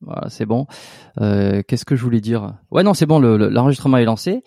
[0.00, 0.66] Voilà, c'est bon.
[1.20, 2.54] Euh, Qu'est-ce que je voulais dire?
[2.70, 4.42] Ouais, non, c'est bon, le- le- l'enregistrement est lancé.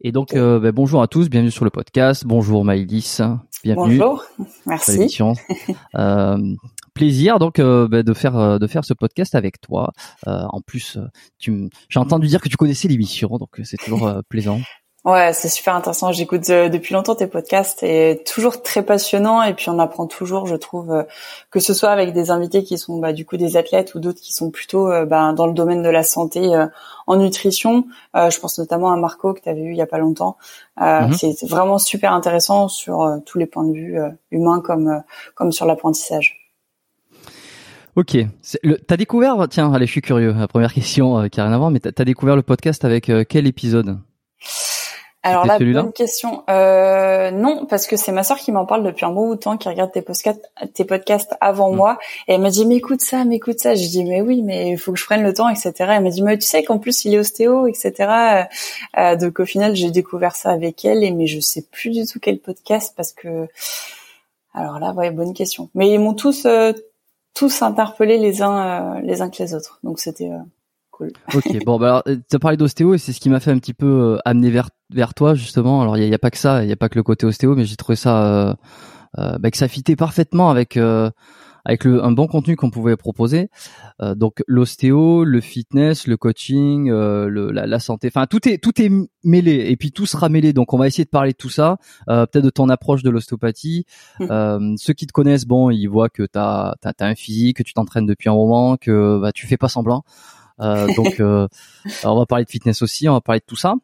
[0.00, 2.24] Et donc, euh, ben, bonjour à tous, bienvenue sur le podcast.
[2.26, 3.18] Bonjour Maïlis,
[3.62, 4.24] bienvenue Bonjour,
[4.66, 4.92] merci.
[5.94, 6.38] euh,
[6.92, 9.92] plaisir donc euh, ben, de faire euh, de faire ce podcast avec toi.
[10.26, 10.98] Euh, en plus,
[11.38, 14.60] tu j'ai entendu dire que tu connaissais l'émission, donc c'est toujours plaisant.
[15.06, 16.10] Ouais, c'est super intéressant.
[16.10, 19.40] J'écoute euh, depuis longtemps tes podcasts et toujours très passionnant.
[19.44, 21.04] Et puis on apprend toujours, je trouve, euh,
[21.52, 24.20] que ce soit avec des invités qui sont bah, du coup des athlètes ou d'autres
[24.20, 26.66] qui sont plutôt euh, bah, dans le domaine de la santé euh,
[27.06, 27.86] en nutrition.
[28.16, 30.36] Euh, je pense notamment à Marco que tu avais eu il y a pas longtemps.
[30.82, 31.12] Euh, Mhm.
[31.12, 33.98] C'est vraiment super intéressant sur tous les points de vue
[34.30, 34.98] humains comme euh,
[35.34, 36.50] comme sur l'apprentissage.
[37.94, 38.18] Ok,
[38.86, 40.34] t'as découvert Tiens, allez, je suis curieux.
[40.38, 42.84] La première question euh, qui a rien à voir, mais t'as t'as découvert le podcast
[42.84, 43.98] avec euh, quel épisode?
[45.26, 46.44] Alors là, bonne question.
[46.48, 49.40] Euh, non, parce que c'est ma sœur qui m'en parle depuis un bon bout de
[49.40, 51.76] temps, qui regarde tes podcasts, tes podcasts avant Mm.
[51.76, 53.74] moi, et elle m'a dit mais écoute ça, mais écoute ça.
[53.74, 55.72] J'ai dit mais oui, mais il faut que je prenne le temps, etc.
[55.78, 57.92] Elle m'a dit mais tu sais qu'en plus il est ostéo, etc.
[57.98, 58.42] Euh,
[58.98, 62.06] euh, donc au final j'ai découvert ça avec elle, et mais je sais plus du
[62.06, 63.48] tout quel podcast parce que
[64.54, 65.70] alors là ouais bonne question.
[65.74, 66.72] Mais ils m'ont tous euh,
[67.34, 70.30] tous interpellés les uns les uns que les autres, donc c'était
[70.96, 71.12] cool.
[71.34, 73.58] Ok, bon, bah, alors, tu as parlé d'ostéo et c'est ce qui m'a fait un
[73.58, 75.82] petit peu euh, amener vers vers toi justement.
[75.82, 77.54] Alors il y a, pas que ça, il y a pas que le côté ostéo,
[77.54, 78.54] mais j'ai trouvé ça euh,
[79.18, 81.10] euh, bah, que ça fitait parfaitement avec euh,
[81.64, 83.50] avec le, un bon contenu qu'on pouvait proposer.
[84.00, 88.58] Euh, donc l'ostéo, le fitness, le coaching, euh, le, la, la santé, enfin tout est
[88.58, 88.90] tout est
[89.24, 90.52] mêlé et puis tout sera mêlé.
[90.52, 93.10] Donc on va essayer de parler de tout ça, euh, peut-être de ton approche de
[93.10, 93.84] l'ostéopathie.
[94.20, 97.74] Euh, ceux qui te connaissent, bon, ils voient que tu as, un physique, que tu
[97.74, 100.04] t'entraînes depuis un moment, que bah, tu fais pas semblant.
[100.60, 101.48] Euh, donc, euh,
[102.04, 103.74] on va parler de fitness aussi, on va parler de tout ça.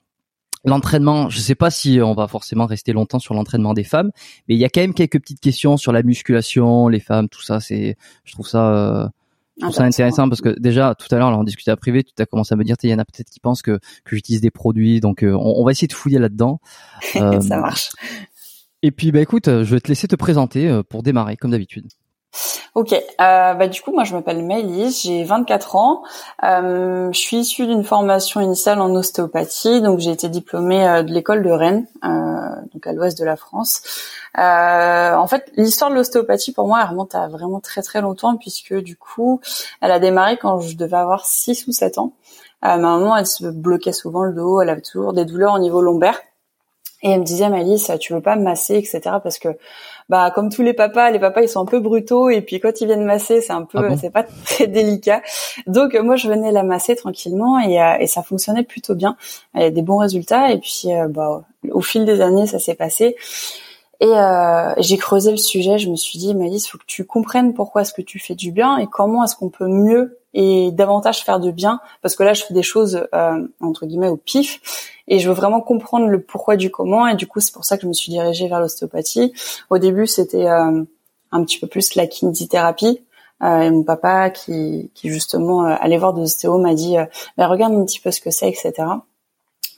[0.65, 4.11] L'entraînement, je sais pas si on va forcément rester longtemps sur l'entraînement des femmes,
[4.49, 7.43] mais il y a quand même quelques petites questions sur la musculation, les femmes, tout
[7.43, 7.61] ça.
[7.61, 9.09] C'est, je trouve ça, euh,
[9.57, 12.13] je trouve ça intéressant parce que déjà tout à l'heure, on discutait à privé, tu
[12.23, 14.41] as commencé à me dire, il y en a peut-être qui pensent que que j'utilise
[14.41, 16.61] des produits, donc euh, on, on va essayer de fouiller là-dedans.
[17.17, 17.91] Euh, ça marche.
[18.83, 21.53] Et puis, bah écoute, euh, je vais te laisser te présenter euh, pour démarrer, comme
[21.53, 21.87] d'habitude.
[22.75, 26.03] Ok, euh, bah du coup moi je m'appelle Maëlys, j'ai 24 ans,
[26.43, 31.13] euh, je suis issue d'une formation initiale en ostéopathie, donc j'ai été diplômée euh, de
[31.13, 32.09] l'école de Rennes, euh,
[32.73, 33.83] donc à l'ouest de la France.
[34.39, 38.39] Euh, en fait l'histoire de l'ostéopathie pour moi elle remonte à vraiment très très longtemps
[38.39, 39.43] puisque du coup
[39.83, 42.15] elle a démarré quand je devais avoir 6 ou 7 ans.
[42.63, 45.83] Ma maman elle se bloquait souvent le dos, elle avait toujours des douleurs au niveau
[45.83, 46.19] lombaire.
[47.03, 49.01] Et elle me disait, Malice, tu veux pas me masser, etc.
[49.23, 49.49] Parce que,
[50.09, 52.31] bah, comme tous les papas, les papas, ils sont un peu brutaux.
[52.31, 55.23] Et puis, quand ils viennent masser, c'est un peu, Ah bon c'est pas très délicat.
[55.67, 59.17] Donc, moi, je venais la masser tranquillement et, euh, et ça fonctionnait plutôt bien.
[59.55, 60.53] Il y a des bons résultats.
[60.53, 63.17] Et puis, euh, bah, au fil des années, ça s'est passé.
[64.01, 65.79] Et euh, j'ai creusé le sujet.
[65.79, 68.51] Je me suis dit, Malice, faut que tu comprennes pourquoi est-ce que tu fais du
[68.51, 71.81] bien et comment est-ce qu'on peut mieux et davantage faire de bien.
[72.01, 74.61] Parce que là, je fais des choses euh, entre guillemets au pif
[75.09, 77.07] et je veux vraiment comprendre le pourquoi du comment.
[77.07, 79.33] Et du coup, c'est pour ça que je me suis dirigée vers l'ostéopathie.
[79.71, 80.85] Au début, c'était euh,
[81.33, 83.05] un petit peu plus la kinésithérapie.
[83.43, 86.97] Euh, et mon papa, qui, qui justement euh, allait voir des ostéos, m'a dit
[87.37, 88.73] bah, regarde un petit peu ce que c'est, etc.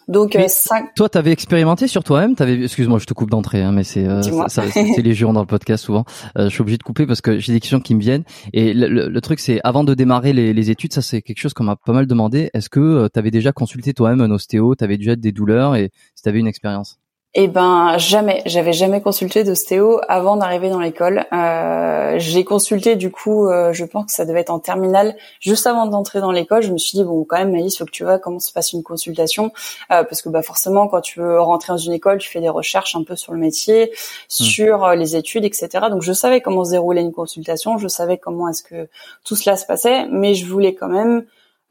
[0.08, 0.94] Donc, Mais euh, cinq...
[0.94, 2.34] Toi, t'avais expérimenté sur toi-même.
[2.34, 5.46] T'avais, excuse-moi, je te coupe d'entrée, hein, mais c'est, euh, c'est les jeux dans le
[5.46, 6.04] podcast souvent.
[6.38, 8.24] Euh, je suis obligé de couper parce que j'ai des questions qui me viennent.
[8.52, 11.38] Et le, le- le truc, c'est avant de démarrer les, les études, ça c'est quelque
[11.40, 12.50] chose qu'on m'a pas mal demandé.
[12.54, 16.22] Est-ce que tu t'avais déjà consulté toi-même un ostéo T'avais déjà des douleurs et si
[16.22, 16.98] t'avais une expérience?
[17.36, 21.26] Eh ben jamais, j'avais jamais consulté d'ostéo avant d'arriver dans l'école.
[21.32, 25.66] Euh, j'ai consulté du coup, euh, je pense que ça devait être en terminale, juste
[25.66, 26.62] avant d'entrer dans l'école.
[26.62, 28.72] Je me suis dit bon quand même, Alice, faut que tu vois comment se passe
[28.72, 29.52] une consultation,
[29.90, 32.48] euh, parce que bah forcément quand tu veux rentrer dans une école, tu fais des
[32.48, 33.96] recherches un peu sur le métier, mmh.
[34.28, 35.86] sur euh, les études, etc.
[35.90, 38.88] Donc je savais comment se déroulait une consultation, je savais comment est-ce que
[39.25, 41.25] tout cela se passait, mais je voulais quand même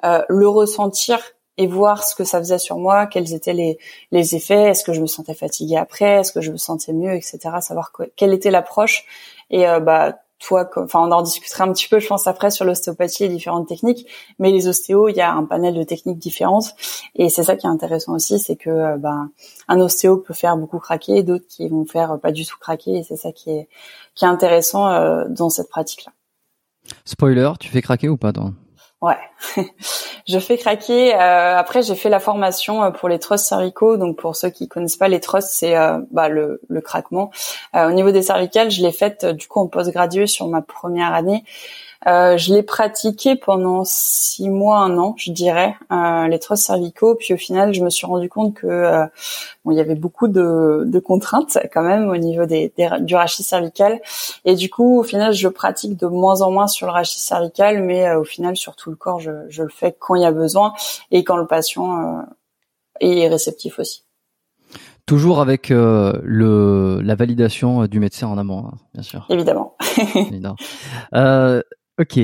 [0.04, 1.20] euh, le ressentir
[1.58, 3.78] et voir ce que ça faisait sur moi, quels étaient les,
[4.12, 7.14] les effets, est-ce que je me sentais fatiguée après, est-ce que je me sentais mieux,
[7.14, 7.40] etc.
[7.62, 9.06] Savoir quelle était l'approche.
[9.50, 12.66] Et euh, bah toi, enfin on en discutera un petit peu, je pense après sur
[12.66, 14.08] l'ostéopathie et différentes techniques.
[14.40, 16.76] Mais les ostéos, il y a un panel de techniques différentes,
[17.16, 19.28] et c'est ça qui est intéressant aussi, c'est que euh, bah,
[19.68, 23.04] un ostéo peut faire beaucoup craquer, d'autres qui vont faire pas du tout craquer, et
[23.04, 23.70] c'est ça qui est
[24.16, 26.12] qui est intéressant euh, dans cette pratique-là.
[27.06, 28.52] Spoiler, tu fais craquer ou pas, toi?
[29.02, 29.18] Ouais,
[30.28, 31.14] je fais craquer.
[31.14, 33.98] Euh, après, j'ai fait la formation euh, pour les trusts cervicaux.
[33.98, 37.32] Donc, pour ceux qui connaissent pas les trusts, c'est euh, bah, le, le, craquement.
[37.76, 41.44] au niveau des cervicales, je l'ai faite du coup en post-gradué sur ma première année.
[42.08, 47.16] Euh, je l'ai pratiqué pendant six mois, un an, je dirais, euh, les trusts cervicaux.
[47.16, 49.06] Puis au final, je me suis rendu compte que euh,
[49.64, 53.44] bon, il y avait beaucoup de, de, contraintes quand même au niveau des, du rachis
[53.44, 54.02] cervical.
[54.46, 57.84] Et du coup, au final, je pratique de moins en moins sur le rachis cervical,
[57.84, 60.26] mais euh, au final, sur tout le corps, je, je, le fais quand il y
[60.26, 60.74] a besoin
[61.12, 62.22] et quand le patient euh,
[63.00, 64.04] est réceptif aussi.
[65.06, 69.26] Toujours avec euh, le la validation du médecin en amont, hein, bien sûr.
[69.30, 69.76] Évidemment.
[70.16, 70.56] Évidemment.
[71.14, 71.62] Euh,
[72.00, 72.20] Ok.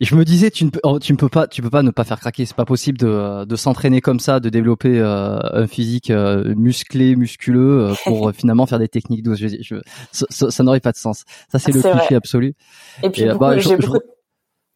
[0.00, 1.90] je me disais, tu ne peux, oh, tu ne peux pas, tu peux pas ne
[1.90, 2.44] pas faire craquer.
[2.46, 7.14] C'est pas possible de, de s'entraîner comme ça, de développer euh, un physique euh, musclé,
[7.14, 9.38] musculeux euh, pour finalement faire des techniques douces.
[9.38, 9.76] Je,
[10.10, 11.24] ça, ça, n'aurait pas de sens.
[11.50, 12.54] Ça, c'est le cliché absolu.
[13.02, 14.00] Et puis, bah, j'ai beaucoup...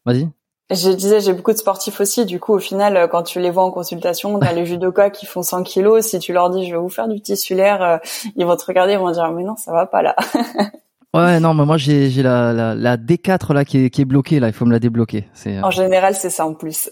[0.05, 0.29] Vas-y.
[0.69, 2.25] Je disais, j'ai beaucoup de sportifs aussi.
[2.25, 5.41] Du coup, au final, quand tu les vois en consultation, t'as les judokas qui font
[5.41, 6.05] 100 kilos.
[6.05, 7.99] Si tu leur dis, je vais vous faire du tissulaire,
[8.35, 10.15] ils vont te regarder, ils vont dire, mais non, ça va pas là.
[11.17, 14.05] Ouais, non, mais moi j'ai j'ai la, la, la D4 là qui est, qui est
[14.05, 15.27] bloquée là, il faut me la débloquer.
[15.33, 15.57] C'est.
[15.57, 16.89] Euh, en général, c'est ça en plus.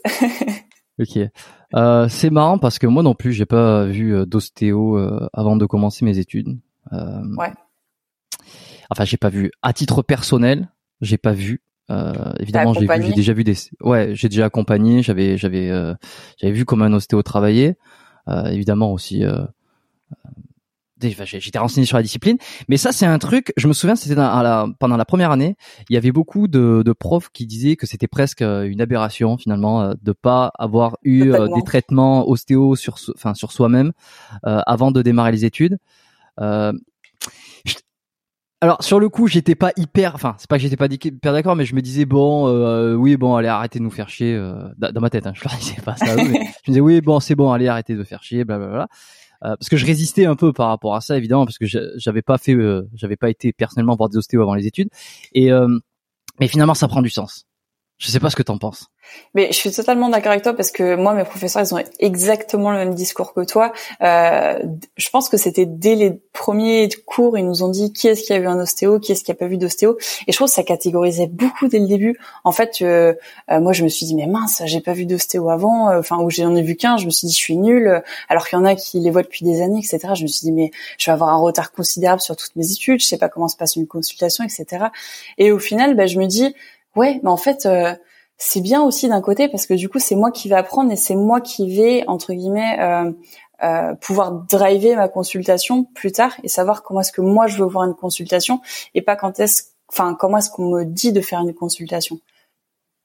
[1.00, 1.20] ok.
[1.76, 5.56] Euh, c'est marrant parce que moi non plus, j'ai pas vu euh, d'ostéo euh, avant
[5.56, 6.58] de commencer mes études.
[6.94, 7.52] Euh, ouais.
[8.90, 9.52] Enfin, j'ai pas vu.
[9.62, 10.70] À titre personnel,
[11.02, 11.62] j'ai pas vu.
[12.40, 13.56] évidemment, j'ai déjà vu des.
[13.82, 15.04] Ouais, j'ai déjà accompagné.
[15.04, 15.70] J'avais, j'avais,
[16.38, 17.78] j'avais vu comment un ostéo travaillait.
[18.28, 19.24] évidemment aussi
[21.02, 22.38] j'étais renseigné sur la discipline,
[22.68, 23.54] mais ça c'est un truc.
[23.58, 25.56] Je me souviens, c'était la, pendant la première année,
[25.90, 29.38] il y avait beaucoup de, de profs qui disaient que c'était presque euh, une aberration
[29.38, 33.92] finalement euh, de pas avoir eu euh, des traitements ostéo sur, enfin sur soi-même
[34.44, 35.78] avant de démarrer les études.
[36.38, 36.78] alors
[38.80, 41.66] sur le coup, j'étais pas hyper, enfin c'est pas que j'étais pas hyper d'accord, mais
[41.66, 42.48] je me disais bon,
[42.96, 44.38] oui bon, allez arrêtez de nous faire chier
[44.78, 45.28] dans ma tête.
[45.28, 47.68] Hein, je leur disais pas ça, mais je me disais oui bon c'est bon, allez
[47.68, 48.88] arrêtez de faire chier, blablabla.
[49.46, 51.66] Euh, parce que je résistais un peu par rapport à ça évidemment parce que
[51.98, 54.90] j'avais pas fait euh, j'avais pas été personnellement voir des ostéos avant les études.
[55.34, 55.78] Et euh,
[56.40, 57.46] mais finalement ça prend du sens
[57.98, 58.90] je sais pas ce que t'en penses.
[59.34, 62.72] Mais je suis totalement d'accord avec toi parce que moi, mes professeurs, ils ont exactement
[62.72, 63.74] le même discours que toi.
[64.02, 64.60] Euh,
[64.98, 68.34] je pense que c'était dès les premiers cours, ils nous ont dit qui est-ce qui
[68.34, 69.98] a vu un ostéo, qui est-ce qui a pas vu d'ostéo.
[70.28, 72.18] Et je trouve que ça catégorisait beaucoup dès le début.
[72.44, 73.14] En fait, euh,
[73.52, 75.90] euh, moi, je me suis dit mais mince, j'ai pas vu d'ostéo avant.
[75.90, 78.02] Euh, enfin, où j'en ai vu qu'un, je me suis dit je suis nulle.
[78.30, 80.14] Alors qu'il y en a qui les voient depuis des années, etc.
[80.16, 83.02] Je me suis dit mais je vais avoir un retard considérable sur toutes mes études.
[83.02, 84.86] Je sais pas comment se passe une consultation, etc.
[85.38, 86.56] Et au final, bah, je me dis
[86.96, 87.94] ouais, mais en fait, euh,
[88.38, 90.96] c'est bien aussi d'un côté parce que du coup, c'est moi qui vais apprendre et
[90.96, 93.12] c'est moi qui vais entre guillemets euh,
[93.64, 97.68] euh, pouvoir driver ma consultation plus tard et savoir comment est-ce que moi je veux
[97.70, 98.60] voir une consultation
[98.94, 102.20] et pas quand est-ce, enfin comment est-ce qu'on me dit de faire une consultation.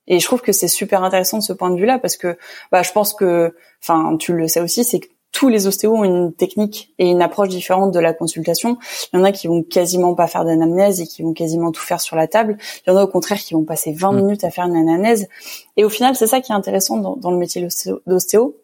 [0.07, 2.37] Et je trouve que c'est super intéressant de ce point de vue-là parce que
[2.73, 6.05] bah, je pense que, enfin, tu le sais aussi, c'est que tous les ostéos ont
[6.05, 8.79] une technique et une approche différente de la consultation.
[9.13, 11.83] Il y en a qui vont quasiment pas faire d'anamnèse et qui vont quasiment tout
[11.83, 12.59] faire sur la table.
[12.87, 14.17] Il y en a au contraire qui vont passer 20 mm.
[14.17, 15.29] minutes à faire une anamnèse.
[15.77, 17.67] Et au final, c'est ça qui est intéressant dans, le métier
[18.07, 18.57] d'ostéo,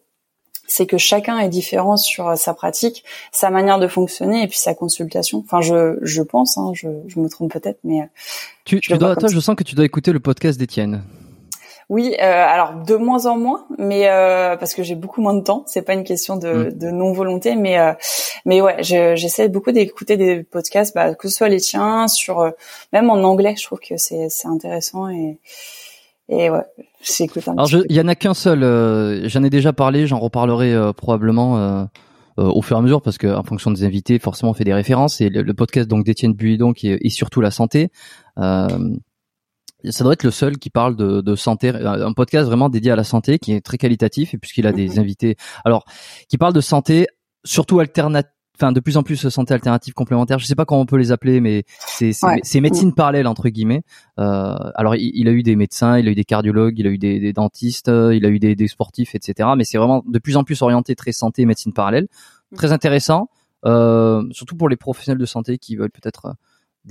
[0.67, 4.73] c'est que chacun est différent sur sa pratique, sa manière de fonctionner et puis sa
[4.73, 5.39] consultation.
[5.45, 8.09] Enfin, je, je pense, hein, je, je me trompe peut-être, mais
[8.65, 11.03] tu, tu dois, toi, je sens que tu dois écouter le podcast d'Étienne.
[11.89, 15.41] Oui, euh, alors de moins en moins, mais euh, parce que j'ai beaucoup moins de
[15.41, 15.63] temps.
[15.67, 16.89] C'est pas une question de, mm.
[16.89, 17.93] non volonté, mais euh,
[18.45, 22.51] mais ouais, j'essaie beaucoup d'écouter des podcasts, bah, que ce soit les tiens, sur
[22.91, 23.55] même en anglais.
[23.57, 25.39] Je trouve que c'est c'est intéressant et
[26.27, 26.63] et ouais,
[27.01, 27.53] j'écoute un.
[27.53, 28.59] Alors il y en a qu'un seul.
[29.29, 31.87] J'en ai déjà parlé, j'en reparlerai probablement.
[32.35, 35.21] au fur et à mesure parce qu'en fonction des invités forcément on fait des références
[35.21, 37.89] et le, podcast donc d'Étienne Buidon qui est, et surtout la santé
[38.37, 38.67] euh,
[39.89, 42.95] ça doit être le seul qui parle de, de, santé, un podcast vraiment dédié à
[42.95, 44.99] la santé qui est très qualitatif et puisqu'il a des mhm.
[44.99, 45.85] invités, alors
[46.29, 47.07] qui parle de santé
[47.43, 50.39] surtout alternative enfin de plus en plus santé alternative complémentaire.
[50.39, 53.83] Je sais pas comment on peut les appeler, mais c'est c'est médecine parallèle entre guillemets.
[54.19, 56.97] Euh, alors il, a eu des médecins, il a eu des cardiologues, il a eu
[56.97, 59.49] des, des dentistes, il a eu des, des sportifs, etc.
[59.55, 62.07] Mais c'est vraiment de plus en plus orienté très santé médecine parallèle.
[62.55, 63.29] Très intéressant,
[63.65, 66.33] euh, surtout pour les professionnels de santé qui veulent peut-être.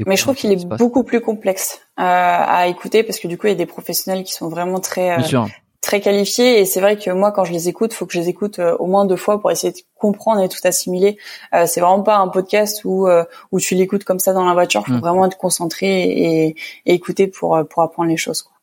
[0.07, 3.47] Mais je trouve qu'il est beaucoup plus complexe euh, à écouter parce que du coup
[3.47, 5.47] il y a des professionnels qui sont vraiment très euh,
[5.87, 8.29] très qualifiés et c'est vrai que moi quand je les écoute, faut que je les
[8.29, 11.17] écoute euh, au moins deux fois pour essayer de comprendre et tout assimiler.
[11.55, 14.53] Euh, c'est vraiment pas un podcast où euh, où tu l'écoutes comme ça dans la
[14.53, 14.85] voiture.
[14.85, 15.01] Faut mm.
[15.01, 18.43] vraiment être concentré et, et, écouter pour pour apprendre les choses.
[18.43, 18.56] Quoi.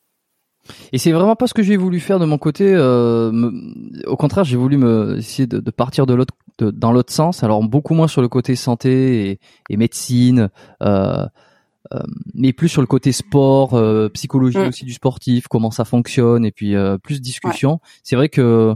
[0.92, 2.72] Et c'est vraiment pas ce que j'ai voulu faire de mon côté.
[2.74, 3.50] Euh,
[4.06, 7.42] au contraire, j'ai voulu me essayer de, de partir de l'autre, dans l'autre sens.
[7.42, 9.40] Alors beaucoup moins sur le côté santé et,
[9.70, 10.48] et médecine.
[10.82, 11.26] Euh,
[11.92, 12.00] euh,
[12.32, 14.68] mais plus sur le côté sport, euh, psychologie mm.
[14.68, 17.80] aussi du sportif, comment ça fonctionne, et puis euh, plus discussion.
[18.02, 18.74] C'est vrai que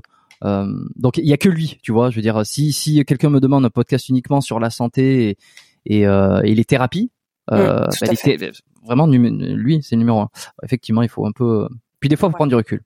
[0.95, 2.11] donc il y a que lui, tu vois.
[2.11, 5.37] Je veux dire, si si quelqu'un me demande un podcast uniquement sur la santé
[5.85, 7.11] et, et, et les thérapies,
[7.50, 7.88] mm, bah,
[8.88, 10.28] vraiment lui c'est numéro un.
[10.64, 11.68] Effectivement, il faut un peu.
[12.00, 12.83] Puis des fois, il faut prendre du recul.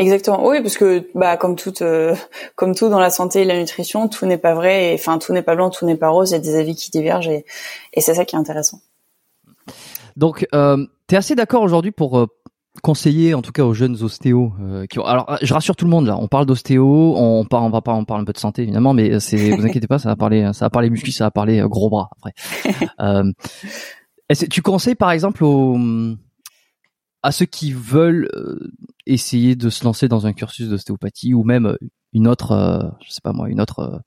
[0.00, 0.46] Exactement.
[0.46, 1.74] Oui, parce que bah comme tout
[2.56, 4.92] comme tout dans la santé et la nutrition, tout n'est pas vrai.
[4.94, 6.30] Enfin, tout n'est pas blanc, tout n'est pas rose.
[6.30, 7.44] Il y a des avis qui divergent et,
[7.92, 8.80] et c'est ça qui est intéressant.
[10.16, 12.26] Donc, euh, tu es assez d'accord aujourd'hui pour euh,
[12.82, 16.16] conseiller, en tout cas aux jeunes ostéos euh, Alors, je rassure tout le monde là.
[16.16, 18.94] On parle d'ostéo, on parle, on va pas, on parle un peu de santé évidemment,
[18.94, 21.62] mais c'est, vous inquiétez pas, ça va parler, ça va parler muscu, ça va parler
[21.66, 22.34] gros bras après.
[24.30, 25.78] euh, tu conseilles par exemple aux,
[27.22, 28.30] à ceux qui veulent
[29.06, 31.76] essayer de se lancer dans un cursus d'ostéopathie ou même
[32.12, 34.02] une autre, je sais pas moi, une autre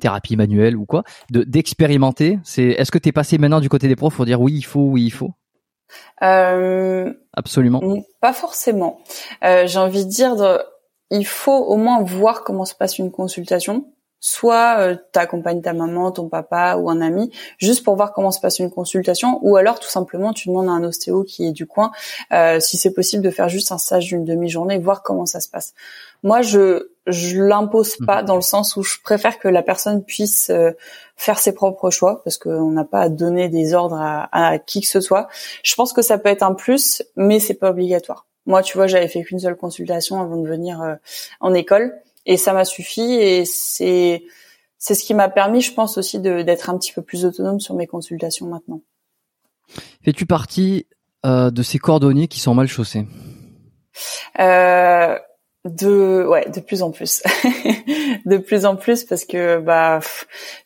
[0.00, 2.38] thérapie manuelle ou quoi, de d'expérimenter?
[2.44, 4.64] C'est est-ce que tu es passé maintenant du côté des profs pour dire oui il
[4.64, 5.32] faut, oui il faut?
[6.22, 7.80] Euh, Absolument.
[8.20, 9.00] Pas forcément.
[9.44, 10.58] Euh, J'ai envie de dire, de,
[11.10, 13.92] il faut au moins voir comment se passe une consultation
[14.24, 18.40] soit euh, t'accompagnes ta maman, ton papa ou un ami, juste pour voir comment se
[18.40, 21.66] passe une consultation, ou alors tout simplement tu demandes à un ostéo qui est du
[21.66, 21.92] coin,
[22.32, 25.48] euh, si c'est possible de faire juste un stage d'une demi-journée, voir comment ça se
[25.50, 25.74] passe.
[26.22, 28.28] Moi, je je l'impose pas mhm.
[28.28, 30.70] dans le sens où je préfère que la personne puisse euh,
[31.16, 34.80] faire ses propres choix parce qu'on n'a pas à donner des ordres à, à, qui
[34.80, 35.28] que ce soit.
[35.62, 38.24] Je pense que ça peut être un plus, mais c'est pas obligatoire.
[38.46, 40.94] Moi, tu vois, j'avais fait qu'une seule consultation avant de venir euh,
[41.40, 41.92] en école
[42.26, 44.24] et ça m'a suffi et c'est
[44.78, 47.74] c'est ce qui m'a permis, je pense aussi, d'être un petit peu plus autonome sur
[47.74, 48.82] mes consultations maintenant.
[50.02, 50.86] Fais-tu partie
[51.24, 53.06] euh, de ces cordonniers qui sont mal chaussés?
[54.38, 55.18] Euh,
[55.64, 57.22] de ouais de plus en plus.
[58.26, 60.00] De plus en plus parce que bah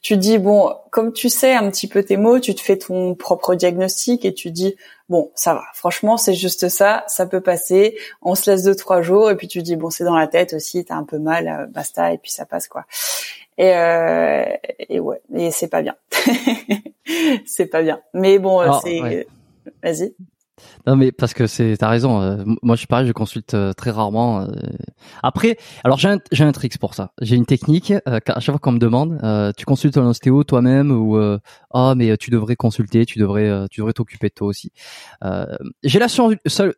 [0.00, 3.14] tu dis bon comme tu sais un petit peu tes mots tu te fais ton
[3.14, 4.76] propre diagnostic et tu dis
[5.08, 5.64] bon ça va.
[5.74, 7.04] Franchement c'est juste ça.
[7.06, 7.96] Ça peut passer.
[8.22, 10.52] On se laisse deux trois jours et puis tu dis bon c'est dans la tête
[10.52, 10.84] aussi.
[10.84, 12.84] T'as un peu mal euh, basta et puis ça passe quoi.
[13.56, 14.44] Et euh,
[14.88, 15.20] et ouais.
[15.34, 15.96] Et c'est pas bien.
[17.46, 18.00] C'est pas bien.
[18.12, 19.26] Mais bon c'est
[19.82, 20.14] vas-y
[20.86, 22.20] non mais parce que c'est t'as raison.
[22.20, 24.42] Euh, moi je suis pareil, je consulte euh, très rarement.
[24.42, 24.46] Euh.
[25.22, 27.12] Après, alors j'ai un j'ai un trick pour ça.
[27.20, 27.92] J'ai une technique.
[28.06, 29.18] à chaque fois qu'on me demande,
[29.56, 31.18] tu consultes un ostéo toi-même ou
[31.72, 34.72] ah mais tu devrais consulter, tu devrais tu devrais t'occuper de toi aussi.
[35.82, 36.06] j'ai la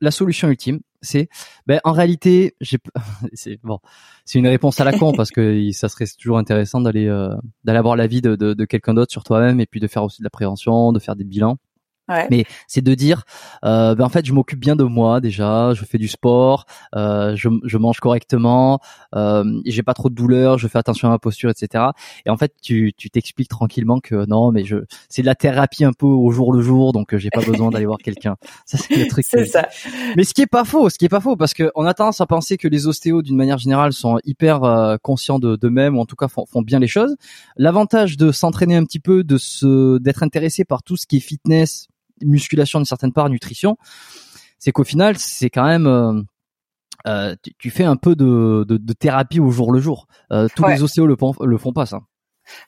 [0.00, 1.28] la solution ultime, c'est
[1.66, 2.78] ben en réalité j'ai
[3.32, 3.78] c'est bon
[4.24, 7.06] c'est une réponse à la con parce que ça serait toujours intéressant d'aller
[7.64, 10.20] d'aller avoir l'avis de, de, de quelqu'un d'autre sur toi-même et puis de faire aussi
[10.22, 11.58] de la prévention, de faire des bilans.
[12.30, 13.24] Mais c'est de dire,
[13.64, 15.72] euh, ben en fait, je m'occupe bien de moi déjà.
[15.74, 18.80] Je fais du sport, euh, je, je, mange correctement,
[19.14, 21.84] euh, j'ai pas trop de douleurs, je fais attention à ma posture, etc.
[22.26, 24.76] Et en fait, tu tu t'expliques tranquillement que non, mais je
[25.08, 27.70] c'est de la thérapie un peu au jour le jour, donc euh, j'ai pas besoin
[27.70, 28.36] d'aller voir quelqu'un.
[28.66, 29.24] Ça c'est le truc.
[29.28, 29.68] c'est ça.
[30.16, 31.94] Mais ce qui est pas faux, ce qui est pas faux, parce que on a
[31.94, 35.96] tendance à penser que les ostéos, d'une manière générale, sont hyper euh, conscients de d'eux-mêmes
[35.96, 37.16] ou en tout cas font, font bien les choses.
[37.56, 41.20] L'avantage de s'entraîner un petit peu, de se d'être intéressé par tout ce qui est
[41.20, 41.88] fitness
[42.22, 43.76] musculation d'une certaine part, nutrition,
[44.58, 46.22] c'est qu'au final, c'est quand même euh,
[47.06, 50.06] euh tu, fais un peu de, de, de, thérapie au jour le jour.
[50.32, 52.00] Euh, tous les ostéos le, le font pas ça.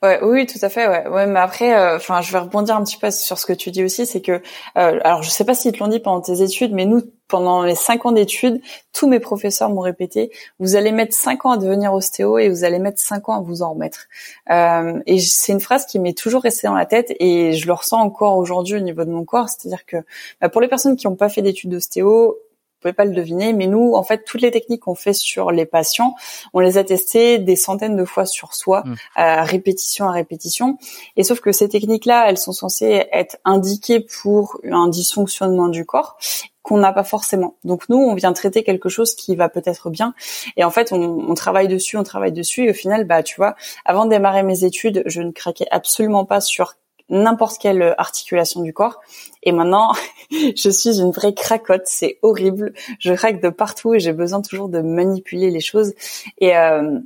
[0.03, 0.87] Ouais, oui, tout à fait.
[0.89, 3.53] Ouais, ouais mais après, euh, enfin, je vais rebondir un petit peu sur ce que
[3.53, 6.21] tu dis aussi, c'est que, euh, alors, je sais pas si te l'ont dit pendant
[6.21, 8.61] tes études, mais nous, pendant les cinq ans d'études,
[8.93, 12.65] tous mes professeurs m'ont répété vous allez mettre cinq ans à devenir ostéo et vous
[12.65, 14.07] allez mettre cinq ans à vous en remettre.
[14.51, 17.73] Euh, et c'est une phrase qui m'est toujours restée dans la tête et je le
[17.73, 19.97] ressens encore aujourd'hui au niveau de mon corps, c'est-à-dire que
[20.41, 22.37] bah, pour les personnes qui n'ont pas fait d'études d'ostéo,
[22.83, 25.67] pouvez pas le deviner, mais nous, en fait, toutes les techniques qu'on fait sur les
[25.67, 26.15] patients,
[26.53, 28.95] on les a testées des centaines de fois sur soi, mmh.
[29.17, 30.79] à répétition à répétition.
[31.17, 36.19] Et sauf que ces techniques-là, elles sont censées être indiquées pour un dysfonctionnement du corps
[36.63, 37.57] qu'on n'a pas forcément.
[37.65, 40.15] Donc nous, on vient traiter quelque chose qui va peut-être bien.
[40.57, 42.67] Et en fait, on, on, travaille dessus, on travaille dessus.
[42.67, 46.25] Et au final, bah, tu vois, avant de démarrer mes études, je ne craquais absolument
[46.25, 46.75] pas sur
[47.13, 49.01] n'importe quelle articulation du corps.
[49.45, 49.93] Et maintenant,
[50.31, 51.83] je suis une vraie cracotte.
[51.85, 52.73] C'est horrible.
[52.99, 55.95] Je craque de partout et j'ai besoin toujours de manipuler les choses.
[56.39, 56.99] Et, euh,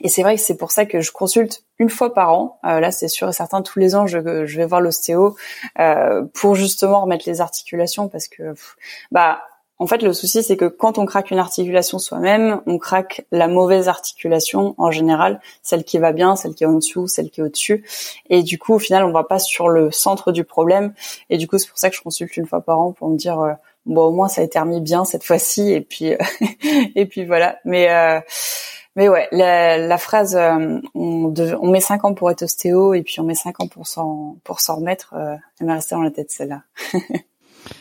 [0.00, 2.58] et c'est vrai que c'est pour ça que je consulte une fois par an.
[2.64, 5.36] Euh, là, c'est sûr et certain, tous les ans, je, je vais voir l'ostéo
[5.78, 8.54] euh, pour justement remettre les articulations parce que,
[9.10, 9.42] bah,
[9.80, 13.46] en fait, le souci, c'est que quand on craque une articulation soi-même, on craque la
[13.46, 17.40] mauvaise articulation en général, celle qui va bien, celle qui est en dessous, celle qui
[17.40, 17.84] est au-dessus.
[18.28, 20.94] Et du coup, au final, on va pas sur le centre du problème.
[21.30, 23.16] Et du coup, c'est pour ça que je consulte une fois par an pour me
[23.16, 23.52] dire, euh,
[23.86, 25.72] bon, au moins, ça a été remis bien cette fois-ci.
[25.72, 26.12] Et puis,
[26.96, 27.58] et puis voilà.
[27.64, 28.20] Mais euh,
[28.96, 33.22] mais ouais, la, phrase euh, on, met cinq ans pour être ostéo et puis on
[33.22, 35.14] met cinq ans pour s'en pour s'en remettre,
[35.60, 36.62] elle m'est restée dans la tête celle-là.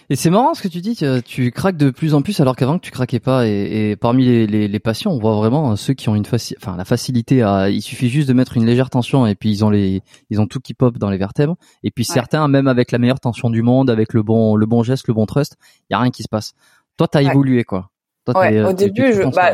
[0.09, 2.55] Et c'est marrant ce que tu dis, tu, tu craques de plus en plus alors
[2.55, 3.47] qu'avant que tu craquais pas.
[3.47, 6.55] Et, et parmi les, les, les, patients, on voit vraiment ceux qui ont une faci
[6.57, 9.65] enfin la facilité à, il suffit juste de mettre une légère tension et puis ils
[9.65, 11.55] ont les, ils ont tout qui pop dans les vertèbres.
[11.83, 14.83] Et puis certains, même avec la meilleure tension du monde, avec le bon, le bon
[14.83, 15.57] geste, le bon trust,
[15.89, 16.53] il y a rien qui se passe.
[16.97, 17.89] Toi, t'as évolué quoi.
[18.25, 19.53] Toi, ouais, au début, je, bah,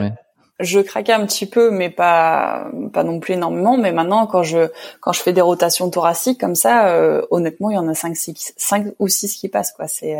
[0.60, 3.78] je craquais un petit peu, mais pas pas non plus énormément.
[3.78, 4.70] Mais maintenant, quand je
[5.02, 8.16] quand je fais des rotations thoraciques comme ça, euh, honnêtement, il y en a cinq,
[8.16, 9.88] six, cinq ou six qui passent quoi.
[9.88, 10.18] C'est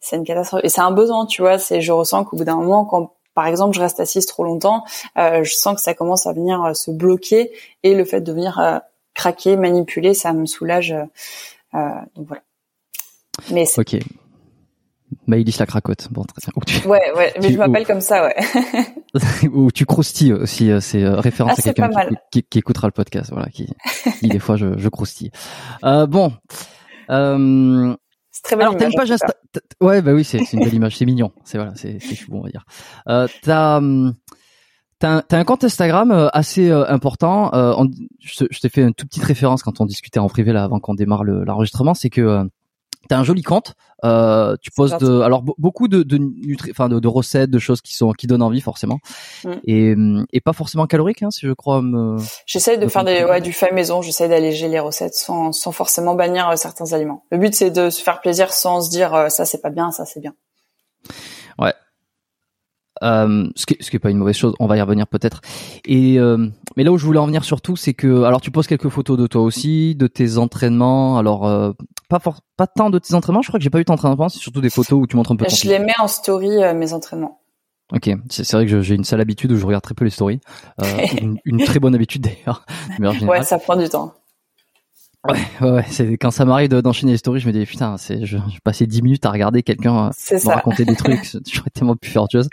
[0.00, 1.58] c'est une catastrophe et c'est un besoin, tu vois.
[1.58, 4.84] C'est je ressens qu'au bout d'un moment, quand par exemple je reste assise trop longtemps,
[5.18, 7.52] euh, je sens que ça commence à venir euh, se bloquer
[7.82, 8.82] et le fait de venir
[9.14, 10.94] craquer, manipuler, ça me soulage.
[11.72, 12.42] donc voilà.
[13.50, 13.96] Mais ok.
[15.26, 16.08] Maïlis la cracotte.
[16.10, 16.90] Bon, très bien.
[16.90, 18.36] Ouais, ouais, mais je m'appelle comme ça, ouais.
[19.52, 21.90] ou tu croustilles aussi, euh, c'est euh, référence ah, à quelqu'un
[22.30, 23.68] qui, qui, écoutera le podcast, voilà, qui,
[24.22, 25.30] dit des fois je, je croustille.
[25.84, 26.32] Euh, bon.
[27.10, 27.94] Euh,
[28.30, 29.34] c'est très belle Alors, t'as une page Insta...
[29.80, 31.30] Ouais, bah oui, c'est une belle image, c'est mignon.
[31.44, 32.64] C'est voilà, c'est bon, on va dire.
[33.08, 34.14] Euh, t'as hum,
[35.00, 37.52] T'as un, un, compte Instagram assez important.
[37.52, 37.84] Euh,
[38.20, 40.78] je, je t'ai fait une toute petite référence quand on discutait en privé là avant
[40.80, 41.94] qu'on démarre l'enregistrement.
[41.94, 42.48] C'est que
[43.08, 43.74] T'as un joli compte.
[44.04, 46.20] Euh, tu poses de, alors beaucoup de de,
[46.70, 48.98] enfin, de, de, recettes, de choses qui sont qui donnent envie forcément,
[49.44, 49.52] mm.
[49.64, 49.94] et,
[50.32, 51.80] et pas forcément caloriques, hein, si je crois.
[51.80, 52.18] Me...
[52.44, 54.02] J'essaie de faire des, ouais, du fait maison.
[54.02, 57.24] J'essaie d'alléger les recettes sans sans forcément bannir euh, certains aliments.
[57.30, 59.90] Le but c'est de se faire plaisir sans se dire euh, ça c'est pas bien,
[59.90, 60.34] ça c'est bien.
[61.58, 61.72] Ouais,
[63.02, 65.40] euh, ce, qui, ce qui est pas une mauvaise chose, on va y revenir peut-être.
[65.84, 68.66] Et euh, mais là où je voulais en venir surtout, c'est que alors tu poses
[68.66, 71.18] quelques photos de toi aussi, de tes entraînements.
[71.18, 71.72] Alors euh,
[72.08, 73.42] pas for pas tant de tes entraînements.
[73.42, 75.36] Je crois que j'ai pas eu d'entraînement, c'est surtout des photos où tu montres un
[75.36, 75.46] peu.
[75.48, 77.40] Je les mets en story mes entraînements.
[77.92, 80.40] Ok, c'est vrai que j'ai une sale habitude où je regarde très peu les stories.
[81.20, 82.64] une, une, très bonne habitude d'ailleurs.
[83.28, 84.14] ouais, ça prend du temps.
[85.24, 88.36] Ouais, ouais, c'est quand ça m'arrive d'enchaîner les stories, je me dis putain, c'est je,
[88.36, 92.10] je passais 10 minutes à regarder quelqu'un euh, me raconter des trucs, j'aurais tellement pu
[92.10, 92.48] faire chose.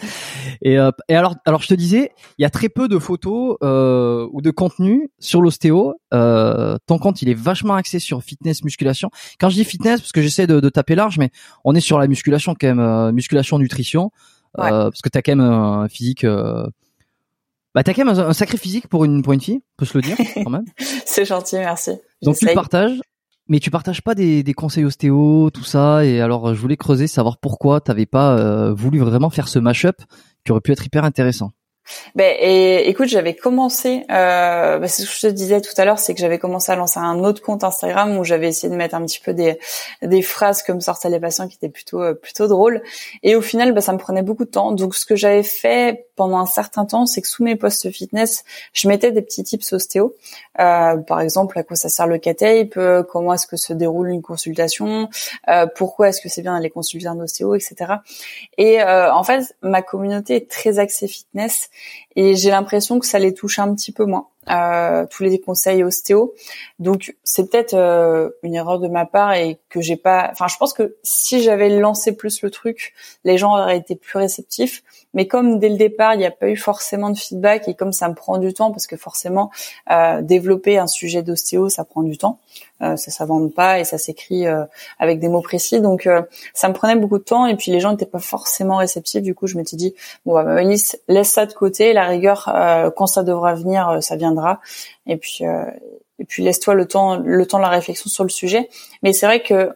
[0.61, 3.57] Et, euh, et alors, alors je te disais, il y a très peu de photos
[3.61, 5.95] euh, ou de contenu sur l'ostéo.
[6.13, 9.09] Euh, ton compte, il est vachement axé sur fitness, musculation.
[9.37, 11.31] Quand je dis fitness, parce que j'essaie de, de, taper large, mais
[11.65, 14.11] on est sur la musculation quand même, euh, musculation, nutrition,
[14.57, 14.69] ouais.
[14.69, 16.25] parce que t'as quand même un physique.
[17.73, 19.97] Bah t'as quand même un, sacré physique pour une pour une fille, on peut se
[19.97, 20.65] le dire quand même.
[21.05, 21.91] C'est gentil, merci.
[22.21, 22.99] Donc tu partages,
[23.47, 26.05] mais tu partages pas des, des conseils ostéo, tout ça.
[26.05, 30.01] Et alors je voulais creuser, savoir pourquoi t'avais pas euh, voulu vraiment faire ce mashup
[30.45, 31.51] qui aurait pu être hyper intéressant.
[32.15, 35.85] Ben et écoute, j'avais commencé, euh, ben, c'est ce que je te disais tout à
[35.85, 38.77] l'heure, c'est que j'avais commencé à lancer un autre compte Instagram où j'avais essayé de
[38.77, 39.57] mettre un petit peu des
[40.01, 42.81] des phrases comme sortaient les patients qui étaient plutôt euh, plutôt drôles.
[43.23, 44.71] Et au final, ben, ça me prenait beaucoup de temps.
[44.71, 48.43] Donc ce que j'avais fait pendant un certain temps, c'est que sous mes posts fitness,
[48.73, 50.13] je mettais des petits tips ostéo.
[50.59, 54.09] Euh, par exemple, à quoi ça sert le K-tape, euh, comment est-ce que se déroule
[54.09, 55.09] une consultation,
[55.47, 57.93] euh, pourquoi est-ce que c'est bien d'aller consulter un ostéo, etc.
[58.59, 61.71] Et euh, en fait, ma communauté est très axée fitness
[62.15, 64.27] et j'ai l'impression que ça les touche un petit peu moins.
[64.47, 66.33] Tous les conseils ostéo.
[66.79, 70.29] Donc c'est peut-être euh, une erreur de ma part et que j'ai pas.
[70.31, 74.17] Enfin, je pense que si j'avais lancé plus le truc, les gens auraient été plus
[74.17, 74.83] réceptifs.
[75.13, 77.93] Mais comme dès le départ, il n'y a pas eu forcément de feedback et comme
[77.93, 79.51] ça me prend du temps parce que forcément
[79.91, 82.39] euh, développer un sujet d'ostéo, ça prend du temps.
[82.81, 84.63] Euh, ça s'invente pas et ça s'écrit euh,
[84.99, 85.81] avec des mots précis.
[85.81, 88.77] Donc euh, ça me prenait beaucoup de temps et puis les gens n'étaient pas forcément
[88.77, 89.21] réceptifs.
[89.21, 89.93] Du coup, je m'étais dit
[90.25, 91.93] bon bah Alice, laisse ça de côté.
[91.93, 92.51] La rigueur,
[92.95, 94.61] quand ça devra venir, ça viendra.
[95.05, 95.43] Et puis
[96.19, 98.69] et puis laisse-toi le temps le temps de la réflexion sur le sujet.
[99.03, 99.75] Mais c'est vrai que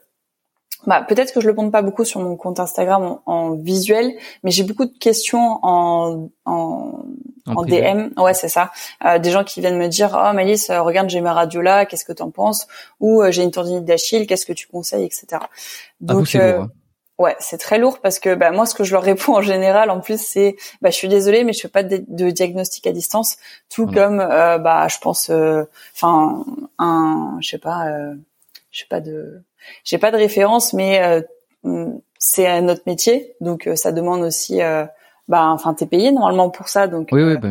[0.88, 4.52] bah, peut-être que je le montre pas beaucoup sur mon compte Instagram en, visuel, mais
[4.52, 7.06] j'ai beaucoup de questions en, en,
[7.48, 8.10] en, DM.
[8.18, 8.72] Ouais, c'est ça.
[9.06, 11.86] Euh, des gens qui viennent me dire, oh Malice, euh, regarde, j'ai ma radio là,
[11.86, 12.68] qu'est-ce que t'en penses?
[13.00, 15.26] Ou euh, j'ai une tendinite d'Achille, qu'est-ce que tu conseilles, etc.
[15.34, 15.48] Ah,
[16.02, 16.70] Donc, euh, hein.
[17.18, 19.90] ouais, c'est très lourd parce que bah, moi, ce que je leur réponds en général,
[19.90, 23.38] en plus, c'est, bah, je suis désolée, mais je fais pas de, diagnostic à distance,
[23.74, 25.32] tout comme, bah, je pense,
[25.96, 26.46] enfin,
[26.78, 27.88] un, je sais pas,
[28.72, 29.44] je sais pas de
[29.84, 31.22] j'ai pas de référence, mais euh,
[31.64, 34.86] mm, c'est notre métier, donc euh, ça demande aussi, euh,
[35.28, 37.10] bah, enfin, t'es payé normalement pour ça, donc.
[37.12, 37.50] Oui, oui, bah,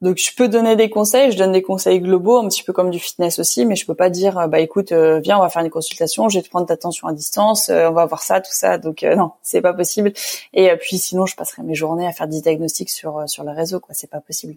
[0.00, 2.90] donc je peux donner des conseils, je donne des conseils globaux, un petit peu comme
[2.90, 5.70] du fitness aussi, mais je peux pas dire bah écoute viens on va faire une
[5.70, 8.78] consultation, je vais te prendre ta tension à distance, on va voir ça tout ça.
[8.78, 10.12] Donc non, c'est pas possible.
[10.54, 13.78] Et puis sinon je passerai mes journées à faire des diagnostics sur sur le réseau
[13.78, 14.56] quoi, c'est pas possible.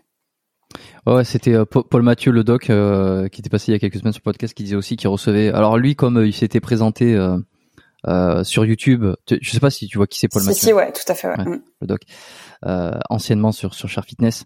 [1.05, 3.99] Ouais, c'était euh, Paul Mathieu le doc euh, qui était passé il y a quelques
[3.99, 5.51] semaines sur le podcast qui disait aussi qu'il recevait.
[5.51, 7.15] Alors lui, comme euh, il s'était présenté
[8.43, 10.67] sur YouTube, je sais pas si tu vois qui c'est Paul Mathieu.
[10.67, 11.27] Si, ouais, tout à fait.
[11.27, 11.43] Ouais.
[11.43, 11.61] Mm.
[11.81, 12.01] Le doc,
[13.09, 14.45] anciennement sur sur Char Fitness,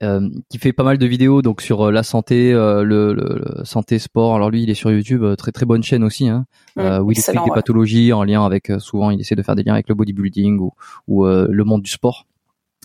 [0.00, 4.34] qui fait pas mal de vidéos donc sur la santé, le, le, santé sport.
[4.34, 7.18] Alors lui, il est sur YouTube, très très bonne chaîne aussi, hein, mm, où il
[7.18, 8.72] explique des pathologies en lien avec.
[8.78, 10.72] souvent, il essaie de faire des liens avec le bodybuilding ou
[11.06, 12.26] ou le monde du sport.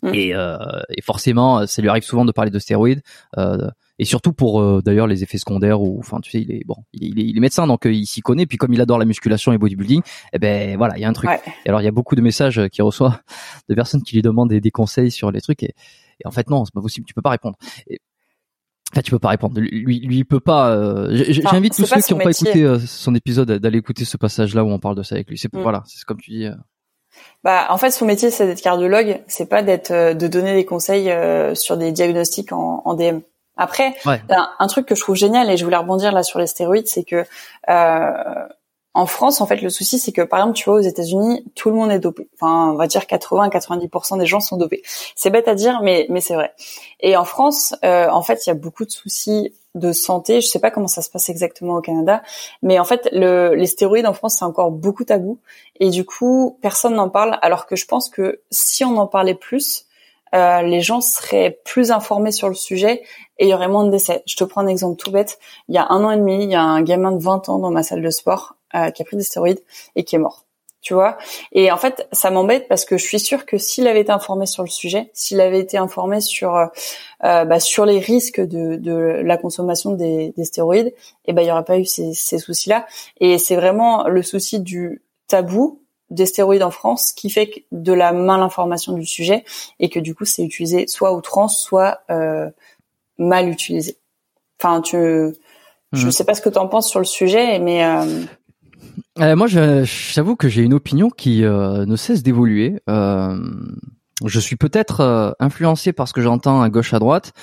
[0.03, 0.13] Mm.
[0.13, 0.57] Et, euh,
[0.89, 3.01] et, forcément, ça lui arrive souvent de parler de stéroïdes.
[3.37, 6.65] Euh, et surtout pour euh, d'ailleurs les effets secondaires ou enfin tu sais il est
[6.65, 8.97] bon il est, il est, médecin donc euh, il s'y connaît puis comme il adore
[8.97, 10.01] la musculation et bodybuilding
[10.33, 11.29] eh ben voilà il y a un truc
[11.65, 13.21] et alors il y a beaucoup de messages qu'il reçoit
[13.69, 15.73] de personnes qui lui demandent des, des conseils sur les trucs et,
[16.19, 17.99] et en fait non c'est pas possible tu peux pas répondre et,
[18.91, 19.59] Enfin, tu peux pas répondre.
[19.59, 20.69] Lui, lui, il peut pas.
[20.69, 24.69] Euh, J'invite tous ceux qui n'ont pas écouté son épisode d'aller écouter ce passage-là où
[24.69, 25.37] on parle de ça avec lui.
[25.37, 25.59] C'est mm.
[25.59, 26.47] voilà, c'est comme tu dis.
[27.43, 29.21] Bah, en fait, son métier, c'est d'être cardiologue.
[29.27, 33.19] C'est pas d'être, euh, de donner des conseils euh, sur des diagnostics en, en DM.
[33.57, 36.87] Après, un, truc que je trouve génial et je voulais rebondir là sur les stéroïdes,
[36.87, 37.23] c'est que
[37.69, 38.47] euh,
[38.95, 41.69] en France, en fait, le souci, c'est que par exemple, tu vois, aux États-Unis, tout
[41.69, 42.29] le monde est dopé.
[42.35, 44.83] Enfin, on va dire 80-90% des gens sont dopés.
[45.15, 46.53] C'est bête à dire, mais mais c'est vrai.
[47.01, 50.39] Et en France, euh, en fait, il y a beaucoup de soucis de santé.
[50.39, 52.23] Je sais pas comment ça se passe exactement au Canada,
[52.61, 55.39] mais en fait, le, les stéroïdes en France, c'est encore beaucoup tabou.
[55.81, 57.37] Et du coup, personne n'en parle.
[57.41, 59.84] Alors que je pense que si on en parlait plus,
[60.35, 63.03] euh, les gens seraient plus informés sur le sujet
[63.37, 64.23] et il y aurait moins de décès.
[64.25, 65.39] Je te prends un exemple tout bête.
[65.69, 67.59] Il y a un an et demi, il y a un gamin de 20 ans
[67.59, 69.63] dans ma salle de sport euh, qui a pris des stéroïdes
[69.95, 70.45] et qui est mort
[70.85, 71.17] tu vois?
[71.51, 74.45] Et en fait, ça m'embête parce que je suis sûre que s'il avait été informé
[74.45, 76.67] sur le sujet, s'il avait été informé sur euh,
[77.23, 80.95] euh bah, sur les risques de, la consommation des, des stéroïdes, et
[81.25, 82.85] eh ben il y aurait pas eu ces, ces soucis-là.
[83.19, 88.11] Et c'est vraiment le souci du tabou des stéroïdes en France qui fait de la
[88.11, 89.43] mal information du sujet
[89.79, 92.49] et que du coup c'est utilisé soit outrance, soit euh,
[93.17, 93.97] mal utilisé.
[94.61, 96.11] Enfin, tu, je mmh.
[96.11, 98.23] sais pas ce que tu en penses sur le sujet, mais euh,
[99.19, 102.81] euh, moi, j'avoue que j'ai une opinion qui euh, ne cesse d'évoluer.
[102.89, 103.37] Euh,
[104.25, 107.33] je suis peut-être influencé par ce que j'entends à gauche à droite.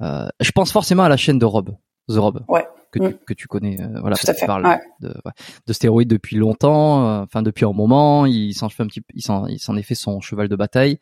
[0.00, 1.76] Euh, je pense forcément à la chaîne de Rob,
[2.08, 2.66] The Rob, ouais.
[2.92, 3.18] Que, tu, mm.
[3.26, 3.76] que tu connais.
[4.00, 4.46] voilà, Tout à fait.
[4.46, 5.32] Parle de, ouais,
[5.66, 8.26] de, stéroïdes depuis longtemps, enfin depuis un moment.
[8.26, 10.98] Il s'en fait un petit, il s'en, il s'en est fait son cheval de bataille.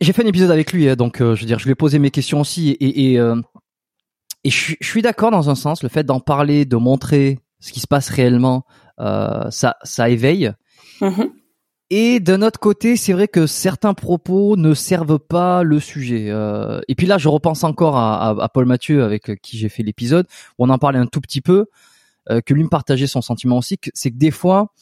[0.00, 1.98] j'ai fait un épisode avec lui, hein, donc je veux dire, je lui ai posé
[1.98, 3.20] mes questions aussi, et, et
[4.44, 7.80] et je, suis d'accord dans un sens, le fait d'en parler, de montrer ce qui
[7.80, 8.64] se passe réellement,
[8.98, 10.52] euh, ça, ça éveille.
[11.00, 11.30] Mm-hmm.
[11.90, 16.26] Et d'un autre côté, c'est vrai que certains propos ne servent pas le sujet.
[16.30, 20.26] Euh, et puis là, je repense encore à, Paul Mathieu avec qui j'ai fait l'épisode,
[20.58, 21.66] où on en parlait un tout petit peu,
[22.30, 24.72] euh, que lui me partageait son sentiment aussi, c'est que des fois,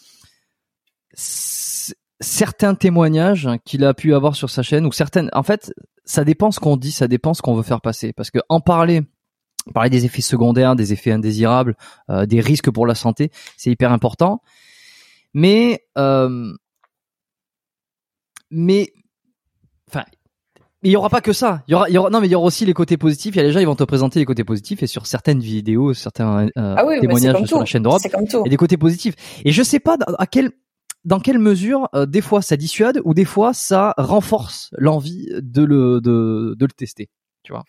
[1.14, 5.72] certains témoignages qu'il a pu avoir sur sa chaîne, ou certaines, en fait,
[6.04, 8.12] ça dépend ce qu'on dit, ça dépend ce qu'on veut faire passer.
[8.12, 9.02] Parce que en parler
[9.72, 11.76] parler des effets secondaires, des effets indésirables,
[12.10, 14.42] euh, des risques pour la santé, c'est hyper important.
[15.34, 16.52] Mais euh,
[18.50, 18.92] mais
[19.88, 20.04] enfin
[20.82, 21.64] il y aura pas que ça.
[21.66, 23.34] Il y aura, il y aura, non, mais il y aura aussi les côtés positifs.
[23.34, 25.40] Il y a les gens, ils vont te présenter les côtés positifs et sur certaines
[25.40, 29.14] vidéos, certains euh, ah témoignages sur la chaîne d'Europe, il y a des côtés positifs.
[29.44, 30.52] Et je sais pas à quel,
[31.04, 36.00] dans quelle mesure, des fois ça dissuade ou des fois ça renforce l'envie de le,
[36.00, 37.08] de, de le tester.
[37.48, 37.64] Tu vois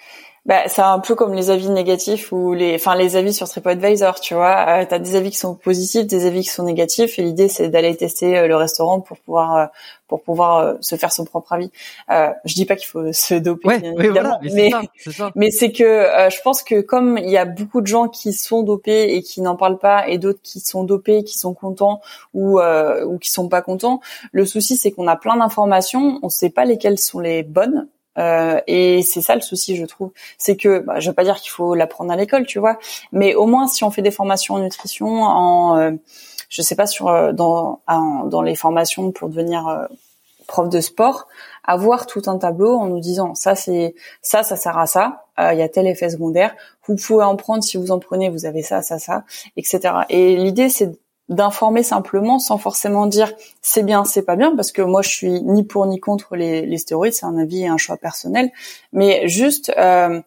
[0.45, 4.19] bah, c'est un peu comme les avis négatifs ou les, enfin les avis sur TripAdvisor,
[4.19, 4.81] tu vois.
[4.81, 7.47] Euh, tu as des avis qui sont positifs, des avis qui sont négatifs, et l'idée
[7.47, 9.65] c'est d'aller tester euh, le restaurant pour pouvoir euh,
[10.07, 11.71] pour pouvoir euh, se faire son propre avis.
[12.09, 14.71] Euh, je dis pas qu'il faut se doper, bien évidemment, mais
[15.35, 18.63] mais c'est que je pense que comme il y a beaucoup de gens qui sont
[18.63, 22.01] dopés et qui n'en parlent pas, et d'autres qui sont dopés, qui sont contents
[22.33, 26.49] ou ou qui sont pas contents, le souci c'est qu'on a plein d'informations, on sait
[26.49, 30.11] pas lesquelles sont les bonnes Euh, et c'est ça le souci, je trouve.
[30.37, 32.77] C'est que, bah, je veux pas dire qu'il faut l'apprendre à l'école, tu vois,
[33.11, 35.91] mais au moins si on fait des formations en nutrition, en, euh,
[36.49, 37.81] je sais pas sur euh, dans
[38.25, 39.85] dans les formations pour devenir euh,
[40.47, 41.27] prof de sport,
[41.63, 45.57] avoir tout un tableau en nous disant ça c'est ça ça sert à ça, il
[45.57, 46.55] y a tel effet secondaire,
[46.87, 49.23] vous pouvez en prendre si vous en prenez, vous avez ça ça ça,
[49.57, 49.93] etc.
[50.09, 50.91] Et l'idée c'est
[51.29, 55.41] d'informer simplement sans forcément dire c'est bien, c'est pas bien, parce que moi je suis
[55.43, 58.51] ni pour ni contre les, les stéroïdes, c'est un avis et un choix personnel,
[58.91, 60.21] mais juste euh,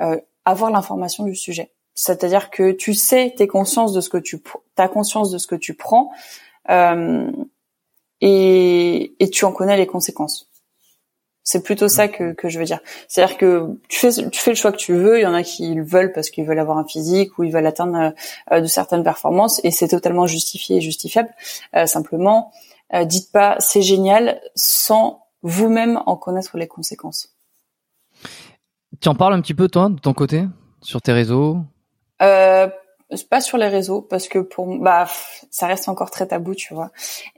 [0.00, 1.70] euh, avoir l'information du sujet.
[1.94, 4.42] C'est-à-dire que tu sais, t'es conscience de ce que tu,
[4.76, 6.10] as conscience de ce que tu prends,
[6.70, 7.30] euh,
[8.20, 10.48] et, et tu en connais les conséquences.
[11.46, 12.80] C'est plutôt ça que, que je veux dire.
[13.06, 15.20] C'est-à-dire que tu fais, tu fais le choix que tu veux.
[15.20, 17.52] Il y en a qui le veulent parce qu'ils veulent avoir un physique ou ils
[17.52, 18.12] veulent atteindre
[18.50, 21.28] euh, de certaines performances et c'est totalement justifié et justifiable.
[21.76, 22.50] Euh, simplement,
[22.94, 27.36] euh, dites pas c'est génial sans vous-même en connaître les conséquences.
[29.00, 30.46] Tu en parles un petit peu toi de ton côté
[30.82, 31.58] sur tes réseaux?
[32.22, 32.68] Euh,
[33.28, 35.06] pas sur les réseaux parce que pour bah
[35.50, 36.90] ça reste encore très tabou tu vois.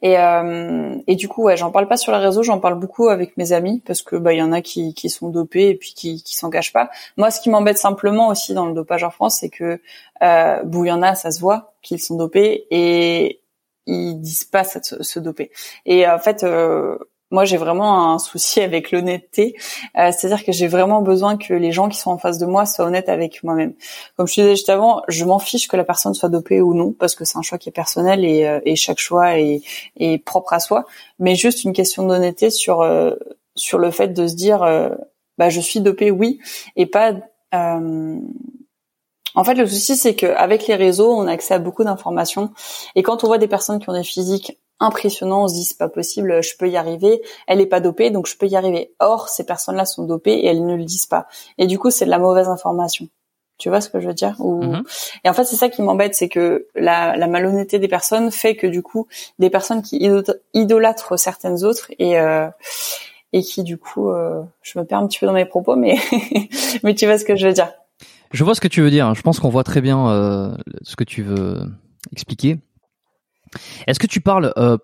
[0.02, 3.09] Et euh, et du coup ouais j'en parle pas sur les réseaux j'en parle beaucoup
[3.09, 5.74] avec mes amis parce que bah il y en a qui qui sont dopés et
[5.76, 6.90] puis qui qui s'engagent pas.
[7.16, 9.81] Moi ce qui m'embête simplement aussi dans le dopage en France c'est que
[10.22, 13.42] euh, bon il y en a ça se voit qu'ils sont dopés et
[13.87, 15.50] ils disent pas se, se doper.
[15.87, 16.98] Et en fait euh,
[17.31, 19.55] moi j'ai vraiment un souci avec l'honnêteté,
[19.99, 22.67] euh, c'est-à-dire que j'ai vraiment besoin que les gens qui sont en face de moi
[22.67, 23.75] soient honnêtes avec moi-même.
[24.17, 26.75] Comme je te disais juste avant, je m'en fiche que la personne soit dopée ou
[26.75, 29.61] non, parce que c'est un choix qui est personnel et, euh, et chaque choix est,
[29.97, 30.85] est, propre à soi,
[31.19, 33.14] mais juste une question d'honnêteté sur euh,
[33.55, 34.91] sur le fait de se dire euh,
[35.37, 36.41] bah je suis dopée oui
[36.77, 37.12] et pas
[39.35, 42.51] en fait, le souci, c'est qu'avec les réseaux, on a accès à beaucoup d'informations.
[42.97, 45.79] Et quand on voit des personnes qui ont des physiques impressionnants, on se dit c'est
[45.79, 47.23] pas possible, je peux y arriver.
[47.47, 48.93] Elle est pas dopée, donc je peux y arriver.
[48.99, 51.27] Or, ces personnes-là sont dopées et elles ne le disent pas.
[51.59, 53.09] Et du coup, c'est de la mauvaise information.
[53.59, 54.62] Tu vois ce que je veux dire Ou...
[54.62, 54.85] Mhm.
[55.25, 58.55] Et en fait, c'est ça qui m'embête, c'est que la, la, malhonnêteté des personnes fait
[58.55, 59.09] que du coup,
[59.41, 60.09] des personnes qui
[60.55, 62.49] idolâtrent certaines autres et euh,
[63.33, 65.97] et qui du coup, euh, je me perds un petit peu dans mes propos, mais
[66.85, 67.73] mais tu vois ce que je veux dire
[68.33, 69.14] je vois ce que tu veux dire.
[69.14, 71.62] Je pense qu'on voit très bien euh, ce que tu veux
[72.12, 72.59] expliquer.
[73.87, 74.76] Est-ce que tu parles euh,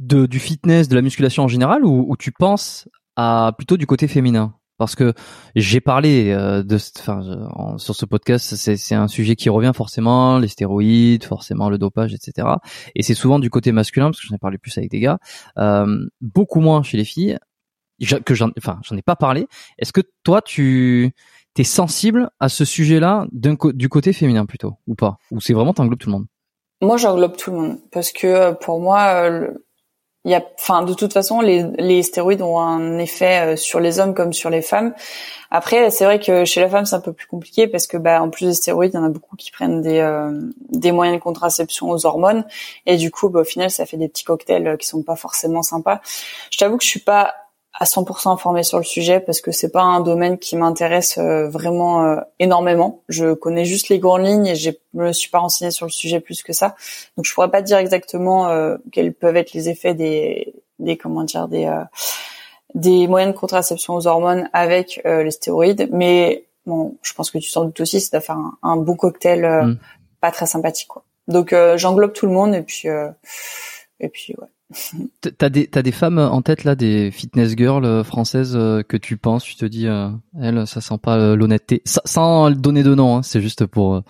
[0.00, 4.08] de, du fitness, de la musculation en général, ou, tu penses à plutôt du côté
[4.08, 4.54] féminin?
[4.78, 5.12] Parce que
[5.54, 10.48] j'ai parlé euh, de, enfin, sur ce podcast, c'est un sujet qui revient forcément, les
[10.48, 12.48] stéroïdes, forcément le dopage, etc.
[12.96, 15.18] Et c'est souvent du côté masculin, parce que j'en ai parlé plus avec des gars,
[16.20, 17.38] beaucoup moins chez les filles.
[18.24, 19.46] Que j'en, enfin, j'en ai pas parlé.
[19.78, 21.12] Est-ce que toi, tu
[21.54, 25.18] t'es sensible à ce sujet-là du côté féminin plutôt ou pas?
[25.30, 26.26] Ou c'est vraiment t'englobes tout le monde?
[26.82, 29.52] Moi, j'englobe tout le monde parce que euh, pour moi, euh,
[30.24, 33.78] il y a, enfin, de toute façon, les, les stéroïdes ont un effet euh, sur
[33.78, 34.92] les hommes comme sur les femmes.
[35.52, 38.20] Après, c'est vrai que chez la femme, c'est un peu plus compliqué parce que, bah,
[38.20, 40.02] en plus des stéroïdes, il y en a beaucoup qui prennent des
[40.70, 42.44] des moyens de contraception aux hormones
[42.86, 45.62] et du coup, bah, au final, ça fait des petits cocktails qui sont pas forcément
[45.62, 46.00] sympas.
[46.50, 47.34] Je t'avoue que je suis pas
[47.82, 51.48] à 100% informée sur le sujet parce que c'est pas un domaine qui m'intéresse euh,
[51.48, 53.02] vraiment euh, énormément.
[53.08, 56.20] Je connais juste les grandes lignes et je me suis pas renseignée sur le sujet
[56.20, 56.76] plus que ça.
[57.16, 61.24] Donc je pourrais pas dire exactement euh, quels peuvent être les effets des des comment
[61.24, 61.68] dire des
[62.76, 67.50] des moyens de contraception aux hormones avec les stéroïdes, mais bon, je pense que tu
[67.52, 69.78] t'en doutes aussi, c'est de faire un, un bon cocktail mm.
[70.20, 71.02] pas très sympathique quoi.
[71.26, 72.86] Donc j'englobe tout le monde et puis
[73.98, 74.48] et puis ouais.
[75.38, 78.96] T'as des t'as des femmes en tête là, des fitness girls euh, françaises euh, que
[78.96, 80.08] tu penses, tu te dis, euh,
[80.40, 84.02] elle, ça sent pas l'honnêteté, sans donner de nom, hein, c'est juste pour.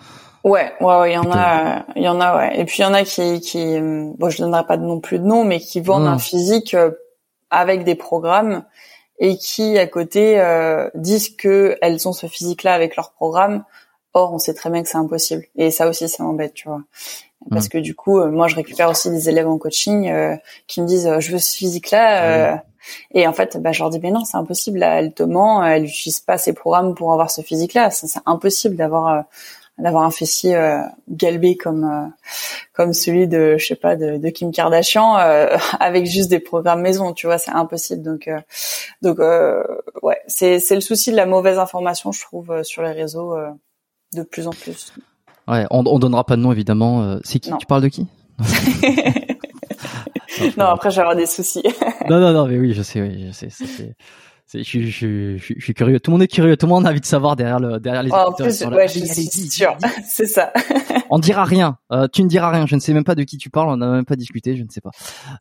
[0.43, 2.59] Ouais, ouais, il y en a, il y en a, ouais.
[2.59, 3.79] Et puis il y en a qui, qui,
[4.17, 6.75] bon, je donnerai pas non plus de nom, mais qui vendent un physique
[7.49, 8.63] avec des programmes
[9.19, 10.43] et qui à côté
[10.95, 13.63] disent que elles ont ce physique-là avec leur programme.
[14.15, 15.45] Or, on sait très bien que c'est impossible.
[15.55, 16.83] Et ça aussi, ça m'embête, tu vois
[17.49, 17.69] parce mm.
[17.69, 20.35] que du coup, euh, moi, je récupère aussi des élèves en coaching euh,
[20.67, 22.63] qui me disent, euh, je veux ce physique-là.
[23.13, 24.79] Et en fait, bah, je leur dis, mais non, c'est impossible.
[24.79, 27.89] Là, elle te ment, elle n'utilise pas ses programmes pour avoir ce physique-là.
[27.91, 29.23] C'est impossible d'avoir
[29.79, 30.55] d'avoir un fessier
[31.09, 32.13] galbé comme
[32.73, 35.15] comme celui de je sais pas de, de Kim Kardashian
[35.79, 37.13] avec juste des programmes maison.
[37.13, 38.03] Tu vois, c'est impossible.
[38.03, 38.29] Donc
[39.01, 39.19] donc
[40.01, 43.33] ouais, c'est c'est le souci de la mauvaise information, je trouve, sur les réseaux
[44.13, 44.93] de plus en plus.
[45.47, 47.03] Ouais, on, on donnera pas de nom évidemment.
[47.03, 48.07] Euh, c'est qui Tu parles de qui
[50.57, 51.63] Non, après avoir des soucis.
[52.09, 53.49] non, non, non, mais oui, je sais, oui, je sais.
[53.49, 53.65] Ça
[54.53, 55.99] je, je, je, je, suis curieux.
[55.99, 56.55] Tout le monde est curieux.
[56.57, 58.11] Tout le monde a envie de savoir derrière le derrière les.
[58.11, 59.75] Oh, en plus, ouais, je suis sûr.
[60.05, 60.53] C'est ça.
[61.09, 61.77] on dira rien.
[61.91, 62.67] Euh, tu ne diras rien.
[62.67, 63.69] Je ne sais même pas de qui tu parles.
[63.69, 64.55] On n'a même pas discuté.
[64.55, 64.91] Je ne sais pas.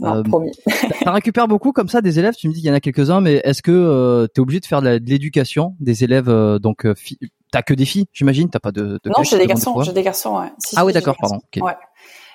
[0.00, 0.52] Non, euh, promis.
[1.04, 2.34] T'en récupères beaucoup comme ça des élèves.
[2.34, 4.60] Tu me dis qu'il y en a quelques-uns, mais est-ce que euh, tu es obligé
[4.60, 6.86] de faire de l'éducation des élèves euh, donc
[7.50, 8.48] T'as que des filles, j'imagine.
[8.48, 8.98] T'as pas de.
[9.04, 9.82] de non, j'ai des garçons.
[9.82, 10.38] J'ai des garçons.
[10.38, 10.50] Ouais.
[10.74, 11.38] ah oui, d'accord, pardon.
[11.60, 11.74] Ouais.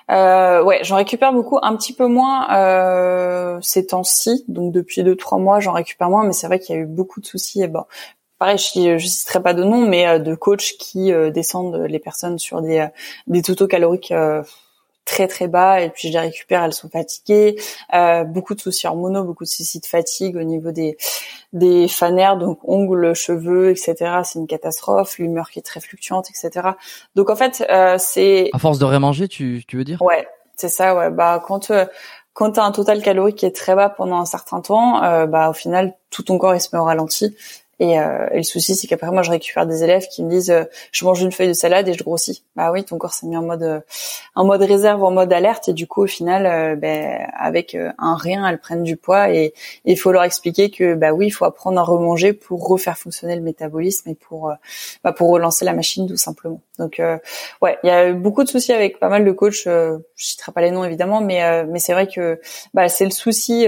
[0.10, 4.46] Euh, ouais, j'en récupère beaucoup, un petit peu moins euh, ces temps-ci.
[4.48, 6.86] Donc depuis deux trois mois, j'en récupère moins, mais c'est vrai qu'il y a eu
[6.86, 7.62] beaucoup de soucis.
[7.62, 7.84] Et bon,
[8.39, 12.00] pareil, je, je citerai pas de nom, mais euh, de coachs qui euh, descendent les
[12.00, 12.88] personnes sur des euh,
[13.28, 14.13] des totaux caloriques
[15.08, 17.56] très très bas et puis je les récupère, elles sont fatiguées,
[17.93, 20.98] euh, beaucoup de soucis hormonaux, beaucoup de soucis de fatigue au niveau des
[21.54, 23.96] des fanères, donc ongles, cheveux, etc.
[24.24, 26.72] C'est une catastrophe, l'humeur qui est très fluctuante, etc.
[27.15, 30.02] Donc en fait, euh, c'est à force de rémanger, tu tu veux dire?
[30.02, 30.96] Ouais, c'est ça.
[30.96, 31.86] Ouais, bah quand euh,
[32.34, 35.50] quand t'as un total calorique qui est très bas pendant un certain temps, euh, bah
[35.50, 37.36] au final tout ton corps il se met au ralenti
[37.80, 40.63] et, euh, le souci, c'est qu'après moi, je récupère des élèves qui me disent, euh,
[40.92, 42.44] je mange une feuille de salade et je grossis.
[42.56, 43.80] Bah oui, ton corps s'est mis en mode, euh,
[44.36, 48.16] en mode réserve, en mode alerte, et du coup, au final, euh, ben, avec un
[48.16, 49.32] rien, elles prennent du poids.
[49.32, 49.54] Et
[49.86, 53.36] il faut leur expliquer que, bah oui, il faut apprendre à remanger pour refaire fonctionner
[53.36, 54.52] le métabolisme et pour,
[55.04, 56.62] bah, pour relancer la machine tout simplement.
[56.78, 57.02] Donc,
[57.62, 59.63] ouais, il y a beaucoup de soucis avec pas mal de coachs.
[59.66, 62.40] je citerai pas les noms évidemment, mais mais c'est vrai que,
[62.74, 63.68] bah, c'est le souci,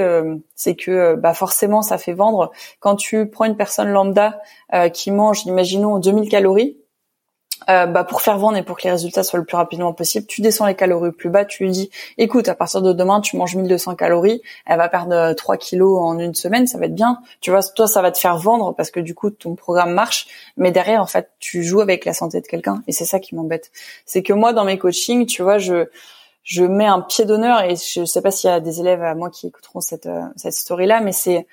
[0.55, 4.41] c'est que, bah, forcément, ça fait vendre quand tu prends une personne lambda
[4.73, 6.77] euh, qui mange, imaginons, 2000 calories,
[7.69, 10.25] euh, bah, pour faire vendre et pour que les résultats soient le plus rapidement possible,
[10.27, 13.37] tu descends les calories plus bas, tu lui dis, écoute, à partir de demain, tu
[13.37, 17.19] manges 1200 calories, elle va perdre 3 kilos en une semaine, ça va être bien.
[17.41, 20.27] Tu vois, toi, ça va te faire vendre parce que du coup, ton programme marche,
[20.57, 23.35] mais derrière, en fait, tu joues avec la santé de quelqu'un et c'est ça qui
[23.35, 23.71] m'embête.
[24.05, 25.87] C'est que moi, dans mes coachings, tu vois, je
[26.43, 29.13] je mets un pied d'honneur et je sais pas s'il y a des élèves à
[29.13, 31.45] moi qui écouteront cette euh, cette story là, mais c'est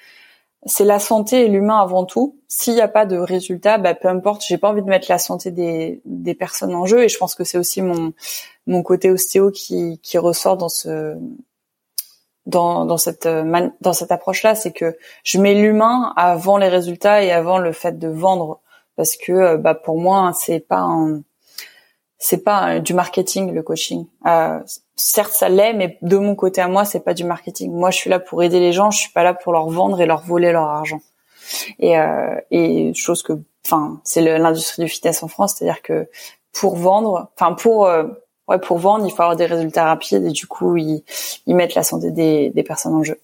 [0.66, 2.38] c'est la santé et l'humain avant tout.
[2.48, 4.44] S'il n'y a pas de résultat, bah, peu importe.
[4.46, 7.34] J'ai pas envie de mettre la santé des, des personnes en jeu et je pense
[7.34, 8.12] que c'est aussi mon
[8.66, 11.16] mon côté ostéo qui qui ressort dans ce
[12.46, 17.22] dans dans cette dans cette approche là, c'est que je mets l'humain avant les résultats
[17.22, 18.60] et avant le fait de vendre
[18.96, 21.22] parce que bah pour moi c'est pas un
[22.18, 24.06] c'est pas du marketing le coaching.
[24.26, 24.60] Euh,
[24.96, 27.72] certes, ça l'est, mais de mon côté à moi, c'est pas du marketing.
[27.72, 28.90] Moi, je suis là pour aider les gens.
[28.90, 31.00] Je suis pas là pour leur vendre et leur voler leur argent.
[31.78, 36.08] Et, euh, chose que, enfin, c'est l'industrie du fitness en France, c'est-à-dire que
[36.52, 38.04] pour vendre, enfin pour euh,
[38.48, 41.02] ouais pour vendre, il faut avoir des résultats rapides et du coup, ils,
[41.46, 43.20] mettent la santé des, personnes en jeu.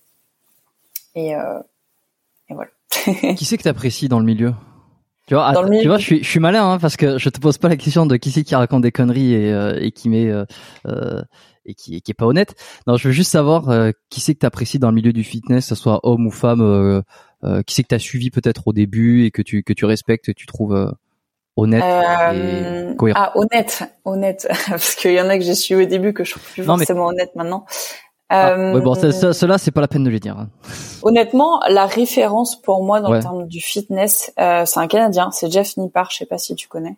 [1.14, 1.58] Et, euh,
[2.48, 2.70] et voilà.
[3.36, 4.52] qui c'est que t'apprécies dans le milieu?
[5.28, 7.56] Tu vois, tu vois, je suis, je suis malin hein, parce que je te pose
[7.58, 10.28] pas la question de qui c'est qui raconte des conneries et, euh, et qui met
[10.28, 10.44] euh,
[10.86, 11.22] euh,
[11.64, 12.54] et qui, qui est pas honnête.
[12.88, 15.22] Non, je veux juste savoir euh, qui c'est que tu apprécies dans le milieu du
[15.22, 18.66] fitness, que ce soit homme ou femme, euh, qui c'est que tu as suivi peut-être
[18.66, 20.92] au début et que tu que tu respectes, et tu trouves
[21.54, 23.20] honnête et cohérent?
[23.20, 26.32] Ah, honnête, honnête, parce qu'il y en a que j'ai suivi au début que je
[26.32, 27.64] trouve plus forcément honnête maintenant.
[28.34, 30.38] Ah, bon, cela c'est pas la peine de les dire.
[30.38, 30.48] Hein.
[31.02, 35.52] Honnêtement, la référence pour moi dans le terme du fitness, euh, c'est un Canadien, c'est
[35.52, 36.10] Jeff Nippard.
[36.10, 36.96] Je sais pas si tu connais.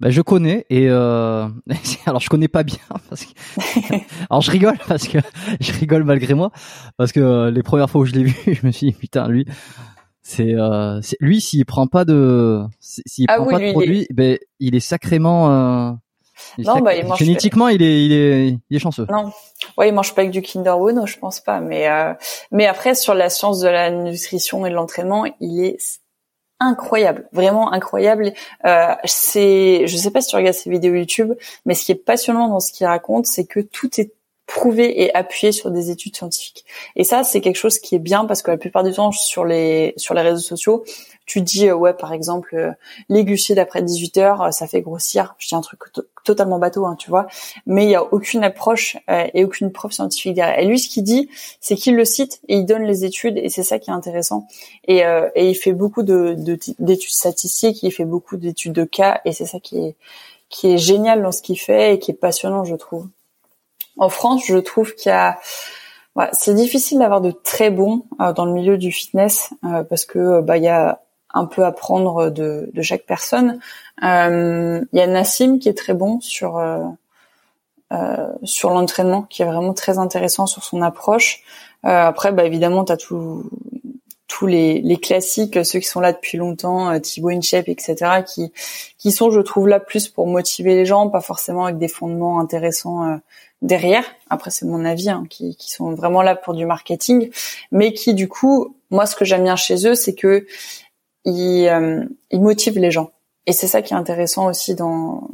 [0.00, 1.46] Bah, je connais et euh...
[2.06, 3.32] alors je connais pas bien parce que
[4.30, 5.18] alors je rigole parce que
[5.60, 6.50] je rigole malgré moi
[6.96, 9.28] parce que euh, les premières fois où je l'ai vu je me suis dit putain
[9.28, 9.46] lui
[10.20, 14.74] c'est euh, lui s'il prend pas de s'il ah prend pas de produit ben il
[14.74, 15.96] est sacrément
[16.58, 19.06] non, bah, il mange génétiquement, il est, il est, il est chanceux.
[19.10, 19.32] Non,
[19.76, 21.60] ouais, il mange pas avec du Kinder Bueno, je pense pas.
[21.60, 22.12] Mais, euh,
[22.50, 26.00] mais après, sur la science de la nutrition et de l'entraînement, il est
[26.60, 28.32] incroyable, vraiment incroyable.
[28.64, 31.32] Euh, c'est, je sais pas si tu regardes ses vidéos YouTube,
[31.64, 34.12] mais ce qui est passionnant dans ce qu'il raconte, c'est que tout est
[34.46, 36.64] prouvé et appuyé sur des études scientifiques.
[36.96, 39.44] Et ça, c'est quelque chose qui est bien parce que la plupart du temps sur
[39.44, 40.84] les sur les réseaux sociaux,
[41.24, 42.72] tu dis euh, ouais par exemple euh,
[43.08, 45.34] les glucides après 18 heures, euh, ça fait grossir.
[45.38, 45.80] Je dis un truc
[46.24, 47.26] totalement bateau, hein, tu vois.
[47.66, 50.58] Mais il y a aucune approche et aucune preuve scientifique derrière.
[50.58, 51.28] Et lui, ce qu'il dit,
[51.60, 54.46] c'est qu'il le cite et il donne les études et c'est ça qui est intéressant.
[54.88, 54.98] Et,
[55.34, 56.34] et il fait beaucoup de
[56.78, 59.96] d'études statistiques, il fait beaucoup d'études de cas et c'est ça qui est
[60.48, 63.08] qui est génial dans ce qu'il fait et qui est passionnant, je trouve.
[63.96, 65.38] En France, je trouve qu'il y a
[66.32, 70.18] c'est difficile d'avoir de très bons euh, dans le milieu du fitness euh, parce que
[70.18, 71.00] euh, bah il y a
[71.32, 73.58] un peu à prendre de, de chaque personne.
[74.00, 76.62] Il y a Nassim qui est très bon sur
[78.44, 81.42] sur l'entraînement, qui est vraiment très intéressant sur son approche.
[81.82, 83.50] après, bah évidemment, tu as tout
[84.26, 88.52] tous les, les, classiques, ceux qui sont là depuis longtemps, euh, Thibaut Inchep, etc., qui,
[88.98, 92.40] qui sont, je trouve, là plus pour motiver les gens, pas forcément avec des fondements
[92.40, 93.16] intéressants euh,
[93.62, 94.04] derrière.
[94.30, 97.30] Après, c'est mon avis, hein, qui, qui sont vraiment là pour du marketing,
[97.70, 100.46] mais qui, du coup, moi, ce que j'aime bien chez eux, c'est que
[101.24, 103.10] ils, euh, ils motivent les gens.
[103.46, 105.28] Et c'est ça qui est intéressant aussi dans.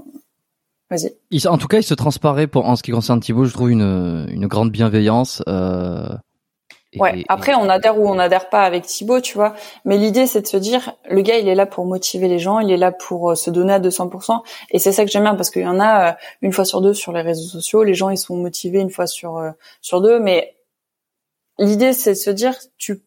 [0.91, 1.47] Vas-y.
[1.47, 4.27] en tout cas, il se transparaît pour en ce qui concerne Thibaut, je trouve une
[4.29, 5.41] une grande bienveillance.
[5.49, 6.09] Euh,
[6.97, 7.25] ouais.
[7.29, 9.55] Après, on adhère ou on adhère pas avec Thibaut, tu vois.
[9.85, 12.61] Mais l'idée, c'est de se dire, le gars, il est là pour motiver les gens,
[12.61, 14.43] il est là pour euh, se donner à 200%.
[14.71, 16.13] Et c'est ça que j'aime bien parce qu'il y en a euh,
[16.43, 17.83] une fois sur deux sur les réseaux sociaux.
[17.85, 20.19] Les gens, ils sont motivés une fois sur euh, sur deux.
[20.19, 20.57] Mais
[21.59, 23.03] l'idée, c'est de se dire, tu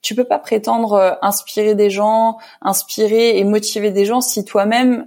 [0.00, 5.06] tu peux pas prétendre inspirer des gens, inspirer et motiver des gens si toi-même,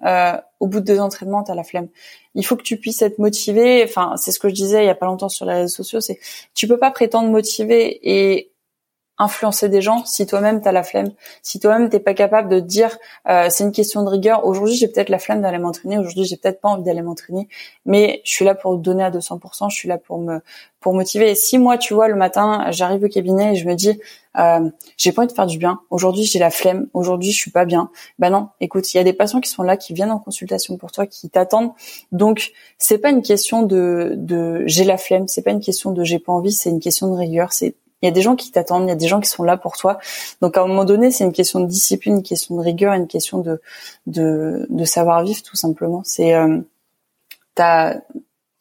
[0.59, 1.87] au bout de deux entraînements, t'as la flemme
[2.35, 3.83] il faut que tu puisses être motivé.
[3.83, 5.99] Enfin, c'est ce que je disais il y a pas longtemps sur les réseaux sociaux.
[5.99, 6.19] C'est
[6.53, 8.50] tu peux pas prétendre motiver et
[9.17, 11.11] influencer des gens si toi-même t'as la flemme,
[11.43, 12.97] si toi-même t'es pas capable de dire
[13.29, 14.45] euh, c'est une question de rigueur.
[14.45, 17.47] Aujourd'hui j'ai peut-être la flemme d'aller m'entraîner, aujourd'hui j'ai peut-être pas envie d'aller m'entraîner,
[17.85, 20.39] mais je suis là pour donner à 200%, je suis là pour me
[20.79, 21.35] pour motiver.
[21.35, 23.99] Si moi tu vois le matin j'arrive au cabinet et je me dis
[24.37, 27.51] euh, j'ai pas envie de faire du bien, aujourd'hui j'ai la flemme, aujourd'hui je suis
[27.51, 30.11] pas bien, ben non, écoute il y a des patients qui sont là qui viennent
[30.11, 31.73] en consultation pour toi, qui t'attendent,
[32.11, 36.03] donc c'est pas une question de de j'ai la flemme, c'est pas une question de
[36.03, 38.51] j'ai pas envie, c'est une question de rigueur, c'est il y a des gens qui
[38.51, 39.99] t'attendent, il y a des gens qui sont là pour toi.
[40.41, 43.07] Donc à un moment donné, c'est une question de discipline, une question de rigueur, une
[43.07, 43.61] question de
[44.07, 46.01] de, de savoir vivre tout simplement.
[46.03, 46.59] C'est euh,
[47.55, 47.95] t'as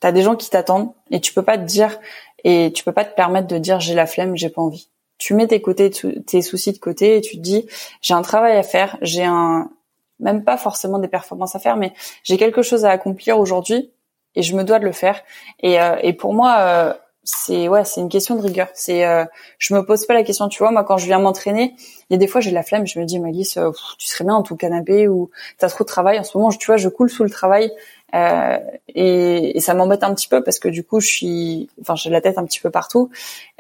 [0.00, 1.98] t'as des gens qui t'attendent et tu peux pas te dire
[2.44, 4.88] et tu peux pas te permettre de dire j'ai la flemme, j'ai pas envie.
[5.18, 7.66] Tu mets tes côtés tes soucis de côté et tu te dis
[8.00, 9.70] j'ai un travail à faire, j'ai un
[10.18, 13.90] même pas forcément des performances à faire, mais j'ai quelque chose à accomplir aujourd'hui
[14.34, 15.22] et je me dois de le faire.
[15.60, 16.94] Et, euh, et pour moi, euh,
[17.32, 18.68] c'est ouais, c'est une question de rigueur.
[18.74, 19.24] C'est euh,
[19.58, 21.74] je me pose pas la question, tu vois, moi quand je viens m'entraîner,
[22.08, 24.24] il y a des fois j'ai la flemme, je me dis Malice, euh, tu serais
[24.24, 26.18] bien en tout canapé ou t'as trop de travail.
[26.18, 27.70] En ce moment, tu vois, je coule sous le travail
[28.14, 28.58] euh,
[28.88, 32.10] et, et, ça m'embête un petit peu parce que du coup, je suis enfin, j'ai
[32.10, 33.10] la tête un petit peu partout,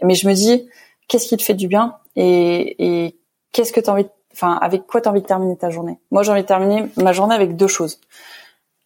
[0.02, 0.68] mais je me dis
[1.06, 3.16] qu'est-ce qui te fait du bien et, et
[3.52, 5.98] qu'est-ce que tu envie enfin avec quoi tu as envie de terminer ta journée?
[6.10, 8.00] Moi, j'ai envie de terminer ma journée avec deux choses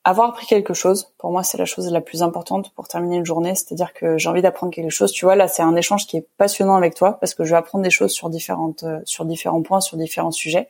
[0.05, 3.25] avoir appris quelque chose, pour moi, c'est la chose la plus importante pour terminer une
[3.25, 3.55] journée.
[3.55, 5.11] C'est-à-dire que j'ai envie d'apprendre quelque chose.
[5.13, 7.57] Tu vois, là, c'est un échange qui est passionnant avec toi parce que je vais
[7.57, 10.69] apprendre des choses sur différentes, euh, sur différents points, sur différents sujets.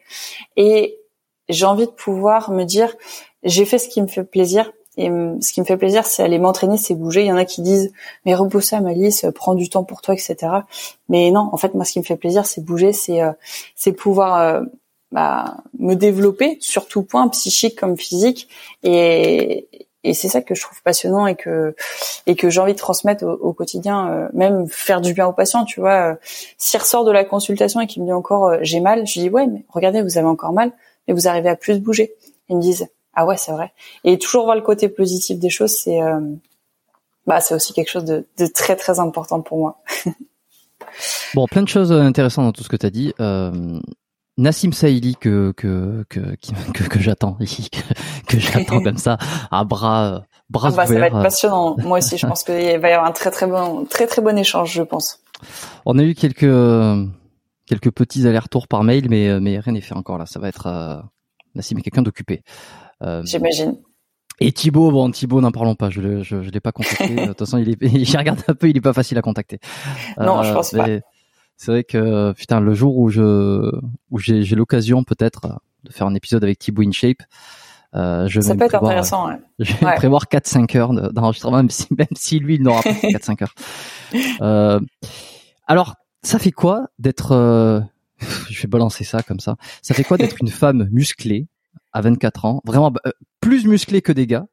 [0.57, 0.99] Et
[1.49, 2.95] j'ai envie de pouvoir me dire,
[3.43, 4.71] j'ai fait ce qui me fait plaisir.
[4.97, 7.23] Et ce qui me fait plaisir, c'est aller m'entraîner, c'est bouger.
[7.23, 7.93] Il y en a qui disent,
[8.25, 10.37] mais repousse à Malice, prends du temps pour toi, etc.
[11.09, 13.33] Mais non, en fait, moi, ce qui me fait plaisir, c'est bouger, c'est, euh,
[13.75, 14.63] c'est pouvoir euh,
[15.15, 18.49] bah, me développer sur tout point, psychique comme physique.
[18.83, 19.69] Et,
[20.03, 21.77] et c'est ça que je trouve passionnant et que
[22.27, 25.65] et que j'ai envie de transmettre au, quotidien, euh, même faire du bien aux patients.
[25.65, 26.15] Tu vois, euh,
[26.59, 29.31] s'il ressort de la consultation et qu'il me dit encore euh, j'ai mal, je dis
[29.31, 30.73] ouais, mais regardez, vous avez encore mal,
[31.07, 32.13] mais vous arrivez à plus bouger.
[32.49, 33.73] Ils me disent ah ouais, c'est vrai.
[34.03, 36.01] Et toujours voir le côté positif des choses, c'est
[37.25, 39.79] bah c'est aussi quelque chose de, de très très important pour moi.
[41.35, 43.15] bon, plein de choses intéressantes dans tout ce que tu as dit.
[44.37, 46.37] Nassim Saïli que que que
[46.73, 47.71] que, que j'attends ici
[48.27, 49.17] que, j'attends comme ça
[49.51, 51.77] à bras bras ah bah, Ça va être passionnant.
[51.79, 54.37] Moi aussi, je pense qu'il va y avoir un très très bon très très bon
[54.37, 55.21] échange, je pense.
[55.87, 56.51] On a eu quelques
[57.67, 60.27] quelques petits allers-retours par mail, mais mais rien n'est fait encore là.
[60.27, 61.01] Ça va être euh,
[61.55, 62.43] Nassim est quelqu'un d'occupé.
[63.03, 63.77] Euh, J'imagine.
[64.41, 65.91] Et Thibaut, bon Thibaut, n'en parlons pas.
[65.91, 67.15] Je ne je, je l'ai pas contacté.
[67.15, 69.61] de toute façon, il est, j'ai regardé un peu, il est pas facile à contacter.
[70.19, 70.89] Non, je pense pas
[71.57, 73.71] c'est vrai que putain le jour où je
[74.11, 77.23] où j'ai j'ai l'occasion peut-être de faire un épisode avec Thibaut InShape
[77.95, 79.39] euh, je vais ça peut être intéressant ouais.
[79.61, 82.93] je vais prévoir 4 5 heures d'enregistrement même si même si lui il n'aura pas
[82.93, 83.55] 4 5 heures.
[84.41, 84.81] Euh,
[85.67, 87.81] alors ça fait quoi d'être euh,
[88.51, 89.57] je vais balancer ça comme ça.
[89.83, 91.47] Ça fait quoi d'être une femme musclée
[91.93, 94.47] à 24 ans vraiment euh, plus musclée que des gars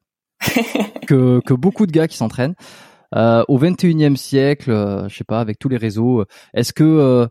[1.07, 2.55] que que beaucoup de gars qui s'entraînent
[3.13, 7.27] au 21e siècle, euh, je sais pas, avec tous les réseaux, est-ce que euh,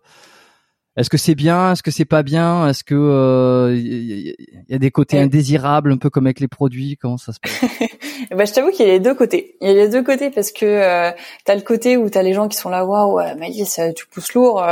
[0.97, 1.73] est-ce que c'est bien?
[1.73, 2.69] Est-ce que c'est pas bien?
[2.69, 4.35] Est-ce que il
[4.69, 6.97] y, a des côtés indésirables, un peu comme avec les produits?
[7.01, 7.61] Comment ça se passe?
[8.31, 9.57] Bah, je t'avoue qu'il y a les deux côtés.
[9.61, 11.11] Il y a les deux côtés parce que euh,
[11.45, 14.63] t'as le côté où t'as les gens qui sont là, waouh, Maïs, tu pousses lourd.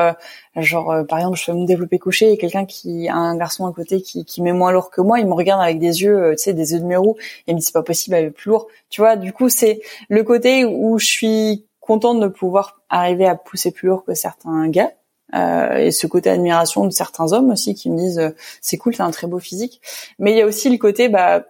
[0.55, 3.73] genre, par exemple, je fais mon développé couché et quelqu'un qui a un garçon à
[3.73, 6.45] côté qui, qui met moins lourd que moi, il me regarde avec des yeux, tu
[6.45, 7.17] sais, des yeux de mérou,
[7.47, 8.69] et il me dit c'est pas possible, elle est plus lourd.
[8.91, 13.35] Tu vois, du coup, c'est le côté où je suis contente de pouvoir arriver à
[13.35, 14.93] pousser plus lourd que certains gars
[15.35, 18.97] euh, et ce côté admiration de certains hommes aussi qui me disent euh, c'est cool,
[18.97, 19.81] t'as un très beau physique.
[20.19, 21.45] Mais il y a aussi le côté bah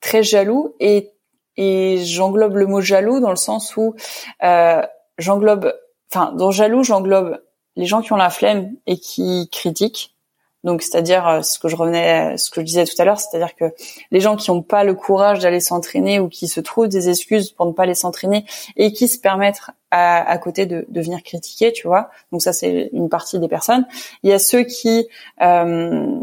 [0.00, 1.12] très jaloux et
[1.56, 3.94] et j'englobe le mot jaloux dans le sens où
[4.42, 4.82] euh,
[5.18, 5.72] j'englobe,
[6.12, 7.40] enfin dans jaloux j'englobe
[7.76, 10.13] les gens qui ont la flemme et qui critiquent
[10.64, 13.54] Donc, c'est-à-dire euh, ce que je revenais, ce que je disais tout à l'heure, c'est-à-dire
[13.54, 13.66] que
[14.10, 17.50] les gens qui n'ont pas le courage d'aller s'entraîner ou qui se trouvent des excuses
[17.50, 18.44] pour ne pas aller s'entraîner
[18.76, 19.60] et qui se permettent
[19.90, 22.10] à, à côté de, de, venir critiquer, tu vois.
[22.32, 23.86] Donc ça, c'est une partie des personnes.
[24.24, 25.06] Il y a ceux qui
[25.40, 26.20] euh,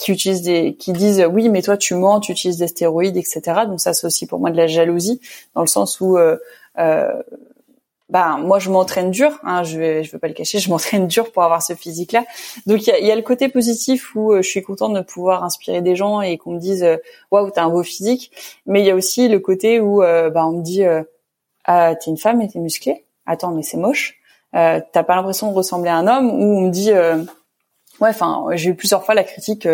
[0.00, 3.42] qui utilisent des, qui disent oui, mais toi tu mens, tu utilises des stéroïdes, etc.
[3.66, 5.20] Donc ça, c'est aussi pour moi de la jalousie,
[5.54, 6.38] dans le sens où euh,
[6.78, 7.22] euh,
[8.10, 11.06] bah moi je m'entraîne dur, hein, je vais je veux pas le cacher, je m'entraîne
[11.06, 12.24] dur pour avoir ce physique là.
[12.66, 15.00] Donc il y a, y a, le côté positif où euh, je suis contente de
[15.00, 16.96] pouvoir inspirer des gens et qu'on me dise euh,
[17.30, 18.32] waouh t'as un beau physique,
[18.66, 20.82] mais il y a aussi le côté où euh, bah on me dit
[21.64, 24.18] ah, t'es une femme et t'es musclée, attends mais c'est moche,
[24.52, 28.70] t'as pas l'impression de ressembler à un homme ou on me dit ouais enfin j'ai
[28.70, 29.68] eu plusieurs fois la critique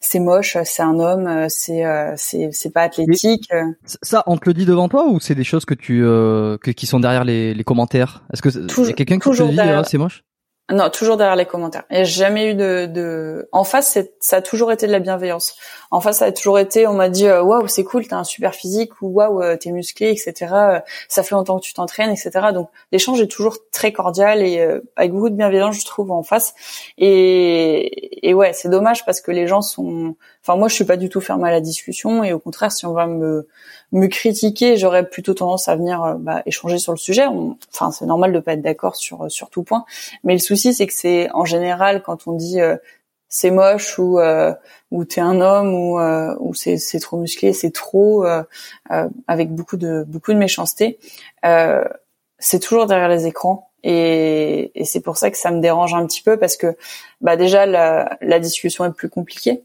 [0.00, 3.50] c'est moche, c'est un homme, euh, c'est euh, c'est c'est pas athlétique.
[3.84, 6.86] Ça, on te le dit devant toi ou c'est des choses que tu euh, qui
[6.86, 8.22] sont derrière les, les commentaires?
[8.32, 8.48] Est-ce que
[8.86, 10.24] y a quelqu'un qui te dit ah, c'est moche?
[10.70, 11.84] Non, toujours derrière les commentaires.
[11.90, 13.48] Il n'y a jamais eu de, de...
[13.52, 15.56] En face, ça a toujours été de la bienveillance.
[15.90, 18.24] En face, ça a toujours été, on m'a dit, euh, waouh, c'est cool, t'as un
[18.24, 20.52] super physique, ou waouh, euh, t'es musclé, etc.
[20.52, 22.48] Euh, ça fait longtemps que tu t'entraînes, etc.
[22.52, 24.60] Donc, l'échange est toujours très cordial et
[24.96, 26.54] avec beaucoup de bienveillance, je trouve, en face.
[26.98, 30.16] Et, et ouais, c'est dommage parce que les gens sont...
[30.48, 32.86] Enfin, moi, je suis pas du tout fermée à la discussion et au contraire, si
[32.86, 33.46] on va me
[33.92, 37.26] me critiquer, j'aurais plutôt tendance à venir euh, bah, échanger sur le sujet.
[37.70, 39.84] enfin, c'est normal de pas être d'accord sur sur tout point,
[40.24, 42.76] mais le souci c'est que c'est en général quand on dit euh,
[43.28, 44.54] c'est moche ou euh,
[44.90, 48.24] ou t'es un homme ou euh, ou c'est c'est trop musclé, c'est trop
[49.26, 50.98] avec beaucoup de beaucoup de méchanceté.
[52.38, 56.06] c'est toujours derrière les écrans et, et c'est pour ça que ça me dérange un
[56.06, 56.76] petit peu parce que
[57.20, 59.62] bah déjà la, la discussion est plus compliquée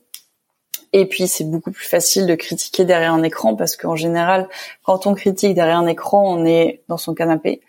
[0.94, 4.48] et puis c'est beaucoup plus facile de critiquer derrière un écran parce qu'en général,
[4.84, 7.62] quand on critique derrière un écran, on est dans son canapé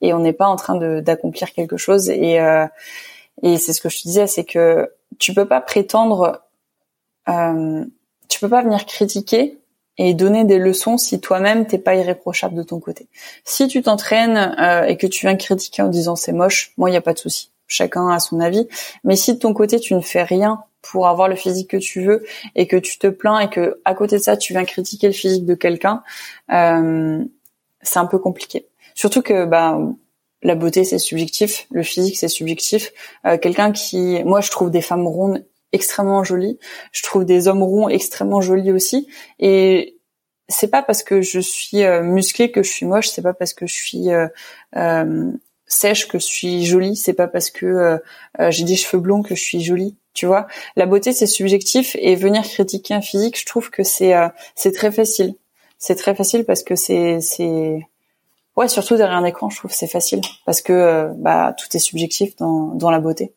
[0.00, 2.08] et on n'est pas en train d'accomplir quelque chose.
[2.08, 2.66] Et, euh,
[3.42, 6.40] et c'est ce que je te disais, c'est que tu peux pas prétendre,
[7.28, 7.84] euh,
[8.28, 9.58] tu peux pas venir critiquer
[9.98, 13.08] et donner des leçons si toi-même t'es pas irréprochable de ton côté.
[13.44, 16.94] Si tu t'entraînes euh, et que tu viens critiquer en disant c'est moche, moi il
[16.94, 17.50] y a pas de souci.
[17.70, 18.68] Chacun a son avis.
[19.04, 22.02] Mais si de ton côté tu ne fais rien pour avoir le physique que tu
[22.02, 22.24] veux
[22.56, 25.12] et que tu te plains et que à côté de ça tu viens critiquer le
[25.12, 26.02] physique de quelqu'un,
[26.52, 27.24] euh,
[27.80, 28.66] c'est un peu compliqué.
[28.94, 29.78] Surtout que bah
[30.42, 32.92] la beauté c'est subjectif, le physique c'est subjectif.
[33.26, 36.58] Euh, quelqu'un qui, moi je trouve des femmes rondes extrêmement jolies,
[36.90, 39.06] je trouve des hommes ronds extrêmement jolis aussi
[39.38, 40.00] et
[40.50, 43.54] c'est pas parce que je suis euh, musclée que je suis moche, c'est pas parce
[43.54, 44.26] que je suis euh,
[44.76, 45.32] euh,
[45.72, 47.98] sèche que je suis jolie, c'est pas parce que
[48.48, 49.96] j'ai des cheveux blonds que je suis jolie.
[50.12, 54.14] Tu vois, la beauté c'est subjectif et venir critiquer un physique, je trouve que c'est
[54.14, 55.34] euh, c'est très facile.
[55.78, 57.86] C'est très facile parce que c'est c'est
[58.56, 61.78] ouais surtout derrière un écran, je trouve c'est facile parce que euh, bah tout est
[61.80, 63.32] subjectif dans dans la beauté.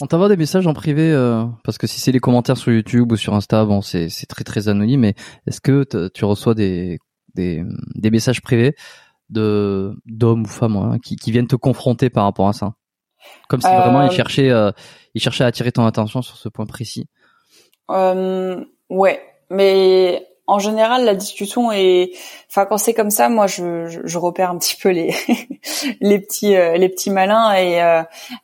[0.00, 3.10] On t'envoie des messages en privé euh, parce que si c'est les commentaires sur YouTube
[3.10, 5.00] ou sur Insta, bon c'est c'est très très anonyme.
[5.00, 5.14] Mais
[5.48, 7.00] est-ce que tu reçois des
[7.34, 7.64] des
[7.96, 8.76] des messages privés?
[9.28, 12.74] De d'hommes ou femmes hein, qui qui viennent te confronter par rapport à ça?
[13.48, 14.70] Comme si vraiment ils cherchaient, euh,
[15.14, 17.08] ils cherchaient à attirer ton attention sur ce point précis.
[17.90, 19.20] Euh, ouais,
[19.50, 22.12] mais en général, la discussion est,
[22.48, 25.12] enfin, quand c'est comme ça, moi, je, je, je, repère un petit peu les
[26.00, 28.02] les petits euh, les petits malins et euh,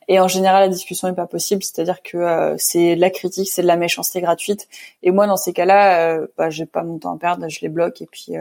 [0.09, 1.63] et en général, la discussion est pas possible.
[1.63, 4.67] C'est-à-dire que euh, c'est de la critique, c'est de la méchanceté gratuite.
[5.01, 8.01] Et moi, dans ces cas-là, bah, j'ai pas mon temps à perdre, je les bloque
[8.01, 8.33] et puis.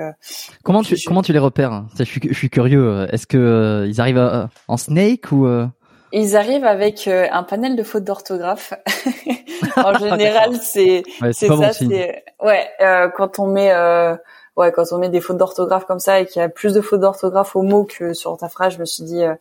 [0.65, 1.85] comment tu comment tu les repères?
[1.99, 3.07] Je suis, je suis curieux.
[3.13, 5.47] Est-ce que ils arrivent en snake ou
[6.13, 8.75] ils arrivent avec euh, un panel de fautes d'orthographe.
[9.77, 11.03] en général, c'est
[11.33, 11.73] c'est ça.
[11.73, 14.15] c'est ouais euh, quand on met euh,
[14.57, 16.81] ouais, quand on met des fautes d'orthographe comme ça et qu'il y a plus de
[16.81, 19.35] fautes d'orthographe au mot que sur ta phrase, je me suis dit euh,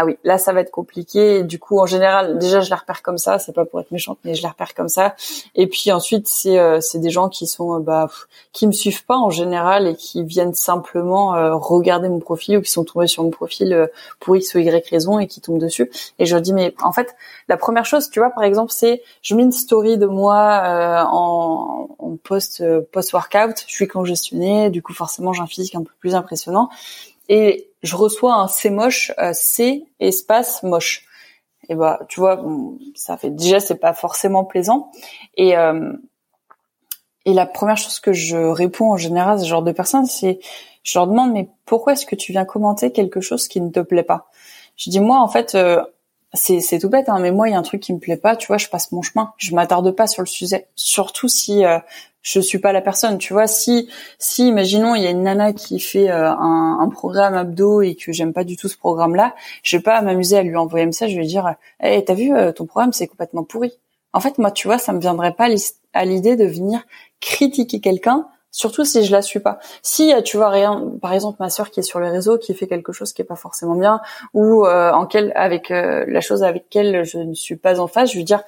[0.00, 1.42] ah oui, là ça va être compliqué.
[1.42, 4.18] du coup, en général, déjà je la repère comme ça, c'est pas pour être méchante,
[4.22, 5.16] mais je la repère comme ça.
[5.56, 8.08] Et puis ensuite, c'est euh, c'est des gens qui sont euh, bah
[8.52, 12.70] qui me suivent pas en général et qui viennent simplement regarder mon profil ou qui
[12.70, 13.90] sont tombés sur mon profil
[14.20, 15.90] pour x ou y raison et qui tombent dessus.
[16.20, 17.16] Et je leur dis mais en fait,
[17.48, 21.88] la première chose, tu vois, par exemple, c'est je mets une story de moi en,
[21.98, 25.92] en post post workout, je suis congestionnée du coup forcément j'ai un physique un peu
[25.98, 26.68] plus impressionnant.
[27.28, 31.04] Et je reçois un C moche, euh, C espace moche.
[31.68, 32.42] Et bah tu vois,
[32.94, 34.90] ça fait déjà c'est pas forcément plaisant.
[35.36, 35.92] Et euh,
[37.24, 40.38] et la première chose que je réponds en général à ce genre de personnes, c'est
[40.82, 43.80] je leur demande mais pourquoi est-ce que tu viens commenter quelque chose qui ne te
[43.80, 44.30] plaît pas?
[44.76, 45.82] Je dis moi en fait euh,
[46.32, 48.16] c'est c'est tout bête hein, mais moi il y a un truc qui me plaît
[48.16, 51.64] pas, tu vois, je passe mon chemin, je m'attarde pas sur le sujet, surtout si
[52.22, 53.18] je suis pas la personne.
[53.18, 53.88] Tu vois, si
[54.18, 57.94] si imaginons il y a une nana qui fait euh, un, un, programme abdo et
[57.94, 60.86] que j'aime pas du tout ce programme-là, je vais pas m'amuser à lui envoyer un
[60.86, 63.72] message, je vais dire, hey, t'as vu euh, ton programme, c'est complètement pourri.
[64.12, 65.48] En fait, moi, tu vois, ça me viendrait pas
[65.92, 66.82] à l'idée de venir
[67.20, 69.58] critiquer quelqu'un Surtout si je la suis pas.
[69.82, 72.66] Si tu vois rien, par exemple ma sœur qui est sur les réseaux, qui fait
[72.66, 74.00] quelque chose qui est pas forcément bien,
[74.32, 77.86] ou euh, en quel avec euh, la chose avec laquelle je ne suis pas en
[77.86, 78.42] phase, je vais dire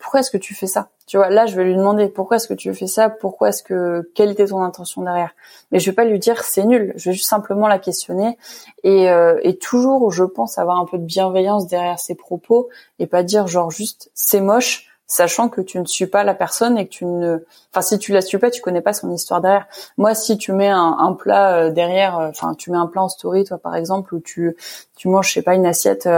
[0.00, 0.88] pourquoi est-ce que tu fais ça?
[1.06, 3.10] Tu vois, là je vais lui demander pourquoi est-ce que tu fais ça?
[3.10, 5.34] Pourquoi est-ce que quelle était ton intention derrière?
[5.70, 6.92] Mais je vais pas lui dire c'est nul.
[6.96, 8.38] Je vais juste simplement la questionner
[8.82, 13.06] et, euh, et toujours je pense avoir un peu de bienveillance derrière ses propos et
[13.06, 16.86] pas dire genre juste c'est moche sachant que tu ne suis pas la personne et
[16.86, 19.66] que tu ne, enfin si tu la suis pas, tu connais pas son histoire derrière.
[19.98, 23.08] Moi, si tu mets un, plat euh, derrière, euh, enfin tu mets un plat en
[23.08, 24.56] story, toi par exemple, où tu
[24.96, 26.08] tu manges, je sais pas, une assiette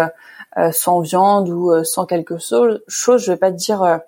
[0.72, 4.00] sans viande ou sans quelque chose, je vais pas te dire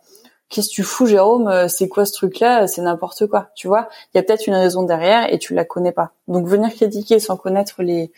[0.49, 3.89] qu'est-ce que tu fous Jérôme, c'est quoi ce truc-là, c'est n'importe quoi, tu vois.
[4.13, 6.13] Il y a peut-être une raison derrière et tu la connais pas.
[6.29, 8.13] Donc venir critiquer sans connaître les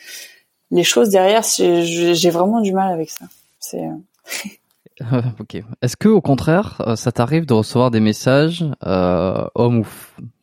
[0.70, 3.26] les choses derrière, j'ai vraiment du mal avec ça.
[3.60, 3.88] C'est
[5.40, 5.62] ok.
[5.82, 9.86] Est-ce que au contraire, euh, ça t'arrive de recevoir des messages, euh, hommes ou,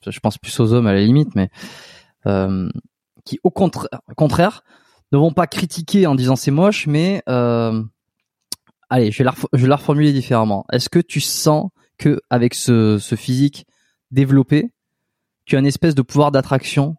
[0.08, 1.50] je pense plus aux hommes à la limite, mais
[2.28, 2.70] euh,
[3.26, 4.64] qui au contraire
[5.14, 7.84] ne vont pas critiquer en disant c'est moche, mais euh,
[8.90, 10.66] allez, je vais la, reformuler différemment.
[10.72, 13.66] Est-ce que tu sens que avec ce, ce physique
[14.12, 14.72] développé,
[15.46, 16.96] tu as une espèce de pouvoir d'attraction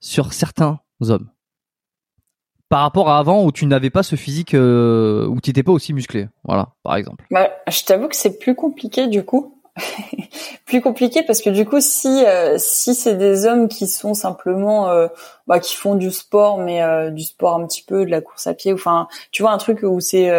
[0.00, 1.30] sur certains hommes?
[2.68, 5.72] Par rapport à avant où tu n'avais pas ce physique euh, où tu n'étais pas
[5.72, 7.24] aussi musclé voilà par exemple.
[7.30, 9.57] Bah, je t'avoue que c'est plus compliqué du coup
[10.66, 14.90] plus compliqué parce que du coup si euh, si c'est des hommes qui sont simplement
[14.90, 15.08] euh,
[15.46, 18.54] bah, qui font du sport mais du sport un petit peu de la course à
[18.54, 20.30] pied enfin tu vois un truc où c'est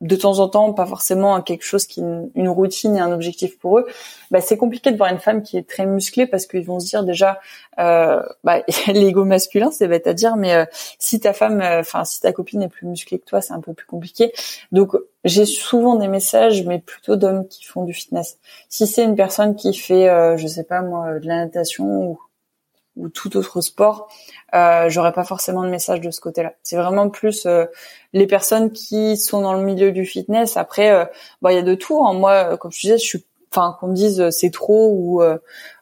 [0.00, 3.78] de temps en temps, pas forcément quelque chose qui une routine et un objectif pour
[3.78, 3.86] eux,
[4.30, 6.86] bah, c'est compliqué de voir une femme qui est très musclée parce qu'ils vont se
[6.86, 7.40] dire déjà
[7.78, 10.64] euh, bah, l'ego masculin, c'est bête à dire, mais euh,
[10.98, 13.60] si ta femme, euh, enfin si ta copine est plus musclée que toi, c'est un
[13.60, 14.32] peu plus compliqué.
[14.72, 18.38] Donc j'ai souvent des messages, mais plutôt d'hommes qui font du fitness.
[18.68, 22.20] Si c'est une personne qui fait, euh, je sais pas moi, de la natation ou
[23.00, 24.08] ou tout autre sport,
[24.54, 26.52] euh, j'aurais pas forcément de message de ce côté-là.
[26.62, 27.64] C'est vraiment plus euh,
[28.12, 30.56] les personnes qui sont dans le milieu du fitness.
[30.56, 31.04] Après, euh,
[31.42, 32.04] bah il y a de tout.
[32.04, 32.12] Hein.
[32.14, 35.22] Moi, comme je disais, je suis, enfin qu'on me dise euh, c'est trop ou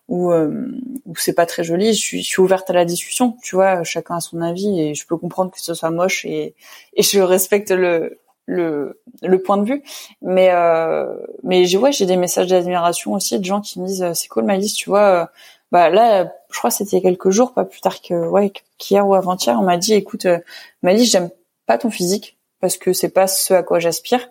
[0.09, 1.93] ou, ou c'est pas très joli.
[1.93, 3.37] Je suis, je suis ouverte à la discussion.
[3.43, 6.55] Tu vois, chacun a son avis et je peux comprendre que ce soit moche et
[6.95, 9.83] et je respecte le le, le point de vue
[10.23, 14.11] mais euh, mais j'ai ouais j'ai des messages d'admiration aussi de gens qui me disent
[14.15, 15.31] c'est cool Malice tu vois
[15.71, 19.15] bah là, je crois que c'était quelques jours, pas plus tard que ouais qu'hier ou
[19.15, 20.39] avant-hier, on m'a dit écoute, euh,
[20.83, 21.31] j'aime
[21.67, 24.29] pas ton physique parce que c'est pas ce à quoi j'aspire,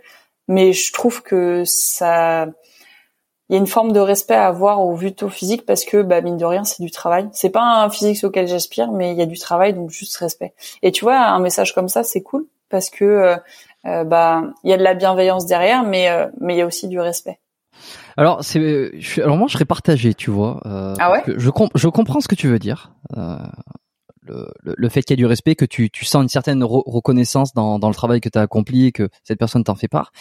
[0.48, 2.48] mais je trouve que ça
[3.50, 5.86] il y a une forme de respect à avoir au vu de ton physique parce
[5.86, 7.30] que bah mine de rien c'est du travail.
[7.34, 10.54] C'est pas un physique auquel j'aspire, mais il y a du travail donc juste respect.
[10.82, 13.38] Et tu vois un message comme ça c'est cool parce que euh,
[13.86, 16.10] euh, bah il y a de la bienveillance derrière, mais
[16.40, 17.40] mais il y a aussi du respect.
[18.18, 20.60] Alors c'est, alors moi je serais partagé, tu vois.
[20.66, 21.24] Euh, ah ouais.
[21.28, 22.92] Je, je comprends ce que tu veux dire.
[23.16, 23.38] Euh,
[24.24, 27.54] le, le, fait qu'il y ait du respect, que tu, tu sens une certaine reconnaissance
[27.54, 30.12] dans, dans le travail que tu as accompli et que cette personne t'en fait part.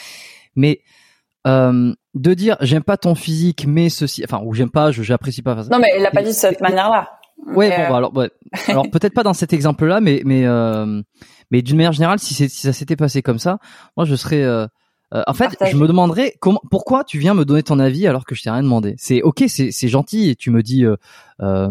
[0.55, 0.83] Mais
[1.47, 5.43] euh, de dire j'aime pas ton physique, mais ceci, enfin ou j'aime pas, je j'apprécie
[5.43, 5.55] pas.
[5.55, 7.09] Non mais il a pas dit de cette manière-là.
[7.47, 8.31] Ouais, bon, bah, alors, ouais.
[8.69, 11.03] alors peut-être pas dans cet exemple-là, mais mais euh,
[11.51, 13.59] mais d'une manière générale, si, si ça s'était passé comme ça,
[13.97, 14.45] moi je serais
[15.17, 18.25] euh, en fait, je me demanderais comment, pourquoi tu viens me donner ton avis alors
[18.25, 18.95] que je t'ai rien demandé.
[18.99, 20.85] C'est ok, c'est gentil et tu me dis.
[20.85, 20.97] Euh,
[21.41, 21.71] euh...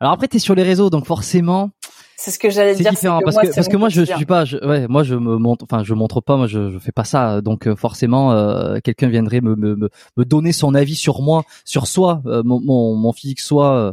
[0.00, 1.70] Alors après, t'es sur les réseaux, donc forcément.
[2.16, 2.84] C'est ce que j'allais dire.
[2.84, 5.38] C'est différent parce que parce que moi je, suis pas, je, ouais, moi je me
[5.38, 8.80] montre, enfin je montre pas, moi je, je fais pas ça, donc euh, forcément euh,
[8.82, 13.12] quelqu'un viendrait me, me me donner son avis sur moi, sur soi, mon, mon, mon
[13.12, 13.92] physique, soit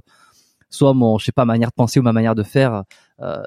[0.71, 2.83] soit mon je sais pas manière de penser ou ma manière de faire.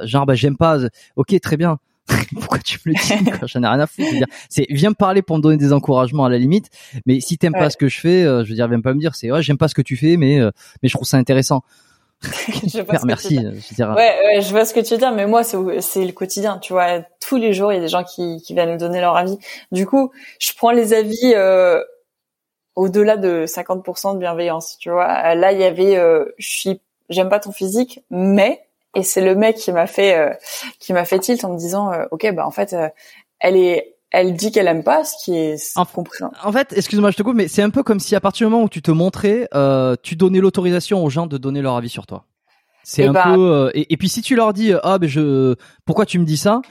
[0.02, 0.78] genre bah j'aime pas.
[1.16, 1.78] Ok, très bien
[2.34, 4.08] pourquoi tu me le dis J'en ai rien à foutre.
[4.48, 6.70] c'est viens me parler pour me donner des encouragements à la limite.
[7.06, 9.00] Mais si t'aimes pas ce que je fais, euh, je veux dire, viens pas me
[9.00, 10.50] dire, c'est ouais, j'aime pas ce que tu fais, mais euh,
[10.82, 11.62] mais je trouve ça intéressant.
[12.22, 13.36] je merci.
[13.36, 16.04] Je dire, ouais, ouais, je vois ce que tu veux dire, mais moi c'est c'est
[16.04, 17.02] le quotidien, tu vois.
[17.20, 19.38] Tous les jours, il y a des gens qui qui viennent me donner leur avis.
[19.72, 21.34] Du coup, je prends les avis.
[21.34, 21.82] Euh,
[22.74, 25.34] au-delà de 50% de bienveillance, tu vois.
[25.34, 25.96] Là, il y avait,
[26.38, 30.34] je suis, j'aime pas ton physique, mais et c'est le mec qui m'a fait euh,
[30.78, 32.88] qui m'a fait tilt en me disant euh, ok bah en fait euh,
[33.40, 35.84] elle est elle dit qu'elle aime pas, ce qui est en,
[36.42, 38.50] En fait, excuse-moi, je te coupe, mais c'est un peu comme si à partir du
[38.50, 39.46] moment où tu te montrais,
[40.02, 42.24] tu donnais l'autorisation aux gens de donner leur avis sur toi.
[42.84, 43.70] C'est un bah peu.
[43.74, 46.62] et, puis si tu leur dis ah ben je pourquoi tu me dis ça,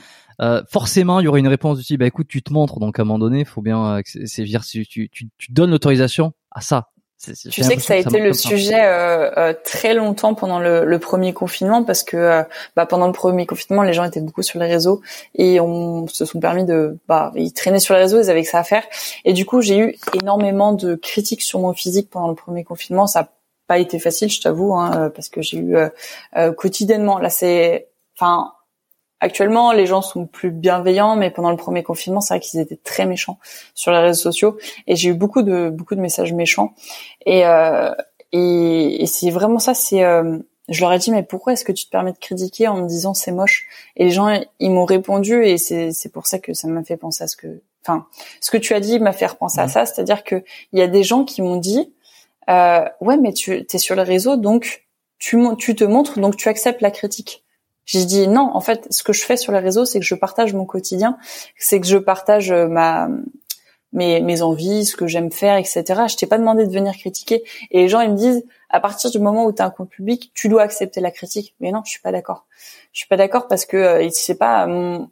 [0.68, 3.03] forcément il y aurait une réponse du type bah écoute tu te montres donc à
[3.03, 6.89] un moment donné faut bien c'est dire si tu, tu, tu donnes l'autorisation à ça
[7.20, 10.99] Tu sais que ça a été le sujet euh, euh, très longtemps pendant le, le,
[10.99, 12.43] premier confinement parce que euh,
[12.76, 15.01] bah, pendant le premier confinement, les gens étaient beaucoup sur les réseaux
[15.34, 18.49] et on se sont permis de, bah, ils traînaient sur les réseaux, ils avaient que
[18.49, 18.84] ça à faire.
[19.26, 23.07] Et du coup, j'ai eu énormément de critiques sur mon physique pendant le premier confinement.
[23.07, 23.30] Ça n'a
[23.65, 25.76] pas été facile, je t'avoue, hein, parce que j'ai eu
[26.55, 27.18] quotidiennement.
[27.18, 28.53] Là, c'est, enfin,
[29.20, 32.80] Actuellement, les gens sont plus bienveillants, mais pendant le premier confinement, c'est vrai qu'ils étaient
[32.84, 33.39] très méchants
[33.74, 36.74] sur les réseaux sociaux, et j'ai eu beaucoup de beaucoup de messages méchants.
[37.26, 37.91] Et euh,
[38.32, 39.74] et, c'est vraiment ça.
[39.74, 40.38] C'est euh,
[40.70, 42.88] je leur ai dit mais pourquoi est-ce que tu te permets de critiquer en me
[42.88, 43.65] disant c'est moche?
[43.95, 46.97] Et les gens ils m'ont répondu et c'est c'est pour ça que ça m'a fait
[46.97, 48.05] penser à ce que enfin
[48.41, 50.43] ce que tu as dit m'a fait repenser à ça, c'est-à-dire que
[50.74, 51.93] il y a des gens qui m'ont dit
[52.49, 54.86] euh, ouais mais tu es sur les réseaux donc
[55.20, 57.45] tu tu te montres donc tu acceptes la critique.
[57.88, 60.14] J'ai dit non, en fait, ce que je fais sur les réseaux, c'est que je
[60.14, 61.18] partage mon quotidien,
[61.58, 63.08] c'est que je partage euh, ma
[63.94, 65.84] mes, mes envies, ce que j'aime faire, etc.
[66.10, 67.44] Je t'ai pas demandé de venir critiquer.
[67.72, 69.90] Et les gens, ils me disent, à partir du moment où tu as un compte
[69.90, 71.56] public, tu dois accepter la critique.
[71.62, 72.46] Mais non, je suis pas d'accord.
[72.92, 75.10] Je suis pas d'accord parce que euh, c'est pas mon,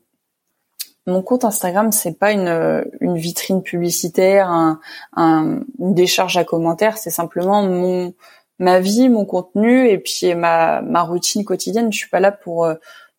[1.07, 4.82] mon compte Instagram, c'est pas une, une vitrine publicitaire, un,
[5.15, 6.97] un, une décharge à commentaires.
[6.97, 8.13] C'est simplement mon
[8.59, 11.91] ma vie, mon contenu et puis ma, ma routine quotidienne.
[11.91, 12.75] Je suis pas là pour euh,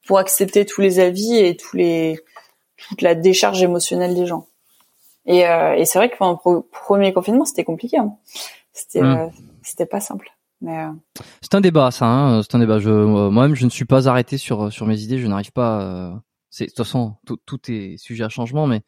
[0.06, 2.18] pour accepter tous les avis et tous les
[2.88, 4.46] toute la décharge émotionnelle des gens.
[5.26, 7.98] Et, euh, et c'est vrai que pendant le premier confinement, c'était compliqué.
[7.98, 8.14] Hein.
[8.72, 9.16] C'était mmh.
[9.16, 9.26] euh,
[9.62, 10.30] c'était pas simple.
[10.60, 10.92] Mais euh...
[11.42, 12.06] c'est un débat, ça.
[12.06, 12.78] Hein c'est un débat.
[12.78, 15.18] Je moi-même, je ne suis pas arrêté sur sur mes idées.
[15.18, 16.22] Je n'arrive pas.
[16.50, 18.82] c'est de toute façon tout, tout est sujet à changement, mais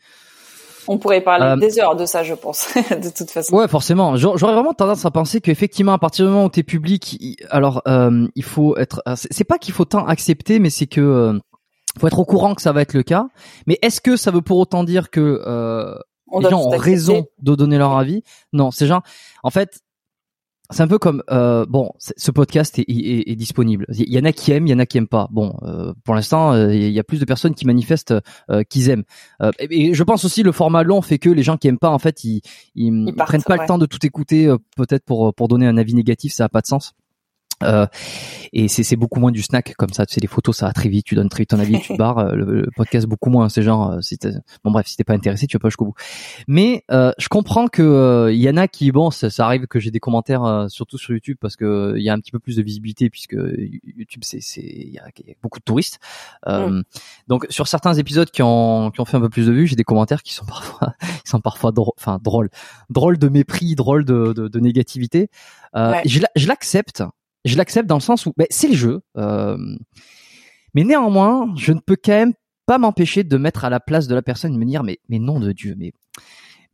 [0.89, 3.55] on pourrait parler euh, des heures de ça, je pense, de toute façon.
[3.55, 4.17] Ouais, forcément.
[4.17, 8.27] J'aurais vraiment tendance à penser qu'effectivement, à partir du moment où t'es public, alors euh,
[8.35, 9.03] il faut être.
[9.07, 11.39] Euh, c'est pas qu'il faut tant accepter, mais c'est que
[11.99, 13.27] faut être au courant que ça va être le cas.
[13.67, 15.43] Mais est-ce que ça veut pour autant dire que
[16.41, 18.23] les gens ont raison de donner leur avis?
[18.53, 19.03] Non, c'est genre.
[19.43, 19.81] En fait,
[20.71, 23.87] c'est un peu comme euh, bon, ce podcast est, est, est, disponible.
[23.91, 25.29] Il y en a qui aiment, il y en a qui aiment pas.
[25.31, 28.15] Bon, euh, pour l'instant, euh, il y a plus de personnes qui manifestent
[28.51, 29.05] euh, qu'ils aiment.
[29.41, 31.91] Euh, et, je pense aussi le format long fait que les gens qui aiment pas,
[31.91, 32.43] en fait, ils,
[32.75, 36.33] ils, prennent pas le temps de tout écouter, peut-être pour pour donner un avis négatif,
[36.33, 36.95] ça a pas de sens.
[37.65, 37.87] Euh,
[38.53, 40.89] et c'est beaucoup moins du snack comme ça tu sais les photos ça va très
[40.89, 43.49] vite tu donnes très vite ton avis tu te barres euh, le, podcast beaucoup moins
[43.49, 44.31] c'est genre euh,
[44.65, 45.95] bon bref si t'es pas intéressé tu vas pas jusqu'au bout
[46.47, 49.81] mais euh, je comprends que il y en a qui bon ça, ça arrive que
[49.81, 52.57] j'ai des commentaires surtout sur YouTube parce que il y a un petit peu plus
[52.57, 53.37] de visibilité puisque
[53.97, 55.99] YouTube c'est c'est il y, a beaucoup de touristes
[56.47, 56.83] mm.
[57.27, 59.77] donc sur certains épisodes qui ont qui ont fait un peu plus de vues j'ai
[59.77, 60.95] des commentaires qui sont parfois
[61.25, 62.51] qui sont parfois drôles enfin drôles
[62.89, 65.29] drôles de mépris drôles de, de, de négativité
[65.75, 66.03] ouais.
[66.05, 67.03] je l'accepte
[67.49, 69.01] je l'accepte dans le sens où ben, c'est le jeu.
[69.17, 69.57] Euh,
[70.75, 72.35] mais néanmoins, je ne peux quand même
[72.67, 74.99] pas m'empêcher de mettre à la place de la personne et de me dire mais
[75.09, 75.93] mais nom de Dieu mais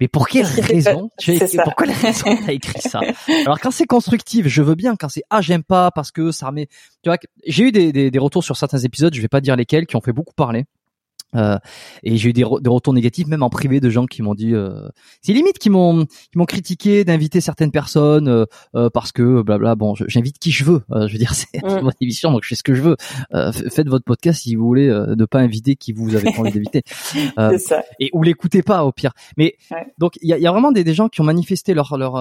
[0.00, 3.00] mais pour quelle raison tu as pourquoi la raison t'as écrit ça?
[3.46, 4.96] Alors quand c'est constructif, je veux bien.
[4.96, 6.66] Quand c'est ah j'aime pas parce que ça met,
[7.02, 9.56] tu vois, j'ai eu des, des, des, retours sur certains épisodes, je vais pas dire
[9.56, 10.64] lesquels, qui ont fait beaucoup parler.
[11.34, 11.58] Euh,
[12.02, 14.54] et j'ai eu des, des, retours négatifs même en privé de gens qui m'ont dit
[14.54, 14.88] euh,
[15.20, 19.74] c'est limite qui m'ont qui m'ont critiqué d'inviter certaines personnes euh, euh parce que blabla
[19.74, 20.82] bon j'invite qui je veux.
[20.92, 21.80] Euh, je veux dire c'est mm.
[21.80, 22.96] votre émission donc je fais ce que je veux.
[23.70, 26.82] Faites votre podcast si vous voulez ne pas inviter qui vous avez envie d'inviter.
[28.00, 29.12] Et ou l'écoutez pas au pire.
[29.36, 29.56] Mais
[29.98, 32.14] donc il y a, y a, vraiment des, des, gens qui ont manifesté leur leur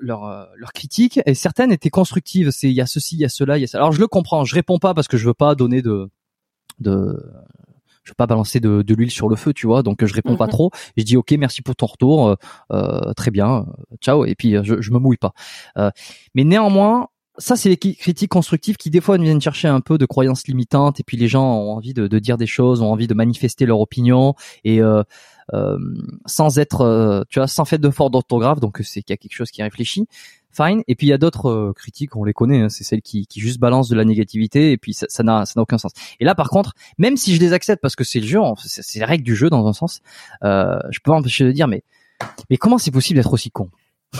[0.00, 2.50] leur, leur critique et certaines étaient constructives.
[2.50, 3.78] C'est il y a ceci il y a cela il y a ça.
[3.78, 6.08] Alors je le comprends je réponds pas parce que je veux pas donner de
[6.80, 7.22] de
[8.06, 9.82] je veux pas balancer de, de l'huile sur le feu, tu vois.
[9.82, 10.52] Donc je réponds pas mhm.
[10.52, 10.70] trop.
[10.96, 12.34] Je dis ok, merci pour ton retour, euh,
[12.72, 14.24] euh très bien, euh, ciao.
[14.24, 15.32] Et puis je, je me mouille pas.
[15.76, 15.90] Euh,
[16.34, 17.08] mais néanmoins,
[17.38, 21.00] ça c'est les critiques constructives qui des fois viennent chercher un peu de croyances limitantes.
[21.00, 23.66] Et puis les gens ont envie de, de dire des choses, ont envie de manifester
[23.66, 24.34] leur opinion
[24.64, 24.80] et
[26.26, 28.60] sans être, tu vois, sans fait de fort d'orthographe.
[28.60, 30.06] Donc c'est qu'il y a quelque chose qui est réfléchi
[30.56, 30.82] fine.
[30.88, 33.26] Et puis il y a d'autres euh, critiques, on les connaît, hein, c'est celles qui,
[33.26, 35.92] qui juste balancent de la négativité et puis ça n'a ça aucun sens.
[36.20, 38.98] Et là par contre, même si je les accepte parce que c'est le jeu, c'est
[38.98, 40.00] les règles du jeu dans un sens,
[40.42, 41.82] euh, je peux empêcher de dire mais
[42.50, 43.70] mais comment c'est possible d'être aussi con?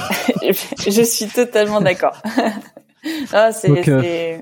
[0.86, 2.20] Je suis totalement d'accord.
[3.32, 4.38] Ah, c'est euh,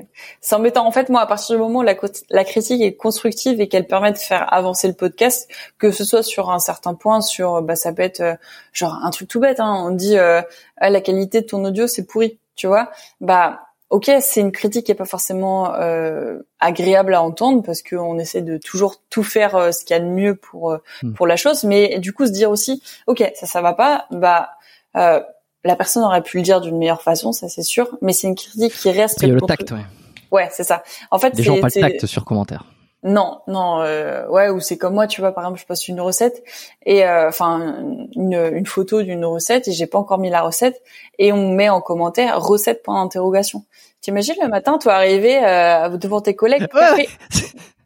[0.52, 0.86] embêtant.
[0.86, 1.94] En fait, moi, à partir du moment où la,
[2.30, 5.48] la critique est constructive et qu'elle permet de faire avancer le podcast,
[5.78, 8.34] que ce soit sur un certain point, sur bah ça peut être euh,
[8.72, 9.60] genre un truc tout bête.
[9.60, 10.42] Hein, on dit euh,
[10.78, 12.90] ah, la qualité de ton audio c'est pourri, tu vois
[13.20, 13.60] Bah
[13.90, 18.42] ok, c'est une critique qui est pas forcément euh, agréable à entendre parce qu'on essaie
[18.42, 21.12] de toujours tout faire ce qu'il y a de mieux pour hmm.
[21.14, 24.50] pour la chose, mais du coup se dire aussi ok ça ça va pas, bah
[24.96, 25.20] euh,
[25.64, 28.34] la personne aurait pu le dire d'une meilleure façon, ça c'est sûr, mais c'est une
[28.34, 29.22] critique qui reste.
[29.22, 29.84] Il y a le tact, ouais.
[30.30, 30.82] Ouais, c'est ça.
[31.10, 32.64] En fait, les gens pas le tact sur commentaire.
[33.02, 36.00] Non, non, euh, ouais, ou c'est comme moi, tu vois, par exemple, je poste une
[36.00, 36.42] recette
[36.86, 37.76] et euh, enfin
[38.16, 40.80] une, une photo d'une recette et j'ai pas encore mis la recette
[41.18, 43.64] et on met en commentaire recette point d'interrogation.
[44.00, 47.08] T'imagines le matin, toi arriver euh, devant tes collègues, Ouais.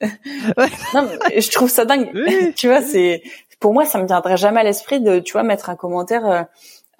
[0.94, 2.10] non, mais je trouve ça dingue.
[2.14, 2.52] Oui.
[2.56, 3.22] tu vois, c'est
[3.60, 6.26] pour moi, ça me viendrait jamais à l'esprit de, tu vois, mettre un commentaire.
[6.26, 6.42] Euh,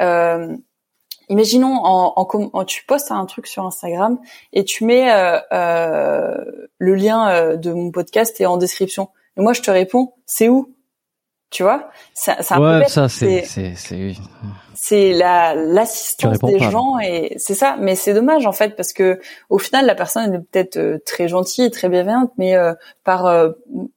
[0.00, 0.56] euh,
[1.28, 4.18] imaginons, en, en, tu postes un truc sur Instagram
[4.52, 6.44] et tu mets euh, euh,
[6.78, 9.08] le lien euh, de mon podcast et en description.
[9.36, 10.74] Et moi, je te réponds, c'est où?
[11.50, 13.74] Tu vois, c'est c'est un peu Ouais, ça c'est c'est-
[14.74, 17.76] c'est la l'assistance des pas, gens et c'est ça.
[17.80, 19.18] Mais c'est dommage en fait parce que
[19.48, 23.24] au final la personne est peut-être euh, très gentille et très bienveillante mais euh, par
[23.24, 23.52] euh,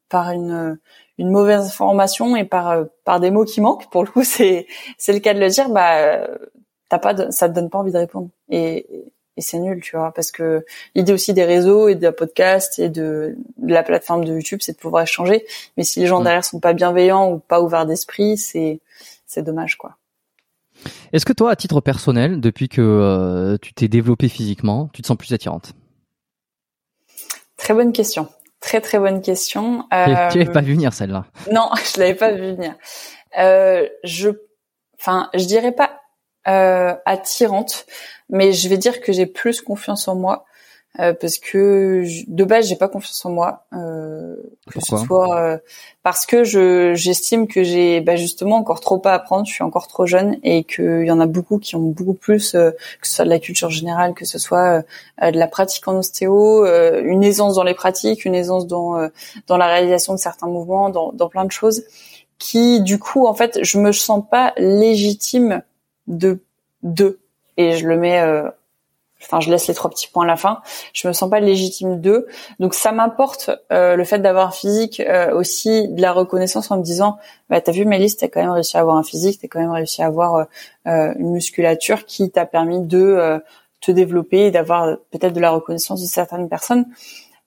[0.07, 0.79] par une
[1.17, 4.65] une mauvaise information et par euh, par des mots qui manquent pour le coup c'est
[4.97, 6.27] c'est le cas de le dire bah euh,
[6.91, 8.85] t'as pas de, ça te donne pas envie de répondre et
[9.37, 12.77] et c'est nul tu vois parce que l'idée aussi des réseaux et de la podcast
[12.79, 15.45] et de, de la plateforme de YouTube c'est de pouvoir échanger
[15.77, 16.23] mais si les gens Mm.
[16.25, 18.81] derrière sont pas bienveillants ou pas ouverts d'esprit c'est
[19.25, 19.95] c'est dommage quoi
[21.13, 25.07] Est-ce que toi, à titre personnel, depuis que euh, tu t'es développé physiquement, tu te
[25.07, 25.71] sens plus attirante?
[27.57, 28.27] Très bonne question.
[28.59, 29.83] Très très bonne question.
[29.91, 31.25] Tu Euh, l'avais pas vu venir celle-là.
[31.53, 32.75] Non, je l'avais pas vu venir.
[33.39, 34.29] Euh, je,
[34.99, 36.00] enfin, je dirais pas
[36.47, 37.85] euh, attirante,
[38.29, 40.45] mais je vais dire que j'ai plus confiance en moi
[40.99, 43.65] euh, parce que je- de base j'ai pas confiance en moi.
[43.73, 44.35] Euh,
[44.67, 45.57] que ce soit euh,
[46.03, 49.45] parce que je j'estime que j'ai bah, justement encore trop à apprendre.
[49.45, 52.55] Je suis encore trop jeune et qu'il y en a beaucoup qui ont beaucoup plus
[52.55, 54.83] euh, que ce soit de la culture générale, que ce soit
[55.21, 58.97] euh, de la pratique en ostéo, euh, une aisance dans les pratiques, une aisance dans
[58.97, 59.07] euh,
[59.47, 61.83] dans la réalisation de certains mouvements, dans, dans plein de choses,
[62.37, 65.61] qui du coup en fait je me sens pas légitime
[66.11, 66.39] de
[66.83, 67.19] de.
[67.57, 68.49] Et je le mets euh,
[69.23, 70.61] enfin je laisse les trois petits points à la fin.
[70.93, 72.27] Je me sens pas légitime d'eux.
[72.59, 76.77] Donc ça m'importe euh, le fait d'avoir un physique euh, aussi de la reconnaissance en
[76.77, 77.17] me disant
[77.49, 79.71] bah t'as vu Mélisse t'as quand même réussi à avoir un physique t'as quand même
[79.71, 80.43] réussi à avoir euh,
[80.87, 83.39] euh, une musculature qui t'a permis de euh,
[83.79, 86.85] te développer et d'avoir peut-être de la reconnaissance de certaines personnes.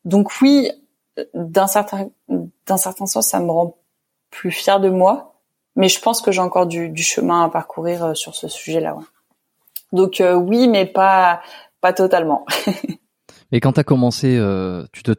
[0.04, 0.70] Donc oui
[1.32, 3.76] d'un certain d'un certain sens ça me rend
[4.30, 5.33] plus fière de moi
[5.76, 8.96] mais je pense que j'ai encore du, chemin à parcourir euh, sur ce sujet-là.
[9.92, 11.40] Donc euh, oui, mais pas
[11.80, 12.46] pas totalement.
[13.52, 15.12] Et quand t'as commencé, euh, tu te,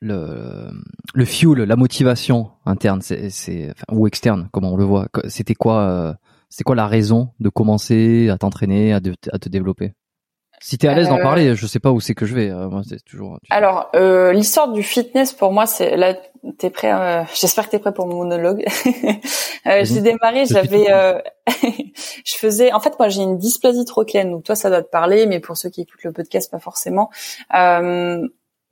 [0.00, 0.70] le
[1.14, 5.08] le fuel, la motivation interne, c'est, enfin, ou externe, comme on le voit.
[5.28, 6.14] C'était quoi, euh,
[6.64, 9.00] quoi la raison de commencer à t'entraîner, à,
[9.32, 9.94] à te développer?
[10.60, 12.50] Si t'es à l'aise d'en Euh, parler, je sais pas où c'est que je vais.
[12.50, 13.38] euh, moi, c'est toujours.
[13.50, 16.14] Alors euh, l'histoire du fitness pour moi, c'est là
[16.58, 16.92] t'es prêt.
[16.92, 18.64] euh, J'espère que t'es prêt pour mon monologue.
[19.66, 21.20] euh, j'ai démarré, j'avais, euh,
[22.24, 22.72] je faisais.
[22.72, 25.56] En fait, moi j'ai une dysplasie trochléenne, donc toi ça doit te parler, mais pour
[25.56, 27.10] ceux qui écoutent le podcast, pas forcément.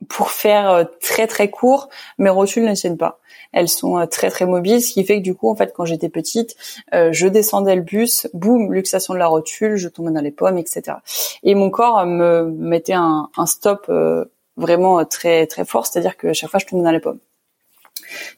[0.09, 3.19] Pour faire euh, très très court, mes rotules ne tiennent pas.
[3.53, 5.85] Elles sont euh, très très mobiles, ce qui fait que du coup, en fait, quand
[5.85, 6.55] j'étais petite,
[6.93, 10.57] euh, je descendais le bus, boum, luxation de la rotule, je tombais dans les pommes,
[10.57, 10.97] etc.
[11.43, 14.25] Et mon corps me mettait un, stop euh,
[14.57, 17.19] vraiment très très fort, c'est-à-dire que chaque fois je tombais dans les pommes.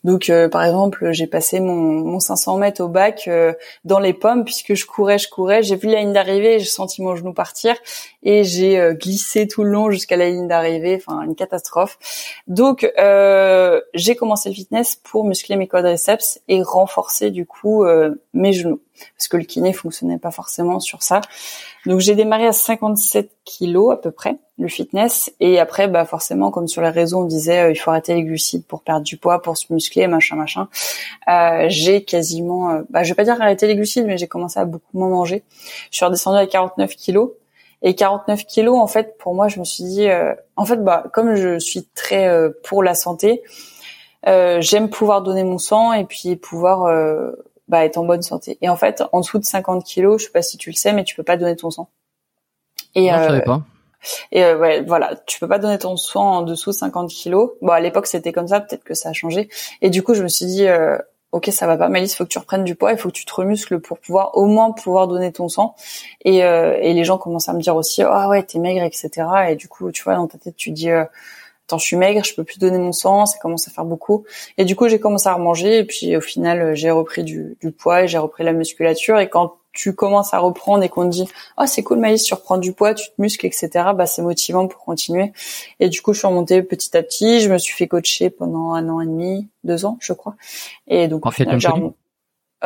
[0.03, 3.53] Donc, euh, par exemple, j'ai passé mon, mon 500 mètres au bac euh,
[3.85, 5.63] dans les pommes puisque je courais, je courais.
[5.63, 7.75] J'ai vu la ligne d'arrivée, j'ai senti mon genou partir
[8.23, 10.95] et j'ai euh, glissé tout le long jusqu'à la ligne d'arrivée.
[10.95, 11.97] Enfin, une catastrophe.
[12.47, 12.81] Donc,
[13.93, 17.85] j'ai commencé le fitness pour muscler mes quadriceps et renforcer du coup
[18.33, 18.81] mes genoux
[19.15, 21.21] parce que le kiné fonctionnait pas forcément sur ça.
[21.85, 26.51] Donc j'ai démarré à 57 kilos à peu près le fitness et après bah forcément
[26.51, 29.15] comme sur les réseaux on disait euh, il faut arrêter les glucides pour perdre du
[29.15, 30.67] poids pour se muscler machin machin.
[31.29, 34.59] Euh, j'ai quasiment euh, bah je vais pas dire arrêter les glucides mais j'ai commencé
[34.59, 35.43] à beaucoup moins manger.
[35.91, 37.31] Je suis redescendue à 49 kilos
[37.81, 41.05] et 49 kilos en fait pour moi je me suis dit euh, en fait bah
[41.13, 43.41] comme je suis très euh, pour la santé
[44.27, 46.93] euh, j'aime pouvoir donner mon sang et puis pouvoir
[47.69, 48.57] bah, être en bonne santé.
[48.61, 50.91] Et en fait, en dessous de 50 kilos, je sais pas si tu le sais,
[50.91, 51.89] mais tu peux pas donner ton sang.
[52.95, 53.61] Et, Non, je euh, savais pas.
[54.31, 57.51] et euh, ouais, voilà, tu peux pas donner ton sang en dessous de 50 kilos.
[57.61, 59.49] Bon, à l'époque, c'était comme ça, peut-être que ça a changé.
[59.81, 60.97] Et du coup, je me suis dit, euh,
[61.31, 63.25] ok, ça va pas, Malice, faut que tu reprennes du poids, il faut que tu
[63.25, 65.75] te remuscles pour pouvoir au moins pouvoir donner ton sang.
[66.25, 69.27] Et, euh, et les gens commencent à me dire aussi, ah ouais, t'es maigre, etc.
[69.49, 70.89] Et du coup, tu vois, dans ta tête, tu dis,
[71.69, 74.25] attends, je suis maigre, je peux plus donner mon sang, ça commence à faire beaucoup.
[74.57, 77.57] Et du coup, j'ai commencé à remanger et puis au final, euh, j'ai repris du,
[77.61, 79.19] du poids et j'ai repris la musculature.
[79.19, 82.33] Et quand tu commences à reprendre et qu'on te dit, oh c'est cool Maïs, tu
[82.33, 83.69] reprends du poids, tu te muscles, etc.
[83.95, 85.31] Bah c'est motivant pour continuer.
[85.79, 87.39] Et du coup, je suis remontée petit à petit.
[87.39, 90.35] Je me suis fait coacher pendant un an et demi, deux ans, je crois.
[90.87, 91.93] Et donc final, de connu remon-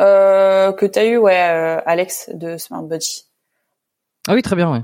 [0.00, 3.26] euh, que t'as eu, ouais, euh, Alex de Smart Body.
[4.26, 4.80] Ah oui, très bien, ouais.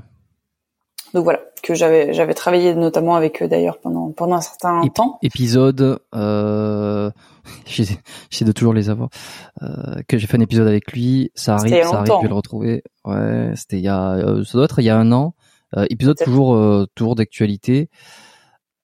[1.13, 5.19] Donc voilà que j'avais j'avais travaillé notamment avec eux d'ailleurs pendant pendant un certain temps.
[5.21, 7.11] Épisode, euh,
[7.65, 9.09] j'essaie de toujours les avoir.
[9.61, 12.33] Euh, que j'ai fait un épisode avec lui, ça arrive, ça arrive, je vais le
[12.33, 12.83] retrouver.
[13.05, 15.35] Ouais, c'était il y a, euh, ça doit être il y a un an.
[15.77, 17.89] Euh, épisode toujours euh, toujours d'actualité.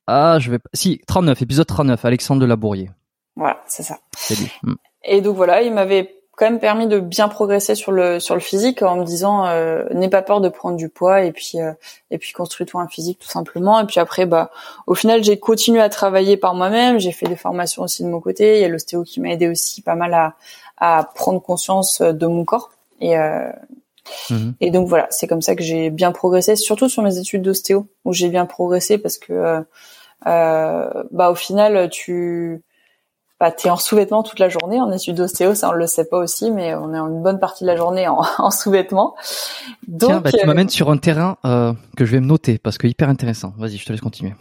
[0.05, 2.89] Ah, je vais si 39, épisode 39, Alexandre de Labourier.
[3.35, 3.99] Voilà, c'est ça.
[4.17, 4.51] C'est lui.
[4.63, 4.75] Hmm.
[5.03, 8.41] Et donc voilà, il m'avait quand même permis de bien progresser sur le sur le
[8.41, 11.73] physique en me disant euh, n'aie pas peur de prendre du poids et puis euh,
[12.11, 13.79] et puis construis-toi un physique tout simplement.
[13.79, 14.51] Et puis après bah
[14.85, 16.99] au final j'ai continué à travailler par moi-même.
[16.99, 18.57] J'ai fait des formations aussi de mon côté.
[18.57, 20.35] Il y a l'ostéo qui m'a aidé aussi pas mal à
[20.77, 22.69] à prendre conscience de mon corps.
[23.01, 23.51] Et euh,
[24.29, 24.53] mhm.
[24.61, 27.87] et donc voilà c'est comme ça que j'ai bien progressé surtout sur mes études d'ostéo
[28.05, 29.61] où j'ai bien progressé parce que euh,
[30.27, 32.61] euh bah au final tu
[33.39, 36.17] bah, t'es en sous-vêtements toute la journée en études d'ostéo, ça on le sait pas
[36.17, 39.15] aussi, mais on est en une bonne partie de la journée en, en sous-vêtements.
[39.87, 42.57] Donc, Tiens, bah, tu euh, m'amènes sur un terrain euh, que je vais me noter
[42.57, 43.53] parce que hyper intéressant.
[43.57, 44.33] Vas-y, je te laisse continuer.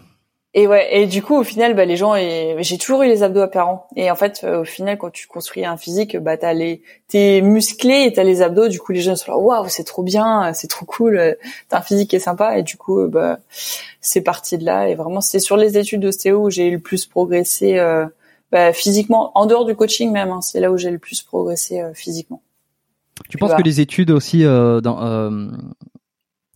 [0.59, 3.22] Et ouais, et du coup, au final, bah, les gens, et j'ai toujours eu les
[3.22, 3.86] abdos apparents.
[3.94, 7.42] Et en fait, euh, au final, quand tu construis un physique, bah, t'as les, t'es
[7.42, 8.68] musclé et t'as les abdos.
[8.68, 11.36] Du coup, les gens sont là, waouh, c'est trop bien, c'est trop cool,
[11.68, 12.57] t'as un physique qui est sympa.
[12.57, 13.40] Et du coup, bah,
[14.01, 14.88] c'est parti de là.
[14.88, 17.76] Et vraiment, c'est sur les études d'ostéo où j'ai eu le plus progressé.
[17.76, 18.07] Euh,
[18.57, 21.82] bah, physiquement, en dehors du coaching même, hein, c'est là où j'ai le plus progressé
[21.82, 22.40] euh, physiquement.
[23.28, 25.50] Tu penses que les études aussi euh, dans euh,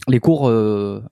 [0.09, 1.03] les cours euh,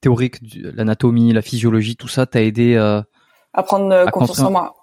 [0.00, 4.74] théoriques, l'anatomie, la physiologie, tout ça, t'a aidé à prendre confiance en moi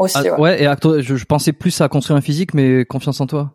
[0.00, 0.18] aussi.
[0.18, 0.64] Ah, ouais.
[0.64, 0.68] et
[1.00, 3.52] je, je, pensais plus à construire un physique, mais confiance en toi.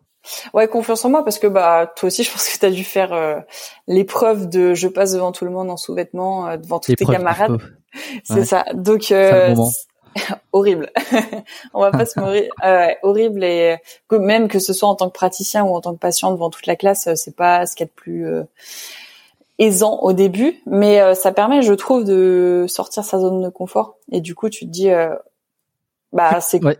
[0.54, 2.84] Ouais, confiance en moi parce que bah toi aussi, je pense que tu as dû
[2.84, 3.44] faire
[3.86, 7.58] l'épreuve de je passe devant tout le monde en sous-vêtements, devant tous tes camarades.
[8.24, 8.64] C'est ça.
[8.72, 9.12] Donc
[10.52, 10.90] horrible.
[11.74, 12.50] on va pas se mourir.
[12.64, 13.78] Euh, horrible et
[14.10, 16.66] même que ce soit en tant que praticien ou en tant que patient devant toute
[16.66, 18.42] la classe, euh, c'est pas ce qu'il y a de plus euh,
[19.58, 23.96] aisant au début, mais euh, ça permet, je trouve, de sortir sa zone de confort.
[24.10, 24.90] Et du coup, tu te dis,
[26.12, 26.62] bah c'est.
[26.64, 26.78] Ouais.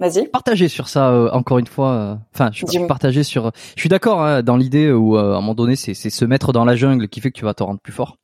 [0.00, 0.26] Vas-y.
[0.26, 2.18] Partager sur ça encore une fois.
[2.34, 3.52] Enfin, je suis partager sur.
[3.76, 6.64] Je suis d'accord hein, dans l'idée où à un moment donné, c'est se mettre dans
[6.64, 8.16] la jungle qui fait que tu vas te rendre plus fort.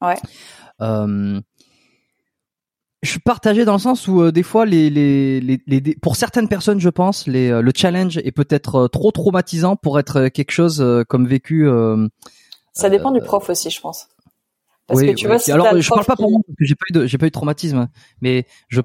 [0.00, 0.16] Ouais.
[2.98, 5.80] Euh, je suis partagé dans le sens où euh, des fois les, les, les, les,
[5.96, 9.98] pour certaines personnes je pense les, euh, le challenge est peut-être euh, trop traumatisant pour
[9.98, 11.68] être quelque chose comme vécu
[12.72, 14.08] ça dépend du prof aussi je pense.
[14.86, 16.74] Parce oui, que tu vois si alors je parle pas pour moi parce que j'ai
[16.74, 17.88] pas eu de j'ai pas eu de traumatisme
[18.20, 18.80] mais je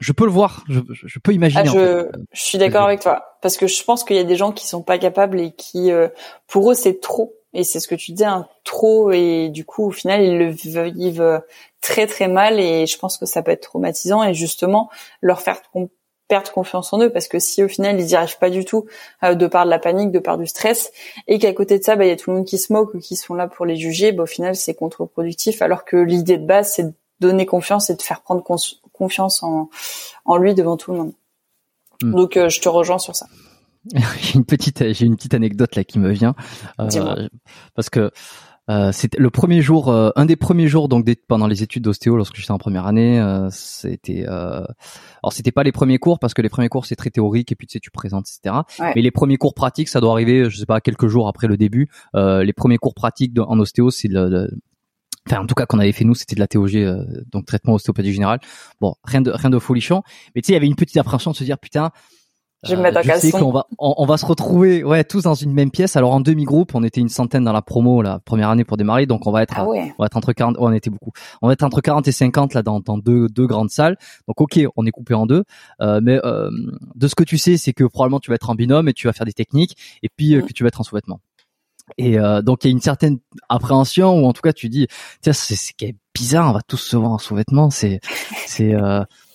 [0.00, 3.38] je peux le voir je, je peux imaginer ah, je, je suis d'accord avec toi.
[3.42, 5.90] Parce que je pense qu'il y a des gens qui sont pas capables et qui
[6.48, 7.34] pour eux c'est trop.
[7.56, 10.48] Et c'est ce que tu disais, hein, trop, et du coup, au final, ils le
[10.48, 11.40] vivent
[11.84, 15.60] très très mal, et je pense que ça peut être traumatisant, et justement, leur faire
[16.28, 18.86] perdre confiance en eux, parce que si au final, ils n'y arrivent pas du tout,
[19.22, 20.90] euh, de par de la panique, de par du stress,
[21.28, 22.94] et qu'à côté de ça, bah, il y a tout le monde qui se moque
[22.94, 26.38] ou qui sont là pour les juger, bah, au final, c'est contre-productif, alors que l'idée
[26.38, 28.42] de base, c'est de donner confiance et de faire prendre
[28.92, 29.68] confiance en,
[30.24, 31.12] en lui devant tout le monde.
[32.02, 32.14] Hmm.
[32.14, 33.26] Donc, euh, je te rejoins sur ça.
[34.20, 36.34] j'ai une petite j'ai une petite anecdote là qui me vient
[36.80, 37.28] euh,
[37.74, 38.10] parce que
[38.70, 42.16] euh, c'était le premier jour, euh, un des premiers jours donc pendant les études d'ostéo
[42.16, 43.20] lorsque j'étais en première année.
[43.20, 44.64] Euh, c'était euh,
[45.22, 47.56] alors c'était pas les premiers cours parce que les premiers cours c'est très théorique et
[47.56, 48.56] puis tu sais tu présentes etc.
[48.94, 51.56] Mais les premiers cours pratiques ça doit arriver je sais pas quelques jours après le
[51.56, 51.90] début.
[52.14, 54.48] les premiers cours pratiques en ostéo c'est le,
[55.26, 56.76] Enfin, en tout cas, qu'on avait fait nous, c'était de la TOG,
[57.32, 58.40] donc traitement ostéopathie générale.
[58.82, 60.02] Bon, rien de rien de folichon,
[60.34, 61.92] mais tu sais, il y avait une petite appréhension de se dire putain,
[62.64, 65.34] je vais me mettre euh, sais qu'on va, on, va se retrouver, ouais, tous dans
[65.34, 65.96] une même pièce.
[65.96, 69.06] Alors en demi-groupe, on était une centaine dans la promo la première année pour démarrer,
[69.06, 71.12] donc on va être, ah on va être entre 40, on était beaucoup.
[71.42, 73.96] On va être entre 40 et 50 là dans, dans deux, deux grandes salles.
[74.26, 75.44] Donc ok, on est coupé en deux,
[75.80, 76.50] euh, mais euh,
[76.94, 79.06] de ce que tu sais, c'est que probablement tu vas être en binôme et tu
[79.06, 80.46] vas faire des techniques, et puis euh, mm.
[80.46, 81.20] que tu vas être en sous-vêtements.
[81.98, 83.18] Et euh, donc il y a une certaine
[83.50, 84.88] appréhension ou en tout cas tu dis
[85.20, 85.74] tiens c'est c'est
[86.14, 88.00] bizarre on va tous se voir en sous-vêtements c'est
[88.46, 88.74] c'est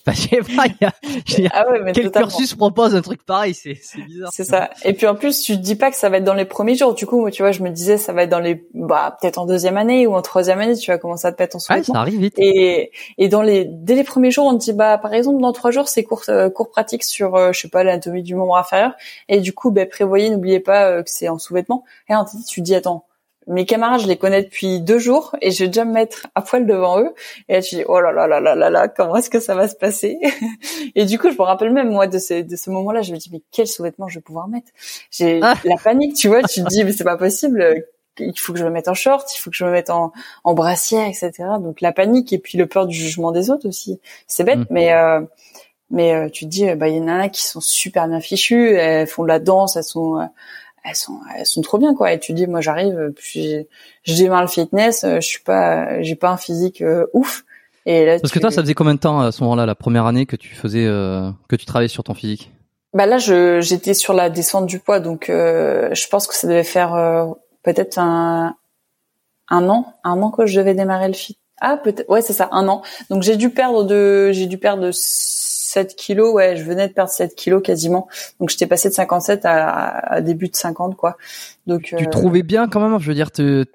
[0.06, 0.94] bah, je sais pas, y a,
[1.38, 4.30] y a ah ouais, quel cursus propose un truc pareil, c'est bizarre.
[4.34, 4.70] C'est ça.
[4.84, 6.76] Et puis en plus, tu te dis pas que ça va être dans les premiers
[6.76, 6.94] jours.
[6.94, 9.38] Du coup, moi, tu vois, je me disais ça va être dans les bah peut-être
[9.38, 11.74] en deuxième année ou en troisième année, tu vas commencer à te pète en sous
[11.74, 12.36] Ouais, ça arrive vite.
[12.38, 15.54] Et et dans les dès les premiers jours, on te dit bah par exemple dans
[15.54, 18.58] trois jours, c'est cours euh, cours pratique sur euh, je sais pas l'anatomie du membre
[18.58, 18.94] inférieur
[19.28, 21.84] et du coup, ben prévoyez, n'oubliez pas euh, que c'est en sous-vêtements.
[22.10, 23.06] Et on te dit tu te dis attends,
[23.50, 26.42] mes camarades, je les connais depuis deux jours et je vais déjà me mettre à
[26.42, 27.14] poil devant eux.
[27.48, 29.56] Et là, tu dis, oh là là là là là là, comment est-ce que ça
[29.56, 30.20] va se passer?
[30.96, 33.18] Et du coup, je me rappelle même, moi, de ce, de ce moment-là, je me
[33.18, 34.72] dis, mais quel sous-vêtement je vais pouvoir mettre?
[35.10, 35.56] J'ai ah.
[35.64, 37.86] la panique, tu vois, tu te dis, mais c'est pas possible,
[38.20, 40.14] il faut que je me mette en short, il faut que je me mette en,
[40.44, 41.32] en brassière, etc.
[41.60, 44.00] Donc la panique et puis le peur du jugement des autres aussi.
[44.28, 44.68] C'est bête, mm.
[44.70, 44.94] mais...
[44.94, 45.22] Euh,
[45.92, 48.76] mais euh, tu te dis, bah il y en a qui sont super bien fichues,
[48.76, 50.20] elles font de la danse, elles sont,
[50.84, 52.14] elles sont elles sont trop bien quoi.
[52.14, 53.68] Et tu dis moi j'arrive, puis
[54.04, 57.44] je démarre le fitness, je suis pas j'ai pas un physique ouf.
[57.86, 60.06] Et là, Parce que toi, ça faisait combien de temps à ce moment-là, la première
[60.06, 62.52] année que tu faisais, que tu travaillais sur ton physique?
[62.94, 66.64] Bah là, je j'étais sur la descente du poids, donc je pense que ça devait
[66.64, 68.56] faire peut-être un
[69.50, 71.38] un an, un an que je devais démarrer le fit.
[71.62, 72.84] Ah peut-être, ouais c'est ça, un an.
[73.10, 74.92] Donc j'ai dû perdre de, j'ai dû perdre
[75.70, 78.08] 7 kilos, ouais, je venais de perdre 7 kilos quasiment.
[78.40, 81.16] Donc j'étais passé de 57 à, à, début de 50 quoi.
[81.68, 82.10] Donc tu euh...
[82.10, 83.66] trouvais bien quand même, je veux dire, te...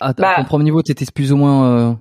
[0.00, 1.94] à, bah, ton premier niveau, t'étais plus ou moins euh,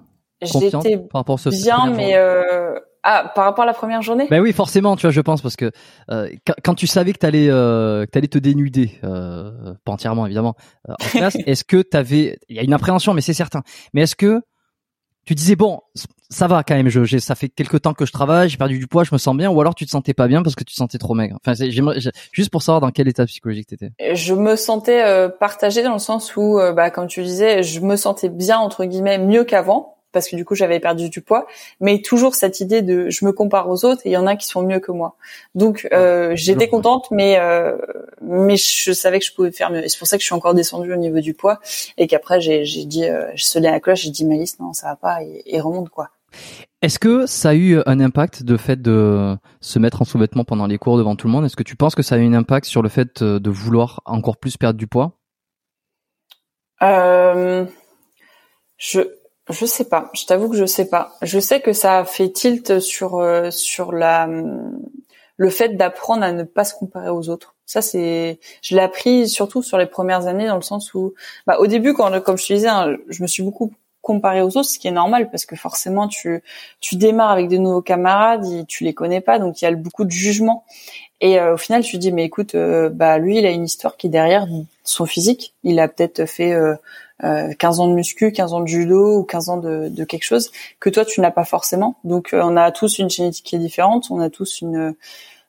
[0.52, 4.28] confiante par rapport à ce bien, mais euh, ah, par rapport à la première journée?
[4.30, 5.72] Ben oui, forcément, tu vois, je pense parce que
[6.12, 6.30] euh,
[6.66, 10.56] quand, tu savais que t'allais euh, que t'allais te dénuder, pas entièrement évidemment,
[10.88, 13.62] en classe, est-ce que t'avais, il y a une appréhension, mais c'est certain.
[13.94, 14.42] Mais est-ce que
[15.26, 15.80] tu disais bon,
[16.30, 18.88] ça va quand même, je, ça fait quelques temps que je travaille, j'ai perdu du
[18.88, 20.74] poids, je me sens bien, ou alors tu te sentais pas bien parce que tu
[20.74, 21.38] te sentais trop maigre.
[21.46, 21.54] Enfin,
[22.32, 23.92] juste pour savoir dans quel état psychologique t'étais.
[24.14, 27.80] Je me sentais euh, partagée dans le sens où, euh, bah, comme tu disais, je
[27.80, 31.48] me sentais bien entre guillemets mieux qu'avant parce que du coup j'avais perdu du poids,
[31.80, 34.36] mais toujours cette idée de je me compare aux autres et il y en a
[34.36, 35.16] qui sont mieux que moi.
[35.56, 37.78] Donc euh, j'étais contente, mais euh,
[38.22, 39.84] mais je savais que je pouvais faire mieux.
[39.84, 41.60] Et c'est pour ça que je suis encore descendue au niveau du poids
[41.98, 44.88] et qu'après j'ai j'ai dit euh, je à la cloche, j'ai dit Malice non ça
[44.88, 46.10] va pas et, et remonte quoi.
[46.82, 50.68] Est-ce que ça a eu un impact de fait de se mettre en sous-vêtements pendant
[50.68, 51.46] les cours devant tout le monde?
[51.46, 54.02] Est-ce que tu penses que ça a eu un impact sur le fait de vouloir
[54.06, 55.18] encore plus perdre du poids?
[56.84, 57.66] Euh,
[58.78, 59.02] Je
[59.50, 60.10] je sais pas.
[60.14, 61.16] Je t'avoue que je sais pas.
[61.22, 64.28] Je sais que ça a fait tilt sur euh, sur la
[65.38, 67.56] le fait d'apprendre à ne pas se comparer aux autres.
[67.66, 71.14] Ça c'est, je l'ai appris surtout sur les premières années dans le sens où,
[71.46, 73.74] bah, au début quand comme je te disais, hein, je me suis beaucoup
[74.08, 76.42] comparé aux autres, ce qui est normal parce que forcément tu
[76.80, 79.72] tu démarres avec des nouveaux camarades, et tu les connais pas, donc il y a
[79.72, 80.64] beaucoup de jugement.
[81.20, 83.98] Et euh, au final, tu dis mais écoute, euh, bah lui, il a une histoire
[83.98, 84.48] qui est derrière
[84.84, 85.54] son physique.
[85.64, 86.54] Il a peut-être fait
[87.24, 90.24] euh, 15 ans de muscu, 15 ans de judo ou 15 ans de, de quelque
[90.24, 91.98] chose que toi tu n'as pas forcément.
[92.04, 94.96] Donc euh, on a tous une génétique qui est différente, on a tous une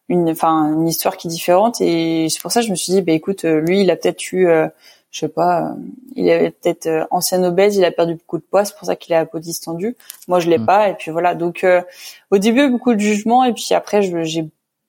[0.08, 2.92] une enfin une histoire qui est différente et c'est pour ça que je me suis
[2.94, 4.68] dit bah écoute euh, lui il a peut-être eu euh,
[5.10, 5.74] je sais pas
[6.16, 9.14] il avait peut-être ancien obèse, il a perdu beaucoup de poids, c'est pour ça qu'il
[9.14, 9.96] a la peau distendue.
[10.26, 10.66] Moi je l'ai mmh.
[10.66, 11.34] pas et puis voilà.
[11.34, 11.66] Donc
[12.30, 14.48] au début beaucoup de jugement et puis après j'ai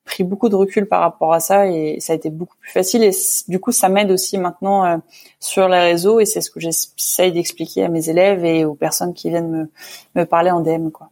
[0.09, 3.03] pris beaucoup de recul par rapport à ça et ça a été beaucoup plus facile
[3.03, 3.11] et
[3.47, 4.97] du coup ça m'aide aussi maintenant euh,
[5.39, 9.13] sur les réseaux et c'est ce que j'essaye d'expliquer à mes élèves et aux personnes
[9.13, 9.69] qui viennent me,
[10.15, 11.11] me parler en DM quoi.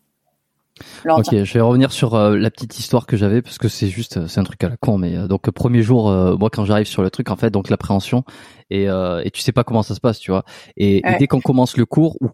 [1.08, 4.28] Ok, je vais revenir sur euh, la petite histoire que j'avais parce que c'est juste
[4.28, 7.04] c'est un truc à la con mais euh, donc premier jour moi quand j'arrive sur
[7.04, 8.24] le truc en fait donc l'appréhension
[8.70, 10.44] et et tu sais pas comment ça se passe tu vois.
[10.76, 12.30] Et, dès qu'on commence le cours ou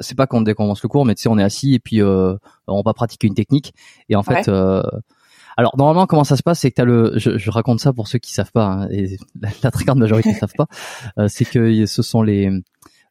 [0.00, 1.78] c'est pas quand dès qu'on commence le cours mais tu sais on est assis et
[1.78, 3.74] puis on va pratiquer une technique.
[4.08, 4.48] Et en fait
[5.60, 8.08] alors normalement, comment ça se passe, c'est que t'as le, je, je, raconte ça pour
[8.08, 9.18] ceux qui savent pas, hein, et
[9.62, 10.68] la, très grande majorité ne savent pas,
[11.18, 12.50] euh, c'est que ce sont les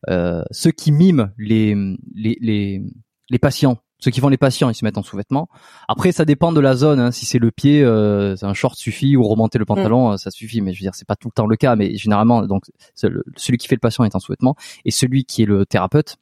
[0.09, 1.75] euh, ceux qui miment les,
[2.15, 2.81] les les
[3.29, 3.77] les patients.
[3.99, 5.49] Ceux qui font les patients, ils se mettent en sous-vêtements.
[5.87, 6.99] Après, ça dépend de la zone.
[6.99, 7.11] Hein.
[7.11, 10.13] Si c'est le pied, euh, un short suffit ou remonter le pantalon, mm.
[10.13, 10.61] euh, ça suffit.
[10.61, 11.75] Mais je veux dire, c'est pas tout le temps le cas.
[11.75, 12.63] Mais généralement, donc
[12.95, 16.15] celui qui fait le patient est en sous-vêtements et celui qui est le thérapeute,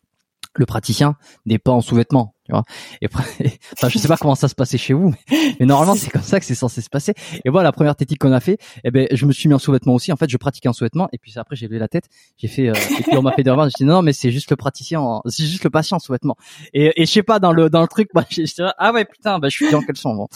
[0.57, 2.63] le praticien, n'est pas en sous-vêtements tu vois.
[3.01, 3.07] Et
[3.73, 5.13] enfin, je sais pas comment ça se passait chez vous,
[5.59, 7.13] mais, normalement c'est comme ça que c'est censé se passer.
[7.43, 9.59] Et voilà, la première technique qu'on a fait, eh ben, je me suis mis en
[9.59, 10.11] sous-vêtements aussi.
[10.11, 12.05] En fait, je pratiquais en sous-vêtements, et puis après j'ai levé la tête,
[12.37, 13.71] j'ai fait, euh, et puis on m'a fait des remarques.
[13.77, 16.37] J'ai dit non, mais c'est juste le praticien, c'est juste le patient en sous-vêtements.
[16.73, 18.45] Et, et je sais pas dans le dans le truc, bah, j'ai
[18.77, 20.15] ah ouais putain, bah je suis en caleçon.
[20.15, 20.27] Bon.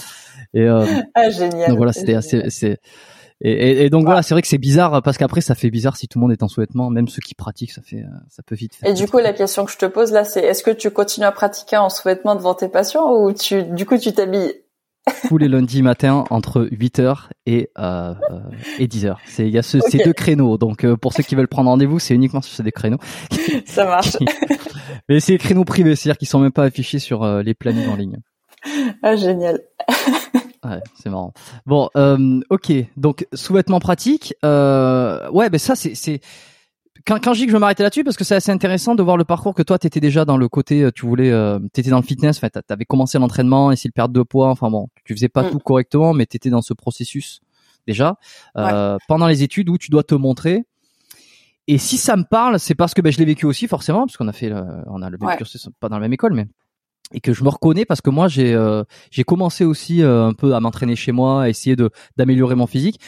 [0.54, 1.70] Et euh, ah génial.
[1.70, 2.80] Donc voilà, c'était assez, c'est
[3.44, 6.08] et, et, donc voilà, c'est vrai que c'est bizarre parce qu'après ça fait bizarre si
[6.08, 8.76] tout le monde est en sous-vêtements, même ceux qui pratiquent, ça fait ça peut vite
[8.76, 8.90] faire.
[8.90, 11.26] Et du coup, la question que je te pose là, c'est est-ce que tu continues
[11.26, 14.54] à pratiquer en sous-vêtements devant tes patients ou tu du coup tu t'habilles
[15.28, 18.14] tous les lundis matin entre 8h et euh,
[18.78, 19.16] et 10h.
[19.26, 20.58] C'est il y a ce, ces deux créneaux.
[20.58, 23.00] Donc euh, pour ceux qui veulent prendre rendez-vous, c'est uniquement sur ces deux créneaux.
[23.66, 24.18] Ça marche.
[25.10, 27.88] Mais c'est des créneaux privés, c'est-à-dire qu'ils sont même pas affichés sur euh, les plannings
[27.88, 28.18] en ligne.
[29.02, 29.62] Ah génial.
[30.64, 31.34] Ouais, c'est marrant.
[31.66, 32.72] Bon, euh, ok.
[32.98, 34.36] Donc sous-vêtements pratiques.
[34.46, 36.22] Euh, ouais, ben ça c'est c'est
[37.06, 39.04] quand, quand je dis que je vais m'arrêter là-dessus parce que c'est assez intéressant de
[39.04, 41.90] voir le parcours que toi t'étais déjà dans le côté euh, tu voulais euh, t'étais
[41.90, 44.88] dans le fitness en fait t'avais commencé l'entraînement essayer de perdre de poids enfin bon
[45.06, 45.52] tu faisais pas mm.
[45.52, 47.42] tout correctement mais t'étais dans ce processus
[47.88, 48.18] déjà
[48.58, 50.64] euh, pendant les études où tu dois te montrer
[51.68, 54.18] et si ça me parle c'est parce que ben, je l'ai vécu aussi forcément parce
[54.18, 54.52] qu'on a fait
[54.88, 56.48] on a le même cursus pas dans la même école mais
[57.14, 60.34] et que je me reconnais parce que moi j'ai euh, j'ai commencé aussi euh, un
[60.34, 63.00] peu à m'entraîner chez moi, à essayer de d'améliorer mon physique.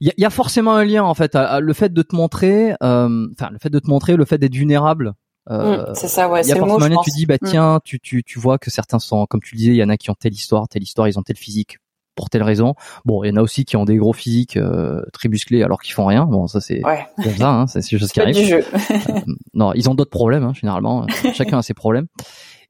[0.00, 2.14] Il y a, y a, forcément un lien en fait, à, le fait de te
[2.14, 5.14] montrer, euh, enfin le fait de te montrer, le fait d'être vulnérable.
[5.48, 6.42] Mmh, c'est ça, ouais.
[6.42, 6.96] Il y a forcément un lien.
[7.04, 7.46] Tu dis bah mmh.
[7.46, 9.88] tiens, tu tu tu vois que certains sont, comme tu le disais, il y en
[9.88, 11.78] a qui ont telle histoire, telle histoire, ils ont telle physique.
[12.16, 12.74] pour telle raison.
[13.04, 15.80] Bon, il y en a aussi qui ont des gros physiques euh, très musclés alors
[15.80, 16.24] qu'ils font rien.
[16.24, 17.06] Bon, ça c'est Ouais.
[17.22, 18.64] comme ça, hein, c'est des choses qui du jeu.
[19.10, 19.20] Euh,
[19.54, 21.06] non, ils ont d'autres problèmes hein, généralement.
[21.34, 22.06] Chacun a ses problèmes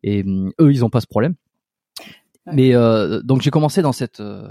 [0.07, 1.35] et hum, eux, ils ont pas ce problème.
[2.47, 2.53] Ouais.
[2.55, 4.49] Mais euh, donc j'ai commencé dans cette euh,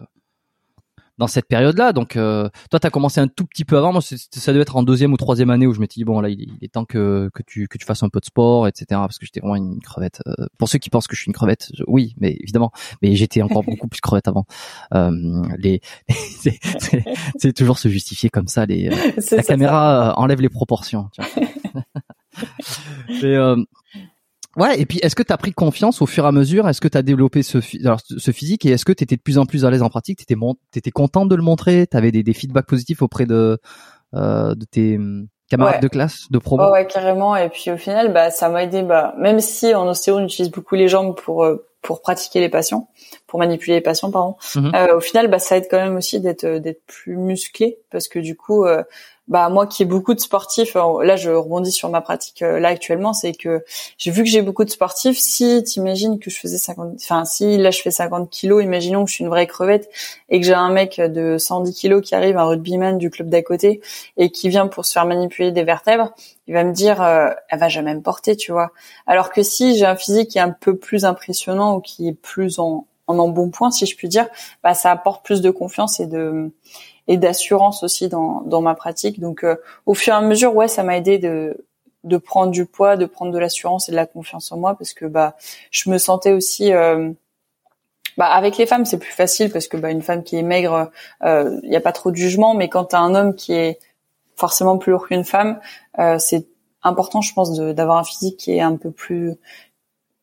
[1.17, 1.93] dans cette période-là.
[1.93, 3.93] Donc euh, toi, t'as commencé un tout petit peu avant.
[3.93, 6.27] Moi, ça devait être en deuxième ou troisième année où je m'étais dit bon là,
[6.27, 8.67] il est, il est temps que que tu que tu fasses un peu de sport,
[8.67, 8.85] etc.
[8.89, 10.19] Parce que j'étais vraiment une crevette.
[10.27, 12.71] Euh, pour ceux qui pensent que je suis une crevette, je- oui, mais évidemment,
[13.01, 14.45] mais j'étais encore beaucoup plus crevette avant.
[14.93, 15.11] Euh,
[15.57, 15.79] les
[17.39, 18.65] c'est- toujours se justifier comme ça.
[18.65, 21.07] Les la ça, caméra enlève les proportions.
[21.13, 21.45] tu vois.
[24.57, 26.67] ouais, et puis est-ce que tu as pris confiance au fur et à mesure?
[26.67, 28.65] Est-ce que tu as développé ce, alors, ce physique?
[28.65, 30.17] Et est-ce que tu étais de plus en plus à l'aise en pratique?
[30.19, 30.55] Tu étais, mon...
[30.71, 31.87] t'étais contente de le montrer?
[31.89, 33.59] Tu avais des, des feedbacks positifs auprès de,
[34.13, 35.81] euh, de tes hum, camarades Ouais.
[35.81, 36.63] de classe, de promo?
[36.65, 37.35] Ouais, ouais, carrément.
[37.35, 38.81] Et puis au final, bah, ça m'a aidé.
[38.83, 42.49] Bah, même si en ostéo, on utilise beaucoup les jambes pour euh, pour pratiquer les
[42.49, 42.89] patients,
[43.27, 44.37] pour manipuler les patients, pardon.
[44.55, 44.71] Mhm.
[44.73, 48.07] Euh, au final, bah, ça aide quand même aussi d'être euh, d'être plus musclé, parce
[48.07, 48.81] que du coup, euh,
[49.27, 52.59] bah moi qui ai beaucoup de sportifs, euh, là je rebondis sur ma pratique euh,
[52.59, 53.63] là actuellement, c'est que
[53.97, 55.17] j'ai vu que j'ai beaucoup de sportifs.
[55.17, 59.09] Si t'imagines que je faisais 50, enfin si là je fais 50 kilos, imaginons que
[59.09, 59.89] je suis une vraie crevette
[60.29, 63.41] et que j'ai un mec de 110 kilos qui arrive, un rugbyman du club d'à
[63.41, 63.81] côté
[64.17, 66.13] et qui vient pour se faire manipuler des vertèbres,
[66.47, 68.71] il va me dire, euh, elle va jamais me porter, tu vois.
[69.07, 72.13] Alors que si j'ai un physique qui est un peu plus impressionnant ou qui est
[72.13, 74.27] plus en en embonpoint, si je puis dire,
[74.63, 76.51] bah ça apporte plus de confiance et de
[77.07, 79.19] et d'assurance aussi dans dans ma pratique.
[79.19, 79.55] Donc euh,
[79.85, 81.65] au fur et à mesure, ouais, ça m'a aidé de
[82.03, 84.93] de prendre du poids, de prendre de l'assurance et de la confiance en moi parce
[84.93, 85.35] que bah
[85.71, 87.11] je me sentais aussi euh,
[88.17, 90.91] bah avec les femmes c'est plus facile parce que bah une femme qui est maigre,
[91.23, 93.79] il y a pas trop de jugement, mais quand t'as un homme qui est
[94.35, 95.59] forcément plus lourd qu'une femme,
[95.99, 96.45] euh, c'est
[96.83, 99.33] important, je pense, d'avoir un physique qui est un peu plus,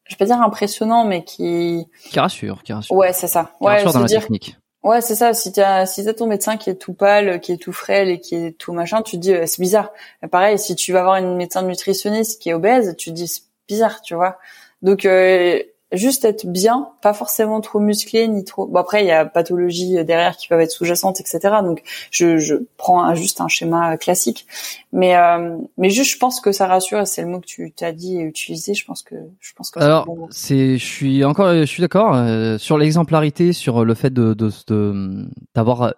[0.04, 2.94] je vais pas dire impressionnant, mais qui, Qui rassure, qui rassure.
[2.94, 3.50] ouais, c'est ça.
[3.58, 4.56] Qui Ouais, rassure dans la dire, technique.
[4.82, 5.34] Ouais, c'est ça.
[5.34, 8.20] Si t'as, si t'as ton médecin qui est tout pâle, qui est tout frêle et
[8.20, 9.92] qui est tout machin, tu dis, euh, c'est bizarre.
[10.30, 14.00] Pareil, si tu vas voir une médecin nutritionniste qui est obèse, tu dis, c'est bizarre,
[14.02, 14.38] tu vois.
[14.82, 18.66] Donc, euh, juste être bien, pas forcément trop musclé ni trop.
[18.66, 21.40] Bon après, il y a pathologies derrière qui peuvent être sous-jacentes, etc.
[21.62, 24.46] Donc, je, je prends un- juste un schéma classique,
[24.92, 27.00] mais euh, mais juste, je pense que ça rassure.
[27.00, 28.74] et C'est le mot que tu t'as dit et utilisé.
[28.74, 32.14] Je pense que je pense que Alors, bon c'est, je suis encore, je suis d'accord
[32.14, 35.94] euh, sur l'exemplarité, sur le fait de, de, de- d'avoir,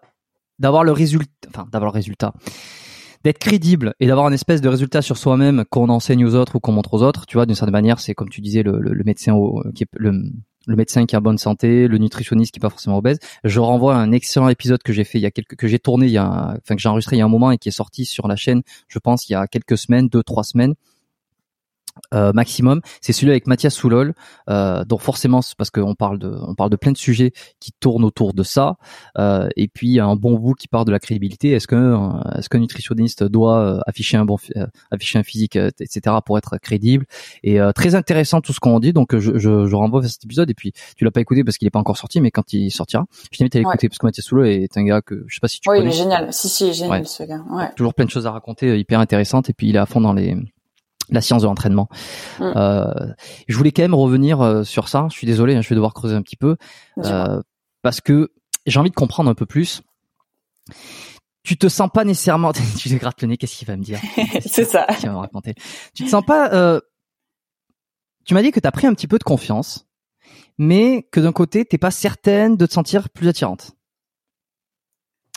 [0.58, 2.32] d'avoir le résultat, enfin d'avoir le résultat,
[3.24, 6.60] d'être crédible et d'avoir un espèce de résultat sur soi-même qu'on enseigne aux autres ou
[6.60, 7.24] qu'on montre aux autres.
[7.26, 9.34] Tu vois, d'une certaine manière, c'est comme tu disais, le, le médecin
[9.74, 10.12] qui est le,
[10.68, 13.18] médecin qui a bonne santé, le nutritionniste qui est pas forcément obèse.
[13.42, 15.78] Je renvoie à un excellent épisode que j'ai fait il y a quelques, que j'ai
[15.78, 17.70] tourné il y a, enfin que j'ai enregistré il y a un moment et qui
[17.70, 20.74] est sorti sur la chaîne, je pense il y a quelques semaines, deux trois semaines.
[22.12, 24.14] Euh, maximum, c'est celui avec Mathias Soulol.
[24.50, 27.72] Euh, donc forcément, c'est parce qu'on parle de, on parle de plein de sujets qui
[27.72, 28.76] tournent autour de ça.
[29.18, 31.50] Euh, et puis il un bon bout qui part de la crédibilité.
[31.52, 35.56] Est-ce que, euh, est-ce qu'un nutritionniste doit euh, afficher un bon, euh, afficher un physique,
[35.56, 36.16] euh, etc.
[36.24, 37.06] pour être crédible?
[37.42, 38.92] Et euh, très intéressant tout ce qu'on dit.
[38.92, 40.50] Donc je, je, je renvoie vers cet épisode.
[40.50, 42.70] Et puis tu l'as pas écouté parce qu'il est pas encore sorti, mais quand il
[42.70, 45.40] sortira, je t'invite à l'écouter parce que Mathias Soulol est un gars que je sais
[45.40, 45.90] pas si tu Oui, il connais.
[45.94, 46.32] est génial.
[46.32, 47.04] Si si, génial Ouais.
[47.06, 47.42] ce gars.
[47.50, 47.70] Ouais.
[47.76, 49.48] Toujours plein de choses à raconter, hyper intéressantes.
[49.50, 50.36] Et puis il est à fond dans les
[51.10, 51.88] la science de l'entraînement.
[52.40, 52.52] Mm.
[52.56, 53.12] Euh,
[53.48, 55.06] je voulais quand même revenir euh, sur ça.
[55.10, 56.56] Je suis désolé, hein, je vais devoir creuser un petit peu
[57.04, 57.40] euh,
[57.82, 58.32] parce que
[58.66, 59.82] j'ai envie de comprendre un peu plus.
[61.42, 62.52] Tu te sens pas nécessairement.
[62.78, 63.36] tu te grattes le nez.
[63.36, 64.00] Qu'est-ce qu'il va me dire
[64.46, 64.84] c'est ça.
[64.88, 65.54] Qu'est-ce qu'il va me raconter?
[65.94, 66.52] Tu te sens pas.
[66.54, 66.80] euh,
[68.24, 69.86] Tu m'as dit que tu as pris un petit peu de confiance,
[70.56, 73.72] mais que d'un côté t'es pas certaine de te sentir plus attirante.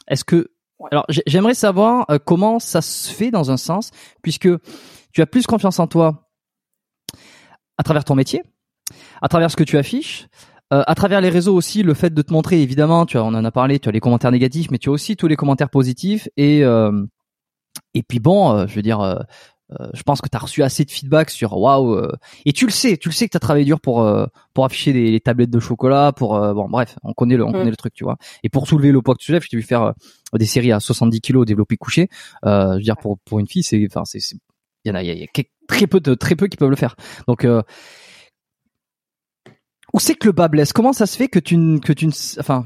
[0.07, 0.52] Est-ce que
[0.91, 3.91] alors j'ai- j'aimerais savoir euh, comment ça se fait dans un sens,
[4.22, 4.48] puisque
[5.13, 6.29] tu as plus confiance en toi
[7.77, 8.41] à travers ton métier,
[9.21, 10.27] à travers ce que tu affiches,
[10.73, 13.27] euh, à travers les réseaux aussi, le fait de te montrer, évidemment, tu as, on
[13.34, 15.69] en a parlé, tu as les commentaires négatifs, mais tu as aussi tous les commentaires
[15.69, 17.05] positifs et euh,
[17.93, 19.15] et puis bon, euh, je veux dire, euh,
[19.79, 22.11] euh, je pense que tu as reçu assez de feedback sur waouh euh,
[22.45, 24.65] et tu le sais, tu le sais que tu as travaillé dur pour euh, pour
[24.65, 27.69] afficher les, les tablettes de chocolat, pour euh, bon bref, on connaît le on connaît
[27.71, 28.17] le truc, tu vois.
[28.43, 29.93] Et pour soulever le poids que tu soulèves, je t'ai vu faire
[30.34, 32.09] des séries à 70 kilos développé couché.
[32.45, 34.38] Euh, je veux dire pour pour une fille, c'est enfin c'est c'est-
[34.88, 36.35] il y en a, il y a, il y a que- très peu de très
[36.35, 36.95] peu qui peuvent le faire.
[37.27, 37.61] Donc euh,
[39.93, 40.73] où c'est que le bas blesse?
[40.73, 42.65] Comment ça se fait que tu ne que tu ne enfin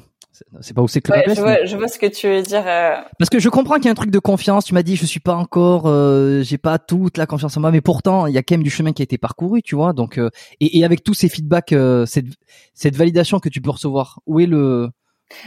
[0.61, 1.99] c'est- pas où c'est que le Ouais, bas blesse je mais- vois, je vois ce
[1.99, 2.63] que tu veux dire.
[2.65, 4.65] euh, parce que je comprends qu'il y a un truc de confiance.
[4.65, 7.71] Tu m'as dit, je suis pas encore, euh, j'ai pas toute la confiance en moi,
[7.71, 9.93] mais pourtant, il y a quand même du chemin qui a été parcouru, tu vois.
[9.93, 10.29] Donc, euh,
[10.59, 11.75] et, et avec tous ces feedbacks,
[12.07, 12.25] cette,
[12.73, 14.89] cette validation que tu peux recevoir, où est le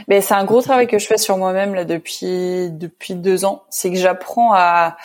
[0.07, 3.63] Mais c'est un gros travail que je fais sur moi-même là depuis depuis deux ans.
[3.69, 4.95] C'est que j'apprends à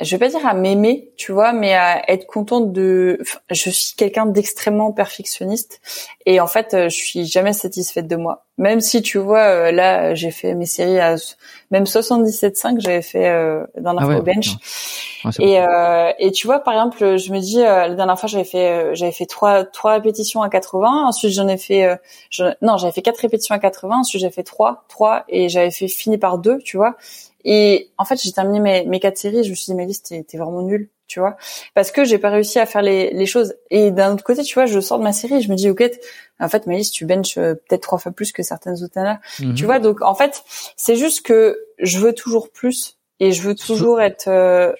[0.00, 3.20] je vais pas dire à m'aimer, tu vois, mais à être contente de.
[3.50, 5.80] je suis quelqu'un d'extrêmement perfectionniste
[6.26, 8.46] et en fait, euh, je suis jamais satisfaite de moi.
[8.58, 11.14] Même si tu vois, euh, là, j'ai fait mes séries à
[11.70, 14.56] même 77.5, j'avais fait euh, dans ah ouais, bench.
[15.38, 18.96] et euh, et tu vois, par exemple, je me dis la dernière fois, j'avais fait
[18.96, 21.06] j'avais fait trois trois répétitions à 80.
[21.06, 21.98] Ensuite, j'en ai fait
[22.60, 24.00] non, j'avais fait quatre répétitions à 80.
[24.00, 26.96] Ensuite, j'ai fait trois trois et j'avais fait fini par deux, tu vois.
[27.44, 29.44] Et en fait, j'ai terminé mes, mes quatre séries.
[29.44, 31.36] Je me suis dit, Mélisse, t'es, t'es vraiment nulle, tu vois,
[31.74, 33.54] parce que j'ai pas réussi à faire les, les choses.
[33.70, 35.82] Et d'un autre côté, tu vois, je sors de ma série, je me dis, ok,
[36.40, 39.20] en fait, Mélisse, tu benches euh, peut-être trois fois plus que certaines autres là.
[39.40, 39.54] Mhm.
[39.54, 40.44] Tu vois, donc en fait,
[40.76, 44.28] c'est juste que je veux toujours plus et je veux toujours être.
[44.28, 44.72] Euh,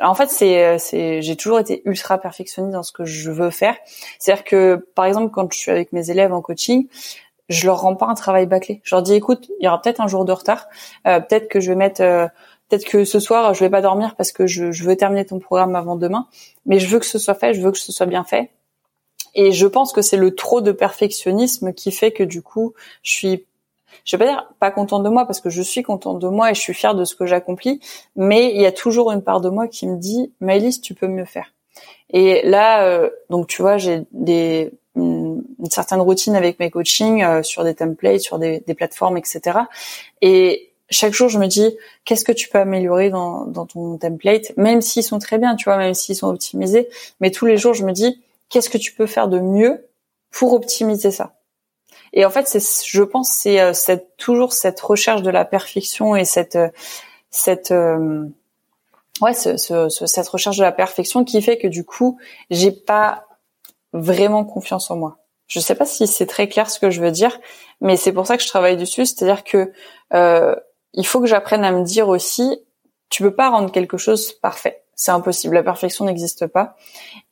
[0.00, 3.50] en fait, c'est, euh, c'est, j'ai toujours été ultra perfectionniste dans ce que je veux
[3.50, 3.76] faire.
[4.18, 6.86] C'est-à-dire que, par exemple, quand je suis avec mes élèves en coaching,
[7.48, 8.80] je leur rends pas un travail bâclé.
[8.84, 10.66] Je leur dis écoute, il y aura peut-être un jour de retard,
[11.06, 12.26] euh, peut-être que je vais mettre, euh,
[12.68, 15.74] peut-être que ce soir je vais pas dormir parce que je, veux terminer ton programme
[15.76, 16.26] avant demain,
[16.66, 18.50] mais je veux que ce soit fait, je veux que ce soit bien fait.
[19.34, 23.12] Et je pense que c'est le trop de perfectionnisme qui fait que du coup, je
[23.12, 23.44] suis
[24.04, 26.50] je vais pas dire pas contente de moi parce que je suis contente de moi
[26.50, 27.80] et je suis fière de ce que j'accomplis,
[28.16, 31.08] mais il y a toujours une part de moi qui me dit Maëlys, tu peux
[31.08, 31.52] mieux faire.
[32.10, 34.72] Et là, euh, donc tu vois, j'ai des
[35.58, 39.58] une, certaine routine avec mes coachings euh, sur des templates, sur des, des, plateformes, etc.
[40.22, 44.56] Et chaque jour, je me dis qu'est-ce que tu peux améliorer dans, dans ton template,
[44.56, 46.88] même s'ils sont très bien, tu vois, même s'ils sont optimisés.
[47.20, 49.86] Mais tous les jours, je me dis qu'est-ce que tu peux faire de mieux
[50.30, 51.34] pour optimiser ça?
[52.14, 56.16] Et en fait, c'est, je pense, c'est euh, cette, toujours cette recherche de la perfection
[56.16, 56.68] et cette, euh,
[57.30, 57.72] cette,
[59.20, 62.18] ouais, ce, ce, cette recherche de la perfection qui fait que du coup,
[62.50, 63.24] j'ai pas
[63.92, 65.18] vraiment confiance en moi.
[65.48, 67.40] Je sais pas si c'est très clair ce que je veux dire,
[67.80, 69.06] mais c'est pour ça que je travaille dessus.
[69.06, 69.72] C'est-à-dire que
[70.14, 70.54] euh,
[70.92, 72.60] il faut que j'apprenne à me dire aussi,
[73.08, 74.82] tu peux pas rendre quelque chose parfait.
[74.94, 75.54] C'est impossible.
[75.54, 76.76] La perfection n'existe pas.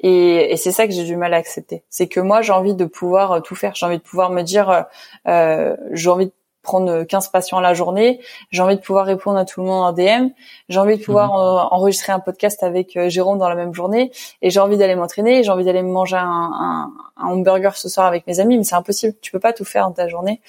[0.01, 1.85] Et, c'est ça que j'ai du mal à accepter.
[1.91, 3.75] C'est que moi, j'ai envie de pouvoir tout faire.
[3.75, 4.87] J'ai envie de pouvoir me dire,
[5.27, 6.33] euh, j'ai envie de
[6.67, 8.21] prendre 15 patients à la journée,
[8.51, 10.31] j'ai envie de pouvoir répondre à tout le monde en DM,
[10.69, 11.39] j'ai envie de pouvoir mhm.
[11.39, 14.11] euh, enregistrer un podcast avec euh, Jérôme dans la même journée,
[14.43, 18.07] et j'ai envie d'aller m'entraîner, j'ai envie d'aller manger un, un, un, hamburger ce soir
[18.07, 20.41] avec mes amis, mais c'est impossible, tu peux pas tout faire dans ta journée.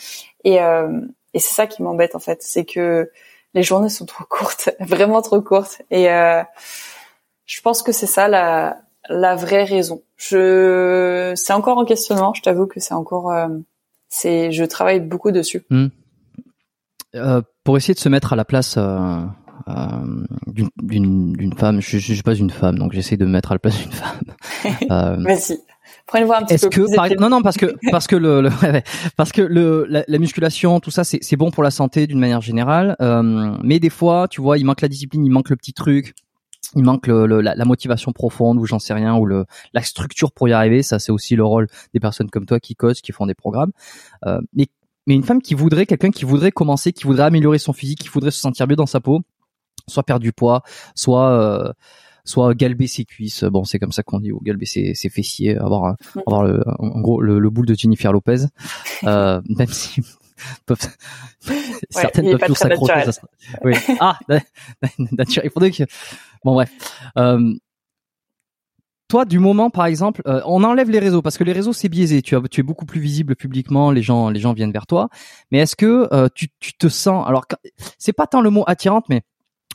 [0.44, 1.02] Et, euh,
[1.36, 3.12] et c'est ça qui m'embête en fait, c'est que
[3.54, 5.84] les journées sont trop courtes, vraiment trop courtes.
[5.92, 6.42] Et euh,
[7.46, 10.02] je pense que c'est ça la, la vraie raison.
[10.16, 12.34] Je, c'est encore en questionnement.
[12.34, 13.32] Je t'avoue que c'est encore,
[14.10, 15.64] c'est, je travaille beaucoup dessus.
[15.70, 15.88] Hmm.
[17.18, 19.22] Euh, pour essayer de se mettre à la place euh,
[19.68, 20.26] euh,
[20.82, 23.60] d'une femme, je, je, suis pas une femme, donc j'essaie de me mettre à la
[23.60, 24.22] place d'une femme.
[25.24, 25.60] Vas-y.
[26.06, 28.50] Prenez voir un petit peu que, plus non non parce que parce que le, le
[29.18, 32.40] parce que le la, la, musculation tout ça c'est bon pour la santé d'une manière
[32.40, 32.96] générale
[33.62, 36.14] mais des fois tu vois il manque la discipline il manque le petit truc
[36.76, 40.32] il manque le, la, la, motivation profonde ou j'en sais rien ou le, la structure
[40.32, 43.12] pour y arriver ça c'est aussi le rôle des personnes comme toi qui coachent qui
[43.12, 43.72] font des programmes
[44.26, 44.68] euh, mais
[45.08, 48.10] mais une femme qui voudrait, quelqu'un qui voudrait commencer, qui voudrait améliorer son physique, qui
[48.10, 49.22] voudrait se sentir mieux dans sa peau,
[49.88, 50.62] soit perdre du poids,
[50.96, 51.74] soit euh,
[52.26, 53.44] soit galber ses cuisses.
[53.46, 55.96] Bon, c'est comme ça qu'on dit, ou galber ses, ses fessiers, avoir
[56.28, 58.46] avoir le, en gros le, le boule de Jennifer Lopez,
[59.06, 60.02] euh, même si
[60.66, 60.78] peuvent,
[61.90, 63.12] certaines peuvent toujours s'accrocher.
[63.64, 63.74] Oui.
[64.00, 64.20] Ah,
[65.00, 65.46] naturel.
[65.46, 65.84] Il faudrait que.
[66.44, 66.70] Bon bref.
[67.18, 67.54] Euh,
[69.08, 71.90] toi, du moment, par exemple, euh, on enlève les réseaux parce que les réseaux c'est
[71.90, 72.22] biaisé.
[72.22, 75.10] Tu, as, tu es beaucoup plus visible publiquement, les gens, les gens viennent vers toi.
[75.52, 77.46] Mais est-ce que euh, tu, tu, te sens Alors,
[77.98, 79.22] c'est pas tant le mot attirante, mais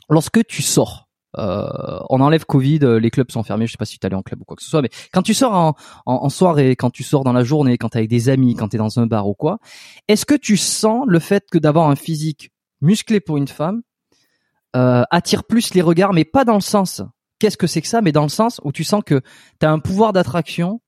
[0.09, 1.67] lorsque tu sors, euh,
[2.09, 3.65] on enlève Covid, les clubs sont fermés.
[3.65, 5.23] Je sais pas si tu allé en club ou quoi que ce soit, mais quand
[5.23, 8.09] tu sors en, en, soirée, quand tu sors dans la journée, quand tu es avec
[8.11, 9.57] des amis, quand tu es dans un bar ou quoi,
[10.07, 12.51] est-ce que tu sens le fait que d'avoir un physique
[12.81, 13.81] musclé pour une femme
[14.75, 17.03] attire plus les regards, mais pas dans le sens
[17.43, 19.19] qu'est-ce que c'est que ça, mais dans le sens où tu sens que
[19.59, 20.79] tu as un pouvoir d'attraction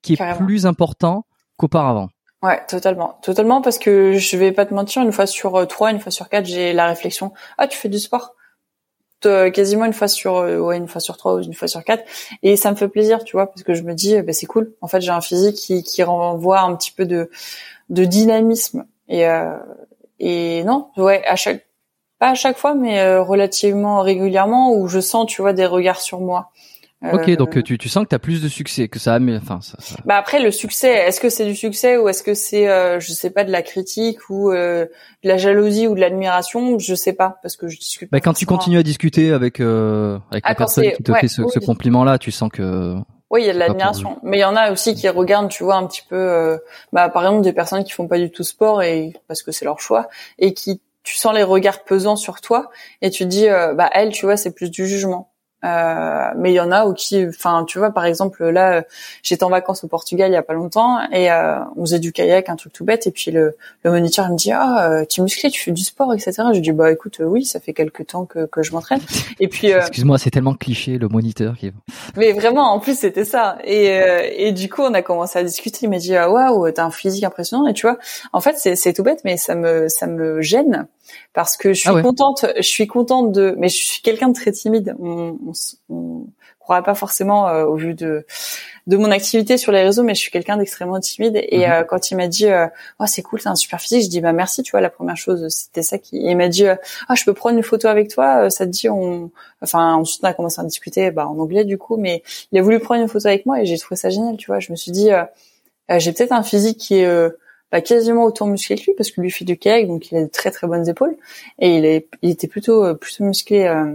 [0.00, 1.26] qui est plus important
[1.58, 2.08] qu'auparavant.
[2.42, 5.90] Ouais, totalement, totalement, parce que je vais pas te mentir, une fois sur euh, trois,
[5.90, 8.36] une fois sur quatre, j'ai la réflexion ah tu fais du sport,
[9.20, 12.04] quasiment une fois sur euh, ouais une fois sur trois ou une fois sur quatre,
[12.42, 14.72] et ça me fait plaisir, tu vois, parce que je me dis bah, c'est cool.
[14.80, 17.28] En fait, j'ai un physique qui qui renvoie un petit peu de
[17.90, 18.86] de dynamisme.
[19.08, 19.58] Et euh,
[20.20, 21.66] et non, ouais, à chaque
[22.18, 26.00] pas à chaque fois, mais euh, relativement régulièrement où je sens, tu vois, des regards
[26.00, 26.50] sur moi.
[27.12, 29.36] Ok, donc euh, tu, tu sens que tu as plus de succès, que ça, mais
[29.36, 29.94] enfin ça, ça...
[30.04, 33.12] Bah après le succès, est-ce que c'est du succès ou est-ce que c'est, euh, je
[33.12, 34.86] sais pas, de la critique ou euh,
[35.22, 38.10] de la jalousie ou de l'admiration, je sais pas parce que je discute.
[38.10, 41.42] Bah quand tu continues à discuter avec avec ah, la personne qui te fait ce,
[41.46, 42.96] ce compliment-là, tu sens que.
[43.30, 45.62] Oui, il y a de l'admiration, mais il y en a aussi qui regardent, tu
[45.62, 46.58] vois, un petit peu,
[46.92, 49.64] bah par exemple des personnes qui font pas du tout sport et parce que c'est
[49.64, 50.08] leur choix
[50.40, 52.70] et qui tu sens les regards pesants sur toi
[53.00, 55.32] et tu dis euh, bah elle tu vois c'est plus du jugement
[55.64, 58.84] Euh, mais il y en a où qui, enfin, tu vois, par exemple, là,
[59.24, 62.12] j'étais en vacances au Portugal il y a pas longtemps et euh, on faisait du
[62.12, 65.20] kayak, un truc tout bête, et puis le, le moniteur me dit, ah, euh, tu
[65.20, 66.32] es musclé, tu fais du sport, etc.
[66.54, 69.00] Je dis, bah écoute, euh, oui, ça fait quelques temps que, que je m'entraîne.
[69.40, 71.72] Et puis, excuse-moi, c'est tellement cliché le moniteur qui.
[72.16, 73.58] Mais vraiment, en plus, c'était ça.
[73.64, 73.88] Et
[74.46, 75.80] et du coup, on a commencé à discuter.
[75.82, 77.66] Il m'a dit, ah, waouh, t'as un physique impressionnant.
[77.66, 77.98] Et tu vois,
[78.32, 80.86] en fait, c'est c'est tout bête, mais ça me ça me gêne
[81.32, 84.34] parce que je suis ah contente, je suis contente de, mais je suis quelqu'un de
[84.34, 84.94] très timide.
[84.98, 85.52] On, on,
[85.88, 86.26] on
[86.68, 88.26] croirait pas forcément euh, au vu de
[88.86, 91.42] de mon activité sur les réseaux, mais je suis quelqu'un d'extrêmement timide.
[91.48, 91.72] Et mhm.
[91.72, 92.66] euh, quand il m'a dit, euh,
[93.00, 94.82] oh c'est cool, t'as un super physique, je dis bah merci, tu vois.
[94.82, 96.18] La première chose, c'était ça qui.
[96.18, 99.30] il m'a dit, ah je peux prendre une photo avec toi, ça te dit on.
[99.62, 102.22] Enfin ensuite on a commencé à discuter, bah en anglais du coup, mais
[102.52, 104.60] il a voulu prendre une photo avec moi et j'ai trouvé ça génial, tu vois.
[104.60, 105.08] Je me suis dit,
[105.96, 107.30] j'ai peut-être un physique qui est
[107.70, 110.22] bah, quasiment autant musclé que lui parce que lui fait du kayak donc il a
[110.22, 111.16] de très très bonnes épaules
[111.58, 113.94] et il est il était plutôt euh, plutôt musclé euh,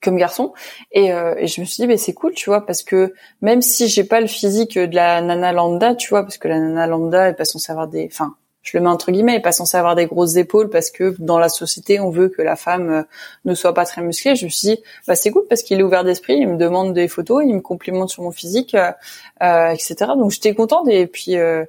[0.00, 0.52] comme garçon
[0.90, 3.62] et, euh, et je me suis dit bah, c'est cool tu vois parce que même
[3.62, 6.86] si j'ai pas le physique de la nana lambda tu vois parce que la nana
[6.86, 9.76] lambda est pas censée avoir des enfin je le mets entre guillemets, est pas censée
[9.76, 13.04] avoir des grosses épaules parce que dans la société on veut que la femme
[13.44, 14.36] ne soit pas très musclée.
[14.36, 16.94] Je me suis dit bah c'est cool parce qu'il est ouvert d'esprit, il me demande
[16.94, 19.96] des photos, il me complimente sur mon physique, euh, etc.
[20.16, 21.64] Donc j'étais contente et puis euh,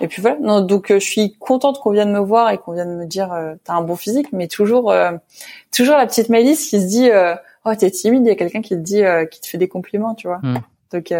[0.00, 0.38] et puis voilà.
[0.40, 3.32] Non, donc euh, je suis contente qu'on vienne me voir et qu'on vienne me dire
[3.32, 5.12] euh, t'as un bon physique, mais toujours euh,
[5.74, 8.62] toujours la petite Malice qui se dit euh, oh t'es timide, il y a quelqu'un
[8.62, 10.40] qui te dit qui te fait des compliments, tu vois.
[10.42, 10.58] Hmm.
[10.92, 11.12] Donc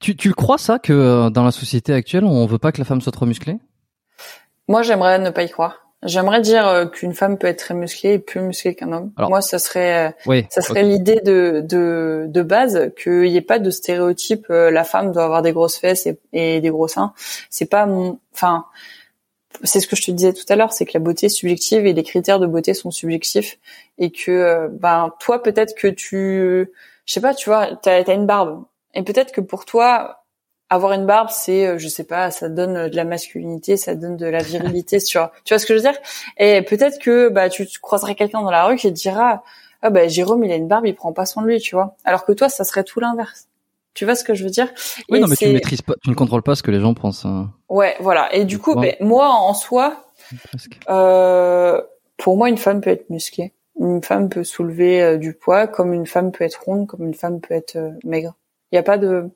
[0.00, 2.84] tu tu le crois ça que dans la société actuelle on veut pas que la
[2.84, 3.58] femme soit trop musclée?
[4.68, 5.83] Moi j'aimerais ne pas y croire.
[6.04, 9.12] J'aimerais dire euh, qu'une femme peut être très musclée et plus musclée qu'un homme.
[9.18, 13.58] Moi, ça serait, euh, ça serait l'idée de, de, de base qu'il n'y ait pas
[13.58, 14.46] de stéréotype.
[14.50, 17.14] Euh, la femme doit avoir des grosses fesses et, et des gros seins.
[17.48, 18.66] C'est pas mon, enfin,
[19.62, 21.86] c'est ce que je te disais tout à l'heure, c'est que la beauté est subjective
[21.86, 23.58] et les critères de beauté sont subjectifs
[23.98, 26.70] et que, ben, toi, peut-être que tu,
[27.06, 28.64] je sais pas, tu vois, t'as as une barbe
[28.94, 30.23] et peut-être que pour toi,
[30.70, 34.16] avoir une barbe, c'est, euh, je sais pas, ça donne de la masculinité, ça donne
[34.16, 35.32] de la virilité, tu vois.
[35.44, 36.00] Tu vois ce que je veux dire?
[36.38, 39.42] Et peut-être que bah tu, croiserais quelqu'un dans la rue qui te dira,
[39.82, 41.96] ah bah Jérôme, il a une barbe, il prend pas soin de lui, tu vois.
[42.04, 43.48] Alors que toi, ça serait tout l'inverse.
[43.92, 44.68] Tu vois ce que je veux dire?
[45.08, 46.94] Oui, non, mais tu ne maîtrises pas, tu ne contrôles pas ce que les gens
[46.94, 47.24] pensent.
[47.24, 47.52] Hein.
[47.68, 48.34] Ouais, voilà.
[48.34, 50.08] Et du coup, ben, moi, en soi,
[50.90, 51.80] euh,
[52.16, 53.52] pour moi, une femme peut être musclée.
[53.78, 57.14] Une femme peut soulever euh, du poids, comme une femme peut être ronde, comme une
[57.14, 58.34] femme peut être maigre.
[58.72, 59.30] Il n'y a pas de,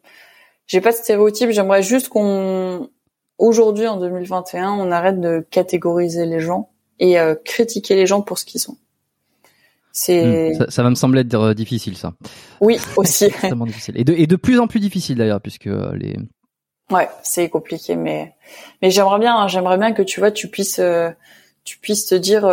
[0.69, 1.51] j'ai pas de stéréotype.
[1.51, 2.91] J'aimerais juste qu'on,
[3.39, 6.71] aujourd'hui en 2021, on arrête de catégoriser les gens
[7.01, 8.77] et euh, critiquer les gens pour ce qu'ils sont.
[9.91, 10.53] C'est.
[10.53, 10.71] Hmm.
[10.71, 12.13] ça, va me sembler être euh, difficile, ça.
[12.61, 13.31] Oui, aussi.
[13.67, 13.99] difficile.
[13.99, 16.17] Et de, et de plus en plus difficile d'ailleurs, puisque euh, les.
[16.91, 18.35] Ouais, c'est compliqué, mais
[18.81, 20.81] mais j'aimerais bien, hein, j'aimerais bien que tu vois, tu puisses
[21.65, 22.45] tu puisses te dire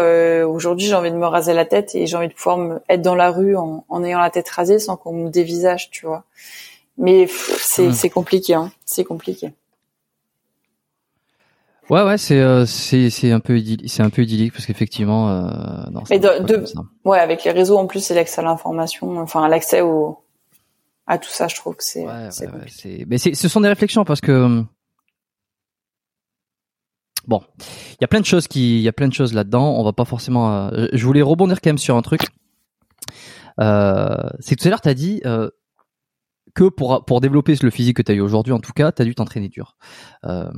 [0.45, 3.01] aujourd'hui j'ai envie de me raser la tête et j'ai envie de pouvoir me, être
[3.01, 6.25] dans la rue en, en ayant la tête rasée sans qu'on me dévisage, tu vois.
[6.97, 8.71] Mais c'est c'est compliqué, hein.
[8.85, 9.53] C'est compliqué.
[11.89, 15.29] Ouais ouais c'est euh, c'est c'est un peu idyllique, c'est un peu idyllique parce qu'effectivement
[15.29, 16.65] euh, non, Mais de,
[17.03, 20.17] ouais avec les réseaux en plus c'est l'accès à l'information enfin l'accès au
[21.05, 23.67] à tout ça je trouve que c'est ouais, c'est ouais, mais c'est ce sont des
[23.67, 24.63] réflexions parce que
[27.27, 27.41] bon
[27.95, 29.75] il y a plein de choses qui il y a plein de choses là-dedans.
[29.77, 32.21] On va pas forcément euh, je voulais rebondir quand même sur un truc.
[33.59, 35.49] Euh, c'est que tout à l'heure tu as dit euh,
[36.55, 39.01] que pour, pour développer le physique que tu as eu aujourd'hui, en tout cas, tu
[39.01, 39.77] as dû t'entraîner dur.
[40.23, 40.49] Euh,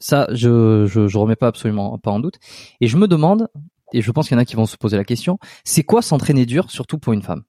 [0.00, 2.36] ça, je, je, je remets pas absolument pas en doute.
[2.80, 3.48] Et je me demande,
[3.92, 6.02] et je pense qu'il y en a qui vont se poser la question, c'est quoi
[6.02, 7.44] s'entraîner dur, surtout pour une femme?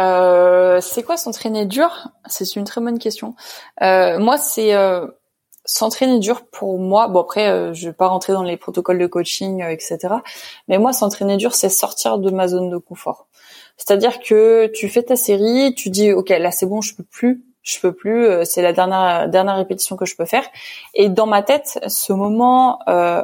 [0.00, 2.08] Euh, C'est quoi s'entraîner dur?
[2.26, 3.34] C'est une très bonne question.
[3.82, 5.06] Euh, moi, c'est euh,
[5.64, 7.08] s'entraîner dur pour moi.
[7.08, 9.98] Bon après, euh, je vais pas rentrer dans les protocoles de coaching, etc.
[10.68, 13.28] Mais moi, s'entraîner dur, c'est sortir de ma zone de confort.
[13.76, 17.44] C'est-à-dire que tu fais ta série, tu dis ok là c'est bon, je peux plus,
[17.62, 20.44] je peux plus, euh, c'est la dernière dernière répétition que je peux faire.
[20.94, 23.22] Et dans ma tête, ce moment euh,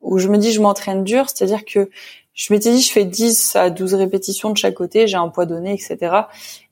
[0.00, 1.90] où je me dis je m'entraîne dur, c'est-à-dire que
[2.34, 5.46] je m'étais dit je fais 10 à 12 répétitions de chaque côté, j'ai un poids
[5.46, 6.22] donné, etc.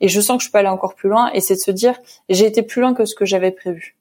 [0.01, 1.31] Et je sens que je peux aller encore plus loin.
[1.35, 1.99] Et c'est de se dire
[2.29, 3.97] j'ai été plus loin que ce que j'avais prévu.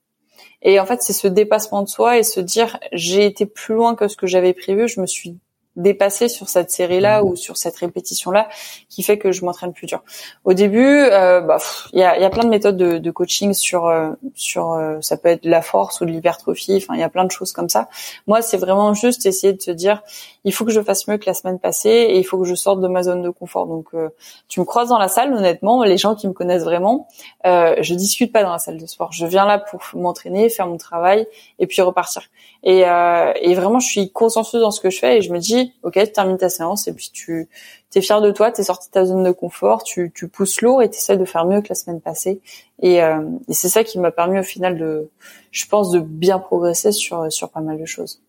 [0.61, 3.95] Et en fait, c'est ce dépassement de soi et se dire j'ai été plus loin
[3.95, 4.87] que ce que j'avais prévu.
[4.87, 5.37] Je me suis
[5.77, 7.25] dépasser sur cette série-là mmh.
[7.25, 8.49] ou sur cette répétition-là
[8.89, 10.03] qui fait que je m'entraîne plus dur.
[10.43, 11.59] Au début, euh, bah,
[11.93, 14.97] il y, a, y, a, plein de méthodes de, de coaching sur euh, sur euh,
[15.01, 16.77] ça peut être de la force ou de l'hypertrophie.
[16.77, 17.87] Enfin, il y a plein de choses comme ça.
[18.25, 20.01] Moi, c'est vraiment juste essayer de se dire,
[20.47, 22.55] il faut que je fasse mieux que la semaine passée et il faut que je
[22.55, 23.67] sorte de ma zone de confort.
[23.67, 24.07] Donc, euh,
[24.47, 27.09] tu me croises dans la salle, honnêtement, les gens qui me connaissent vraiment,
[27.45, 29.11] euh, je discute pas dans la salle de sport.
[29.11, 31.27] Je viens là pour m'entraîner, faire mon travail
[31.59, 32.29] et puis repartir.
[32.63, 35.39] Et, euh, et vraiment, je suis consciencieuse dans ce que je fais et je me
[35.39, 37.49] dis, ok, tu termines ta séance et puis tu
[37.93, 40.61] es fier de toi, tu es sorti de ta zone de confort, tu, tu pousses
[40.61, 42.39] lourd et tu essaies de faire mieux que la semaine passée.
[42.81, 45.09] Et, euh, et c'est ça qui m'a permis au final de,
[45.51, 48.21] je pense, de bien progresser sur sur pas mal de choses.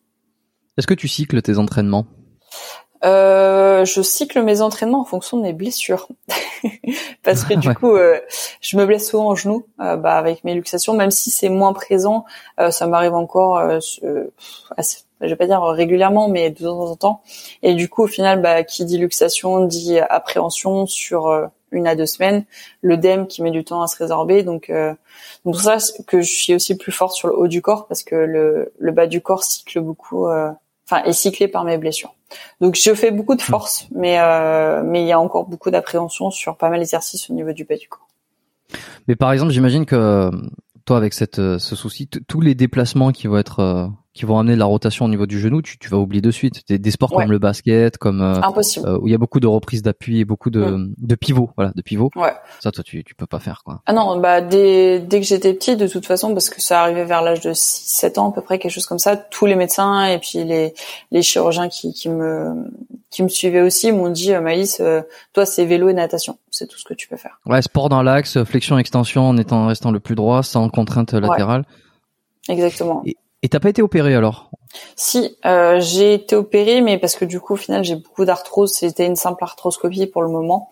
[0.78, 2.06] Est-ce que tu cycles tes entraînements?
[3.04, 6.08] Euh, je cycle mes entraînements en fonction de mes blessures.
[7.22, 8.18] Parce que du coup euh,
[8.60, 10.94] je me blesse souvent en genou euh, bah, avec mes luxations.
[10.94, 12.24] Même si c'est moins présent
[12.58, 13.60] euh, ça m'arrive encore
[14.76, 17.22] assez, je vais pas dire régulièrement mais de temps en temps.
[17.62, 22.06] Et du coup au final bah, qui dit luxation dit appréhension sur une à deux
[22.06, 22.44] semaines.
[22.82, 24.42] L'œdème qui met du temps à se résorber.
[24.42, 25.78] Donc donc pour ça
[26.08, 28.92] que je suis aussi plus forte sur le haut du corps parce que le, le
[28.92, 30.26] bas du corps cycle beaucoup
[30.88, 32.14] enfin est cyclé par mes blessures
[32.60, 36.30] donc je fais beaucoup de force, mais euh, mais il y a encore beaucoup d'appréhension
[36.30, 38.06] sur pas mal d'exercices au niveau du bas du corps.
[39.06, 40.30] Mais par exemple, j'imagine que
[40.84, 43.86] toi, avec cette euh, ce souci, tous les déplacements qui vont être euh,
[44.18, 46.32] qui vont amener de la rotation au niveau du genou, tu, tu vas oublier de
[46.32, 46.62] suite.
[46.68, 48.88] Des, des sports comme le basket, comme euh, Impossible.
[48.88, 50.94] Euh, où il y a beaucoup de reprises d'appui et beaucoup de, mm.
[50.98, 52.10] de pivots, voilà, de pivots.
[52.16, 52.32] Ouais.
[52.58, 53.80] Ça, toi, tu, tu peux pas faire quoi.
[53.86, 57.04] Ah non, bah dès, dès que j'étais petite, de toute façon, parce que ça arrivait
[57.04, 60.04] vers l'âge de 6-7 ans à peu près, quelque chose comme ça, tous les médecins
[60.06, 60.74] et puis les,
[61.12, 62.64] les chirurgiens qui, qui me
[63.10, 65.00] qui me suivaient aussi m'ont dit euh, Maïs, euh,
[65.32, 67.40] toi c'est vélo et natation, c'est tout ce que tu peux faire.
[67.46, 71.64] Ouais, sport dans l'axe, flexion extension en étant restant le plus droit, sans contrainte latérale.
[72.48, 73.02] Exactement.
[73.06, 73.16] Et
[73.46, 74.50] t'as pas été opéré alors?
[74.96, 78.72] Si, euh, j'ai été opéré, mais parce que du coup, au final, j'ai beaucoup d'arthrose.
[78.72, 80.70] C'était une simple arthroscopie pour le moment,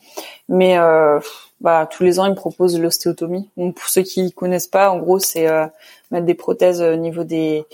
[0.48, 1.20] mais euh,
[1.60, 3.48] bah, tous les ans, ils me proposent l'ostéotomie.
[3.56, 5.66] Donc, pour ceux qui connaissent pas, en gros, c'est euh,
[6.10, 7.64] mettre des prothèses au niveau des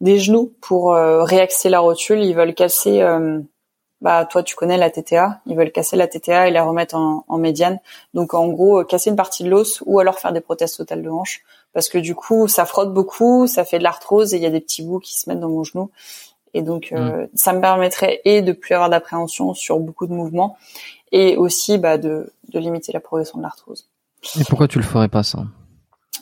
[0.00, 2.22] des genoux pour euh, réaxer la rotule.
[2.22, 3.00] Ils veulent casser.
[3.02, 3.40] Euh,
[4.00, 7.24] bah toi tu connais la TTA, ils veulent casser la TTA et la remettre en,
[7.26, 7.80] en médiane.
[8.14, 11.10] Donc en gros casser une partie de l'os ou alors faire des prothèses totales de
[11.10, 11.42] hanche
[11.72, 14.50] parce que du coup ça frotte beaucoup, ça fait de l'arthrose et il y a
[14.50, 15.90] des petits bouts qui se mettent dans mon genou.
[16.54, 17.28] Et donc euh, mm.
[17.34, 20.56] ça me permettrait et de plus avoir d'appréhension sur beaucoup de mouvements
[21.12, 23.88] et aussi bah, de, de limiter la progression de l'arthrose.
[24.38, 25.44] Et pourquoi tu le ferais pas ça?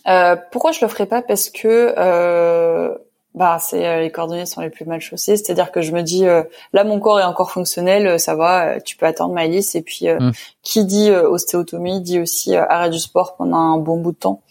[0.07, 1.23] Euh, Pourquoi je le ferais pas?
[1.23, 2.95] Parce que euh,
[3.35, 6.27] bah c'est euh, les coordonnées sont les plus mal chaussées, c'est-à-dire que je me dis
[6.27, 6.43] euh,
[6.73, 10.07] là mon corps est encore fonctionnel, ça va, tu peux attendre ma liste et puis
[10.09, 10.31] mm.
[10.63, 14.43] qui dit ostéotomie dit aussi arrêt du sport pendant un bon bout de temps.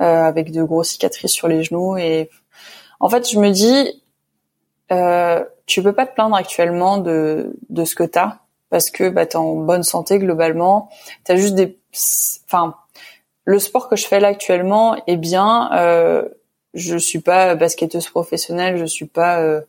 [0.00, 1.96] Euh, avec de grosses cicatrices sur les genoux.
[1.96, 2.28] Et
[2.98, 4.02] en fait, je me dis,
[4.90, 8.38] euh, tu peux pas te plaindre actuellement de, de ce que t'as
[8.70, 10.88] parce que bah, t'es en bonne santé globalement.
[11.22, 11.78] T'as juste des,
[12.44, 12.74] enfin,
[13.44, 15.70] le sport que je fais là actuellement est bien.
[15.74, 16.28] Euh,
[16.74, 19.60] je suis pas basketteuse professionnelle, je suis pas euh,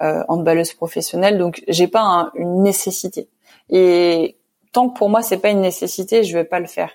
[0.00, 3.28] euh handballeuse professionnelle, donc j'ai pas une nécessité.
[3.68, 4.36] Et
[4.70, 6.92] tant que pour moi c'est pas une nécessité, je vais pas le faire.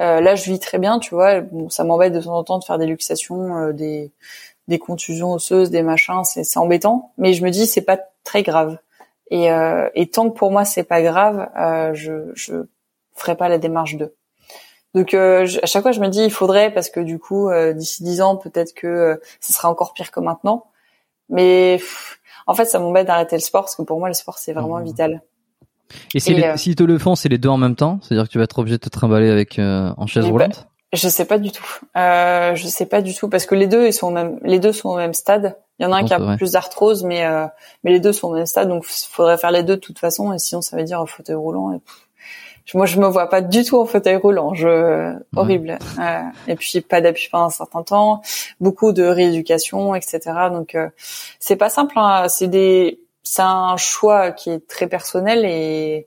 [0.00, 1.40] Euh, là, je vis très bien, tu vois.
[1.40, 4.12] Bon, ça m'embête de temps en temps de faire des luxations, euh, des,
[4.68, 6.24] des contusions osseuses, des machins.
[6.24, 8.78] C'est, c'est embêtant, mais je me dis c'est pas très grave.
[9.30, 12.54] Et, euh, et tant que pour moi c'est pas grave, euh, je je
[13.14, 14.14] ferai pas la démarche de.
[14.94, 18.20] Donc à chaque fois je me dis il faudrait parce que du coup d'ici dix
[18.20, 20.66] ans peut-être que ce sera encore pire que maintenant.
[21.28, 21.80] Mais
[22.46, 24.78] en fait ça m'embête d'arrêter le sport parce que pour moi le sport c'est vraiment
[24.78, 24.84] mmh.
[24.84, 25.22] vital.
[26.14, 28.00] Et, si euh, s'ils te le font, c'est les deux en même temps?
[28.02, 30.68] C'est-à-dire que tu vas être obligé de te trimballer avec euh, en chaise roulante?
[30.94, 31.64] Je sais pas du tout.
[31.96, 34.58] Euh, je sais pas du tout parce que les deux ils sont au même, les
[34.58, 35.56] deux sont au même stade.
[35.78, 37.46] Il y en a un qui a plus d'arthrose, mais euh,
[37.82, 40.32] mais les deux sont au même stade, donc faudrait faire les deux de toute façon.
[40.32, 41.72] Et sinon, ça veut dire un fauteuil roulant.
[41.72, 41.80] Et,
[42.74, 44.54] moi, je me vois pas du tout en fauteuil roulant.
[44.54, 45.78] Je horrible.
[45.98, 48.22] Euh, et puis pas d'appui pendant un certain temps,
[48.60, 50.20] beaucoup de rééducation, etc.
[50.50, 50.76] Donc
[51.40, 51.94] c'est pas simple.
[51.98, 52.28] Hein.
[52.28, 56.06] C'est des c'est un choix qui est très personnel et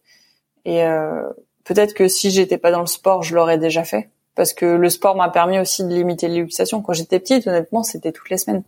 [0.64, 1.24] et euh,
[1.66, 4.90] peut-être que si j'étais pas dans le sport, je l'aurais déjà fait parce que le
[4.90, 6.82] sport m'a permis aussi de limiter les luxations.
[6.82, 8.64] Quand j'étais petite, honnêtement, c'était toutes les semaines.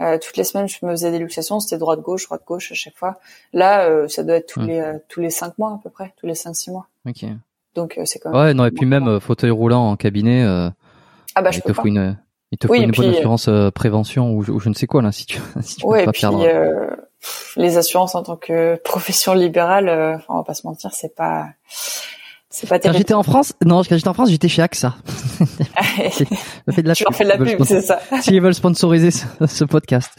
[0.00, 2.74] Euh, toutes les semaines, je me faisais des luxations, c'était droite gauche, droite gauche à
[2.74, 3.18] chaque fois.
[3.52, 6.12] Là, euh, ça doit être tous les euh, tous les cinq mois à peu près,
[6.18, 6.88] tous les cinq six mois.
[7.06, 7.24] Ok.
[7.74, 8.40] Donc euh, c'est quand même.
[8.40, 10.44] Ouais, non et puis même fauteuil roulant en cabinet.
[10.44, 11.82] ah bah je peux pas.
[11.84, 12.18] Une,
[12.52, 15.12] il te faut une bonne assurance prévention ou je, ou je, ne sais quoi là
[15.12, 16.46] si tu, si tu ouais, peux pas puis, perdre
[17.56, 21.48] les assurances en tant que profession libérale, euh, on va pas se mentir, c'est pas
[22.58, 22.94] c'est pas terrible.
[22.94, 24.94] Quand j'étais en France, non, quand j'étais en France, j'étais chez AXA.
[25.38, 28.00] fait de la tu leur fais de la pub, c'est ça.
[28.22, 30.10] S'ils veulent sponsoriser ce, podcast.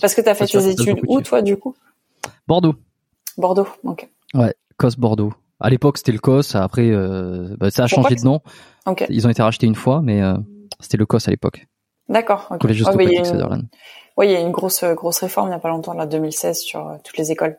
[0.00, 1.74] Parce que tu as fait tes études où, toi, du coup?
[2.48, 2.74] Bordeaux.
[3.36, 4.08] Bordeaux, ok.
[4.32, 5.34] Ouais, COS Bordeaux.
[5.60, 6.54] À l'époque, c'était le COS.
[6.54, 8.40] Après, euh, bah, ça a changé de nom.
[8.86, 9.06] Okay.
[9.10, 10.36] Ils ont été rachetés une fois, mais euh,
[10.80, 11.66] c'était le COS à l'époque.
[12.08, 12.46] D'accord.
[12.50, 12.58] Okay.
[12.60, 12.92] Collège oh,
[14.16, 16.60] Oui, il y a une grosse grosse réforme il n'y a pas longtemps, là, 2016,
[16.60, 17.58] sur euh, toutes les écoles.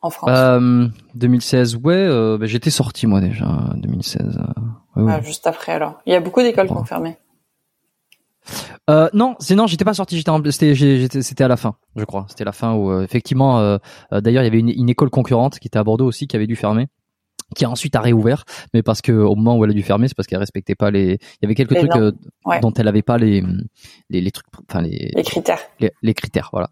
[0.00, 3.46] en France euh, 2016, ouais, euh, bah, j'étais sorti moi déjà
[3.76, 4.40] 2016.
[4.96, 5.12] Ouais, ouais.
[5.12, 6.00] Ah, juste après alors.
[6.06, 7.18] Il y a beaucoup d'écoles qui ont fermé.
[8.88, 12.26] Euh, non, sinon j'étais pas sorti, j'étais, c'était, c'était à la fin, je crois.
[12.28, 13.78] C'était la fin où euh, effectivement, euh,
[14.12, 16.46] d'ailleurs il y avait une, une, école concurrente qui était à Bordeaux aussi qui avait
[16.46, 16.86] dû fermer,
[17.54, 18.44] qui a ensuite a réouvert,
[18.74, 20.90] mais parce que au moment où elle a dû fermer, c'est parce qu'elle respectait pas
[20.90, 21.12] les.
[21.12, 21.94] Il y avait quelques trucs
[22.44, 22.60] ouais.
[22.60, 23.42] dont elle avait pas les
[24.10, 25.60] les, les trucs, enfin les les critères.
[25.80, 26.70] Les, les critères, voilà.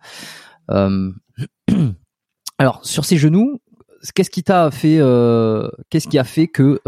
[2.58, 3.60] alors sur ses genoux,
[4.14, 4.98] qu'est-ce qui t'a fait,
[5.90, 6.80] qu'est-ce qui a fait que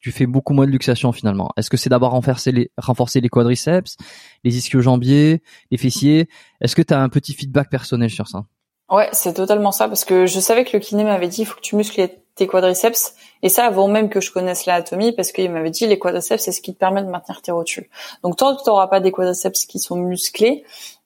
[0.00, 1.50] tu fais beaucoup moins de luxation finalement?
[1.56, 3.96] Est-ce que c'est d'abord renforcer les, renforcer les quadriceps,
[4.44, 6.28] les ischio-jambiers, les fessiers?
[6.60, 8.44] Est-ce que tu as un petit feedback personnel sur ça?
[8.90, 11.56] Ouais, c'est totalement ça parce que je savais que le kiné m'avait dit il faut
[11.56, 15.50] que tu muscles tes quadriceps et ça avant même que je connaisse l'anatomie parce qu'il
[15.50, 17.88] m'avait dit les quadriceps c'est ce qui te permet de maintenir tes rotules.
[18.22, 20.64] Donc tant que tu n'auras pas des quadriceps qui sont musclés,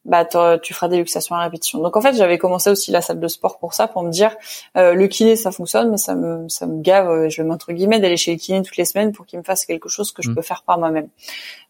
[0.08, 1.80] bah tu feras des luxations à répétition.
[1.80, 4.34] Donc en fait, j'avais commencé aussi la salle de sport pour ça, pour me dire
[4.76, 7.72] euh, le kiné ça fonctionne, mais ça me ça me gave, euh, je vais entre
[7.72, 10.22] guillemets d'aller chez le kiné toutes les semaines pour qu'il me fasse quelque chose que
[10.22, 10.34] je mm.
[10.34, 11.08] peux faire par moi-même.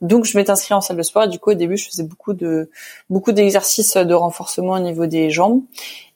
[0.01, 2.05] Donc je m'étais inscrite en salle de sport et du coup au début je faisais
[2.05, 2.71] beaucoup de
[3.11, 5.63] beaucoup d'exercices de renforcement au niveau des jambes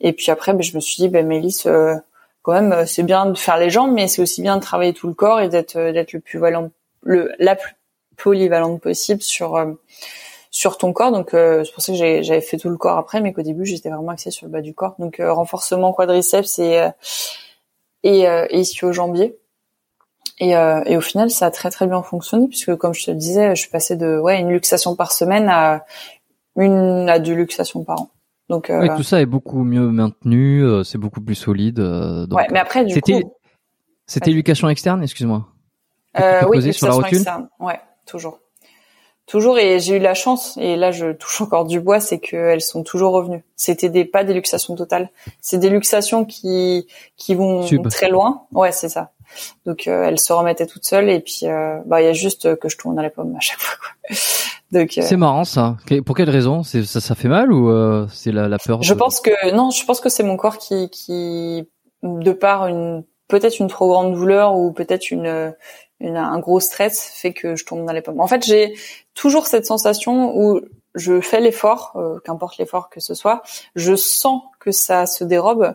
[0.01, 1.97] et puis après ben, je me suis dit ben Mélisse euh,
[2.43, 5.09] quand même c'est bien de faire les jambes mais c'est aussi bien de travailler tout
[5.09, 6.70] le corps et d'être d'être le plus valant
[7.03, 7.74] le la plus
[8.16, 9.57] polyvalente possible sur
[10.52, 11.10] sur ton corps.
[11.10, 13.64] Donc euh, c'est pour ça que j'avais fait tout le corps après, mais qu'au début
[13.64, 14.94] j'étais vraiment axée sur le bas du corps.
[15.00, 16.90] Donc euh, renforcement quadriceps et euh,
[18.04, 19.38] et, euh, et ischio-jambier.
[20.38, 23.10] Et, euh, et au final, ça a très très bien fonctionné puisque comme je te
[23.10, 25.84] le disais, je suis passée de ouais une luxation par semaine à
[26.56, 28.10] une à deux luxations par an.
[28.48, 31.76] Donc oui, tout ça est beaucoup mieux maintenu, c'est beaucoup plus solide.
[31.76, 33.34] Donc, ouais, mais après du c'était, coup,
[34.06, 35.46] c'était l'éducation externe, excuse-moi.
[36.20, 37.18] Euh, oui, sur la rotule.
[37.18, 37.48] Externe.
[37.58, 38.40] Ouais, toujours
[39.32, 42.60] toujours et j'ai eu la chance et là je touche encore du bois c'est qu'elles
[42.60, 43.42] sont toujours revenues.
[43.56, 45.09] C'était des pas des luxations totales.
[45.40, 46.86] C'est des luxations qui
[47.16, 48.42] qui vont très loin.
[48.52, 49.12] Ouais c'est ça.
[49.64, 52.56] Donc euh, elles se remettaient toutes seules et puis euh, bah il y a juste
[52.56, 54.16] que je tourne dans les pommes à chaque fois quoi.
[54.78, 55.78] donc euh, c'est marrant ça.
[56.04, 56.62] Pour quelle raison?
[56.62, 59.70] C'est ça ça fait mal ou euh, c'est la, la peur je pense que non
[59.70, 61.66] je pense que c'est mon corps qui qui
[62.02, 65.54] de par une peut-être une trop grande douleur ou peut-être une
[66.02, 68.20] un gros stress fait que je tombe dans les pommes.
[68.20, 68.74] En fait, j'ai
[69.14, 70.60] toujours cette sensation où
[70.94, 73.42] je fais l'effort, euh, qu'importe l'effort que ce soit,
[73.74, 75.74] je sens que ça se dérobe.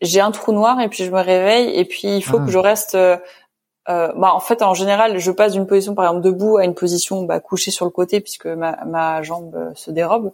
[0.00, 2.50] J'ai un trou noir et puis je me réveille et puis il faut que ah.
[2.50, 2.94] je reste.
[2.94, 3.16] Euh,
[3.90, 6.74] euh, bah en fait, en général, je passe d'une position par exemple debout à une
[6.74, 10.32] position bah, couchée sur le côté puisque ma, ma jambe se dérobe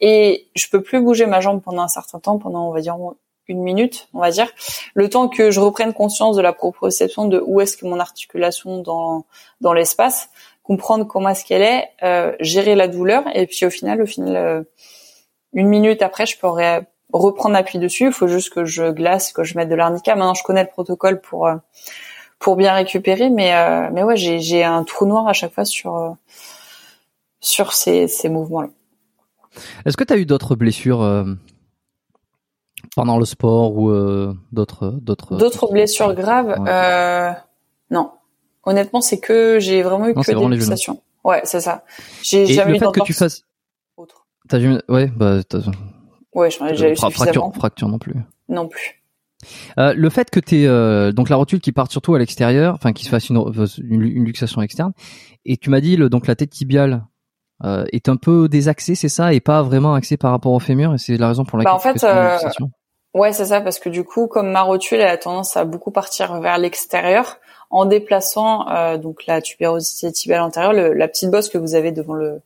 [0.00, 2.96] et je peux plus bouger ma jambe pendant un certain temps, pendant on va dire
[3.48, 4.48] une minute, on va dire,
[4.94, 8.78] le temps que je reprenne conscience de la proprioception de où est-ce que mon articulation
[8.78, 9.24] dans
[9.60, 10.28] dans l'espace,
[10.62, 14.36] comprendre comment est-ce qu'elle est, euh, gérer la douleur et puis au final, au final,
[14.36, 14.62] euh,
[15.54, 18.06] une minute après, je pourrais reprendre appui dessus.
[18.06, 20.14] Il faut juste que je glace, que je mette de l'arnica.
[20.14, 21.56] Maintenant, je connais le protocole pour euh,
[22.38, 23.52] pour bien récupérer, mais
[23.90, 26.16] mais ouais, j'ai j'ai un trou noir à chaque fois sur
[27.40, 28.68] sur ces ces mouvements-là.
[29.84, 31.02] Est-ce que tu as eu d'autres blessures
[32.94, 37.30] pendant le sport ou euh, d'autres d'autres d'autres blessures graves euh,
[37.90, 38.10] non.
[38.64, 41.84] Honnêtement c'est que j'ai vraiment eu que des luxations ouais c'est ça.
[42.22, 43.44] J'ai jamais le fait que tu fasses
[43.96, 44.26] autre.
[44.48, 45.40] T'as vu ouais bah
[46.34, 48.14] ouais j'ai eu fracture fracture non plus.
[48.48, 48.98] Non plus.
[49.78, 53.04] Euh, le fait que euh, donc la rotule qui parte surtout à l'extérieur, enfin qui
[53.04, 53.38] se fasse une,
[53.88, 54.92] une, luxation externe,
[55.44, 57.04] et tu m'as dit le, donc la tête tibiale
[57.64, 60.94] euh, est un peu désaxée, c'est ça, et pas vraiment axée par rapport au fémur,
[60.94, 61.72] et c'est la raison pour laquelle.
[61.72, 62.04] Bah en fait,
[63.18, 65.90] Ouais, c'est ça, parce que du coup, comme ma rotule, elle a tendance à beaucoup
[65.90, 67.38] partir vers l'extérieur,
[67.68, 71.90] en déplaçant euh, donc la tubérosité tibiale antérieure, le, la petite bosse que vous avez
[71.90, 72.40] devant le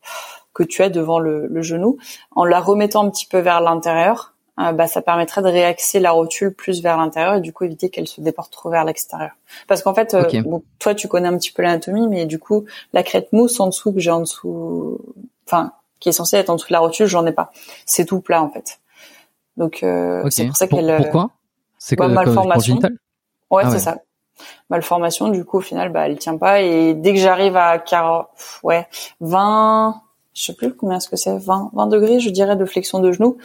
[0.54, 1.98] que tu as devant le, le genou,
[2.34, 6.10] en la remettant un petit peu vers l'intérieur, euh, bah, ça permettrait de réaxer la
[6.10, 9.32] rotule plus vers l'intérieur et du coup éviter qu'elle se déporte trop vers l'extérieur.
[9.68, 10.24] Parce qu'en fait, euh,
[10.78, 13.92] toi tu connais un petit peu l'anatomie, mais du coup la crête mousse en dessous
[13.92, 14.98] que j'ai en dessous,
[15.46, 17.52] enfin qui est censée être en dessous de la rotule, j'en ai pas.
[17.84, 18.80] C'est tout plat en fait.
[19.56, 20.90] Donc euh, c'est pour ça qu'elle.
[20.90, 21.30] Euh, pourquoi?
[21.78, 22.78] C'est quoi malformation.
[23.50, 23.98] Ouais, ah c'est ça.
[24.70, 28.28] Malformation, du coup au final, bah elle tient pas et dès que j'arrive à 40,
[28.62, 28.88] ouais
[29.20, 30.00] 20,
[30.34, 33.12] je sais plus combien est-ce que c'est, 20, 20 degrés, je dirais, de flexion de
[33.12, 33.36] genou,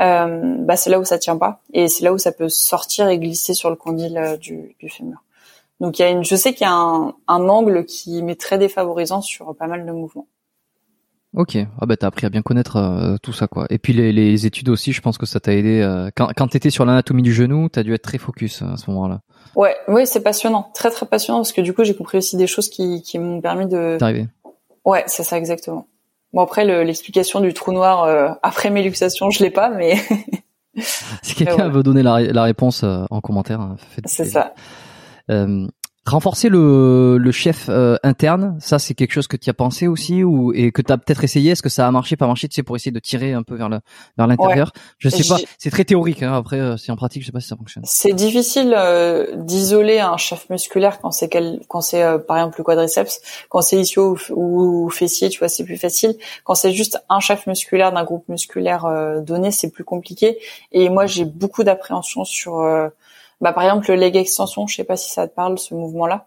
[0.00, 3.08] euh, bah c'est là où ça tient pas et c'est là où ça peut sortir
[3.08, 5.22] et glisser sur le condyle euh, du, du fémur.
[5.80, 8.38] Donc il y a une, je sais qu'il y a un, un angle qui m'est
[8.38, 10.26] très défavorisant sur pas mal de mouvements.
[11.34, 13.66] Ok, ah bah t'as appris à bien connaître euh, tout ça quoi.
[13.68, 15.80] Et puis les, les, études aussi, je pense que ça t'a aidé.
[15.80, 18.76] Euh, quand quand t'étais sur l'anatomie du genou, t'as dû être très focus euh, à
[18.76, 19.20] ce moment-là.
[19.56, 22.46] Ouais, ouais, c'est passionnant, très très passionnant parce que du coup j'ai compris aussi des
[22.46, 23.96] choses qui qui m'ont permis de.
[23.98, 24.28] D'arriver.
[24.84, 25.88] Ouais, c'est ça exactement.
[26.32, 29.96] Bon après l'explication du trou noir après mes luxations, je l'ai pas, mais.
[31.22, 34.54] si quelqu'un veut donner la, la réponse euh, en commentaire, hein, c'est ça.
[36.06, 39.86] Euh, renforcer le, le chef euh, interne, ça c'est quelque chose que tu as pensé
[39.86, 41.52] aussi ou et que tu as peut-être essayé?
[41.52, 43.56] Est-ce que ça a marché, pas marché, tu sais, pour essayer de tirer un peu
[43.56, 43.80] vers le
[44.16, 44.72] vers l'intérieur?
[44.98, 45.38] Je sais pas.
[45.58, 46.22] C'est très théorique.
[46.22, 47.84] Hein, après, euh, si en pratique, je sais pas si ça fonctionne.
[47.86, 52.64] C'est difficile euh, d'isoler un chef musculaire quand c'est quel, quand c'est par exemple le
[52.64, 56.14] quadriceps, quand c'est ischio ou, ou, fessier, tu vois, c'est plus facile.
[56.44, 58.86] Quand c'est juste un chef musculaire d'un groupe musculaire
[59.22, 60.38] donné, c'est plus compliqué.
[60.72, 62.62] Et moi, j'ai beaucoup d'appréhension sur
[63.40, 66.26] bah, par exemple le leg extension, je sais pas si ça te parle ce mouvement-là.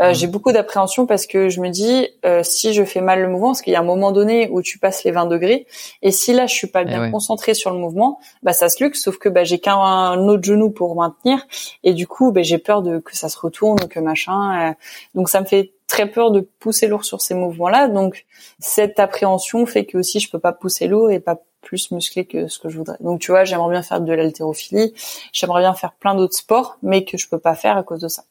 [0.00, 3.28] Euh, J'ai beaucoup d'appréhension parce que je me dis euh, si je fais mal le
[3.28, 5.66] mouvement, parce qu'il y a un moment donné où tu passes les 20 degrés,
[6.02, 8.82] et si là je suis pas eh bien concentré sur le mouvement, bah ça se
[8.82, 9.02] luxe.
[9.02, 11.46] Sauf que bah, j'ai qu'un autre genou pour maintenir,
[11.84, 14.70] et du coup bah, j'ai peur de que ça se retourne ou que machin.
[14.70, 14.74] Euh.
[15.14, 17.88] donc ça me fait très peur de pousser lourd sur ces mouvements-là.
[17.88, 18.26] Donc
[18.60, 22.48] cette appréhension fait que aussi je peux pas pousser lourd et pas plus musclé que
[22.48, 22.96] ce que je voudrais.
[23.00, 24.94] Donc tu vois, j'aimerais bien faire de l'haltérophilie,
[25.32, 28.08] j'aimerais bien faire plein d'autres sports, mais que je peux pas faire à cause de
[28.08, 28.24] ça.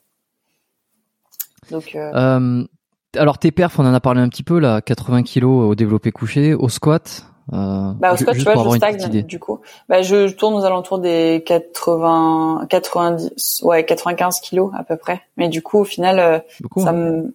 [1.72, 2.12] Donc euh...
[2.14, 2.64] Euh,
[3.16, 6.12] alors tes perfs, on en a parlé un petit peu là, 80 kilos au développé
[6.12, 7.26] couché, au squat.
[7.54, 9.60] Euh, bah au squat, tu vois, je stagne du coup.
[9.88, 15.22] Bah je tourne aux alentours des 80, 90, ouais 95 kilos à peu près.
[15.38, 16.40] Mais du coup, au final, euh,
[16.78, 17.34] ça me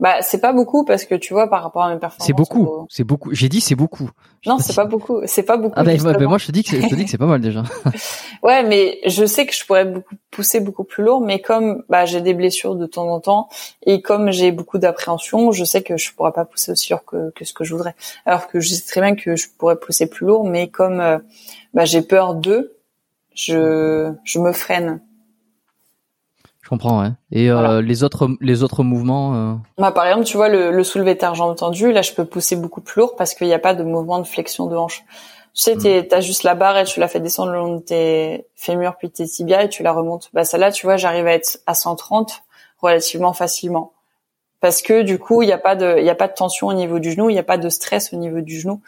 [0.00, 2.26] bah, c'est pas beaucoup parce que tu vois, par rapport à mes performances.
[2.26, 2.86] C'est beaucoup.
[2.88, 3.34] C'est beaucoup.
[3.34, 4.10] J'ai dit c'est beaucoup.
[4.46, 5.20] Non, c'est pas beaucoup.
[5.26, 5.74] C'est pas beaucoup.
[5.76, 7.40] Ah bah, bah, moi je te dis que je te dis que c'est pas mal
[7.40, 7.62] déjà.
[8.42, 12.06] ouais, mais je sais que je pourrais beaucoup pousser beaucoup plus lourd, mais comme bah
[12.06, 13.48] j'ai des blessures de temps en temps
[13.84, 17.30] et comme j'ai beaucoup d'appréhension, je sais que je pourrais pas pousser aussi lourd que,
[17.30, 17.94] que ce que je voudrais.
[18.26, 21.18] Alors que je sais très bien que je pourrais pousser plus lourd, mais comme euh,
[21.74, 22.76] bah j'ai peur d'eux,
[23.34, 25.00] je je me freine
[26.72, 27.10] comprends, ouais.
[27.30, 29.54] Et euh, les autres les autres mouvements euh...
[29.76, 32.56] bah, Par exemple, tu vois, le, le soulevé terre jambes tendues, là, je peux pousser
[32.56, 35.04] beaucoup plus lourd parce qu'il n'y a pas de mouvement de flexion de hanche.
[35.52, 36.08] Tu sais, hmm.
[36.08, 38.96] tu as juste la barre et tu la fais descendre le long de tes fémurs
[38.96, 40.30] puis tes tibias et tu la remontes.
[40.32, 42.42] Bah celle-là, tu vois, j'arrive à être à 130
[42.80, 43.92] relativement facilement
[44.62, 46.68] parce que du coup il n'y a pas de il y a pas de tension
[46.68, 48.80] au niveau du genou, il n'y a pas de stress au niveau du genou.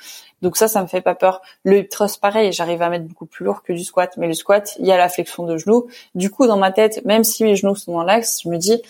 [0.44, 1.40] Donc ça ça me fait pas peur.
[1.62, 4.34] Le hip thrust pareil, j'arrive à mettre beaucoup plus lourd que du squat, mais le
[4.34, 5.86] squat, il y a la flexion de genou.
[6.14, 8.82] Du coup dans ma tête, même si mes genoux sont dans l'axe, je me dis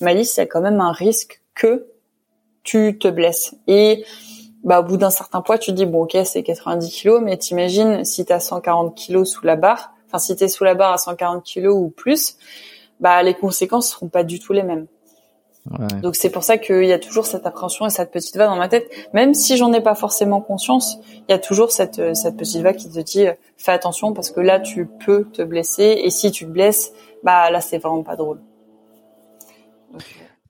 [0.00, 1.86] Malice, il y a quand même un risque que
[2.62, 3.54] tu te blesses.
[3.66, 4.06] Et
[4.64, 7.36] bah au bout d'un certain poids, tu te dis bon OK, c'est 90 kilos, mais
[7.36, 10.74] t'imagines si tu as 140 kilos sous la barre, enfin si tu es sous la
[10.74, 12.38] barre à 140 kilos ou plus,
[13.00, 14.86] bah les conséquences seront pas du tout les mêmes.
[16.02, 18.56] Donc c'est pour ça qu'il y a toujours cette appréhension et cette petite voix dans
[18.56, 20.98] ma tête, même si j'en ai pas forcément conscience,
[21.28, 23.26] il y a toujours cette cette petite voix qui te dit
[23.56, 27.50] fais attention parce que là tu peux te blesser et si tu te blesses, bah
[27.50, 28.40] là c'est vraiment pas drôle.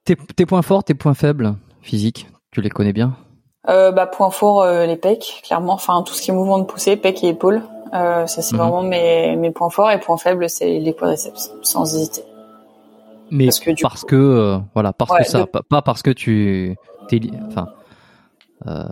[0.04, 3.14] tes, tes points forts, tes points faibles physiques, tu les connais bien?
[3.68, 6.64] Euh, Bah point fort euh, les pecs, clairement, enfin tout ce qui est mouvement de
[6.64, 7.62] poussée, pecs et épaules,
[7.92, 8.60] euh, ça c'est mhm.
[8.62, 9.90] vraiment mes mes points forts.
[9.90, 12.24] Et points faibles c'est les quadriceps, sans hésiter
[13.32, 16.76] mais parce que, parce que euh, voilà, parce que ça, pas, parce que tu
[17.08, 17.66] t'es, enfin.
[18.68, 18.84] Euh,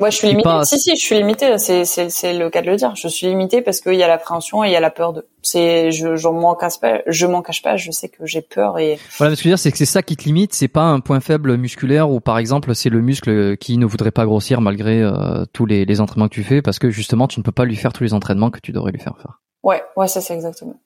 [0.00, 0.48] ouais, je suis limité.
[0.64, 1.56] Si, si, je suis limité.
[1.58, 2.96] C'est, c'est, c'est le cas de le dire.
[2.96, 5.28] Je suis limité parce qu'il y a l'appréhension et il y a la peur de.
[5.42, 7.02] C'est, je, je m'en cache pas.
[7.06, 7.76] Je m'en cache pas.
[7.76, 8.98] Je sais que j'ai peur et.
[9.18, 10.54] Voilà, ce que je veux dire, c'est que c'est ça qui te limite.
[10.54, 14.10] C'est pas un point faible musculaire ou par exemple, c'est le muscle qui ne voudrait
[14.10, 17.38] pas grossir malgré euh, tous les, les entraînements que tu fais parce que justement, tu
[17.38, 19.40] ne peux pas lui faire tous les entraînements que tu devrais lui faire faire.
[19.62, 20.80] Ouais, ouais, ça c'est exactement,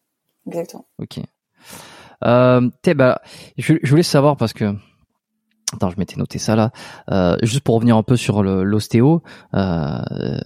[0.47, 0.85] exactement.
[1.01, 1.20] Ok.
[2.24, 3.20] Euh, bah,
[3.59, 4.74] je, je, voulais savoir parce que
[5.72, 6.70] attends, je m'étais noté ça là.
[7.10, 9.22] Euh, juste pour revenir un peu sur l'ostéo,
[9.55, 10.38] euh,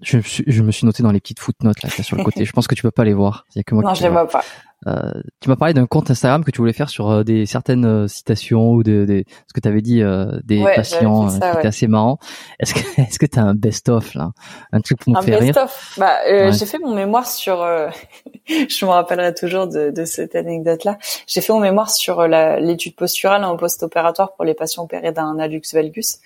[0.00, 2.44] je, je, me suis noté dans les petites footnotes là, sur le côté.
[2.44, 3.46] je pense que tu peux pas les voir.
[3.54, 4.44] Il y a que moi non, je les vois pas.
[4.86, 7.84] Euh, tu m'as parlé d'un compte Instagram que tu voulais faire sur euh, des certaines
[7.84, 10.04] euh, citations ou des, des ce que tu avais dit
[10.44, 12.18] des patients ça, qui était assez marrant.
[12.60, 14.30] Est-ce que est-ce que tu as un best of là,
[14.70, 15.56] un truc pour me faire rire?
[15.56, 15.94] Un best of.
[15.98, 17.56] Bah j'ai fait mon mémoire sur
[18.46, 20.96] je me rappellerai toujours de, de cette anecdote là.
[21.26, 25.62] J'ai fait mon mémoire sur l'étude posturale en post-opératoire pour les patients opérés d'un hallux
[25.72, 26.20] valgus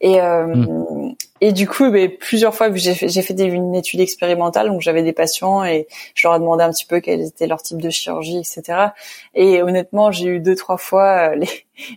[0.00, 1.14] et, euh, mm.
[1.40, 5.64] Et du coup, ben, plusieurs fois, j'ai fait, une étude expérimentale, donc j'avais des patients
[5.64, 8.88] et je leur ai demandé un petit peu quel était leur type de chirurgie, etc.
[9.34, 11.44] Et honnêtement, j'ai eu deux, trois fois euh,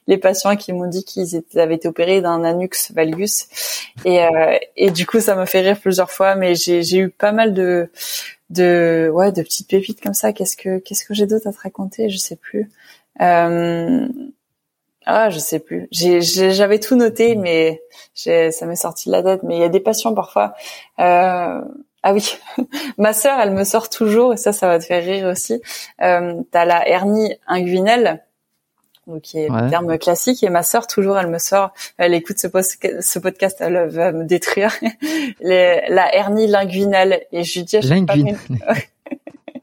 [0.07, 3.47] les, patients qui m'ont dit qu'ils avaient été opérés d'un anux valgus.
[4.05, 7.09] Et, euh, et du coup, ça m'a fait rire plusieurs fois, mais j'ai, j'ai eu
[7.09, 7.89] pas mal de,
[8.49, 10.33] de, ouais, de petites pépites comme ça.
[10.33, 12.09] Qu'est-ce que, qu'est-ce que j'ai d'autre à te raconter?
[12.09, 12.69] Je sais plus.
[13.21, 14.07] Euh,
[15.11, 15.87] ah, je sais plus.
[15.91, 17.81] J'avais tout noté, mais
[18.13, 19.41] ça m'est sorti de la tête.
[19.41, 20.53] Mais il y a des patients parfois.
[20.99, 21.61] Euh,
[22.03, 22.37] ah oui,
[22.99, 25.63] ma sœur, elle me sort toujours, et ça, ça va te faire rire aussi.
[26.03, 28.23] Euh, T'as la hernie inguinale.
[29.07, 30.43] donc qui est le terme classique.
[30.43, 34.25] Et ma sœur, toujours, elle me sort, elle écoute ce, ce podcast, elle va me
[34.25, 34.71] détruire
[35.41, 37.19] la hernie linguinale.
[37.31, 37.79] Et je lui dis,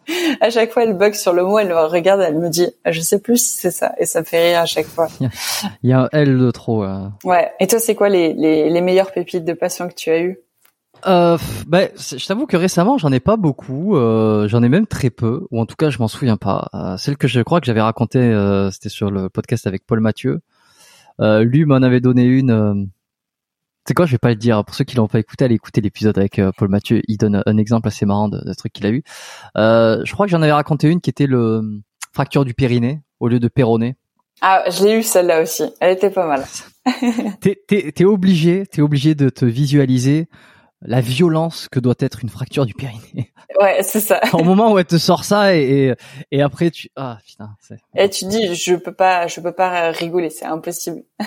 [0.40, 3.00] à chaque fois, elle bug sur le mot, elle me regarde, elle me dit, je
[3.00, 5.08] sais plus si c'est ça, et ça me fait rire à chaque fois.
[5.82, 6.84] Il y a un L de trop.
[6.84, 7.08] Euh.
[7.24, 7.52] Ouais.
[7.60, 10.38] Et toi, c'est quoi les, les, les meilleures pépites de passion que tu as eues?
[11.06, 13.96] Euh, ben, je t'avoue que récemment, j'en ai pas beaucoup.
[13.96, 16.68] Euh, j'en ai même très peu, ou en tout cas, je m'en souviens pas.
[16.74, 20.00] Euh, celle que je crois que j'avais raconté, euh, c'était sur le podcast avec Paul
[20.00, 20.40] Mathieu.
[21.20, 22.88] Euh, lui m'en avait donné une.
[23.86, 24.64] Euh, c'est quoi Je vais pas le dire.
[24.64, 27.02] Pour ceux qui l'ont pas écouté, allez écouter l'épisode avec Paul Mathieu.
[27.08, 29.02] Il donne un exemple assez marrant de, de truc qu'il a eu.
[29.56, 31.62] je crois que j'en avais raconté une qui était le
[32.12, 33.96] fracture du périnée au lieu de péroné.
[34.40, 35.64] Ah, je l'ai eu celle-là aussi.
[35.80, 36.44] Elle était pas mal.
[37.40, 40.28] t'es, t'es, t'es obligé, t'es obligé de te visualiser
[40.82, 43.32] la violence que doit être une fracture du périnée.
[43.60, 44.20] Ouais, c'est ça.
[44.34, 45.94] Au moment où elle te sort ça et,
[46.30, 47.48] et, après tu ah putain.
[47.94, 51.04] Et tu dis je peux pas je peux pas rigoler c'est impossible.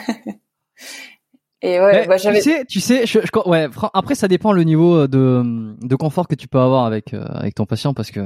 [1.61, 2.41] et ouais, bah, j'avais.
[2.41, 6.35] Tu sais tu sais je, ouais après ça dépend le niveau de de confort que
[6.35, 8.21] tu peux avoir avec euh, avec ton patient parce que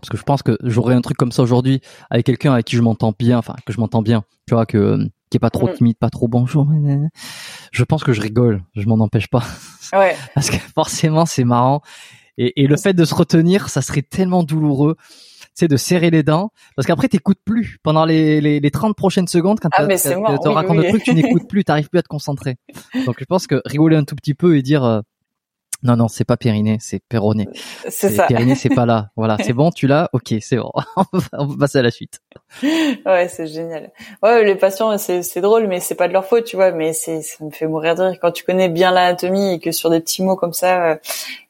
[0.00, 2.76] parce que je pense que j'aurais un truc comme ça aujourd'hui avec quelqu'un avec qui
[2.76, 5.68] je m'entends bien enfin que je m'entends bien tu vois que qui est pas trop
[5.68, 5.74] mm.
[5.74, 6.66] timide, pas trop bonjour.
[7.72, 9.44] Je pense que je rigole, je m'en empêche pas.
[9.92, 10.14] Ouais.
[10.36, 11.82] Parce que forcément c'est marrant.
[12.38, 14.96] Et, et, le fait de se retenir, ça serait tellement douloureux,
[15.54, 19.28] c'est de serrer les dents, parce qu'après t'écoutes plus pendant les, les, les 30 prochaines
[19.28, 22.08] secondes quand ah, tu te racontes oui, truc, tu n'écoutes plus, t'arrives plus à te
[22.08, 22.56] concentrer.
[23.06, 25.00] Donc je pense que rigoler un tout petit peu et dire euh,
[25.82, 27.48] non, non, c'est pas Périnée, c'est Péroné.
[27.88, 28.26] C'est ça.
[28.26, 29.08] Périnée, c'est pas là.
[29.16, 30.70] Voilà, c'est bon, tu l'as Ok, c'est bon.
[31.32, 32.20] on va passer à la suite.
[32.62, 33.90] Ouais, c'est génial.
[34.22, 36.70] Ouais, les patients, c'est, c'est drôle, mais c'est pas de leur faute, tu vois.
[36.72, 39.72] Mais c'est, ça me fait mourir de rire quand tu connais bien l'anatomie et que
[39.72, 40.98] sur des petits mots comme ça,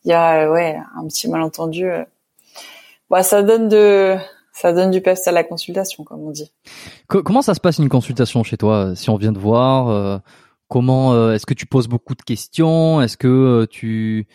[0.04, 1.90] il y a, ouais, un petit malentendu.
[1.90, 2.04] Euh.
[3.10, 4.16] Bah, ça donne de,
[4.52, 6.52] ça donne du peps à la consultation, comme on dit.
[7.08, 9.88] comment ça se passe une consultation chez toi Si on vient de voir.
[9.88, 10.18] Euh
[10.70, 13.02] Comment euh, est-ce que tu poses beaucoup de questions?
[13.02, 14.28] Est-ce que euh, tu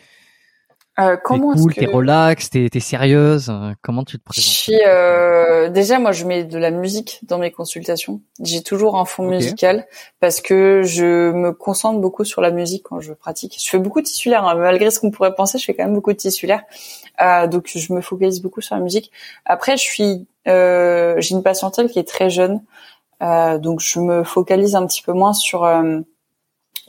[0.98, 3.52] euh, comment t'es cool, t'es relax, t'es, t'es sérieuse
[3.82, 7.38] Comment tu te présentes Je suis euh, déjà moi je mets de la musique dans
[7.38, 8.22] mes consultations.
[8.42, 9.86] J'ai toujours un fond musical
[10.20, 13.58] parce que je me concentre beaucoup sur la musique quand je pratique.
[13.62, 14.54] Je fais beaucoup de tissulaire hein.
[14.54, 16.62] malgré ce qu'on pourrait penser, je fais quand même beaucoup de tissulaire.
[17.20, 19.12] Euh, donc je me focalise beaucoup sur la musique.
[19.44, 22.62] Après je suis j'ai une patientèle qui est très jeune,
[23.20, 25.64] donc je me focalise un petit peu moins sur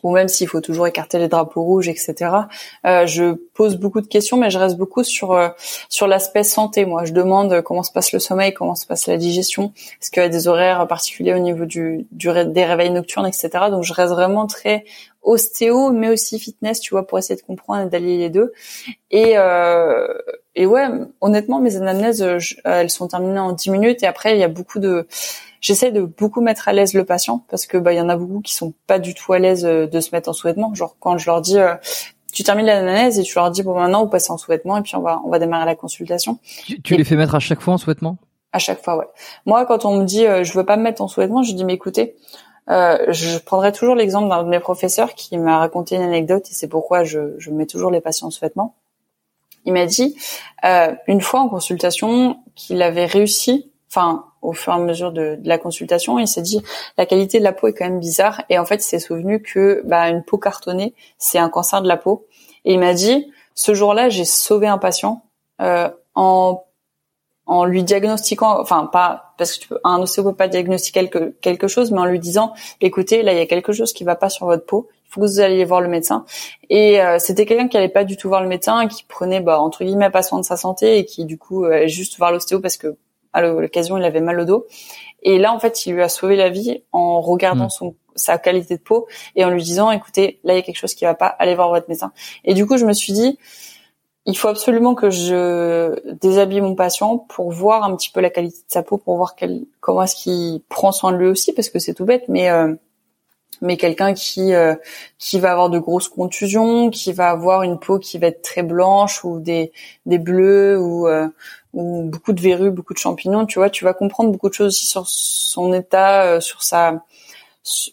[0.03, 2.15] ou même s'il faut toujours écarter les drapeaux rouges, etc.
[2.86, 5.49] Euh, je pose beaucoup de questions, mais je reste beaucoup sur euh,
[5.90, 6.86] sur l'aspect santé.
[6.86, 10.22] Moi, je demande comment se passe le sommeil, comment se passe la digestion, est-ce qu'il
[10.22, 13.49] y a des horaires particuliers au niveau du, du des réveils nocturnes, etc.
[13.72, 14.86] Donc, je reste vraiment très
[15.24, 18.53] ostéo, mais aussi fitness, tu vois, pour essayer de comprendre et d'allier les deux.
[19.11, 20.07] Et euh,
[20.56, 20.88] et ouais,
[21.22, 22.26] honnêtement, mes anamnèses,
[22.65, 24.02] elles sont terminées en 10 minutes.
[24.02, 25.07] Et après, il y a beaucoup de
[25.61, 28.17] j'essaie de beaucoup mettre à l'aise le patient parce que bah il y en a
[28.17, 30.73] beaucoup qui sont pas du tout à l'aise euh, de se mettre en sous-vêtements.
[30.73, 31.75] Genre quand je leur dis euh,
[32.34, 34.95] tu termines l'analyse et tu leur dis bon maintenant vous passez en sous-vêtements et puis
[34.95, 36.39] on va on va démarrer la consultation.
[36.84, 38.17] Tu, les fais mettre à chaque fois en sous-vêtements?
[38.53, 39.07] À chaque fois, ouais.
[39.45, 41.65] Moi quand on me dit euh, je veux pas me mettre en sous-vêtements, je dis
[41.65, 42.15] mais écoutez,
[42.69, 46.53] euh, je prendrai toujours l'exemple d'un de mes professeurs qui m'a raconté une anecdote et
[46.53, 48.75] c'est pourquoi je, je mets toujours les patients en sous-vêtements.
[49.65, 50.15] Il m'a dit
[50.63, 55.35] euh, une fois en consultation qu'il avait réussi, enfin au fur et à mesure de,
[55.35, 56.61] de la consultation, il s'est dit
[56.97, 58.43] la qualité de la peau est quand même bizarre.
[58.49, 61.88] Et en fait il s'est souvenu que bah, une peau cartonnée c'est un cancer de
[61.88, 62.27] la peau.
[62.65, 65.23] Et il m'a dit ce jour-là j'ai sauvé un patient
[65.61, 66.64] euh, en
[67.47, 71.34] en lui diagnostiquant, enfin pas parce que tu peux, un ostéo peut pas diagnostiquer quelque,
[71.41, 74.15] quelque chose, mais en lui disant, écoutez, là il y a quelque chose qui va
[74.15, 76.26] pas sur votre peau, il faut que vous alliez voir le médecin.
[76.69, 79.61] Et euh, c'était quelqu'un qui allait pas du tout voir le médecin, qui prenait bah,
[79.61, 82.31] entre guillemets pas soin de sa santé et qui du coup euh, allait juste voir
[82.31, 82.97] l'ostéo parce que
[83.34, 84.68] à l'occasion, il avait mal au dos.
[85.24, 87.70] Et là, en fait, il lui a sauvé la vie en regardant hmm.
[87.70, 90.78] son sa qualité de peau et en lui disant, écoutez, là, il y a quelque
[90.78, 92.12] chose qui va pas, allez voir votre médecin.
[92.44, 93.38] Et du coup, je me suis dit,
[94.26, 98.58] il faut absolument que je déshabille mon patient pour voir un petit peu la qualité
[98.58, 101.70] de sa peau, pour voir quel, comment est-ce qu'il prend soin de lui aussi, parce
[101.70, 102.74] que c'est tout bête, mais euh,
[103.62, 104.76] mais quelqu'un qui euh,
[105.18, 108.64] qui va avoir de grosses contusions, qui va avoir une peau qui va être très
[108.64, 109.72] blanche ou des
[110.06, 111.28] des bleus ou euh,
[111.66, 114.68] ou beaucoup de verrues, beaucoup de champignons, tu vois, tu vas comprendre beaucoup de choses
[114.68, 117.04] aussi sur son état, euh, sur sa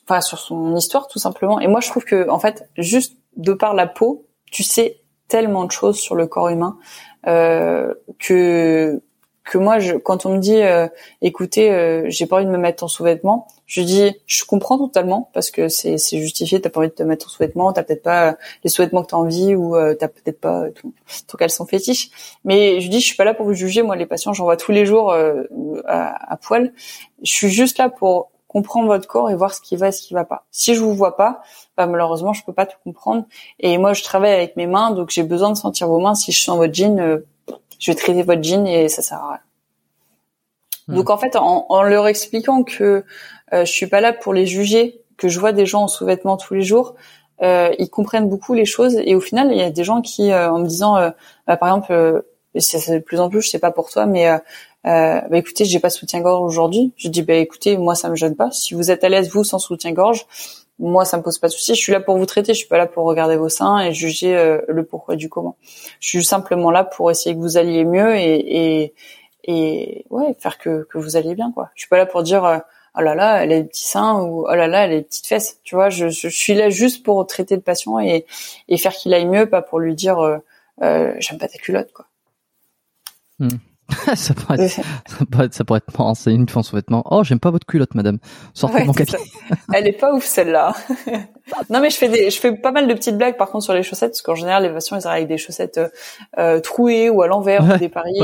[0.04, 1.60] enfin sur son histoire tout simplement.
[1.60, 5.64] Et moi je trouve que en fait juste de par la peau, tu sais tellement
[5.64, 6.78] de choses sur le corps humain
[7.24, 9.02] que
[9.44, 10.88] que moi, je, quand on me dit, euh,
[11.20, 15.30] écoutez, euh, j'ai pas envie de me mettre en sous-vêtements, je dis, je comprends totalement
[15.34, 16.60] parce que c'est, justifié.
[16.60, 19.16] T'as pas envie de te mettre en sous-vêtements, t'as peut-être pas les sous-vêtements que t'as
[19.16, 20.92] envie ou euh, t'as peut-être pas ton,
[21.26, 22.10] ton sont fétiche.
[22.44, 23.82] Mais je dis, je suis pas là pour vous juger.
[23.82, 26.72] Moi, les patients, j'en vois tous les jours à, à poil.
[27.22, 30.00] Je suis juste là pour comprendre votre corps et voir ce qui va et ce
[30.00, 30.46] qui va pas.
[30.52, 31.42] Si je vous vois pas,
[31.76, 33.24] bah malheureusement je peux pas tout comprendre.
[33.58, 36.14] Et moi je travaille avec mes mains, donc j'ai besoin de sentir vos mains.
[36.14, 37.26] Si je sens votre jean, euh,
[37.84, 39.40] je vais traiter votre jean et ça sert à rien.
[40.88, 40.94] Hmm.
[40.96, 43.04] Donc en fait, en, en, leur expliquant que
[43.52, 46.38] euh, je suis pas là pour les juger, que je vois des gens en sous-vêtements
[46.38, 46.94] tous les jours,
[47.42, 48.96] euh, ils comprennent beaucoup les choses.
[49.04, 51.10] Et au final, il y a des gens qui, euh, en me disant, euh,
[51.46, 52.24] bah, par exemple,
[52.56, 54.28] c'est de plus en plus, je sais pas pour toi, mais
[54.86, 56.92] euh, bah écoutez, j'ai pas de soutien-gorge aujourd'hui.
[56.96, 58.50] Je dis bah écoutez, moi ça me gêne pas.
[58.50, 60.26] Si vous êtes à l'aise vous sans soutien-gorge,
[60.78, 61.74] moi ça me pose pas de souci.
[61.74, 63.92] Je suis là pour vous traiter, je suis pas là pour regarder vos seins et
[63.92, 65.56] juger euh, le pourquoi du comment.
[66.00, 68.94] Je suis simplement là pour essayer que vous alliez mieux et et,
[69.44, 71.70] et ouais faire que que vous alliez bien quoi.
[71.74, 72.58] Je suis pas là pour dire euh,
[72.96, 75.02] oh là là elle a des petits seins ou oh là là elle a des
[75.02, 75.60] petites fesses.
[75.64, 78.26] Tu vois, je, je, suis là juste pour traiter le patient et
[78.68, 80.38] et faire qu'il aille mieux, pas pour lui dire euh,
[80.82, 82.06] euh j'aime pas ta culotte quoi.
[83.38, 83.48] Hmm.
[84.14, 84.82] ça, pourrait être, ça,
[85.30, 87.04] pourrait être, ça pourrait être marrant, c'est une femme sous-vêtements.
[87.10, 88.18] Oh, j'aime pas votre culotte, madame.
[88.54, 89.18] Sortez de mon cabinet.
[89.72, 90.74] Elle est pas ouf, celle-là.
[91.70, 93.74] non, mais je fais des, je fais pas mal de petites blagues, par contre, sur
[93.74, 95.80] les chaussettes, parce qu'en général, les patients, ils arrivent avec des chaussettes,
[96.38, 98.20] euh, trouées ou à l'envers, ou des pariers.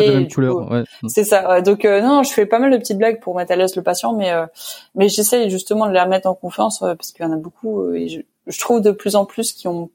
[0.70, 0.85] ouais.
[1.09, 1.61] C'est ça.
[1.61, 3.82] Donc, euh, non, je fais pas mal de petites blagues pour mettre à l'aise le
[3.82, 4.47] patient, mais, euh,
[4.95, 7.93] mais j'essaie justement de les remettre en confiance, euh, parce qu'il y en a beaucoup,
[7.93, 9.91] et je, je, trouve de plus en plus qui ont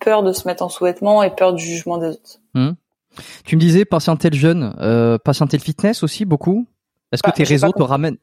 [0.00, 2.40] peur de se mettre en sous-vêtements et peur du jugement des autres.
[2.54, 2.70] Mmh.
[3.44, 6.66] Tu me disais patienter le jeune, euh, patienter le fitness aussi beaucoup.
[7.12, 8.18] Est-ce que tes réseaux te ramènent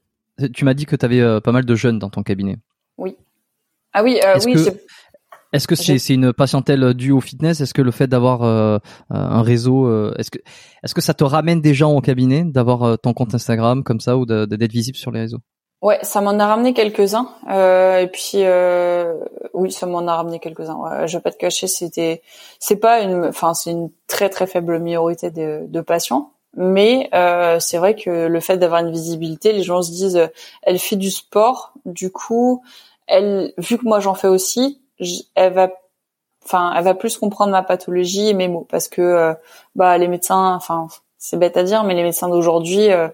[0.54, 2.58] Tu m'as dit que tu avais euh, pas mal de jeunes dans ton cabinet.
[2.98, 3.16] Oui.
[3.94, 4.56] Ah oui, euh, oui.
[5.54, 7.62] Est-ce que c'est c'est une patientèle due au fitness?
[7.62, 10.40] Est-ce que le fait d'avoir euh, un réseau, euh, est-ce que
[10.84, 14.18] est-ce que ça te ramène des gens au cabinet, d'avoir ton compte Instagram comme ça
[14.18, 15.40] ou d'être visible sur les réseaux?
[15.84, 17.30] Ouais, ça m'en a ramené quelques-uns.
[17.50, 19.14] Euh, et puis euh,
[19.54, 20.76] oui, ça m'en a ramené quelques-uns.
[20.76, 22.24] Ouais, je vais pas te cacher, c'était,
[22.60, 27.60] c'est pas une, enfin c'est une très très faible minorité de, de patients, mais euh,
[27.60, 30.30] c'est vrai que le fait d'avoir une visibilité, les gens se disent,
[30.64, 32.64] elle fait du sport, du coup,
[33.06, 34.82] elle, vu que moi j'en fais aussi,
[35.36, 35.70] elle va,
[36.44, 39.34] enfin, elle va plus comprendre ma pathologie et mes mots, parce que euh,
[39.76, 40.88] bah les médecins, enfin
[41.18, 43.10] c'est bête à dire, mais les médecins d'aujourd'hui, euh,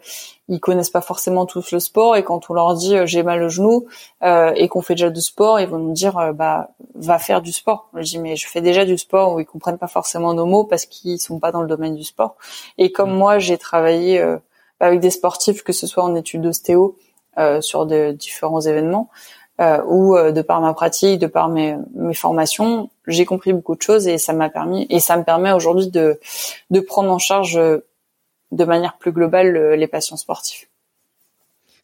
[0.49, 3.41] ils connaissent pas forcément tous le sport et quand on leur dit euh, j'ai mal
[3.43, 3.87] au genou
[4.23, 7.41] euh, et qu'on fait déjà du sport, ils vont nous dire euh, bah va faire
[7.41, 7.89] du sport.
[7.95, 10.65] Je dis mais je fais déjà du sport ou ils comprennent pas forcément nos mots
[10.65, 12.35] parce qu'ils sont pas dans le domaine du sport.
[12.77, 13.17] Et comme mmh.
[13.17, 14.23] moi j'ai travaillé
[14.79, 16.97] avec des sportifs que ce soit en études d'ostéo
[17.61, 19.09] sur de différents événements
[19.59, 24.07] ou de par ma pratique, de par mes, mes formations, j'ai compris beaucoup de choses
[24.07, 26.19] et ça m'a permis et ça me permet aujourd'hui de
[26.69, 27.59] de prendre en charge
[28.53, 30.69] de manière plus globale euh, les patients sportifs.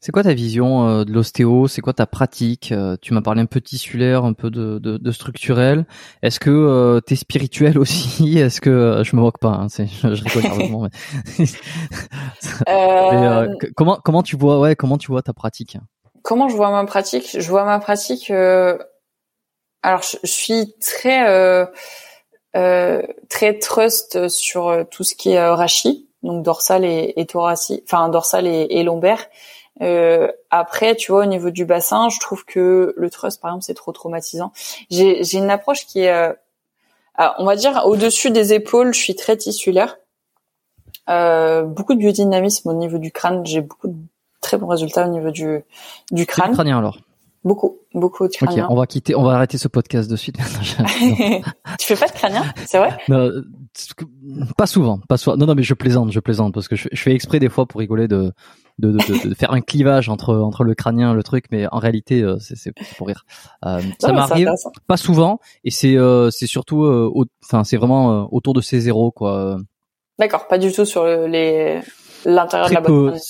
[0.01, 1.67] C'est quoi ta vision euh, de l'ostéo?
[1.67, 2.71] C'est quoi ta pratique?
[2.71, 5.85] Euh, Tu m'as parlé un peu tissulaire, un peu de, de, structurel.
[6.21, 8.39] Est-ce que tu es spirituel aussi?
[8.39, 9.83] Est-ce que je me moque pas hein, je,
[10.15, 10.87] je, rigole nerveusement.
[13.75, 15.77] comment comment tu vois ouais comment tu vois ta pratique?
[16.21, 17.35] Comment je vois ma pratique?
[17.37, 18.31] Je vois ma pratique.
[18.31, 21.67] Alors je, je, suis très
[22.53, 28.47] très trust sur tout ce qui est rachis donc dorsal et, et thoracique, enfin dorsal
[28.47, 29.25] et, et lombaire.
[29.81, 33.63] Euh, après, tu vois, au niveau du bassin, je trouve que le trust, par exemple,
[33.63, 34.51] c'est trop traumatisant.
[34.89, 36.33] J'ai, j'ai une approche qui est, euh,
[37.37, 39.97] on va dire, au-dessus des épaules, je suis très tissulaire.
[41.09, 43.45] Euh, beaucoup de biodynamisme au niveau du crâne.
[43.45, 43.95] J'ai beaucoup de
[44.41, 45.63] très bons résultats au niveau du,
[46.11, 46.53] du crâne.
[46.53, 46.97] crânien alors.
[47.45, 48.65] Beaucoup, beaucoup de crânien.
[48.65, 50.37] Ok, on va quitter, on va arrêter ce podcast de suite.
[51.79, 52.97] tu fais pas de crânien, c'est vrai?
[53.07, 53.29] Non,
[54.57, 55.37] Pas souvent, pas souvent.
[55.37, 57.79] Non, non, mais je plaisante, je plaisante parce que je, fais exprès des fois pour
[57.79, 58.33] rigoler de
[58.77, 62.21] de, de, de, faire un clivage entre entre le crânien, le truc, mais en réalité,
[62.21, 63.25] euh, c'est pour rire.
[63.65, 64.49] Euh, ça m'arrive
[64.87, 67.11] pas souvent, et c'est euh, c'est surtout, euh,
[67.43, 69.57] enfin, c'est vraiment autour de ces zéros, quoi.
[70.17, 71.79] D'accord, pas du tout sur les
[72.25, 73.21] l'intérieur de la boîte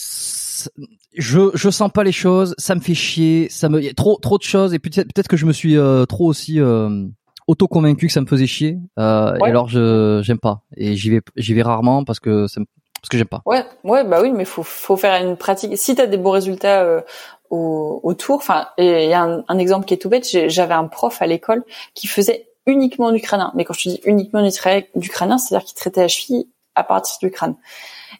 [1.14, 4.18] je je sens pas les choses, ça me fait chier, ça me y a trop
[4.22, 7.06] trop de choses et peut-être peut-être que je me suis euh, trop aussi euh,
[7.48, 11.10] auto convaincu que ça me faisait chier euh, et alors je j'aime pas et j'y
[11.10, 12.65] vais j'y vais rarement parce que ça me,
[13.02, 13.41] parce que j'aime pas.
[13.45, 15.77] Ouais, ouais, bah oui, mais faut faut faire une pratique.
[15.77, 17.02] Si t'as des bons résultats euh,
[17.49, 20.27] au, autour, enfin, il y a un, un, exemple qui est tout bête.
[20.49, 21.64] J'avais un prof à l'école
[21.94, 23.52] qui faisait uniquement du crânien.
[23.56, 27.15] Mais quand je te dis uniquement du, du c'est-à-dire qu'il traitait la cheville à partir
[27.22, 27.56] du crâne.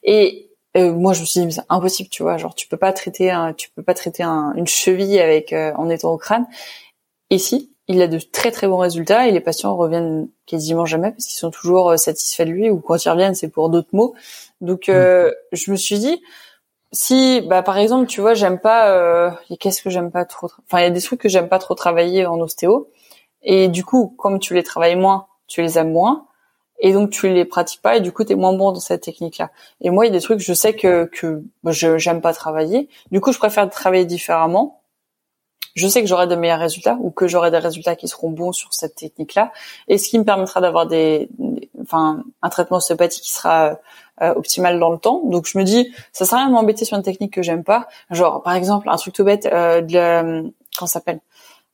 [0.04, 2.38] Et euh, moi, je me suis dit, c'est impossible, tu vois.
[2.38, 5.74] Genre, tu peux pas traiter, un, tu peux pas traiter un, une cheville avec euh,
[5.76, 6.48] en étant au crâne.
[7.30, 11.12] Et si, il a de très très bons résultats et les patients reviennent quasiment jamais
[11.12, 14.14] parce qu'ils sont toujours satisfaits de lui ou quand ils reviennent c'est pour d'autres mots.
[14.62, 15.32] Donc mmh.
[15.52, 16.22] je me suis dit
[16.92, 20.80] si bah par exemple tu vois j'aime pas euh, qu'est-ce que j'aime pas trop enfin
[20.80, 22.90] il y a des trucs que j'aime pas trop travailler en ostéo
[23.44, 26.28] et du coup comme tu les travailles moins tu les aimes moins
[26.80, 29.02] et donc tu les pratiques pas et du coup tu es moins bon dans cette
[29.02, 29.52] technique là
[29.82, 32.90] et moi il y a des trucs je sais que que je j'aime pas travailler.
[33.12, 34.76] Du coup je préfère travailler différemment.
[35.76, 38.52] Je sais que j'aurai de meilleurs résultats ou que j'aurai des résultats qui seront bons
[38.52, 39.52] sur cette technique là
[39.88, 41.30] et ce qui me permettra d'avoir des,
[41.82, 43.78] enfin un traitement ostéopathique qui sera
[44.22, 45.22] euh, optimale dans le temps.
[45.26, 47.64] Donc je me dis, ça sert à rien de m'embêter sur une technique que j'aime
[47.64, 47.88] pas.
[48.10, 50.24] Genre par exemple un truc tout bête, euh, de la,
[50.78, 51.20] comment s'appelle?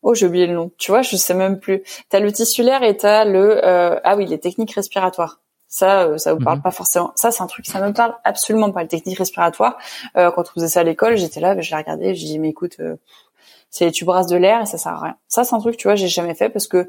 [0.06, 0.72] Oh, j'ai oublié le nom.
[0.77, 1.82] Tu vois, je sais même plus.
[2.10, 5.41] T'as le tissulaire et t'as le euh, ah oui les techniques respiratoires.
[5.68, 6.64] Ça, euh, ça vous parle mhm.
[6.64, 7.11] pas forcément.
[7.15, 8.84] Ça, c'est un truc, ça me parle absolument pas.
[8.84, 9.80] Les techniques respiratoires.
[10.15, 12.38] Euh, quand on faisait ça à l'école, j'étais là, ben, je l'ai regardé, j'ai dit
[12.38, 12.77] mais écoute,
[13.70, 15.16] c'est tu brasses de l'air et ça sert à rien.
[15.28, 16.88] Ça, c'est un truc, tu vois, j'ai jamais fait parce que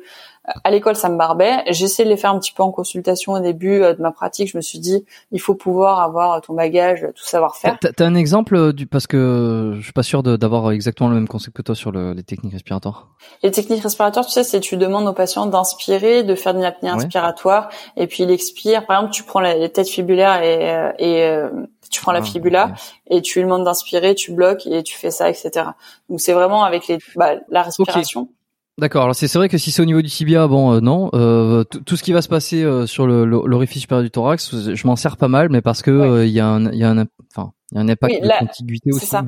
[0.62, 1.64] à l'école, ça me barbait.
[1.70, 4.12] J'ai essayé de les faire un petit peu en consultation au début euh, de ma
[4.12, 4.50] pratique.
[4.50, 7.78] Je me suis dit, il faut pouvoir avoir ton bagage, tout savoir faire.
[7.80, 11.56] T'as un exemple du parce que je suis pas sûr d'avoir exactement le même concept
[11.56, 13.08] que toi sur le, les techniques respiratoires.
[13.42, 16.88] Les techniques respiratoires, tu sais, c'est tu demandes aux patients d'inspirer, de faire une apnée
[16.88, 18.86] inspiratoire, et puis il expire.
[18.86, 21.50] Par exemple, tu prends les têtes fibulaires et, euh, et euh,
[21.90, 22.74] tu prends la ah, fibula
[23.08, 25.50] et tu lui demandes d'inspirer, tu bloques et tu fais ça, etc.
[26.08, 28.28] Donc c'est vraiment avec les, bah, la respiration.
[28.78, 29.04] D'accord.
[29.04, 31.08] Alors c'est vrai que si c'est au niveau du tibia, bon euh, non.
[31.14, 34.96] Euh, tout ce qui va se passer euh, sur l'orifice supérieur du thorax, je m'en
[34.96, 37.52] sers pas mal, mais parce que il y a un, il y a un, enfin,
[37.72, 39.06] il y a un impact de contiguïté aussi.
[39.06, 39.24] Ça.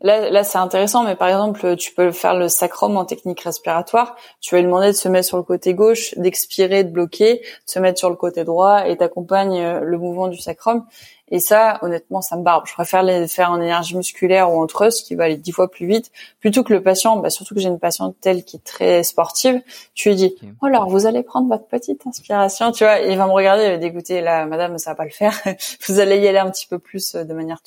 [0.00, 4.16] Là, là c'est intéressant, mais par exemple, tu peux faire le sacrum en technique respiratoire.
[4.40, 7.70] Tu vas lui demander de se mettre sur le côté gauche, d'expirer, de bloquer, de
[7.70, 10.84] se mettre sur le côté droit, et t'accompagnes le mouvement du sacrum.
[11.28, 12.66] Et ça, honnêtement, ça me barbe.
[12.66, 15.68] Je préfère les faire en énergie musculaire ou en trust, qui va aller dix fois
[15.68, 18.64] plus vite, plutôt que le patient, bah, surtout que j'ai une patiente telle qui est
[18.64, 19.60] très sportive,
[19.94, 23.26] tu lui dis, oh, alors, vous allez prendre votre petite inspiration, tu vois, il va
[23.26, 25.36] me regarder, il va dégoûter, là, madame, ça va pas le faire.
[25.88, 27.60] vous allez y aller un petit peu plus euh, de manière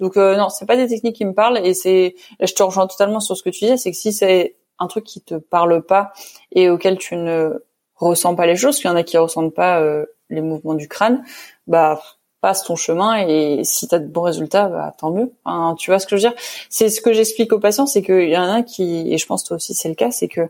[0.00, 2.86] Donc, euh, non, c'est pas des techniques qui me parlent, et c'est, je te rejoins
[2.86, 5.82] totalement sur ce que tu disais, c'est que si c'est un truc qui te parle
[5.82, 6.12] pas
[6.52, 7.64] et auquel tu ne
[7.96, 10.88] ressens pas les choses, qu'il y en a qui ressentent pas euh, les mouvements du
[10.88, 11.24] crâne,
[11.66, 12.00] bah
[12.40, 15.32] passe ton chemin et si tu as de bons résultats, bah, tant mieux.
[15.76, 16.40] tu vois ce que je veux dire?
[16.70, 19.42] C'est ce que j'explique aux patients, c'est qu'il y en a qui, et je pense
[19.42, 20.48] toi aussi c'est le cas, c'est que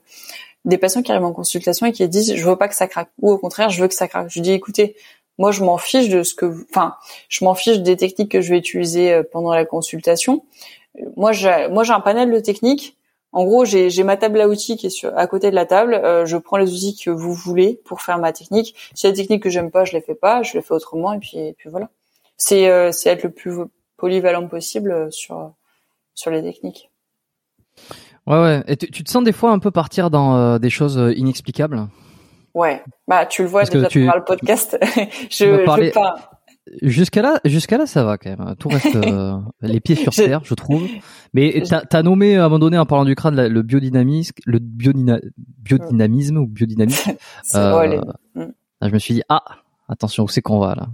[0.65, 3.11] des patients qui arrivent en consultation et qui disent je veux pas que ça craque
[3.23, 4.29] ou au contraire je veux que ça craque.
[4.29, 4.97] Je dis écoutez,
[5.39, 6.97] moi je m'en fiche de ce que, enfin
[7.29, 10.45] je m'en fiche des techniques que je vais utiliser euh, pendant la consultation.
[11.17, 12.99] Moi j'ai moi j'ai un panel de techniques
[13.33, 15.95] en gros, j'ai ma table à outils qui est sur, à côté de la table.
[15.95, 18.75] Euh, je prends les outils que vous voulez pour faire ma technique.
[18.95, 20.73] Si y a des techniques que j'aime pas, je les fais pas, je les fais
[20.73, 21.91] autrement et puis, puis voilà.
[22.39, 23.53] C'est euh, c'est être le plus
[23.97, 25.53] polyvalent possible euh, sur
[26.15, 26.91] sur les techniques.
[28.27, 28.63] Ouais ouais.
[28.67, 31.87] Et tu, te sens des fois un peu partir dans des choses inexplicables?
[32.59, 32.83] Ouais.
[33.07, 34.05] Bah tu le vois Parce déjà tu...
[34.05, 34.77] le podcast.
[34.85, 36.33] je, je pas
[36.83, 38.57] Jusqu'à là, jusqu'à là, ça va quand même.
[38.57, 40.89] Tout reste euh, les pieds sur terre, je trouve.
[41.33, 44.59] Mais t'as as nommé à un moment donné en parlant du crâne le biodynamisme, le
[44.59, 47.13] biodynamisme ou biodynamisme.
[47.55, 48.03] Euh,
[48.35, 48.53] mm.
[48.83, 49.45] je me suis dit ah,
[49.89, 50.89] attention, où c'est qu'on va là?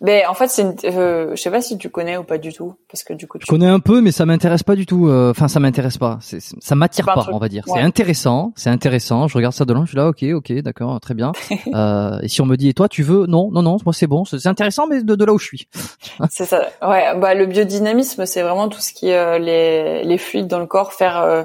[0.00, 0.74] Mais en fait, c'est une...
[0.84, 3.38] euh, je sais pas si tu connais ou pas du tout, parce que du coup.
[3.40, 5.08] Je connais un peu, mais ça m'intéresse pas du tout.
[5.08, 6.18] euh, Enfin, ça m'intéresse pas.
[6.20, 7.64] C'est, ça m'attire pas, on va dire.
[7.66, 9.28] C'est intéressant, c'est intéressant.
[9.28, 11.32] Je regarde ça de loin, je suis là, ok, ok, d'accord, très bien.
[11.74, 13.26] euh, et si on me dit, et toi, tu veux?
[13.26, 14.24] Non, non, non, moi c'est bon.
[14.24, 15.68] C'est intéressant, mais de, de là où je suis.
[16.30, 16.66] c'est ça.
[16.82, 17.14] Ouais.
[17.18, 20.66] Bah le biodynamisme, c'est vraiment tout ce qui est euh, les les fluides dans le
[20.66, 21.42] corps, faire euh,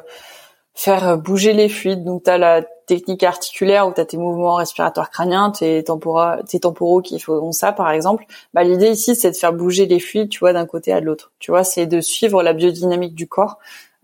[0.77, 2.03] faire bouger les fluides.
[2.03, 6.37] Donc tu as la technique articulaire où tu as tes mouvements respiratoires crâniens, tes, tempora,
[6.47, 8.25] tes temporaux qui font ça par exemple.
[8.53, 11.31] Bah, l'idée ici c'est de faire bouger les fluides, tu vois, d'un côté à l'autre.
[11.39, 13.57] Tu vois, c'est de suivre la biodynamique du corps.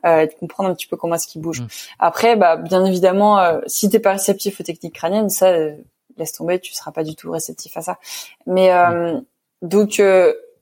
[0.06, 1.62] Euh, et de comprendre un petit peu comment est-ce qu'il bouge.
[1.62, 1.68] Mmh.
[1.98, 5.78] Après, bah, bien évidemment, euh, si t'es pas réceptif aux techniques crâniennes, ça, euh,
[6.18, 8.00] laisse tomber, tu seras pas du tout réceptif à ça.
[8.46, 9.26] Mais euh, mmh.
[9.62, 10.02] donc,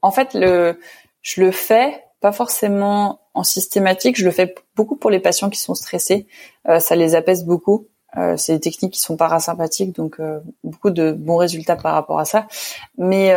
[0.04, 0.78] en fait, le,
[1.24, 4.18] je le fais pas forcément en systématique.
[4.18, 6.28] Je le fais beaucoup pour les patients qui sont stressés.
[6.68, 7.88] Euh, ça les apaise beaucoup.
[8.18, 12.20] Euh, c'est des techniques qui sont parasympathiques, donc euh, beaucoup de bons résultats par rapport
[12.20, 12.48] à ça.
[12.98, 13.34] Mais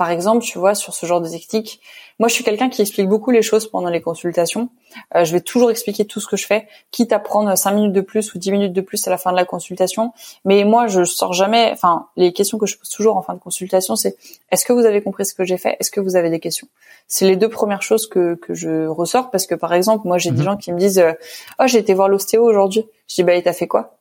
[0.00, 1.78] par exemple, tu vois, sur ce genre de technique,
[2.18, 4.70] moi, je suis quelqu'un qui explique beaucoup les choses pendant les consultations.
[5.14, 7.92] Euh, je vais toujours expliquer tout ce que je fais, quitte à prendre 5 minutes
[7.92, 10.14] de plus ou 10 minutes de plus à la fin de la consultation.
[10.46, 13.40] Mais moi, je sors jamais, enfin, les questions que je pose toujours en fin de
[13.40, 14.16] consultation, c'est
[14.50, 15.76] est-ce que vous avez compris ce que j'ai fait?
[15.80, 16.68] Est-ce que vous avez des questions?
[17.06, 20.30] C'est les deux premières choses que, que je ressors parce que, par exemple, moi, j'ai
[20.30, 20.44] des mhm.
[20.44, 21.12] gens qui me disent euh,
[21.58, 22.86] Oh, j'ai été voir l'ostéo aujourd'hui.
[23.06, 23.98] Je dis Bah, il t'a fait quoi?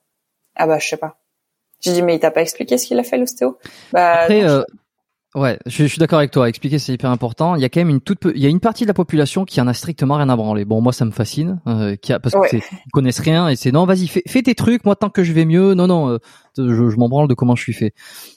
[0.55, 1.17] Ah bah, je sais pas.
[1.81, 3.57] J'ai dit Mais il t'a pas expliqué ce qu'il a fait, l'ostéo?
[3.91, 4.45] Bah, Après,
[5.35, 6.49] Ouais, je, suis d'accord avec toi.
[6.49, 7.55] Expliquer c'est hyper important.
[7.55, 9.45] Il y a quand même une toute, il y a une partie de la population
[9.45, 10.65] qui en a strictement rien à branler.
[10.65, 13.71] Bon, moi ça me fascine, euh, qui a, parce que ils connaissent rien et c'est
[13.71, 14.85] non, vas-y, fais, fais, tes trucs.
[14.85, 16.17] Moi tant que je vais mieux, non non, euh,
[16.57, 17.93] je, je m'en branle de comment je suis fait.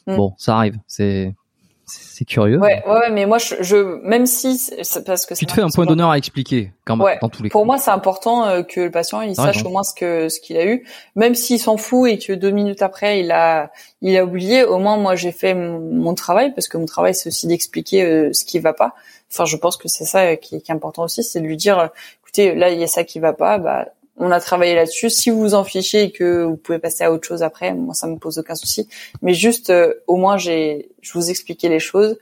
[0.06, 0.16] Mm.
[0.16, 0.76] Bon, ça arrive.
[0.86, 1.34] C'est
[1.84, 2.58] c'est curieux.
[2.58, 4.70] Ouais, ouais, mais moi, je, je même si
[5.04, 7.48] parce que tu te fais un point d'honneur à expliquer quand même dans tous les
[7.48, 10.40] Pour moi, c'est important euh, que le patient il sache au moins ce que ce
[10.40, 10.86] qu'il a eu,
[11.16, 14.64] même s'il s'en fout et que deux minutes après il a il a oublié.
[14.64, 18.32] Au moins, moi, j'ai fait mon, travail parce que mon travail c'est aussi d'expliquer euh,
[18.32, 18.94] ce qui va pas.
[19.32, 21.56] Enfin, je pense que c'est ça euh, qui, qui, est important aussi, c'est de lui
[21.56, 21.90] dire,
[22.22, 23.86] écoutez, là il y a ça qui va pas, bah
[24.16, 25.10] on a travaillé là-dessus.
[25.10, 27.94] Si vous vous en fichez et que vous pouvez passer à autre chose après, moi
[27.94, 28.88] ça me pose aucun souci.
[29.22, 32.18] Mais juste, euh, au moins j'ai, je vous expliquais les choses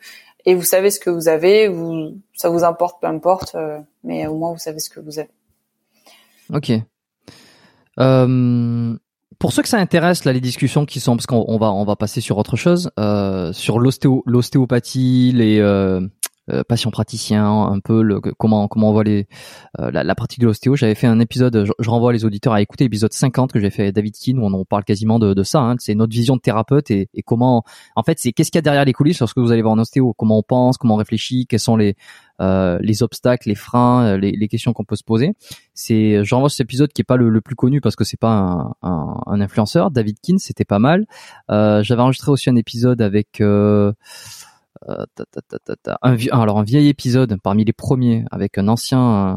[0.46, 1.68] et vous savez ce que vous avez.
[1.68, 5.18] Vous, ça vous importe, peu importe, euh, mais au moins vous savez ce que vous
[5.18, 5.30] avez.
[6.52, 6.72] Ok.
[7.98, 8.96] Euh,
[9.38, 11.96] pour ceux que ça intéresse là, les discussions qui sont, parce qu'on va on va
[11.96, 12.90] passer sur autre chose,
[13.52, 16.00] sur l'ostéo, l'ostéopathie, les euh,
[16.68, 19.26] patient praticien, un peu le, comment comment on voit les
[19.78, 20.76] euh, la, pratique de l'ostéo.
[20.76, 23.82] J'avais fait un épisode, je, renvoie les auditeurs à écouter l'épisode 50 que j'ai fait
[23.82, 25.60] avec David Keane où on en parle quasiment de, de ça.
[25.60, 25.76] Hein.
[25.78, 27.64] c'est notre vision de thérapeute et, et comment,
[27.96, 29.78] en fait, c'est qu'est-ce qu'il y a derrière les coulisses lorsque vous allez voir un
[29.78, 31.94] ostéo, comment on pense, comment on réfléchit, quels sont les
[32.40, 35.32] euh, les obstacles, les freins, les, les questions qu'on peut se poser?
[35.74, 38.18] C'est, je renvoie cet épisode qui est pas le, le plus connu parce que c'est
[38.18, 39.90] pas un, un, un, influenceur.
[39.90, 41.06] David Keane, c'était pas mal.
[41.50, 43.92] Euh, j'avais enregistré aussi un épisode avec euh,
[44.88, 45.04] euh,
[46.02, 49.36] un, alors un vieil épisode parmi les premiers avec un ancien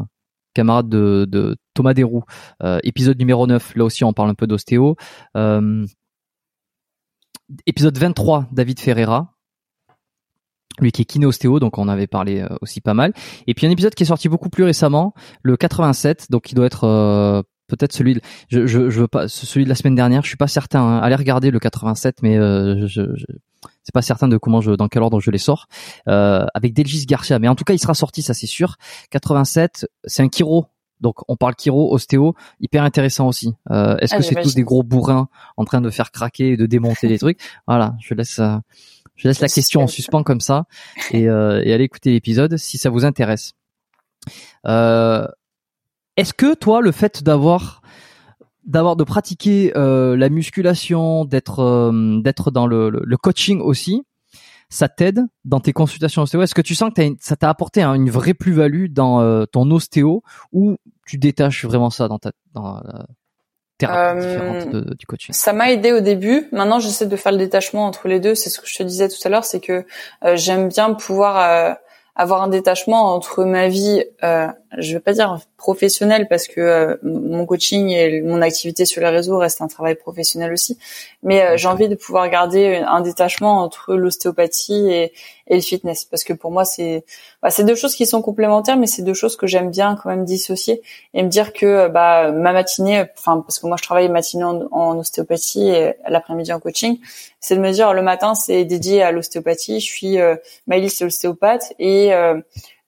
[0.54, 2.24] camarade de, Thomas Desroux,
[2.62, 4.96] euh, épisode numéro 9, là aussi on parle un peu d'ostéo.
[7.66, 9.34] épisode 23, David Ferreira,
[10.80, 13.12] lui qui est kiné-ostéo, donc on avait parlé aussi pas mal.
[13.46, 15.12] Et puis un épisode qui est sorti beaucoup plus récemment,
[15.42, 20.48] le 87, donc qui doit être peut-être celui de, la semaine dernière je suis pas
[20.48, 20.98] certain hein.
[20.98, 23.00] allez regarder le 87 mais je
[23.82, 25.66] c'est pas certain de comment je dans quel ordre je les sors.
[26.08, 27.38] Euh, avec Delgis Garcia.
[27.38, 28.76] Mais en tout cas il sera sorti ça c'est sûr.
[29.10, 30.66] 87 c'est un chiro
[31.00, 32.34] donc on parle chiro ostéo.
[32.60, 33.54] Hyper intéressant aussi.
[33.70, 36.56] Euh, est-ce ah, que c'est tous des gros bourrins en train de faire craquer et
[36.56, 37.40] de démonter des trucs?
[37.66, 38.56] Voilà je laisse euh,
[39.16, 40.64] je laisse la question en suspens comme ça.
[41.12, 43.52] Et, euh, et allez écouter l'épisode si ça vous intéresse.
[44.66, 45.26] Euh,
[46.16, 47.82] est-ce que toi, le fait d'avoir
[48.66, 54.02] d'avoir de pratiquer euh, la musculation, d'être euh, d'être dans le, le, coaching aussi,
[54.68, 56.42] ça t'aide dans tes consultations ostéo?
[56.42, 60.22] Est-ce que tu sens que ça t'a apporté une vraie plus-value dans euh, ton ostéo
[60.52, 60.76] ou
[61.06, 63.06] tu détaches vraiment ça dans ta dans la
[63.78, 65.34] thérapie différente de, du coaching?
[65.34, 66.48] Ça m'a aidé au début.
[66.52, 68.34] Maintenant, j'essaie de faire le détachement entre les deux.
[68.34, 69.84] C'est ce que je te disais tout à l'heure, c'est que
[70.34, 71.76] j'aime bien pouvoir
[72.16, 76.96] avoir un détachement entre ma vie, euh, je vais pas dire professionnelle parce que euh,
[77.02, 80.78] mon coaching et mon activité sur les réseaux reste un travail professionnel aussi,
[81.22, 85.12] mais euh, j'ai envie de pouvoir garder un détachement entre l'ostéopathie et,
[85.46, 86.04] et, le fitness.
[86.04, 87.04] Parce que pour moi c'est
[87.42, 90.08] bah, c'est deux choses qui sont complémentaires, mais c'est deux choses que j'aime bien quand
[90.08, 90.82] même dissocier
[91.14, 94.68] et me dire que bah ma matinée, enfin parce que moi je travaille matinée en,
[94.70, 96.98] en ostéopathie et l'après-midi en coaching,
[97.40, 100.36] c'est de me dire le matin c'est dédié à l'ostéopathie, je suis euh,
[100.66, 102.40] Maëlys l'ostéopathe et euh,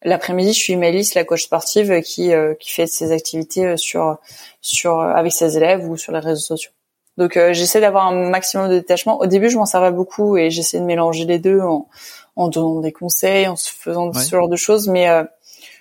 [0.06, 4.18] l'après-midi je suis Maëlys la coach sportive qui euh, qui fait ses activités euh, sur
[4.62, 6.70] sur avec ses élèves ou sur les réseaux sociaux.
[7.18, 9.18] Donc j'essaie d'avoir un maximum de détachement.
[9.20, 11.88] Au début je m'en servais beaucoup et j'essaie de mélanger les deux en,
[12.36, 15.08] en donnant des conseils, en se faisant ce genre de choses, mais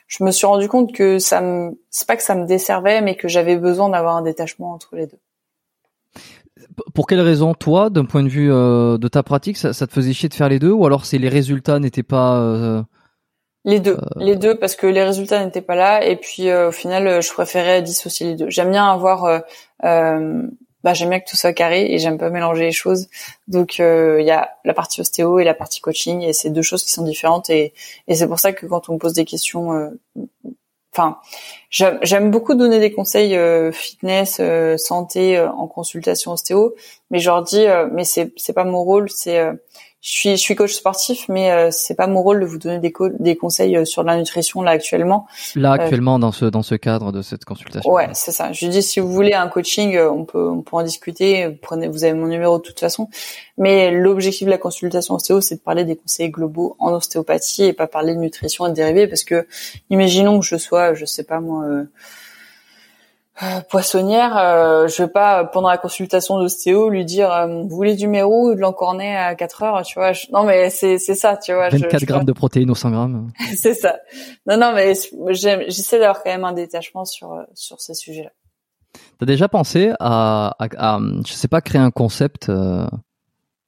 [0.07, 3.15] je me suis rendu compte que ça me c'est pas que ça me desservait mais
[3.15, 5.19] que j'avais besoin d'avoir un détachement entre les deux
[6.93, 10.14] pour quelle raison, toi, d'un point de vue euh, de ta pratique, ça, te faisait
[10.14, 12.81] chier de faire les deux, ou alors c'est les résultats n'étaient pas euh,
[13.66, 16.72] les deux, euh, les deux, parce que les résultats n'étaient pas là, et puis au
[16.72, 18.50] final, je préférais dissocier les deux.
[18.50, 19.44] J'aime bien avoir,
[19.82, 23.08] bah, j'aime bien que tout soit carré, et j'aime pas mélanger les choses.
[23.48, 26.84] Donc il y a la partie ostéo et la partie coaching, et c'est deux choses
[26.84, 27.74] qui sont différentes, et,
[28.08, 29.92] et c'est pour ça que quand on me pose des questions
[30.96, 31.20] enfin,
[31.70, 36.74] j'aime beaucoup donner des conseils euh, fitness, euh, santé euh, en consultation ostéo,
[37.12, 39.42] mais je leur dis, mais c'est c'est pas mon rôle, c'est
[40.06, 42.77] je suis, je suis coach sportif, mais euh, c'est pas mon rôle de vous donner
[42.77, 45.26] des, des conseils euh, sur la nutrition là actuellement.
[45.56, 47.91] Là euh, actuellement dans ce dans ce cadre de cette consultation.
[47.91, 48.52] Ouais, c'est ça.
[48.52, 51.48] Je dis si vous voulez un coaching, on peut on peut en discuter.
[51.48, 53.10] Vous prenez, vous avez mon numéro de toute façon.
[53.57, 57.73] Mais l'objectif de la consultation ostéo, c'est de parler des conseils globaux en ostéopathie et
[57.73, 59.48] pas parler de nutrition et de dérivés, parce que
[59.90, 61.64] imaginons que je sois, je sais pas moi.
[61.64, 61.86] Euh,
[63.70, 68.07] poissonnière, euh, je vais pas pendant la consultation d'ostéo lui dire euh, vous voulez du
[68.07, 70.12] mérou ou de l'encornet à 4 heures, tu vois.
[70.32, 71.70] Non mais c'est c'est ça, tu vois.
[71.70, 73.32] 24 grammes de protéines au 100 grammes.
[73.56, 73.98] c'est ça.
[74.48, 74.94] Non non mais
[75.32, 78.32] j'essaie d'avoir quand même un détachement sur sur ces sujets-là.
[79.20, 82.49] T'as déjà pensé à, à, à, je sais pas créer un concept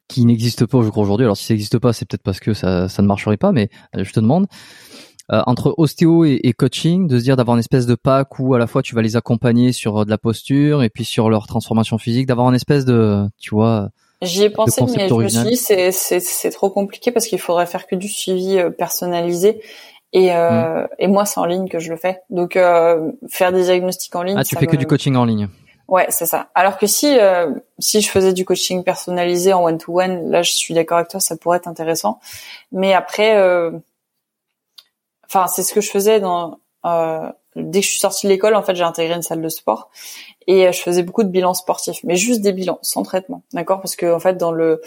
[0.07, 1.25] qui n'existe pas, je crois aujourd'hui.
[1.25, 3.69] Alors si ça n'existe pas, c'est peut-être parce que ça, ça ne marcherait pas, mais
[3.93, 4.47] je te demande.
[5.29, 8.59] Entre ostéo et, et, coaching, de se dire d'avoir une espèce de pack où à
[8.59, 11.97] la fois tu vas les accompagner sur de la posture et puis sur leur transformation
[11.97, 13.89] physique, d'avoir une espèce de, tu vois,
[14.21, 17.67] J'y ai pensé, mais je me suis dit c'est c'est trop compliqué parce qu'il faudrait
[17.67, 19.61] faire que du suivi euh, personnalisé.
[20.13, 20.87] Et, euh, mm.
[20.99, 22.21] et moi, c'est en ligne que je le fais.
[22.29, 24.37] Donc, euh, faire des diagnostics en ligne.
[24.39, 25.49] Ah, tu fais que du coaching en ligne.
[25.87, 26.49] Ouais, c'est ça.
[26.53, 30.41] Alors que si euh, si je faisais du coaching personnalisé en one to one, là,
[30.41, 32.19] je suis d'accord avec toi, ça pourrait être intéressant.
[32.71, 33.71] Mais après, euh,
[35.27, 36.59] enfin, c'est ce que je faisais dans
[37.55, 38.55] dès que je suis sortie de l'école.
[38.55, 39.89] En fait, j'ai intégré une salle de sport
[40.47, 43.81] et euh, je faisais beaucoup de bilans sportifs, mais juste des bilans, sans traitement, d'accord?
[43.81, 44.81] Parce que en fait, dans le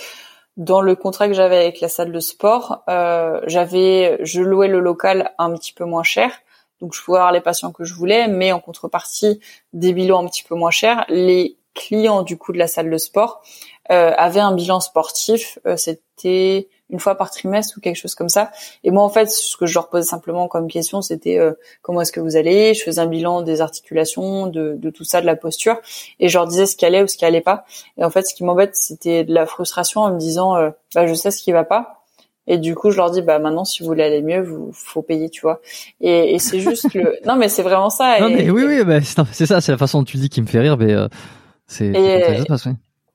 [0.56, 4.80] dans le contrat que j'avais avec la salle de sport, euh, j'avais, je louais le
[4.80, 6.32] local un petit peu moins cher,
[6.80, 9.40] donc je pouvais avoir les patients que je voulais, mais en contrepartie
[9.72, 11.04] des bilans un petit peu moins chers.
[11.08, 13.42] Les clients du coup de la salle de sport
[13.90, 18.28] euh, avaient un bilan sportif, euh, c'était une fois par trimestre ou quelque chose comme
[18.28, 18.50] ça.
[18.84, 21.52] Et moi, en fait, ce que je leur posais simplement comme question, c'était euh,
[21.82, 22.74] comment est-ce que vous allez?
[22.74, 25.76] Je faisais un bilan des articulations, de, de, tout ça, de la posture,
[26.18, 27.64] et je leur disais ce qui allait ou ce qui allait pas.
[27.96, 31.06] Et en fait, ce qui m'embête, c'était de la frustration en me disant, euh, bah,
[31.06, 31.96] je sais ce qui va pas.
[32.46, 35.02] Et du coup, je leur dis, bah maintenant, si vous voulez aller mieux, vous faut
[35.02, 35.60] payer, tu vois.
[36.00, 37.14] Et, et c'est juste le.
[37.26, 38.18] Non, mais c'est vraiment ça.
[38.20, 39.00] Non, mais oui, oui, bah,
[39.32, 41.06] c'est ça, c'est la façon dont tu le dis qui me fait rire, mais euh,
[41.66, 41.90] c'est.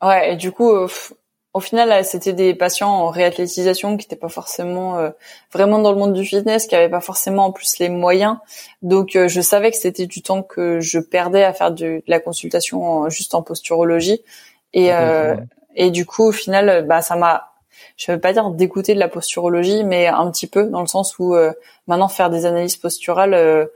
[0.02, 0.72] Ouais, et du coup,
[1.56, 5.11] au final, c'était des patients en réathlétisation qui n'étaient pas forcément euh,
[5.53, 8.36] vraiment dans le monde du fitness, qui n'avaient pas forcément en plus les moyens.
[8.82, 12.19] Donc, euh, je savais que c'était du temps que je perdais à faire de, la
[12.19, 14.22] consultation juste en posturologie.
[14.73, 15.38] Et, euh,
[15.77, 17.53] et du coup, au final, bah, ça m'a,
[17.95, 20.88] je ne veux pas dire dégoûté de la posturologie, mais un petit peu dans le
[20.88, 21.38] sens où
[21.88, 23.69] maintenant faire des analyses posturales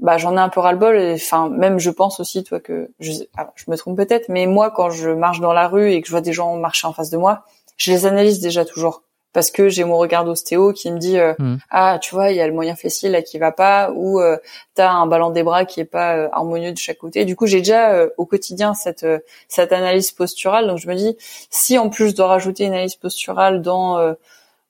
[0.00, 2.90] bah j'en ai un peu ras le bol enfin même je pense aussi toi que
[3.00, 6.06] je, je me trompe peut-être mais moi quand je marche dans la rue et que
[6.06, 7.44] je vois des gens marcher en face de moi
[7.80, 9.02] je les analyse déjà toujours.
[9.32, 11.58] Parce que j'ai mon regard d'ostéo qui me dit euh, hmm.
[11.70, 14.36] ah tu vois il y a le moyen fessier là qui va pas ou euh,
[14.74, 17.46] t'as un ballon des bras qui est pas euh, harmonieux de chaque côté du coup
[17.46, 19.06] j'ai déjà euh, au quotidien cette
[19.46, 20.66] cette analyse posturale.
[20.66, 21.16] Donc je me dis
[21.48, 24.14] si en plus je dois rajouter une analyse posturale dans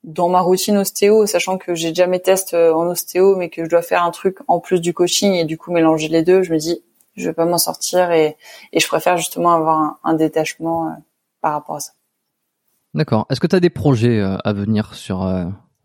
[0.03, 3.63] dans ma routine ostéo, sachant que j'ai déjà mes tests euh, en ostéo, mais que
[3.63, 6.43] je dois faire un truc en plus du coaching et du coup mélanger les deux,
[6.43, 6.83] je me dis
[7.15, 8.37] je vais pas m'en sortir et,
[8.71, 10.91] et je préfère justement avoir un, détachement euh,
[11.41, 11.91] par rapport à ça.
[12.93, 13.25] D'accord.
[13.29, 15.29] Est-ce que tu as des projets euh, à venir sur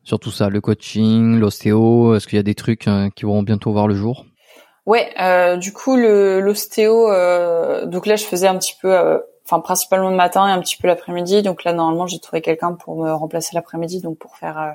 [0.02, 3.72] sur tout ça, le coaching, l'ostéo Est-ce qu'il y a des trucs qui vont bientôt
[3.72, 4.24] voir le jour?
[4.86, 5.12] Ouais,
[5.58, 7.08] du coup l'ostéo,
[7.86, 10.88] donc là je faisais un petit peu enfin principalement le matin et un petit peu
[10.88, 11.42] l'après-midi.
[11.42, 14.72] Donc là, normalement, j'ai trouvé quelqu'un pour me remplacer l'après-midi, donc pour faire euh,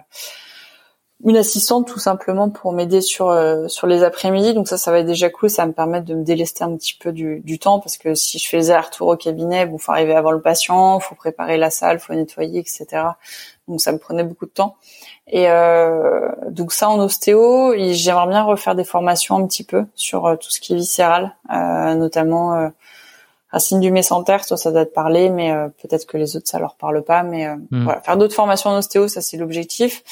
[1.25, 4.53] une assistante tout simplement pour m'aider sur euh, sur les après-midi.
[4.53, 5.49] Donc ça, ça va être déjà cool.
[5.49, 8.15] Ça va me permettre de me délester un petit peu du, du temps parce que
[8.15, 11.57] si je fais les allers-retours au cabinet, bon, faut arriver avant le patient, faut préparer
[11.57, 12.85] la salle, faut nettoyer, etc.
[13.67, 14.77] Donc ça me prenait beaucoup de temps.
[15.27, 20.37] Et euh, donc ça en ostéo, j'aimerais bien refaire des formations un petit peu sur
[20.39, 22.71] tout ce qui est viscéral, notamment
[23.51, 26.59] Racine du mésentère, toi ça doit te parler, mais euh, peut-être que les autres ça
[26.59, 27.23] leur parle pas.
[27.23, 27.83] Mais euh, hmm.
[27.83, 30.03] voilà, faire d'autres formations en ostéo, ça c'est l'objectif.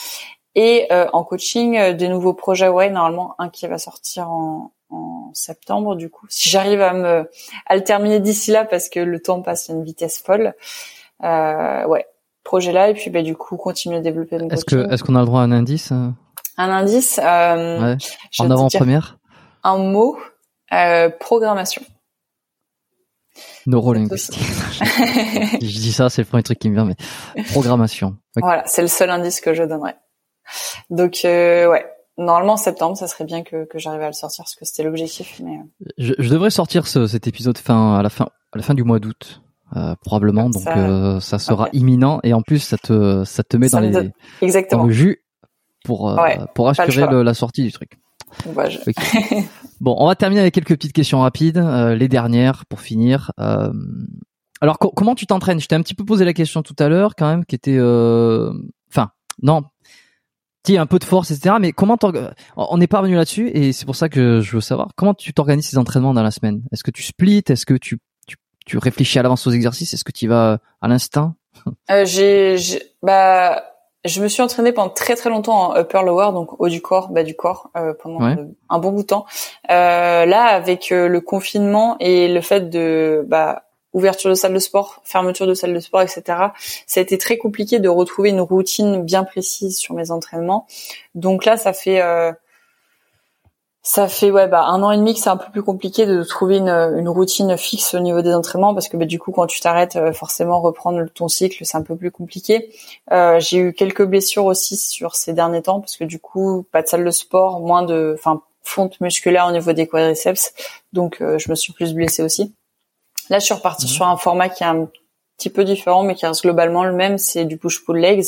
[0.56, 5.32] Et euh, en coaching, des nouveaux projets, ouais, normalement un qui va sortir en, en
[5.34, 6.26] septembre du coup.
[6.30, 7.30] Si j'arrive à me
[7.66, 10.54] à le terminer d'ici là, parce que le temps passe à une vitesse folle.
[11.22, 12.06] ouais,
[12.50, 15.20] projet là et puis bah, du coup continuer à développer est-ce que est-ce qu'on a
[15.20, 16.16] le droit à un indice un
[16.58, 17.98] indice euh, ouais.
[18.40, 19.18] en avant-première
[19.64, 20.18] un mot
[21.20, 21.84] programmation
[23.70, 24.40] Neurolinguistique.
[24.82, 28.18] je dis ça, c'est le premier truc qui me vient, mais programmation.
[28.36, 29.96] Voilà, c'est le seul indice que je donnerais.
[30.90, 31.86] Donc euh, ouais,
[32.18, 34.84] normalement en septembre, ça serait bien que, que j'arrive à le sortir parce que c'était
[34.84, 35.40] l'objectif.
[35.44, 35.86] Mais euh.
[35.98, 38.84] je, je, devrais sortir ce, cet épisode fin à la fin à la fin du
[38.84, 39.42] mois d'août.
[39.76, 43.70] Euh, probablement donc euh, ça sera imminent et en plus ça te ça te met
[43.70, 44.10] dans les
[44.42, 44.82] Exactement.
[44.82, 45.24] dans le jus
[45.86, 48.00] pour euh, pour assurer la sortie du truc.
[49.82, 53.32] Bon, on va terminer avec quelques petites questions rapides, euh, les dernières pour finir.
[53.40, 53.72] Euh,
[54.62, 55.60] alors, comment tu t'entraînes?
[55.60, 57.78] Je t'ai un petit peu posé la question tout à l'heure, quand même, qui était,
[57.78, 58.52] euh,
[58.90, 59.12] enfin,
[59.42, 59.64] non,
[60.66, 61.56] tu un peu de force, etc.
[61.60, 61.98] Mais comment
[62.58, 65.34] on n'est pas revenu là-dessus et c'est pour ça que je veux savoir comment tu
[65.34, 66.64] t'organises ces entraînements dans la semaine?
[66.72, 67.44] Est-ce que tu splits?
[67.48, 68.36] Est-ce que tu, tu,
[68.66, 69.94] tu réfléchis à l'avance aux exercices?
[69.94, 71.36] Est-ce que tu vas à l'instinct?
[72.06, 72.58] J'ai,
[73.02, 73.64] bah
[74.06, 77.10] je me suis entraînée pendant très très longtemps en upper lower, donc haut du corps,
[77.10, 78.22] bas du corps, euh, pendant
[78.70, 79.26] un bon bout de temps.
[79.70, 84.60] Euh, là, avec euh, le confinement et le fait de bah, ouverture de salle de
[84.60, 86.24] sport, fermeture de salle de sport, etc.
[86.88, 90.66] Ça a été très compliqué de retrouver une routine bien précise sur mes entraînements.
[91.16, 92.02] Donc là, ça fait
[93.82, 96.22] ça fait ouais bah un an et demi que c'est un peu plus compliqué de
[96.24, 99.48] trouver une, une routine fixe au niveau des entraînements parce que bah, du coup quand
[99.48, 102.74] tu t'arrêtes euh, forcément reprendre ton cycle c'est un peu plus compliqué.
[103.12, 106.82] Euh, j'ai eu quelques blessures aussi sur ces derniers temps parce que du coup pas
[106.82, 110.54] de salle de sport, moins de enfin fonte musculaire au niveau des quadriceps
[110.92, 112.54] donc euh, je me suis plus blessée aussi.
[113.30, 113.92] Là je suis repartie mhm.
[113.94, 114.90] sur un format qui est un
[115.40, 118.26] petit peu différent mais qui reste globalement le même, c'est du push-pull legs.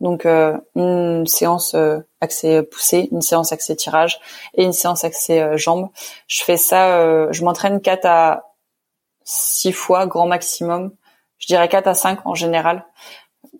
[0.00, 4.20] Donc euh, une séance euh, accès poussé, une séance accès tirage
[4.54, 5.88] et une séance accès euh, jambes.
[6.26, 8.44] Je fais ça, euh, je m'entraîne 4 à
[9.24, 10.92] 6 fois grand maximum.
[11.38, 12.86] Je dirais 4 à 5 en général.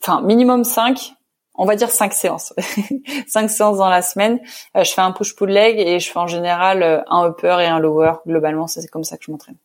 [0.00, 1.14] Enfin minimum 5,
[1.54, 2.52] on va dire 5 séances.
[3.28, 4.40] 5 séances dans la semaine.
[4.74, 8.14] je fais un push-pull leg et je fais en général un upper et un lower.
[8.26, 9.56] Globalement, c'est comme ça que je m'entraîne.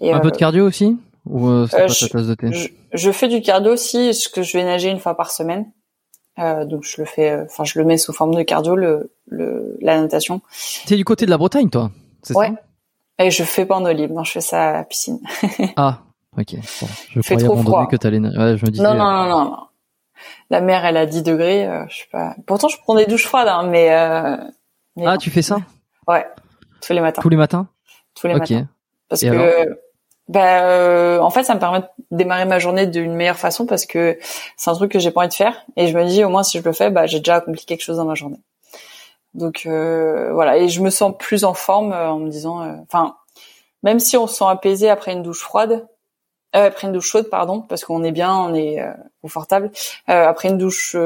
[0.00, 0.96] un peu de cardio aussi?
[1.28, 4.42] Ou c'est pas ta tasse de thé je, je, fais du cardio aussi, parce que
[4.42, 5.70] je vais nager une fois par semaine.
[6.38, 9.12] Euh, donc je le fais, euh, enfin je le mets sous forme de cardio le,
[9.26, 10.40] le la natation.
[10.86, 11.90] T'es du côté de la Bretagne toi
[12.30, 12.52] Ouais.
[13.18, 15.18] Et je fais pas en olive, non je fais ça à la piscine.
[15.76, 16.02] ah
[16.36, 16.54] ok.
[16.80, 17.88] Bon, je fais trop froid.
[17.88, 18.20] que t'allais.
[18.20, 18.84] Ouais, je me disais.
[18.84, 19.44] Non non non non.
[19.44, 19.56] non.
[20.50, 22.36] La mer elle a 10 degrés, euh, je sais pas.
[22.46, 24.36] Pourtant je prends des douches froides, hein, mais, euh,
[24.96, 25.06] mais.
[25.06, 25.58] Ah tu fais ça
[26.06, 26.24] Ouais.
[26.80, 27.20] Tous les matins.
[27.20, 27.68] Tous les matins.
[28.14, 28.68] Tous les matins.
[29.08, 29.78] Parce que
[30.28, 33.86] bah, euh, en fait, ça me permet de démarrer ma journée d'une meilleure façon parce
[33.86, 34.18] que
[34.56, 36.42] c'est un truc que j'ai pas envie de faire et je me dis au moins
[36.42, 38.40] si je le fais, bah j'ai déjà accompli quelque chose dans ma journée.
[39.34, 42.74] Donc euh, voilà, et je me sens plus en forme euh, en me disant, euh,
[42.82, 43.16] enfin,
[43.82, 45.86] même si on se sent apaisé après une douche froide,
[46.52, 48.82] après une douche chaude, pardon, parce qu'on est bien, on est
[49.22, 49.70] confortable.
[50.06, 50.96] après une douche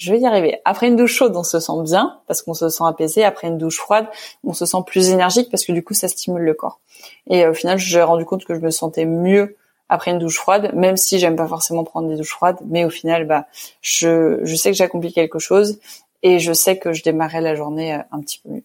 [0.00, 0.60] je vais y arriver.
[0.64, 3.22] Après une douche chaude, on se sent bien parce qu'on se sent apaisé.
[3.22, 4.06] Après une douche froide,
[4.44, 6.80] on se sent plus énergique parce que du coup, ça stimule le corps.
[7.28, 9.56] Et au final, j'ai rendu compte que je me sentais mieux
[9.88, 12.58] après une douche froide, même si j'aime pas forcément prendre des douches froides.
[12.66, 13.46] Mais au final, bah,
[13.80, 15.78] je, je sais que j'ai accompli quelque chose
[16.22, 18.64] et je sais que je démarrais la journée euh, un petit peu mieux,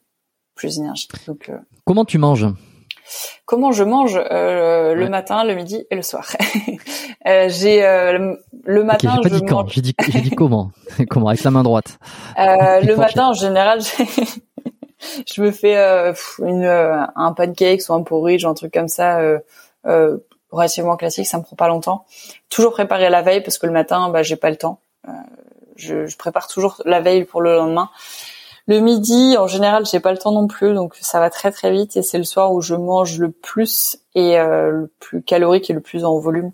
[0.55, 1.11] plus énergique.
[1.25, 2.47] Donc, euh, comment tu manges?
[3.45, 6.25] Comment je mange euh, le matin, le midi et le soir.
[7.27, 9.17] euh, j'ai euh, le matin.
[9.19, 9.67] Okay, j'ai pas dit quand.
[9.69, 10.71] J'ai dit, j'ai dit comment.
[11.09, 11.99] comment avec la main droite.
[12.39, 13.79] Euh, le matin, en général,
[15.33, 19.19] je me fais euh, une, un pancake ou un porridge, un truc comme ça,
[20.51, 21.27] relativement classique.
[21.27, 22.05] Ça me prend pas longtemps.
[22.49, 24.79] Toujours préparé la veille parce que le matin, bah, j'ai pas le temps.
[25.75, 27.89] Je, je, prépare toujours la veille pour le lendemain.
[28.67, 31.71] Le midi, en général, j'ai pas le temps non plus, donc ça va très très
[31.71, 35.69] vite et c'est le soir où je mange le plus et euh, le plus calorique
[35.69, 36.51] et le plus en volume.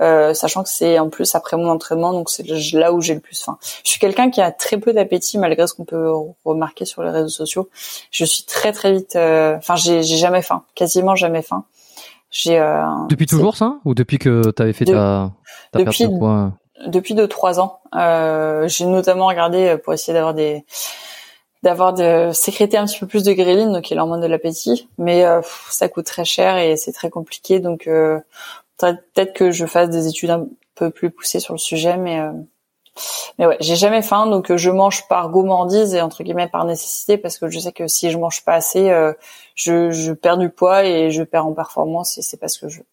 [0.00, 3.20] Euh, sachant que c'est en plus après mon entraînement, donc c'est là où j'ai le
[3.20, 3.58] plus faim.
[3.84, 6.10] Je suis quelqu'un qui a très peu d'appétit malgré ce qu'on peut
[6.44, 7.68] remarquer sur les réseaux sociaux.
[8.10, 11.64] Je suis très très vite, euh, enfin j'ai jamais faim, quasiment jamais faim.
[12.30, 13.76] J'ai euh, depuis toujours ça?
[13.84, 15.30] Ou depuis que tu avais fait ta,
[15.72, 16.52] ta depuis, perte de poids
[16.86, 17.80] Depuis deux trois ans.
[17.92, 20.64] j'ai notamment regardé pour essayer d'avoir des
[21.62, 24.88] d'avoir de sécréter un petit peu plus de gréline, donc qui est l'hormone de l'appétit,
[24.98, 25.40] mais euh,
[25.70, 28.18] ça coûte très cher et c'est très compliqué, donc euh,
[28.90, 32.32] peut-être que je fasse des études un peu plus poussées sur le sujet, mais euh,
[33.38, 37.16] mais ouais, j'ai jamais faim, donc je mange par gourmandise et entre guillemets par nécessité,
[37.16, 38.92] parce que je sais que si je mange pas assez,
[39.54, 42.68] je, je perds du poids et je perds en performance et c'est pas ce que
[42.68, 42.86] je veux.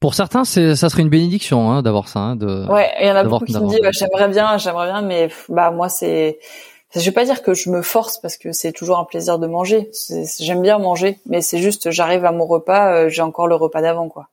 [0.00, 2.20] Pour certains, c'est ça serait une bénédiction hein, d'avoir ça.
[2.20, 4.86] Hein, de, ouais, il y en a beaucoup qui me disent bah, j'aimerais bien, j'aimerais
[4.90, 6.38] bien, mais bah moi c'est
[6.94, 9.46] je vais pas dire que je me force parce que c'est toujours un plaisir de
[9.46, 9.90] manger.
[10.38, 13.82] J'aime bien manger, mais c'est juste j'arrive à mon repas, euh, j'ai encore le repas
[13.82, 14.28] d'avant quoi.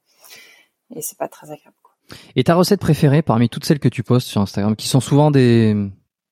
[0.96, 1.76] Et c'est pas très agréable.
[1.84, 1.94] Quoi.
[2.36, 5.32] Et ta recette préférée parmi toutes celles que tu postes sur Instagram, qui sont souvent
[5.32, 5.76] des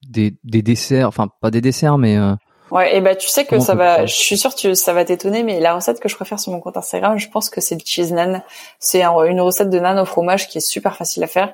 [0.08, 2.36] des, des desserts, enfin pas des desserts, mais euh,
[2.74, 5.44] Ouais, et bah tu sais que ça va, je suis sûre que ça va t'étonner,
[5.44, 7.82] mais la recette que je préfère sur mon compte Instagram, je pense que c'est le
[7.86, 8.42] cheese nan.
[8.80, 11.54] C'est une recette de nan au fromage qui est super facile à faire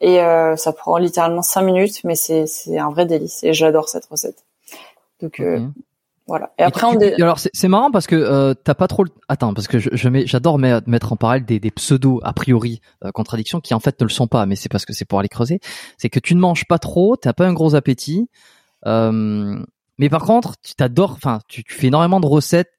[0.00, 3.88] et euh, ça prend littéralement cinq minutes, mais c'est c'est un vrai délice et j'adore
[3.88, 4.44] cette recette.
[5.20, 5.66] Donc euh,
[6.26, 6.52] voilà.
[6.58, 6.98] Et, après on.
[7.22, 9.04] Alors c'est marrant parce que euh, t'as pas trop.
[9.04, 9.10] Le...
[9.28, 12.80] Attends, parce que je, je mets, j'adore mettre en parallèle des, des pseudo a priori
[13.04, 15.20] euh, contradictions qui en fait ne le sont pas, mais c'est parce que c'est pour
[15.20, 15.60] aller creuser.
[15.98, 18.28] C'est que tu ne manges pas trop, t'as pas un gros appétit.
[18.86, 19.56] Euh,
[19.98, 22.72] mais par contre, tu t'adores, enfin, tu, tu, fais énormément de recettes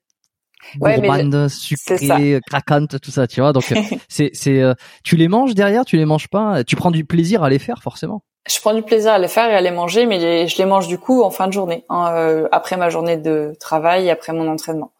[0.80, 3.54] ouais, gourmande, sucrée, craquante, tout ça, tu vois.
[3.54, 3.74] Donc
[4.10, 4.74] c'est c'est euh,
[5.04, 7.82] tu les manges derrière, tu les manges pas, tu prends du plaisir à les faire
[7.82, 8.24] forcément.
[8.50, 10.88] Je prends du plaisir à les faire et à les manger, mais je les mange
[10.88, 14.50] du coup en fin de journée, hein, euh, après ma journée de travail, après mon
[14.50, 14.94] entraînement.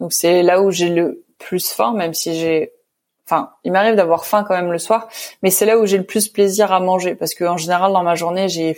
[0.00, 2.72] Donc c'est là où j'ai le plus faim, même si j'ai
[3.30, 5.08] enfin, il m'arrive d'avoir faim quand même le soir,
[5.42, 8.02] mais c'est là où j'ai le plus plaisir à manger parce que en général dans
[8.02, 8.76] ma journée, j'ai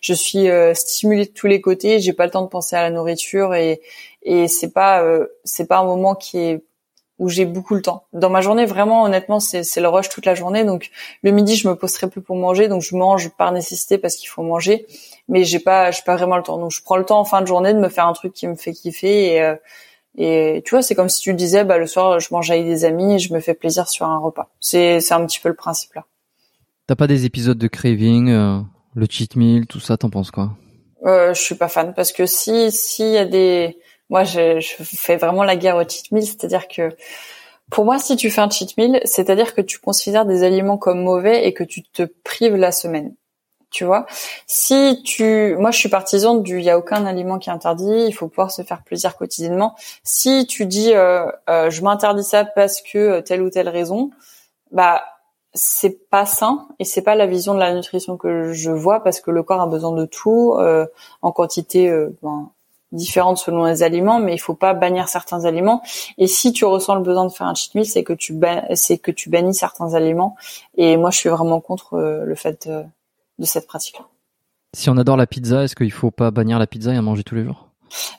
[0.00, 2.82] je suis euh, stimulée de tous les côtés, j'ai pas le temps de penser à
[2.82, 3.80] la nourriture et
[4.24, 6.64] et c'est pas euh, c'est pas un moment qui est
[7.18, 8.06] où j'ai beaucoup le temps.
[8.12, 10.64] Dans ma journée, vraiment, honnêtement, c'est, le rush toute la journée.
[10.64, 10.90] Donc,
[11.22, 14.16] le midi, je me pose très peu pour manger, donc je mange par nécessité parce
[14.16, 14.86] qu'il faut manger,
[15.28, 16.58] mais j'ai pas, j'ai pas vraiment le temps.
[16.58, 18.48] Donc, je prends le temps en fin de journée de me faire un truc qui
[18.48, 19.54] me fait kiffer et euh,
[20.16, 22.84] et tu vois, c'est comme si tu disais, bah le soir, je mange avec des
[22.84, 24.48] amis et je me fais plaisir sur un repas.
[24.60, 26.04] C'est c'est un petit peu le principe là.
[26.86, 28.60] T'as pas des épisodes de craving, euh,
[28.94, 30.50] le cheat meal, tout ça, t'en penses quoi?
[31.04, 33.76] Euh, Je suis pas fan parce que si s'il y a des,
[34.10, 36.90] moi je, je fais vraiment la guerre au cheat meal, c'est-à-dire que
[37.70, 41.02] pour moi, si tu fais un cheat meal, c'est-à-dire que tu considères des aliments comme
[41.02, 43.14] mauvais et que tu te prives la semaine
[43.74, 44.06] tu vois?
[44.46, 48.06] Si tu, moi je suis partisan du, il y a aucun aliment qui est interdit,
[48.06, 49.74] il faut pouvoir se faire plaisir quotidiennement.
[50.04, 54.10] Si tu dis, euh, euh, je m'interdis ça parce que euh, telle ou telle raison,
[54.70, 55.02] bah
[55.54, 59.20] c'est pas sain et c'est pas la vision de la nutrition que je vois parce
[59.20, 60.56] que le corps a besoin de tout
[61.22, 61.88] en quantité
[62.22, 62.50] ben,
[62.94, 65.82] différente selon les aliments, mais il faut pas bannir certains aliments.
[66.16, 69.54] Et si tu ressens le besoin de faire un cheat meal, c'est que tu bannis
[69.54, 70.36] certains aliments.
[70.76, 72.84] Et moi, je suis vraiment contre le fait de,
[73.38, 74.06] de cette pratique-là.
[74.74, 77.22] Si on adore la pizza, est-ce qu'il faut pas bannir la pizza et en manger
[77.22, 77.63] tous les jours?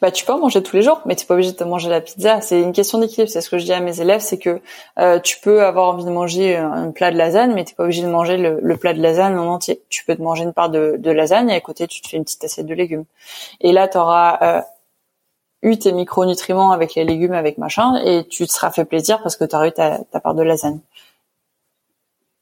[0.01, 1.89] Bah tu peux en manger tous les jours, mais tu n'es pas obligé de manger
[1.89, 2.41] la pizza.
[2.41, 3.29] C'est une question d'équilibre.
[3.29, 4.61] C'est ce que je dis à mes élèves, c'est que
[4.99, 7.83] euh, tu peux avoir envie de manger un plat de lasagne, mais tu n'es pas
[7.83, 9.81] obligé de manger le, plat de lasagne en entier.
[9.89, 12.23] Tu peux te manger une part de, lasagne et à côté tu te fais une
[12.23, 13.05] petite assiette de légumes.
[13.61, 14.61] Et là tu auras euh,
[15.61, 19.35] eu tes micronutriments avec les légumes, avec machin, et tu te seras fait plaisir parce
[19.35, 20.79] que tu auras eu ta part de lasagne.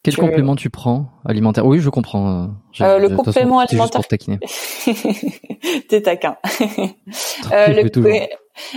[0.04, 1.66] Quel complément tu prends alimentaire?
[1.66, 2.44] Oui, je comprends.
[2.44, 2.48] Euh,
[2.82, 4.02] euh le complément alimentaire.
[5.88, 6.36] T'es taquin.
[7.54, 8.28] euh, le,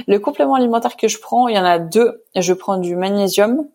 [0.07, 2.23] le, complément alimentaire que je prends, il y en a deux.
[2.37, 3.67] Je prends du magnésium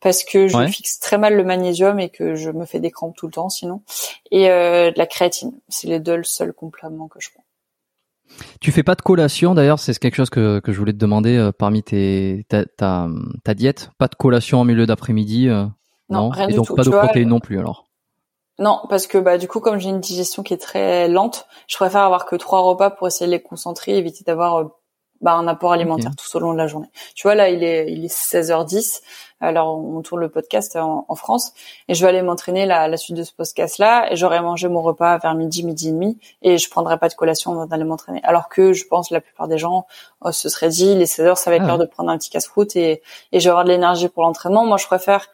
[0.00, 3.14] parce que je fixe très mal le magnésium et que je me fais des crampes
[3.14, 3.82] tout le temps sinon.
[4.30, 5.52] Et euh, de la créatine.
[5.68, 7.44] C'est les deux seuls compléments que je prends.
[8.62, 11.50] Tu fais pas de collation d'ailleurs, c'est quelque chose que, que je voulais te demander
[11.58, 13.08] parmi tes ta, ta,
[13.44, 13.90] ta, diète.
[13.98, 15.50] Pas de collation en milieu d'après-midi.
[16.14, 17.86] Euh non, rien et donc pas de protéines non plus alors.
[18.58, 21.76] Non, parce que bah du coup comme j'ai une digestion qui est très lente, je
[21.76, 24.64] préfère avoir que trois repas pour essayer de les concentrer, éviter d'avoir euh,
[25.20, 26.90] bah, un apport alimentaire tout au long de la journée.
[27.14, 29.00] Tu vois là, il est il est 16h10.
[29.40, 31.52] Alors on tourne le podcast en, France
[31.88, 34.68] et je vais aller m'entraîner la, la suite de ce podcast là et j'aurai mangé
[34.68, 37.84] mon repas vers midi midi et demi et je prendrai pas de collation avant d'aller
[37.84, 38.20] m'entraîner.
[38.22, 39.86] Alors que je pense la plupart des gens
[40.20, 42.30] oh, se seraient dit les 16h ça va être ah l'heure de prendre un petit
[42.30, 44.64] casse-croûte et et je vais avoir de l'énergie pour l'entraînement.
[44.64, 45.28] Moi je préfère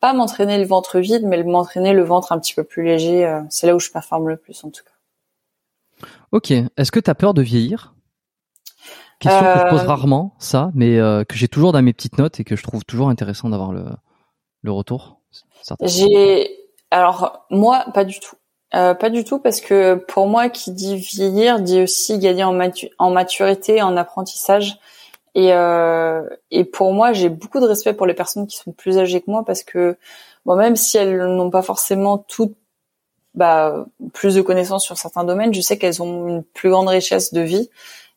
[0.00, 3.26] pas m'entraîner le ventre vide, mais m'entraîner le ventre un petit peu plus léger.
[3.26, 6.06] Euh, c'est là où je performe le plus en tout cas.
[6.32, 6.50] Ok.
[6.50, 7.94] Est-ce que tu as peur de vieillir?
[9.20, 12.18] Question que je pose euh, rarement, ça, mais euh, que j'ai toujours dans mes petites
[12.18, 13.86] notes et que je trouve toujours intéressant d'avoir le,
[14.62, 15.20] le retour.
[15.80, 16.50] J'ai
[16.90, 18.36] alors moi pas du tout.
[18.70, 22.58] pas du tout parce que pour moi qui dit vieillir dit aussi gagner en,
[22.98, 24.78] en maturité, en apprentissage.
[25.34, 28.98] Et, euh, et pour moi, j'ai beaucoup de respect pour les personnes qui sont plus
[28.98, 29.96] âgées que moi parce que,
[30.44, 32.56] bon, même si elles n'ont pas forcément toutes
[33.34, 37.32] bah, plus de connaissances sur certains domaines, je sais qu'elles ont une plus grande richesse
[37.32, 37.68] de vie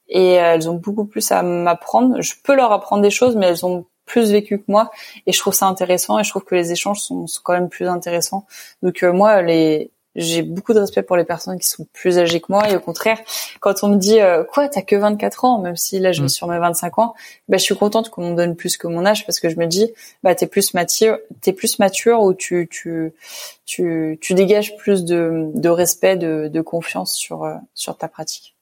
[0.09, 2.21] et elles ont beaucoup plus à m'apprendre.
[2.21, 4.89] Je peux leur apprendre des choses, mais elles ont plus vécu que moi
[5.25, 7.69] et je trouve ça intéressant et je trouve que les échanges sont, sont quand même
[7.69, 8.45] plus intéressants.
[8.81, 12.41] Donc euh, moi, les j'ai beaucoup de respect pour les personnes qui sont plus âgées
[12.41, 13.19] que moi et au contraire
[13.59, 16.29] quand on me dit euh, quoi t'as que 24 ans même si là je mm.
[16.29, 17.13] sur mes 25 ans
[17.47, 19.67] bah je suis contente qu'on me donne plus que mon âge parce que je me
[19.67, 19.91] dis
[20.23, 23.13] bah t'es plus mature t'es plus mature ou tu tu
[23.65, 28.56] tu tu dégages plus de de respect de de confiance sur euh, sur ta pratique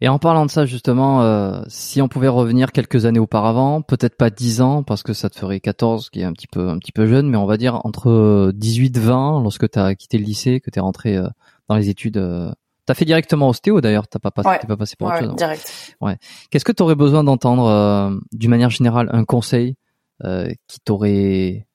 [0.00, 4.16] et en parlant de ça justement, euh, si on pouvait revenir quelques années auparavant, peut-être
[4.16, 6.78] pas 10 ans parce que ça te ferait 14, qui est un petit peu un
[6.78, 10.24] petit peu jeune, mais on va dire entre 18 20 lorsque tu as quitté le
[10.24, 11.28] lycée, que tu es rentré euh,
[11.68, 12.50] dans les études euh,
[12.86, 15.36] T'as fait directement ostéo d'ailleurs, t'as pas, passé, pas passé pour autre chose.
[15.36, 15.96] Direct.
[16.02, 16.18] Ouais.
[16.50, 19.76] Qu'est-ce que tu aurais besoin d'entendre euh, d'une manière générale un conseil
[20.20, 21.66] qui t'aurait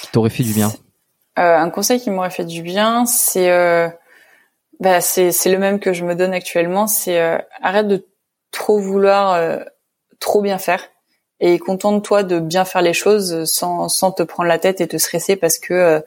[0.00, 0.72] qui t'aurait fait du bien?
[1.36, 3.50] Un conseil qui m'aurait fait du bien, c'est
[4.80, 6.86] bah, c'est c'est le même que je me donne actuellement.
[6.86, 8.06] C'est euh, arrête de
[8.50, 9.58] trop vouloir euh,
[10.18, 10.88] trop bien faire
[11.40, 14.96] et contente-toi de bien faire les choses sans sans te prendre la tête et te
[14.96, 16.02] stresser parce que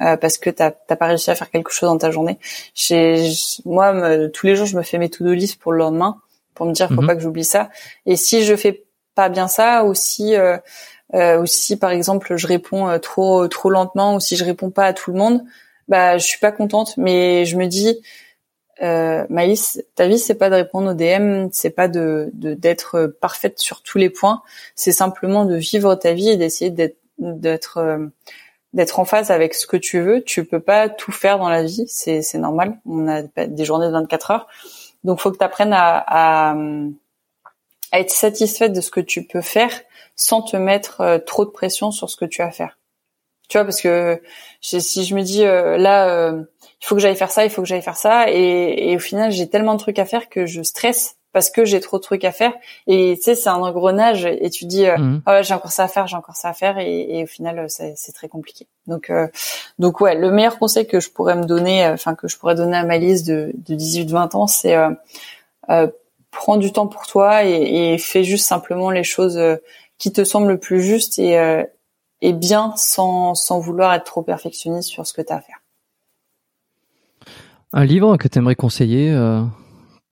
[0.00, 2.38] euh, parce que t'as t'as pas réussi à faire quelque chose dans ta journée.
[2.74, 3.30] J'ai
[3.64, 3.92] moi
[4.28, 6.20] tous les jours je me fais mes to-do list pour le lendemain
[6.54, 7.06] pour me dire faut mhm.
[7.06, 7.70] pas que j'oublie ça.
[8.06, 8.84] Et si je fais
[9.14, 10.58] pas bien ça ou si euh,
[11.12, 14.92] ou si par exemple je réponds trop trop lentement ou si je réponds pas à
[14.92, 15.42] tout le monde,
[15.90, 18.00] bah je suis pas contente, mais je me dis
[18.82, 23.58] euh, Maïs, ta vie c'est pas de répondre aux DM, c'est pas de d'être parfaite
[23.58, 24.42] sur tous les points,
[24.76, 28.06] c'est simplement de vivre ta vie et d'essayer d'être d'être euh,
[28.72, 30.22] d'être en phase avec ce que tu veux.
[30.22, 32.78] Tu peux pas tout faire dans la vie, c'est c'est normal.
[32.86, 34.48] On a des journées de 24 heures,
[35.04, 36.56] donc faut que tu apprennes à, à
[37.92, 39.72] à être satisfaite de ce que tu peux faire
[40.16, 42.79] sans te mettre trop de pression sur ce que tu as à faire.
[43.50, 44.22] Tu vois, parce que
[44.62, 47.82] si je me dis là, il faut que j'aille faire ça, il faut que j'aille
[47.82, 51.16] faire ça, et, et au final j'ai tellement de trucs à faire que je stresse
[51.32, 52.52] parce que j'ai trop de trucs à faire.
[52.86, 54.96] Et tu sais c'est un engrenage et tu dis euh,
[55.26, 56.78] oh j'ai encore ça à faire j'ai encore ça à faire.
[56.78, 58.66] Et, et au final euh, c'est très compliqué.
[58.86, 59.28] Donc euh,
[59.78, 62.76] donc ouais le meilleur conseil que je pourrais me donner enfin que je pourrais donner
[62.76, 65.86] à ma liste de, de 18 20 ans c'est euh,
[66.30, 69.40] prends du temps pour toi et, et, fais juste simplement les choses
[69.98, 71.64] qui te semblent le plus juste et
[72.22, 75.60] et bien sans sans vouloir être trop perfectionniste sur ce que tu as à faire
[77.72, 79.16] un livre que tu aimerais conseiller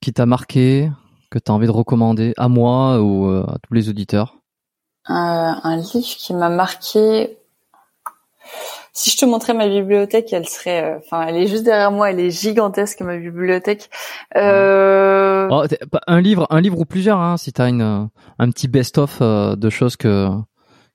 [0.00, 0.90] qui t'a marqué
[1.30, 4.36] que tu as envie de recommander à moi ou euh, à tous les auditeurs?
[5.10, 7.36] Euh, Un livre qui m'a marqué.
[8.92, 12.10] Si je te montrais ma bibliothèque, elle serait, euh, enfin, elle est juste derrière moi,
[12.10, 13.90] elle est gigantesque ma bibliothèque.
[14.36, 15.48] Euh...
[15.50, 15.64] Oh,
[16.06, 18.08] un livre, un livre ou plusieurs, hein, si t'as une
[18.38, 20.28] un petit best-of de choses que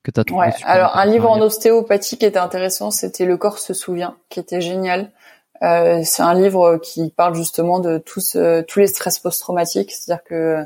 [0.03, 0.47] que t'as trouvé.
[0.47, 0.53] Ouais.
[0.63, 4.61] Alors un livre en ostéopathie qui était intéressant, c'était Le corps se souvient, qui était
[4.61, 5.11] génial.
[5.61, 10.23] Euh, c'est un livre qui parle justement de tous euh, tous les stress post-traumatiques, c'est-à-dire
[10.23, 10.65] que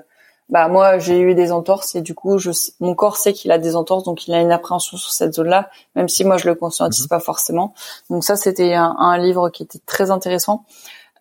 [0.49, 3.57] bah moi j'ai eu des entorses et du coup je mon corps sait qu'il a
[3.57, 6.55] des entorses donc il a une appréhension sur cette zone-là même si moi je le
[6.55, 7.09] conscientise mhm.
[7.09, 7.73] pas forcément
[8.09, 10.63] donc ça c'était un, un, livre qui était très intéressant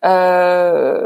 [0.05, 1.05] euh,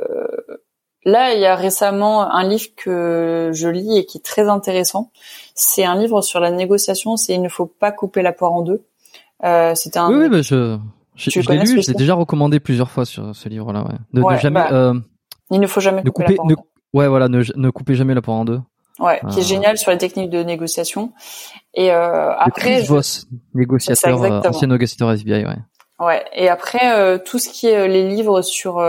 [1.04, 5.12] là il y a récemment un livre que je lis et qui est très intéressant
[5.56, 8.62] c'est un livre sur la négociation c'est il ne faut pas couper la poire en
[8.62, 8.84] deux
[9.44, 10.78] euh, c'était un oui, oui bah je
[11.16, 13.86] je, l'ai lu, je l'ai déjà recommandé plusieurs fois sur ce livre-là.
[14.14, 14.22] Ouais.
[14.22, 14.62] Ouais, jamais.
[14.62, 15.00] Bah, euh,
[15.52, 16.56] il ne faut jamais couper, couper la ne,
[16.94, 18.60] Ouais, voilà, ne, ne coupez jamais la poire en deux.
[19.00, 21.14] Ouais, qui est euh, génial sur les techniques de négociation.
[21.74, 25.56] Et euh, après, Chris Voss, négociateur, euh, ancien négociateur SBI, ouais.
[26.00, 26.26] Ouais.
[26.34, 28.80] Et après, euh, tout ce qui est les livres sur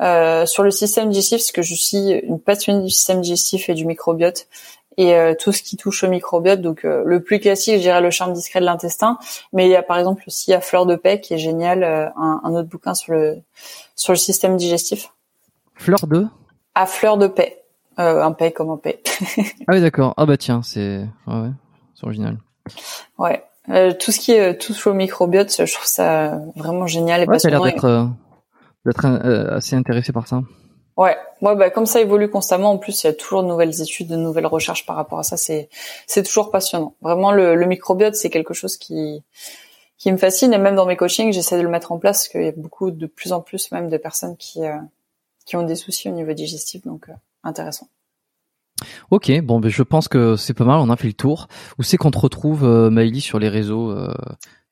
[0.00, 3.74] euh, sur le système digestif, parce que je suis une passionnée du système digestif et
[3.74, 4.48] du microbiote,
[4.96, 6.60] et euh, tout ce qui touche au microbiote.
[6.60, 9.18] Donc euh, le plus classique, je dirais le charme discret de l'intestin,
[9.52, 12.08] mais il y a par exemple aussi à Fleur de Paix qui est génial, euh,
[12.16, 13.38] un, un, autre bouquin sur le
[13.96, 15.12] sur le système digestif.
[15.74, 16.26] Fleur de?
[16.74, 17.62] À Fleur de Paix,
[17.96, 19.00] un paix comme un paix.
[19.38, 20.14] ah oui d'accord.
[20.16, 21.50] Ah bah tiens, c'est ouais,
[21.94, 22.38] c'est original.
[23.18, 23.44] Ouais.
[23.98, 27.64] tout ce qui est tout au microbiote, je trouve ça vraiment génial et ouais, passionnant.
[27.64, 28.10] l'air d'être
[28.84, 30.42] d'être assez intéressé par ça.
[30.96, 32.70] Ouais, moi, bah, comme ça évolue constamment.
[32.70, 35.24] En plus, il y a toujours de nouvelles études, de nouvelles recherches par rapport à
[35.24, 35.36] ça.
[35.36, 35.68] C'est,
[36.06, 36.94] c'est toujours passionnant.
[37.02, 39.24] Vraiment, le, le microbiote, c'est quelque chose qui,
[39.98, 40.52] qui me fascine.
[40.52, 42.52] Et même dans mes coachings, j'essaie de le mettre en place parce qu'il y a
[42.52, 44.76] beaucoup, de plus en plus même de personnes qui, euh,
[45.46, 46.84] qui ont des soucis au niveau digestif.
[46.84, 47.88] Donc, euh, intéressant.
[49.10, 50.78] Ok, bon, ben, je pense que c'est pas mal.
[50.78, 51.48] On a fait le tour.
[51.78, 54.14] Où c'est qu'on te retrouve, euh, Maëlie, sur les réseaux euh,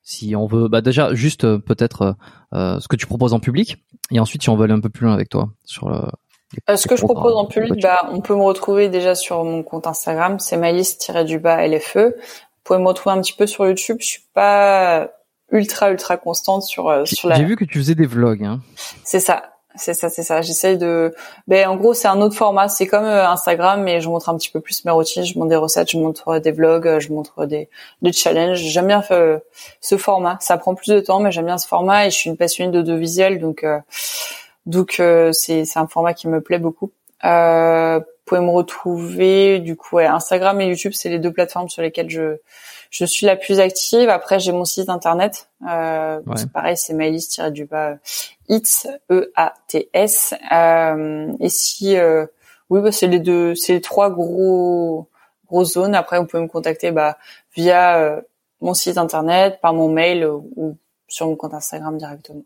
[0.03, 2.15] si on veut, bah déjà juste euh, peut-être
[2.53, 3.77] euh, ce que tu proposes en public,
[4.11, 6.01] et ensuite si on veut aller un peu plus loin avec toi sur le.
[6.69, 9.63] Euh, ce que je propose en public, bah on peut me retrouver déjà sur mon
[9.63, 11.95] compte Instagram, c'est maïs-du-bas LFE.
[11.95, 12.11] Vous
[12.63, 13.97] pouvez me retrouver un petit peu sur YouTube.
[14.01, 15.09] Je suis pas
[15.51, 17.35] ultra ultra constante sur sur la.
[17.35, 18.43] J'ai vu que tu faisais des vlogs.
[18.43, 18.59] Hein.
[19.03, 19.52] C'est ça.
[19.75, 20.41] C'est ça, c'est ça.
[20.41, 21.13] J'essaye de.
[21.47, 22.69] Ben en gros, c'est un autre format.
[22.69, 25.25] C'est comme euh, Instagram, mais je montre un petit peu plus mes routines.
[25.25, 27.69] Je montre des recettes, je montre des vlogs, je montre des
[28.01, 28.59] des challenges.
[28.59, 29.39] J'aime bien euh,
[29.81, 30.37] ce format.
[30.41, 32.71] Ça prend plus de temps, mais j'aime bien ce format et je suis une passionnée
[32.71, 33.79] d'audiovisuel, donc euh,
[34.65, 36.91] donc c'est c'est un format qui me plaît beaucoup.
[37.25, 41.69] Euh, vous pouvez me retrouver du coup ouais, Instagram et YouTube, c'est les deux plateformes
[41.69, 42.37] sur lesquelles je
[42.93, 44.07] je suis la plus active.
[44.07, 45.49] Après, j'ai mon site internet.
[45.67, 47.95] Euh, C'est pareil, c'est maïlis du bas
[48.49, 50.35] It's E A T S.
[50.51, 52.27] Euh, et si euh,
[52.69, 55.09] oui, bah, c'est les deux, c'est les trois gros
[55.47, 55.95] grosses zones.
[55.95, 57.17] Après, vous pouvez me contacter bah,
[57.55, 58.21] via euh,
[58.61, 62.43] mon site internet, par mon mail ou sur mon compte Instagram directement.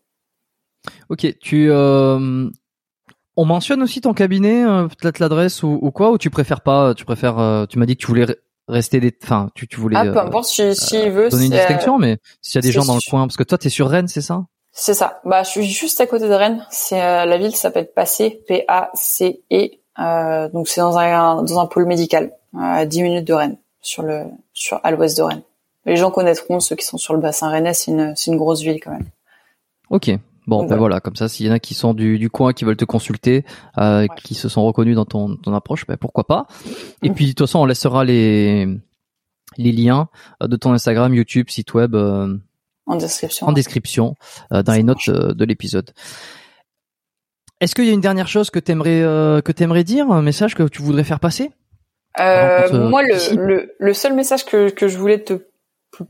[1.10, 4.64] Ok, tu on mentionne aussi ton cabinet,
[4.98, 8.02] peut-être l'adresse ou, ou, quoi, ou tu préfères pas Tu préfères Tu m'as dit que
[8.02, 8.26] tu voulais
[8.68, 11.52] rester des enfin tu, tu voulais ah, peu importe si, si il veut donner une
[11.52, 13.70] distinction mais s'il y a des gens dans le coin parce que toi tu es
[13.70, 14.46] sur Rennes c'est ça?
[14.80, 15.22] C'est ça.
[15.26, 16.64] Bah je suis juste à côté de Rennes.
[16.70, 19.70] C'est euh, la ville s'appelle Passé P A C E
[20.00, 24.04] euh, donc c'est dans un dans un pôle médical à 10 minutes de Rennes sur
[24.04, 25.42] le sur à l'ouest de Rennes.
[25.86, 28.62] Les gens connaîtront ceux qui sont sur le bassin rennais c'est une c'est une grosse
[28.62, 29.08] ville quand même.
[29.90, 30.12] Ok
[30.48, 31.02] Bon, ben voilà.
[31.02, 33.44] comme ça, s'il y en a qui sont du, du coin, qui veulent te consulter,
[33.78, 36.48] euh, qui se sont reconnus dans ton, ton approche, ben pourquoi pas.
[37.04, 38.68] Et puis de toute façon, on laissera les
[39.58, 40.08] les liens
[40.42, 42.38] euh, de ton Instagram, YouTube, site web euh,
[42.86, 44.16] en description, en description
[44.54, 45.92] euh, dans les notes de l'épisode.
[47.60, 50.56] Est-ce qu'il y a une dernière chose que t'aimerais euh, que t'aimerais dire, un message
[50.56, 51.52] que tu voudrais faire passer?
[52.18, 55.34] Moi, le, le, le seul message que que je voulais te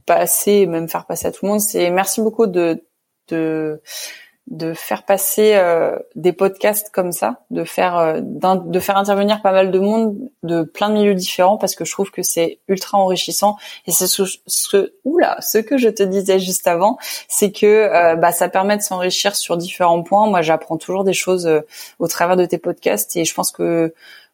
[0.06, 2.84] passer, même faire passer à tout le monde, c'est merci beaucoup de
[3.30, 3.82] de
[4.48, 9.52] de faire passer euh, des podcasts comme ça, de faire euh, de faire intervenir pas
[9.52, 12.98] mal de monde de plein de milieux différents parce que je trouve que c'est ultra
[12.98, 13.58] enrichissant
[13.88, 16.98] et c'est ce, ce oula ce que je te disais juste avant,
[17.28, 20.28] c'est que euh, bah ça permet de s'enrichir sur différents points.
[20.28, 21.50] Moi, j'apprends toujours des choses
[22.00, 23.94] au travers de tes podcasts et je pense que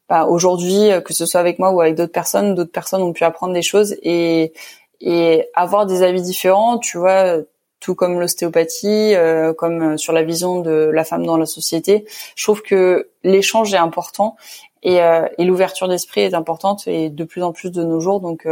[0.09, 3.23] bah, aujourd'hui, que ce soit avec moi ou avec d'autres personnes, d'autres personnes ont pu
[3.23, 4.53] apprendre des choses et
[5.01, 7.39] et avoir des avis différents, tu vois,
[7.83, 12.05] tout comme l'ostéopathie, euh, comme euh, sur la vision de la femme dans la société.
[12.35, 14.37] Je trouve que l'échange est important
[14.83, 18.21] et, euh, et l'ouverture d'esprit est importante et de plus en plus de nos jours.
[18.21, 18.47] Donc,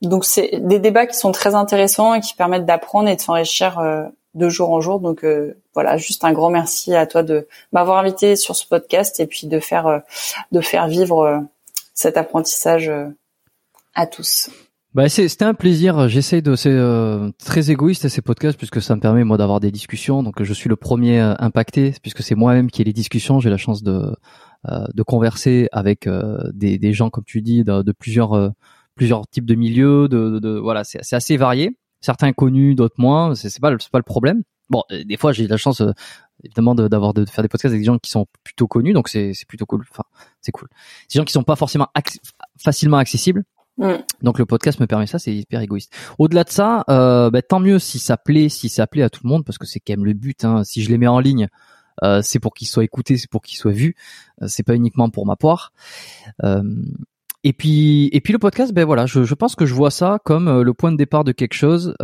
[0.00, 3.82] donc c'est des débats qui sont très intéressants et qui permettent d'apprendre et de s'enrichir
[4.34, 4.98] de jour en jour.
[5.00, 5.26] Donc
[5.74, 9.46] voilà, juste un grand merci à toi de m'avoir invité sur ce podcast et puis
[9.46, 10.02] de faire
[10.52, 11.42] de faire vivre
[11.94, 12.90] cet apprentissage
[13.94, 14.50] à tous.
[14.98, 16.08] Bah c'était un plaisir.
[16.08, 19.70] J'essaie de c'est euh, très égoïste ces podcasts puisque ça me permet moi d'avoir des
[19.70, 20.24] discussions.
[20.24, 23.38] Donc je suis le premier euh, impacté puisque c'est moi-même qui ai les discussions.
[23.38, 24.12] J'ai la chance de
[24.68, 26.08] euh, de converser avec
[26.52, 28.52] des, des gens comme tu dis de, de plusieurs
[28.96, 30.08] plusieurs types de milieux.
[30.08, 31.78] De, de, voilà c'est c'est assez varié.
[32.00, 33.36] Certains connus, d'autres moins.
[33.36, 34.42] C'est pas c'est pas le problème.
[34.68, 35.80] Bon des fois j'ai la chance
[36.42, 39.32] évidemment d'avoir de, faire des podcasts avec des gens qui sont plutôt connus donc c'est
[39.46, 39.84] plutôt cool.
[39.92, 40.02] Enfin
[40.40, 40.66] c'est cool.
[41.14, 41.86] Des gens qui sont pas forcément
[42.58, 43.44] facilement accessibles
[43.78, 44.02] Mm.
[44.22, 45.94] Donc le podcast me permet ça, c'est hyper égoïste.
[46.18, 49.20] Au-delà de ça, euh, bah, tant mieux si ça plaît, si ça plaît à tout
[49.24, 50.44] le monde, parce que c'est quand même le but.
[50.44, 50.64] Hein.
[50.64, 51.48] Si je les mets en ligne,
[52.04, 53.94] euh, c'est pour qu'ils soient écoutés, c'est pour qu'ils soient vus.
[54.42, 55.72] Euh, c'est pas uniquement pour ma poire.
[56.44, 56.62] Euh,
[57.44, 60.18] et puis, et puis le podcast, ben voilà, je, je, pense que je vois ça
[60.24, 61.94] comme euh, le point de départ de quelque chose.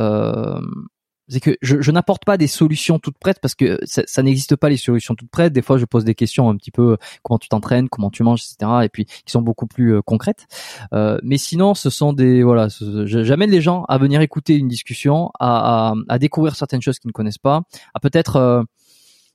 [1.29, 4.57] C'est que je, je n'apporte pas des solutions toutes prêtes parce que ça, ça n'existe
[4.57, 5.53] pas les solutions toutes prêtes.
[5.53, 8.23] Des fois, je pose des questions un petit peu euh, comment tu t'entraînes, comment tu
[8.23, 8.71] manges, etc.
[8.85, 10.47] Et puis qui sont beaucoup plus euh, concrètes.
[10.93, 12.69] Euh, mais sinon, ce sont des voilà,
[13.05, 17.09] j'amène les gens à venir écouter une discussion, à, à, à découvrir certaines choses qu'ils
[17.09, 17.63] ne connaissent pas,
[17.95, 18.63] à peut-être euh,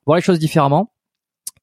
[0.06, 0.94] voir les choses différemment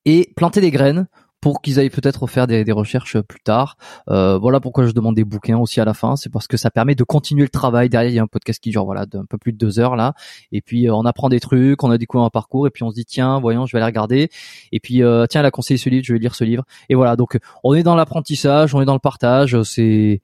[0.05, 1.09] et planter des graines
[1.47, 3.77] pour qu'ils aillent peut-être faire des, des, recherches plus tard.
[4.11, 6.73] Euh, voilà pourquoi je demande des bouquins aussi à la fin, c'est parce que ça
[6.73, 7.89] permet de continuer le travail.
[7.89, 9.95] Derrière, il y a un podcast qui dure voilà d'un peu plus de deux heures
[9.95, 10.15] là,
[10.51, 12.91] et puis euh, on apprend des trucs, on a découvert un parcours, et puis on
[12.91, 14.29] se dit tiens, voyons, je vais aller regarder,
[14.73, 16.97] et puis euh, tiens, elle a conseillé ce livre, je vais lire ce livre, et
[16.97, 17.15] voilà.
[17.15, 20.23] Donc on est dans l'apprentissage, on est dans le partage, c'est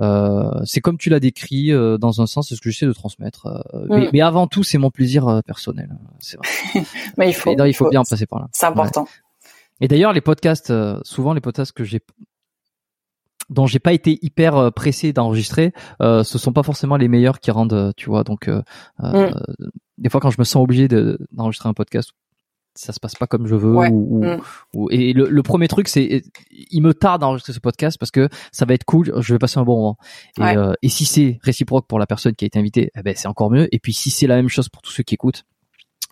[0.00, 2.92] euh, c'est comme tu l'as décrit euh, dans un sens, c'est ce que j'essaie de
[2.92, 3.46] transmettre.
[3.46, 4.10] Euh, mais, mm.
[4.12, 5.96] mais, avant tout, c'est mon plaisir personnel.
[6.18, 6.84] C'est vrai.
[7.16, 8.48] mais il faut, il faut, bien passer par là.
[8.52, 9.06] C'est important.
[9.80, 12.00] Et d'ailleurs, les podcasts, euh, souvent les podcasts que j'ai
[13.48, 15.72] dont j'ai pas été hyper euh, pressé d'enregistrer,
[16.02, 18.24] euh, ce sont pas forcément les meilleurs qui rendent, euh, tu vois.
[18.24, 18.62] Donc, euh,
[18.98, 19.30] mm.
[19.98, 22.10] des fois, quand je me sens obligé d'enregistrer un podcast,
[22.74, 23.74] ça se passe pas comme je veux.
[23.74, 24.40] Ou, mm.
[24.74, 28.28] ou, et le, le, premier truc, c'est, il me tarde d'enregistrer ce podcast parce que
[28.52, 29.98] ça va être cool, je vais passer un bon moment.
[30.38, 33.28] Et, et si c'est réciproque pour la personne qui a été invitée, eh ben c'est
[33.28, 33.68] encore mieux.
[33.74, 35.44] Et puis si c'est la même chose pour tous ceux qui écoutent,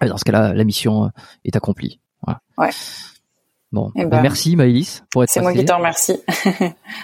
[0.02, 1.10] eh dans ce cas-là, la mission
[1.44, 2.00] est accomplie.
[2.22, 2.40] Voilà.
[2.56, 2.70] Ouais.
[3.74, 6.20] Bon, eh ben, merci Maëlys pour être C'est moi qui te remercie.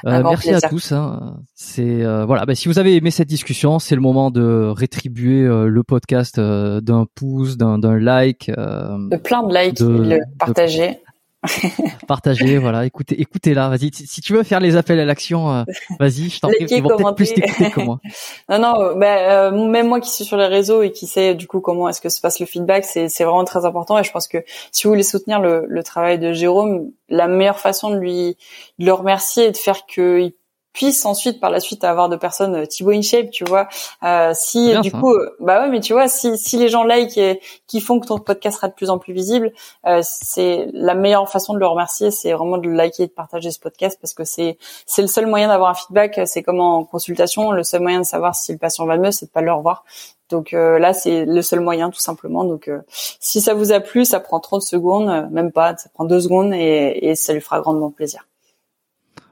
[0.06, 0.92] euh, merci à tous.
[0.92, 1.38] Hein.
[1.56, 2.46] C'est euh, voilà.
[2.46, 6.38] Bah, si vous avez aimé cette discussion, c'est le moment de rétribuer euh, le podcast
[6.38, 11.00] d'un pouce, d'un like, de plein de likes, de, le partager.
[12.06, 13.90] Partagez, voilà, écoutez, écoutez là, vas-y.
[13.92, 15.64] Si tu veux faire les appels à l'action, euh,
[15.98, 16.66] vas-y, je t'en prie.
[16.68, 17.98] Ils vont peut-être plus t'écouter que moi.
[18.50, 21.46] non, non, bah, euh, même moi qui suis sur les réseaux et qui sais du
[21.46, 23.98] coup comment est-ce que se passe le feedback, c'est c'est vraiment très important.
[23.98, 24.38] Et je pense que
[24.70, 28.36] si vous voulez soutenir le, le travail de Jérôme, la meilleure façon de lui
[28.78, 30.32] de le remercier et de faire qu'il
[30.72, 33.68] puisse ensuite par la suite avoir de personnes euh, Thibaut InShape, tu vois.
[34.02, 37.16] Euh, si du coup, euh, bah ouais, mais tu vois, si si les gens like
[37.18, 39.52] et qui font que ton podcast sera de plus en plus visible,
[39.86, 43.50] euh, c'est la meilleure façon de le remercier, c'est vraiment de liker et de partager
[43.50, 46.20] ce podcast parce que c'est c'est le seul moyen d'avoir un feedback.
[46.26, 49.26] C'est comme en consultation, le seul moyen de savoir si le patient va mieux, c'est
[49.26, 49.84] de pas le revoir.
[50.28, 52.44] Donc euh, là, c'est le seul moyen, tout simplement.
[52.44, 56.20] Donc, si ça vous a plu, ça prend 30 secondes, même pas, ça prend deux
[56.20, 58.29] secondes, et, et ça lui fera grandement plaisir.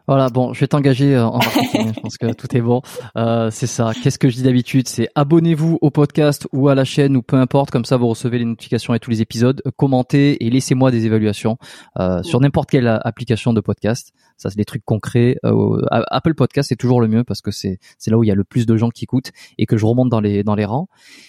[0.08, 1.92] Voilà, bon, je vais t'engager euh, en marketing.
[1.94, 2.80] je pense que tout est bon.
[3.16, 3.92] Euh, c'est ça.
[4.02, 4.88] Qu'est-ce que je dis d'habitude?
[4.88, 7.70] C'est abonnez-vous au podcast ou à la chaîne ou peu importe.
[7.70, 9.62] Comme ça, vous recevez les notifications et tous les épisodes.
[9.76, 11.58] Commentez et laissez-moi des évaluations
[12.00, 14.14] euh, sur n'importe quelle application de podcast.
[14.38, 15.36] Ça, c'est des trucs concrets.
[15.44, 18.32] Euh, Apple Podcast, c'est toujours le mieux parce que c'est c'est là où il y
[18.32, 20.64] a le plus de gens qui écoutent et que je remonte dans les dans les
[20.64, 20.88] rangs.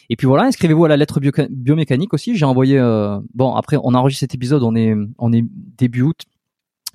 [0.09, 2.37] Et puis voilà, inscrivez-vous à la lettre biomécanique aussi.
[2.37, 2.79] J'ai envoyé.
[2.79, 4.63] Euh, bon, après, on enregistre cet épisode.
[4.63, 5.43] On est on est
[5.77, 6.21] début août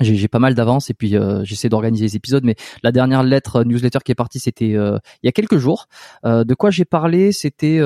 [0.01, 3.57] j'ai pas mal d'avance et puis euh, j'essaie d'organiser les épisodes mais la dernière lettre
[3.57, 5.87] euh, newsletter qui est partie c'était euh, il y a quelques jours.
[6.25, 7.81] De quoi j'ai parlé c'était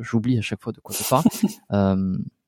[0.00, 1.24] j'oublie à chaque fois de quoi je parle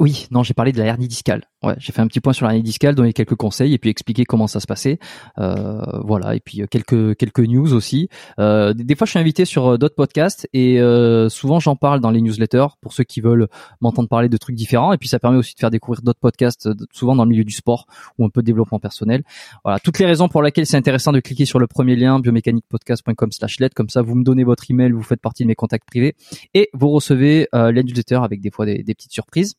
[0.00, 1.44] Oui, non, j'ai parlé de la hernie discale.
[1.62, 3.90] Ouais, j'ai fait un petit point sur la hernie discale, donné quelques conseils et puis
[3.90, 4.98] expliquer comment ça se passait.
[5.38, 8.08] Euh, voilà, et puis euh, quelques quelques news aussi.
[8.40, 10.80] Euh, des, fois, je suis invité sur d'autres podcasts et
[11.30, 13.46] souvent j'en parle dans les newsletters pour ceux qui veulent
[13.80, 14.92] m'entendre parler de trucs différents.
[14.92, 17.52] Et puis ça permet aussi de faire découvrir d'autres podcasts, souvent dans le milieu du
[17.52, 17.86] sport
[18.18, 19.22] ou un peu de développement personnel.
[19.62, 23.74] Voilà, toutes les raisons pour lesquelles c'est intéressant de cliquer sur le premier lien biomécaniquepodcast.com/lettre.
[23.76, 26.16] Comme ça, vous me donnez votre email, vous faites partie de mes contacts privés
[26.52, 29.54] et vous recevez euh, newsletters avec des fois des petites surprises.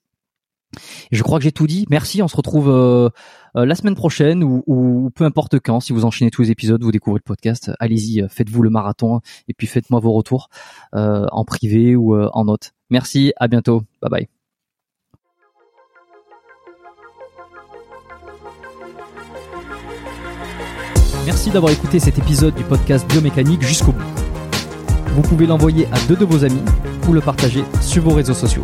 [1.12, 1.86] Je crois que j'ai tout dit.
[1.90, 2.22] Merci.
[2.22, 3.10] On se retrouve euh,
[3.56, 5.80] euh, la semaine prochaine ou, peu importe quand.
[5.80, 7.72] Si vous enchaînez tous les épisodes, vous découvrez le podcast.
[7.80, 10.50] Allez-y, euh, faites-vous le marathon et puis faites-moi vos retours
[10.94, 12.72] en privé ou en note.
[12.90, 13.34] Merci.
[13.38, 13.84] À bientôt.
[14.02, 14.28] Bye bye.
[21.26, 24.04] Merci d'avoir écouté cet épisode du podcast Biomécanique jusqu'au bout.
[25.16, 26.62] Vous pouvez l'envoyer à deux de vos amis
[27.08, 28.64] ou le partager sur vos réseaux sociaux.